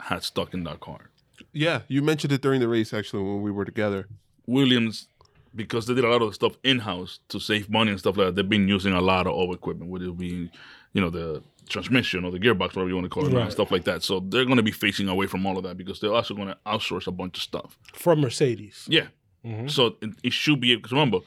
had 0.00 0.22
stuck 0.24 0.54
in 0.54 0.64
that 0.64 0.80
car. 0.80 1.10
yeah, 1.52 1.80
you 1.88 2.02
mentioned 2.02 2.32
it 2.32 2.40
during 2.42 2.60
the 2.60 2.68
race 2.68 2.92
actually 2.94 3.22
when 3.22 3.42
we 3.42 3.50
were 3.50 3.64
together. 3.64 4.06
Williams, 4.46 5.06
because 5.54 5.86
they 5.86 5.94
did 5.94 6.04
a 6.04 6.08
lot 6.08 6.22
of 6.22 6.34
stuff 6.34 6.56
in 6.64 6.80
house 6.80 7.20
to 7.28 7.38
save 7.38 7.70
money 7.70 7.90
and 7.90 8.00
stuff 8.00 8.16
like 8.16 8.26
that, 8.28 8.34
they've 8.36 8.48
been 8.48 8.66
using 8.68 8.92
a 8.92 9.00
lot 9.00 9.26
of 9.26 9.32
old 9.32 9.54
equipment, 9.54 9.90
whether 9.90 10.06
it 10.06 10.18
be, 10.18 10.50
you 10.92 11.00
know, 11.00 11.10
the 11.10 11.42
transmission 11.68 12.24
or 12.24 12.30
the 12.32 12.38
gearbox, 12.38 12.68
whatever 12.74 12.88
you 12.88 12.94
want 12.94 13.04
to 13.04 13.08
call 13.10 13.26
it, 13.26 13.32
Right. 13.32 13.42
and 13.44 13.52
stuff 13.52 13.70
like 13.70 13.84
that. 13.84 14.02
So 14.02 14.20
they're 14.20 14.44
going 14.44 14.56
to 14.56 14.62
be 14.62 14.72
facing 14.72 15.08
away 15.08 15.26
from 15.26 15.46
all 15.46 15.56
of 15.56 15.62
that 15.64 15.76
because 15.76 16.00
they're 16.00 16.12
also 16.12 16.34
going 16.34 16.48
to 16.48 16.58
outsource 16.66 17.06
a 17.06 17.12
bunch 17.12 17.36
of 17.36 17.42
stuff. 17.44 17.78
From 17.94 18.20
Mercedes. 18.20 18.86
Yeah. 18.88 19.08
Mhm. 19.44 19.70
So 19.70 19.96
it, 20.02 20.10
it 20.24 20.32
should 20.32 20.60
be, 20.60 20.74
because 20.74 20.92
remember, 20.92 21.18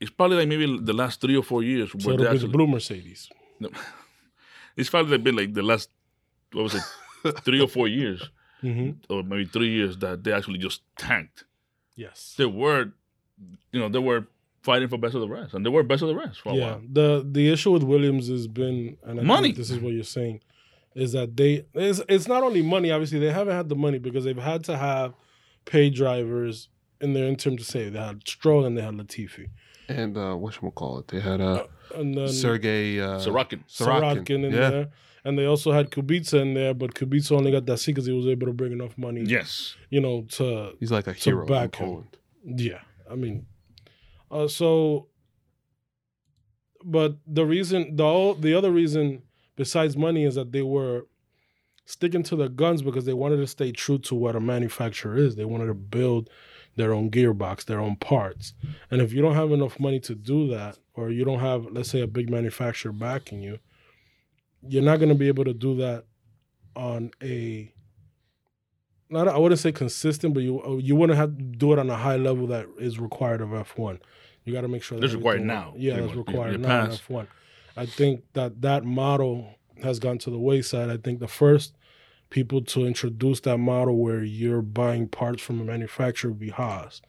it's 0.00 0.10
probably 0.10 0.36
like 0.38 0.48
maybe 0.48 0.78
the 0.80 0.92
last 0.92 1.20
three 1.20 1.36
or 1.36 1.42
four 1.42 1.62
years 1.62 1.90
So 1.90 1.98
where 1.98 2.14
it'll 2.14 2.32
be 2.32 2.38
the 2.38 2.48
blue 2.48 2.66
Mercedes. 2.66 3.28
no, 3.60 3.70
it's 4.76 4.90
probably 4.90 5.18
been 5.18 5.36
like 5.36 5.54
the 5.54 5.62
last, 5.62 5.90
what 6.52 6.64
was 6.64 6.74
it, 6.74 6.82
three 7.44 7.60
or 7.60 7.68
four 7.68 7.88
years, 7.88 8.30
hmm 8.60 8.90
or 9.08 9.22
maybe 9.22 9.44
three 9.44 9.70
years 9.70 9.96
that 9.98 10.24
they 10.24 10.32
actually 10.32 10.58
just 10.58 10.82
tanked. 10.96 11.44
Yes. 11.96 12.34
they 12.38 12.46
were, 12.46 12.92
you 13.72 13.80
know, 13.80 13.88
they 13.88 13.98
were 13.98 14.26
fighting 14.62 14.88
for 14.88 14.98
best 14.98 15.14
of 15.14 15.20
the 15.20 15.28
rest, 15.28 15.54
and 15.54 15.64
they 15.64 15.70
were 15.70 15.82
best 15.82 16.02
of 16.02 16.08
the 16.08 16.14
rest 16.14 16.40
for 16.40 16.50
a 16.50 16.54
yeah. 16.54 16.64
while. 16.64 16.82
The 16.92 17.26
the 17.28 17.50
issue 17.52 17.72
with 17.72 17.82
Williams 17.82 18.28
has 18.28 18.46
been 18.46 18.96
and 19.04 19.18
I 19.20 19.22
Money. 19.22 19.48
Think 19.48 19.56
this 19.56 19.70
is 19.70 19.78
what 19.80 19.92
you're 19.94 20.04
saying, 20.04 20.40
is 20.94 21.12
that 21.12 21.36
they 21.36 21.64
it's, 21.74 22.00
it's 22.08 22.28
not 22.28 22.42
only 22.42 22.62
money. 22.62 22.90
Obviously, 22.92 23.18
they 23.18 23.32
haven't 23.32 23.56
had 23.56 23.68
the 23.68 23.76
money 23.76 23.98
because 23.98 24.24
they've 24.24 24.36
had 24.36 24.62
to 24.64 24.76
have 24.76 25.14
paid 25.64 25.94
drivers 25.94 26.68
in 27.00 27.14
their 27.14 27.26
interim 27.26 27.56
to 27.56 27.64
save. 27.64 27.92
They 27.94 27.98
had 28.00 28.26
Stroll 28.26 28.64
and 28.64 28.76
they 28.76 28.82
had 28.82 28.94
Latifi, 28.94 29.48
And 29.88 30.16
uh, 30.18 30.34
what 30.34 30.54
sh 30.54 30.62
we 30.62 30.70
call 30.70 30.98
it? 30.98 31.08
They 31.08 31.20
had 31.20 31.40
uh, 31.40 31.64
and 31.94 32.14
then 32.14 32.28
Sergey 32.28 33.00
uh, 33.00 33.18
Sorokin. 33.18 33.60
Sorokin. 33.68 34.24
Sorokin 34.26 34.44
in 34.44 34.52
yeah. 34.52 34.70
there. 34.70 34.88
And 35.24 35.38
they 35.38 35.46
also 35.46 35.72
had 35.72 35.90
Kubica 35.90 36.40
in 36.40 36.54
there, 36.54 36.74
but 36.74 36.94
Kubica 36.94 37.32
only 37.32 37.50
got 37.50 37.66
that 37.66 37.78
seat 37.78 37.92
because 37.92 38.06
he 38.06 38.12
was 38.12 38.26
able 38.26 38.46
to 38.46 38.52
bring 38.52 38.72
enough 38.72 38.96
money, 38.96 39.22
Yes, 39.26 39.74
you 39.90 40.00
know, 40.00 40.22
to 40.30 40.72
He's 40.78 40.92
like 40.92 41.06
a 41.06 41.14
To 41.14 41.18
hero 41.20 41.42
in 41.42 41.48
back 41.48 41.76
him. 41.76 41.86
Poland. 41.86 42.16
Yeah, 42.44 42.80
I 43.10 43.14
mean, 43.16 43.46
uh, 44.30 44.48
so, 44.48 45.08
but 46.84 47.16
the 47.26 47.44
reason, 47.44 47.96
the 47.96 48.04
o- 48.04 48.34
the 48.34 48.54
other 48.54 48.70
reason 48.70 49.22
besides 49.56 49.96
money 49.96 50.24
is 50.24 50.36
that 50.36 50.52
they 50.52 50.62
were 50.62 51.06
sticking 51.84 52.22
to 52.22 52.36
their 52.36 52.48
guns 52.48 52.80
because 52.82 53.04
they 53.04 53.14
wanted 53.14 53.38
to 53.38 53.46
stay 53.46 53.72
true 53.72 53.98
to 53.98 54.14
what 54.14 54.36
a 54.36 54.40
manufacturer 54.40 55.16
is. 55.16 55.34
They 55.36 55.44
wanted 55.44 55.66
to 55.66 55.74
build 55.74 56.30
their 56.78 56.94
own 56.94 57.10
gearbox, 57.10 57.66
their 57.66 57.80
own 57.80 57.96
parts, 57.96 58.54
and 58.90 59.02
if 59.02 59.12
you 59.12 59.20
don't 59.20 59.34
have 59.34 59.52
enough 59.52 59.78
money 59.78 60.00
to 60.00 60.14
do 60.14 60.48
that, 60.48 60.78
or 60.94 61.10
you 61.10 61.24
don't 61.24 61.40
have, 61.40 61.66
let's 61.70 61.90
say, 61.90 62.00
a 62.00 62.06
big 62.06 62.30
manufacturer 62.30 62.92
backing 62.92 63.42
you, 63.42 63.58
you're 64.66 64.82
not 64.82 64.98
going 64.98 65.10
to 65.10 65.14
be 65.14 65.28
able 65.28 65.44
to 65.44 65.52
do 65.54 65.76
that 65.76 66.04
on 66.74 67.10
a 67.22 67.72
not 69.10 69.26
I 69.26 69.38
wouldn't 69.38 69.60
say 69.60 69.72
consistent, 69.72 70.34
but 70.34 70.42
you 70.42 70.78
you 70.82 70.94
wouldn't 70.96 71.18
have 71.18 71.36
to 71.36 71.42
do 71.42 71.72
it 71.72 71.78
on 71.78 71.88
a 71.90 71.96
high 71.96 72.16
level 72.16 72.46
that 72.48 72.66
is 72.78 72.98
required 72.98 73.40
of 73.40 73.54
F 73.54 73.76
one. 73.78 74.00
You 74.44 74.52
got 74.52 74.62
to 74.62 74.68
make 74.68 74.82
sure 74.82 74.98
That's 74.98 75.14
required 75.14 75.44
now, 75.44 75.74
Yeah, 75.76 76.00
that's 76.00 76.14
required 76.14 76.60
now 76.60 76.84
in. 76.84 76.92
F 76.92 77.10
one. 77.10 77.28
I 77.76 77.86
think 77.86 78.24
that 78.34 78.60
that 78.62 78.84
model 78.84 79.54
has 79.82 79.98
gone 79.98 80.18
to 80.18 80.30
the 80.30 80.38
wayside. 80.38 80.90
I 80.90 80.96
think 80.96 81.20
the 81.20 81.28
first 81.28 81.76
people 82.30 82.62
to 82.62 82.86
introduce 82.86 83.40
that 83.40 83.58
model 83.58 83.96
where 83.98 84.22
you're 84.22 84.62
buying 84.62 85.08
parts 85.08 85.42
from 85.42 85.60
a 85.60 85.64
manufacturer 85.64 86.32
be 86.32 86.50
Haas. 86.50 87.00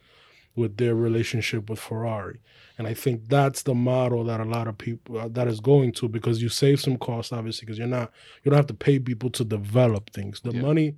with 0.55 0.77
their 0.77 0.95
relationship 0.95 1.69
with 1.69 1.79
Ferrari. 1.79 2.39
And 2.77 2.85
I 2.87 2.93
think 2.93 3.29
that's 3.29 3.63
the 3.63 3.75
model 3.75 4.23
that 4.25 4.39
a 4.41 4.45
lot 4.45 4.67
of 4.67 4.77
people 4.77 5.17
uh, 5.17 5.27
that 5.29 5.47
is 5.47 5.59
going 5.59 5.91
to 5.93 6.07
because 6.09 6.41
you 6.41 6.49
save 6.49 6.79
some 6.81 6.97
costs 6.97 7.31
obviously 7.31 7.65
because 7.65 7.77
you're 7.77 7.87
not 7.87 8.11
you 8.43 8.49
don't 8.49 8.57
have 8.57 8.67
to 8.67 8.73
pay 8.73 8.99
people 8.99 9.29
to 9.31 9.43
develop 9.45 10.09
things. 10.11 10.41
The 10.41 10.51
Yeah. 10.53 10.61
money 10.61 10.95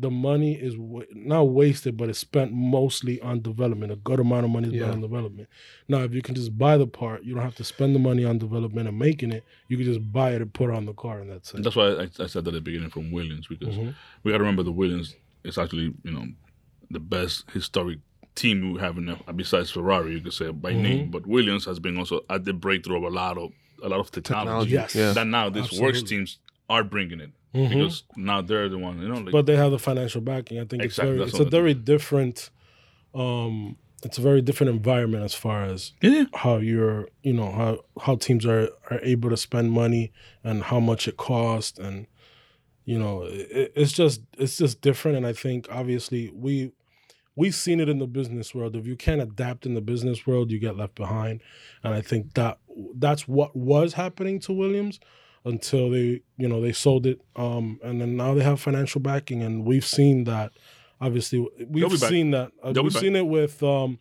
the 0.00 0.10
money 0.10 0.54
is 0.54 0.76
wa- 0.76 1.02
not 1.12 1.42
wasted 1.48 1.96
but 1.96 2.08
it's 2.08 2.18
spent 2.20 2.52
mostly 2.52 3.20
on 3.20 3.42
development. 3.42 3.90
A 3.92 3.96
good 3.96 4.20
amount 4.20 4.44
of 4.44 4.50
money 4.50 4.68
is 4.68 4.74
Yeah. 4.74 4.82
spent 4.82 4.94
on 4.94 5.00
development. 5.00 5.48
Now, 5.88 5.98
if 6.04 6.14
you 6.14 6.22
can 6.22 6.34
just 6.36 6.56
buy 6.56 6.76
the 6.76 6.86
part, 6.86 7.24
you 7.24 7.34
don't 7.34 7.42
have 7.42 7.56
to 7.56 7.64
spend 7.64 7.94
the 7.94 7.98
money 7.98 8.24
on 8.24 8.38
development 8.38 8.86
and 8.88 8.98
making 8.98 9.32
it. 9.32 9.44
You 9.68 9.76
can 9.76 9.86
just 9.86 10.12
buy 10.12 10.34
it 10.34 10.40
and 10.42 10.52
put 10.52 10.70
it 10.70 10.76
on 10.76 10.86
the 10.86 10.92
car 10.94 11.18
and 11.20 11.30
that's 11.30 11.52
it. 11.52 11.62
That's 11.64 11.74
why 11.76 11.88
I, 11.88 12.02
I 12.20 12.26
said 12.26 12.44
that 12.44 12.48
at 12.48 12.54
the 12.54 12.60
beginning 12.60 12.90
from 12.90 13.10
Williams 13.10 13.46
because 13.48 13.74
Mhm. 13.74 13.94
we 14.22 14.30
got 14.30 14.38
to 14.38 14.44
remember 14.44 14.62
the 14.62 14.72
Williams 14.72 15.16
is 15.44 15.58
actually 15.58 15.92
you 16.04 16.12
know 16.12 16.26
the 16.90 17.00
best 17.00 17.50
historic 17.50 17.98
team 18.34 18.72
we 18.72 18.78
have 18.80 18.96
in 18.98 19.06
the, 19.06 19.16
besides 19.34 19.70
Ferrari 19.70 20.12
you 20.12 20.20
could 20.20 20.32
say 20.32 20.50
by 20.52 20.72
Mm-hmm. 20.72 20.82
name, 20.82 21.10
but 21.10 21.26
Williams 21.26 21.64
has 21.64 21.78
been 21.80 21.98
also 21.98 22.20
at 22.30 22.44
the 22.44 22.52
breakthrough 22.52 22.98
of 22.98 23.02
a 23.02 23.10
lot 23.10 23.36
of 23.36 23.50
a 23.82 23.88
lot 23.88 23.98
of 24.00 24.10
technology, 24.10 24.70
Technology. 24.70 24.72
Yes. 24.72 24.94
Yeah. 24.94 25.12
that 25.12 25.26
now 25.26 25.48
these 25.50 25.72
works 25.80 26.02
teams 26.02 26.38
are 26.70 26.84
bringing 26.84 27.20
it 27.20 27.30
Mhm. 27.54 27.68
because 27.70 28.02
now 28.16 28.42
they're 28.42 28.68
the 28.68 28.78
one 28.78 29.00
you 29.00 29.08
know 29.08 29.18
like 29.18 29.32
but 29.32 29.46
they 29.46 29.56
have 29.56 29.70
the 29.70 29.78
financial 29.78 30.20
backing. 30.20 30.58
I 30.58 30.64
think 30.64 30.82
Exactly, 30.82 31.22
it's 31.22 31.32
very, 31.32 31.44
it's 31.44 31.54
a 31.54 31.56
very 31.58 31.74
different, 31.74 32.50
um, 33.14 33.76
it's 34.04 34.18
a 34.18 34.20
very 34.20 34.42
different 34.42 34.70
environment 34.74 35.24
as 35.24 35.34
far 35.34 35.64
as 35.64 35.92
yeah 36.02 36.24
how 36.34 36.56
you're, 36.58 37.08
you 37.22 37.32
know, 37.32 37.50
how 37.50 37.84
how 38.02 38.16
teams 38.16 38.44
are 38.46 38.68
are 38.90 39.00
able 39.02 39.30
to 39.30 39.36
spend 39.36 39.72
money 39.72 40.12
and 40.44 40.64
how 40.64 40.78
much 40.80 41.08
it 41.08 41.16
costs, 41.16 41.78
and 41.78 42.06
you 42.84 42.98
know, 42.98 43.22
it, 43.24 43.72
it's 43.74 43.92
just 43.92 44.20
it's 44.36 44.56
just 44.58 44.80
different. 44.82 45.16
And 45.16 45.26
I 45.26 45.32
think 45.32 45.68
obviously 45.70 46.30
we 46.34 46.72
we've 47.34 47.54
seen 47.54 47.80
it 47.80 47.88
in 47.88 47.98
the 47.98 48.06
business 48.06 48.54
world. 48.54 48.76
If 48.76 48.86
you 48.86 48.96
can't 48.96 49.20
adapt 49.20 49.64
in 49.64 49.74
the 49.74 49.80
business 49.80 50.26
world, 50.26 50.50
you 50.50 50.58
get 50.58 50.76
left 50.76 50.94
behind. 50.94 51.40
And 51.82 51.94
I 51.94 52.00
think 52.02 52.34
that 52.34 52.58
that's 52.94 53.26
what 53.26 53.56
was 53.56 53.94
happening 53.94 54.38
to 54.40 54.52
Williams 54.52 55.00
until 55.44 55.90
they, 55.90 56.22
you 56.36 56.48
know, 56.48 56.60
they 56.60 56.72
sold 56.72 57.06
it. 57.06 57.20
Um, 57.36 57.78
and 57.82 58.00
then 58.00 58.16
now 58.16 58.34
they 58.34 58.42
have 58.42 58.60
financial 58.60 59.00
backing, 59.00 59.42
and 59.42 59.64
we've 59.64 59.86
seen 59.86 60.24
that. 60.24 60.52
Obviously, 61.00 61.46
we've 61.68 61.82
seen 62.10 62.30
that. 62.32 62.52
Uh, 62.62 62.72
we've 62.82 62.92
seen 63.00 63.16
it 63.16 63.26
with 63.26 63.62
um, 63.62 63.98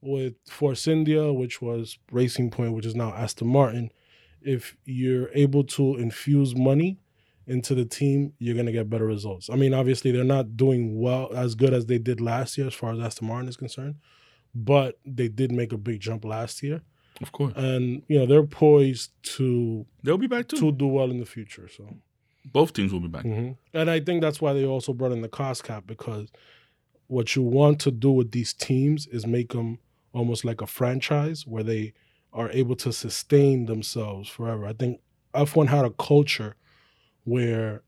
with 0.00 0.34
Force 0.48 0.86
India, 0.86 1.32
which 1.32 1.60
was 1.60 1.98
Racing 2.10 2.50
Point, 2.50 2.72
which 2.72 2.86
is 2.86 2.94
now 2.94 3.12
Aston 3.12 3.48
Martin. 3.48 3.90
If 4.42 4.76
you're 4.84 5.28
able 5.34 5.64
to 5.64 5.96
infuse 5.96 6.54
money 6.56 6.98
into 7.46 7.74
the 7.74 7.84
team, 7.84 8.32
you're 8.38 8.54
gonna 8.56 8.72
get 8.72 8.88
better 8.88 9.06
results. 9.06 9.50
I 9.50 9.56
mean, 9.56 9.74
obviously 9.74 10.12
they're 10.12 10.24
not 10.24 10.56
doing 10.56 10.98
well 11.00 11.30
as 11.34 11.54
good 11.54 11.74
as 11.74 11.86
they 11.86 11.98
did 11.98 12.20
last 12.20 12.56
year 12.56 12.68
as 12.68 12.74
far 12.74 12.92
as 12.92 13.00
Aston 13.00 13.26
Martin 13.28 13.48
is 13.48 13.56
concerned, 13.56 13.96
but 14.54 14.98
they 15.04 15.28
did 15.28 15.50
make 15.52 15.72
a 15.72 15.76
big 15.78 16.00
jump 16.00 16.24
last 16.24 16.62
year, 16.62 16.82
of 17.20 17.32
course 17.32 17.52
and 17.56 18.02
you 18.08 18.18
know 18.18 18.26
they're 18.26 18.46
poised 18.46 19.10
to 19.22 19.84
they'll 20.02 20.18
be 20.18 20.26
back 20.26 20.48
too. 20.48 20.56
to 20.58 20.72
do 20.72 20.86
well 20.86 21.10
in 21.10 21.18
the 21.20 21.26
future. 21.26 21.68
So, 21.68 21.84
Both 22.52 22.72
teams 22.72 22.92
will 22.92 23.00
be 23.00 23.08
back. 23.08 23.24
Mhm. 23.24 23.56
and 23.74 23.90
I 23.90 24.00
think 24.00 24.22
that's 24.22 24.40
why 24.40 24.52
they 24.54 24.64
also 24.64 24.92
brought 24.92 25.12
in 25.12 25.20
the 25.20 25.28
cost 25.28 25.64
cap 25.64 25.84
because 25.86 26.28
what 27.08 27.34
you 27.36 27.42
want 27.42 27.80
to 27.80 27.90
do 27.90 28.10
with 28.10 28.30
these 28.32 28.52
teams 28.52 29.06
is 29.08 29.26
make 29.26 29.52
them 29.52 29.78
almost 30.12 30.44
like 30.44 30.60
a 30.62 30.66
franchise 30.66 31.46
where 31.46 31.62
they 31.64 31.92
are 32.32 32.50
able 32.52 32.76
to 32.76 32.92
sustain 32.92 33.66
themselves 33.66 34.28
forever. 34.28 34.64
I 34.64 34.72
think 34.72 35.00
F1 35.34 35.66
had 35.68 35.84
a 35.84 35.90
culture 35.90 36.56
where 37.24 37.82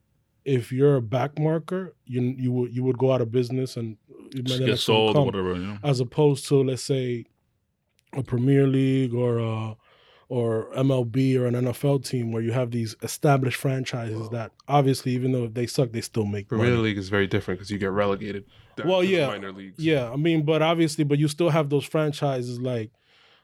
if 0.44 0.72
you're 0.72 0.96
a 0.96 1.02
back 1.02 1.38
marker, 1.38 1.94
you 2.04 2.20
you 2.38 2.52
would 2.52 2.74
you 2.74 2.82
would 2.82 2.98
go 2.98 3.12
out 3.12 3.20
of 3.20 3.30
business 3.30 3.76
and 3.76 3.96
you 4.34 4.42
might 4.48 4.58
get 4.66 4.78
sold 4.78 5.14
come, 5.14 5.22
or 5.22 5.26
whatever. 5.26 5.54
You 5.54 5.66
know. 5.68 5.78
as 5.84 6.00
opposed 6.00 6.46
to 6.48 6.56
let's 6.62 6.82
say 6.82 7.26
a 8.14 8.22
Premier 8.22 8.66
League 8.66 9.14
or 9.14 9.38
a, 9.38 9.76
or 10.28 10.68
MLB 10.74 11.36
or 11.36 11.46
an 11.46 11.54
NFL 11.54 12.06
team 12.06 12.32
where 12.32 12.42
you 12.42 12.52
have 12.52 12.70
these 12.70 12.96
established 13.02 13.58
franchises 13.58 14.30
that 14.30 14.52
obviously 14.66 15.12
even 15.12 15.32
though 15.32 15.46
they 15.46 15.66
suck, 15.66 15.92
they 15.92 16.00
still 16.00 16.24
make 16.24 16.48
Premier 16.48 16.70
money. 16.70 16.82
League 16.82 16.98
is 16.98 17.10
very 17.10 17.26
different 17.26 17.60
because 17.60 17.70
you 17.70 17.76
get 17.76 17.90
relegated. 17.90 18.44
Well, 18.82 19.04
yeah. 19.04 19.26
minor 19.26 19.52
leagues. 19.52 19.82
Yeah, 19.82 20.10
I 20.10 20.16
mean, 20.16 20.44
but 20.44 20.62
obviously, 20.62 21.04
but 21.04 21.18
you 21.18 21.28
still 21.28 21.50
have 21.50 21.68
those 21.68 21.84
franchises 21.84 22.58
like, 22.58 22.90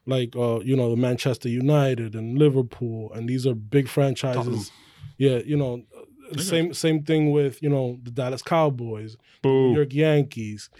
like 0.07 0.35
uh, 0.35 0.61
you 0.61 0.77
know, 0.77 0.91
the 0.91 0.97
Manchester 0.97 1.51
United 1.51 2.15
and 2.15 2.39
Liverpool, 2.39 3.13
and 3.13 3.29
these 3.29 3.47
are 3.47 3.55
big 3.55 3.89
franchises. 3.89 4.45
Tottenham. 4.45 4.65
Yeah, 5.19 5.39
you 5.45 5.57
know, 5.59 5.83
uh, 5.95 6.41
same 6.41 6.73
same 6.73 7.03
thing 7.03 7.33
with 7.33 7.63
you 7.63 7.69
know 7.69 7.99
the 8.03 8.11
Dallas 8.11 8.41
Cowboys, 8.41 9.17
New 9.45 9.75
York 9.75 9.93
Yankees, 9.93 10.71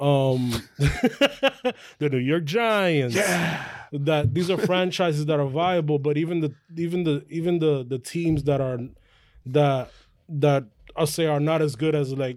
um, 0.00 0.52
the 0.78 2.08
New 2.10 2.18
York 2.18 2.44
Giants. 2.44 3.14
Yeah. 3.16 3.64
That 3.90 4.34
these 4.34 4.50
are 4.50 4.58
franchises 4.58 5.26
that 5.26 5.40
are 5.40 5.46
viable, 5.46 5.98
but 5.98 6.18
even 6.18 6.40
the 6.40 6.52
even 6.76 7.04
the 7.04 7.24
even 7.30 7.58
the 7.58 7.84
the 7.88 7.98
teams 7.98 8.44
that 8.44 8.60
are 8.60 8.78
that 9.46 9.90
that 10.28 10.64
I'll 10.94 11.06
say 11.06 11.24
are 11.26 11.40
not 11.40 11.62
as 11.62 11.74
good 11.74 11.94
as 11.94 12.12
like 12.12 12.36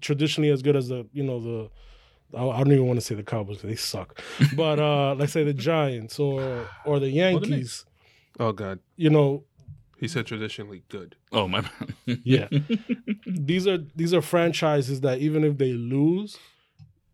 traditionally 0.00 0.50
as 0.50 0.62
good 0.62 0.76
as 0.76 0.88
the 0.88 1.06
you 1.12 1.22
know 1.22 1.38
the 1.38 1.70
I 2.38 2.46
I 2.48 2.58
don't 2.64 2.72
even 2.72 2.86
want 2.86 2.98
to 2.98 3.04
say 3.04 3.14
the 3.14 3.22
Cowboys 3.22 3.56
'cause 3.60 3.68
they 3.68 3.76
suck, 3.76 4.18
but 4.56 4.78
uh 4.80 5.14
let's 5.16 5.32
say 5.34 5.44
the 5.44 5.52
Giants 5.52 6.18
or 6.18 6.66
or 6.86 6.98
the 6.98 7.10
Yankees. 7.10 7.84
Oh 8.38 8.52
God, 8.52 8.78
You 8.96 9.10
know, 9.10 9.44
he 9.98 10.08
said 10.08 10.24
traditionally 10.26 10.82
good. 10.88 11.14
Oh 11.30 11.46
my 11.46 11.62
yeah. 12.06 12.48
these 13.26 13.66
are 13.66 13.78
these 13.94 14.14
are 14.14 14.22
franchises 14.22 15.02
that 15.02 15.18
even 15.18 15.44
if 15.44 15.58
they 15.58 15.72
lose, 15.74 16.38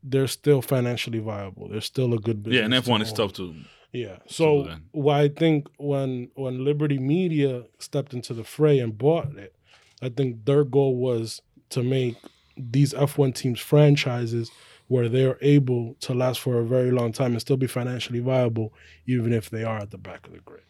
they're 0.09 0.29
still 0.29 0.63
financially 0.63 1.19
viable. 1.19 1.69
They're 1.69 1.81
still 1.81 2.15
a 2.15 2.19
good 2.19 2.43
business. 2.43 2.59
yeah, 2.59 2.65
and 2.65 2.75
F 2.75 2.87
one 2.87 3.03
is 3.03 3.13
tough 3.13 3.33
to. 3.35 3.55
Yeah. 3.93 4.19
So 4.27 4.65
that. 4.65 4.79
why 4.93 5.23
I 5.23 5.29
think 5.29 5.69
when 5.79 6.31
when 6.35 6.65
Liberty 6.65 6.99
Media 6.99 7.65
stepped 7.79 8.15
into 8.15 8.33
the 8.33 8.45
fray 8.45 8.79
and 8.79 8.97
bought 8.97 9.37
it, 9.37 9.55
I 10.01 10.09
think 10.09 10.45
their 10.45 10.65
goal 10.65 10.97
was 10.97 11.43
to 11.71 11.83
make 11.83 12.17
these 12.57 12.95
F1 12.95 13.35
teams 13.35 13.61
franchises 13.61 14.51
where 14.89 15.09
they're 15.09 15.37
able 15.43 15.95
to 16.01 16.15
last 16.15 16.41
for 16.41 16.59
a 16.59 16.65
very 16.65 16.91
long 16.91 17.13
time 17.13 17.33
and 17.33 17.41
still 17.41 17.57
be 17.57 17.67
financially 17.67 18.21
viable, 18.21 18.73
even 19.07 19.33
if 19.33 19.51
they 19.51 19.65
are 19.65 19.79
at 19.79 19.91
the 19.91 19.99
back 19.99 20.27
of 20.27 20.33
the 20.33 20.39
grid. 20.39 20.63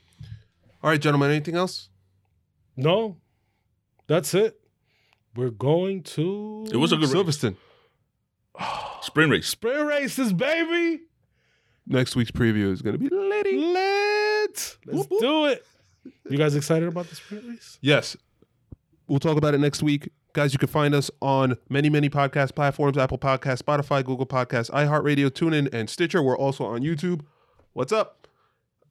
All 0.82 0.90
right, 0.90 1.00
gentlemen. 1.00 1.30
Anything 1.30 1.56
else? 1.56 1.90
No, 2.76 3.18
that's 4.06 4.32
it. 4.34 4.58
We're 5.34 5.50
going 5.50 6.02
to 6.04 6.66
It 6.72 6.76
was 6.76 6.92
a 6.92 6.96
good 6.96 7.10
race. 7.10 7.38
Silverstone. 7.38 7.56
sprint 9.06 9.30
race. 9.30 9.46
Spring 9.46 9.86
races, 9.86 10.32
baby. 10.32 11.02
Next 11.86 12.16
week's 12.16 12.30
preview 12.32 12.72
is 12.72 12.82
going 12.82 12.94
to 12.94 12.98
be 12.98 13.08
litty. 13.08 13.56
Lit. 13.56 14.76
Let's 14.86 15.06
do 15.20 15.46
it. 15.46 15.64
You 16.28 16.36
guys 16.36 16.54
excited 16.56 16.88
about 16.88 17.08
the 17.08 17.14
sprint 17.14 17.44
race? 17.48 17.78
Yes. 17.80 18.16
We'll 19.06 19.20
talk 19.20 19.36
about 19.36 19.54
it 19.54 19.58
next 19.58 19.82
week. 19.82 20.10
Guys, 20.32 20.52
you 20.52 20.58
can 20.58 20.68
find 20.68 20.94
us 20.94 21.10
on 21.22 21.56
many, 21.68 21.88
many 21.88 22.10
podcast 22.10 22.54
platforms 22.54 22.98
Apple 22.98 23.18
Podcasts, 23.18 23.62
Spotify, 23.62 24.04
Google 24.04 24.26
Podcasts, 24.26 24.70
iHeartRadio, 24.70 25.30
TuneIn, 25.30 25.72
and 25.72 25.88
Stitcher. 25.88 26.22
We're 26.22 26.36
also 26.36 26.66
on 26.66 26.80
YouTube. 26.82 27.22
What's 27.72 27.92
up? 27.92 28.26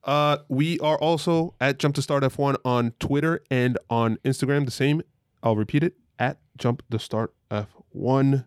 Uh, 0.03 0.37
we 0.47 0.79
are 0.79 0.97
also 0.97 1.53
at 1.59 1.77
Jump 1.79 1.95
to 1.95 2.01
Start 2.01 2.23
F1 2.23 2.55
on 2.63 2.93
Twitter 2.99 3.41
and 3.51 3.77
on 3.89 4.17
Instagram. 4.23 4.65
The 4.65 4.71
same. 4.71 5.01
I'll 5.43 5.55
repeat 5.55 5.83
it 5.83 5.95
at 6.17 6.39
Jump 6.57 6.81
to 6.91 6.97
Start 6.99 7.33
F1. 7.51 8.45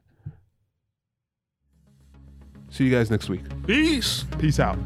See 2.71 2.85
you 2.85 2.91
guys 2.91 3.11
next 3.11 3.29
week. 3.29 3.43
Peace. 3.67 4.25
Peace 4.39 4.61
out. 4.61 4.79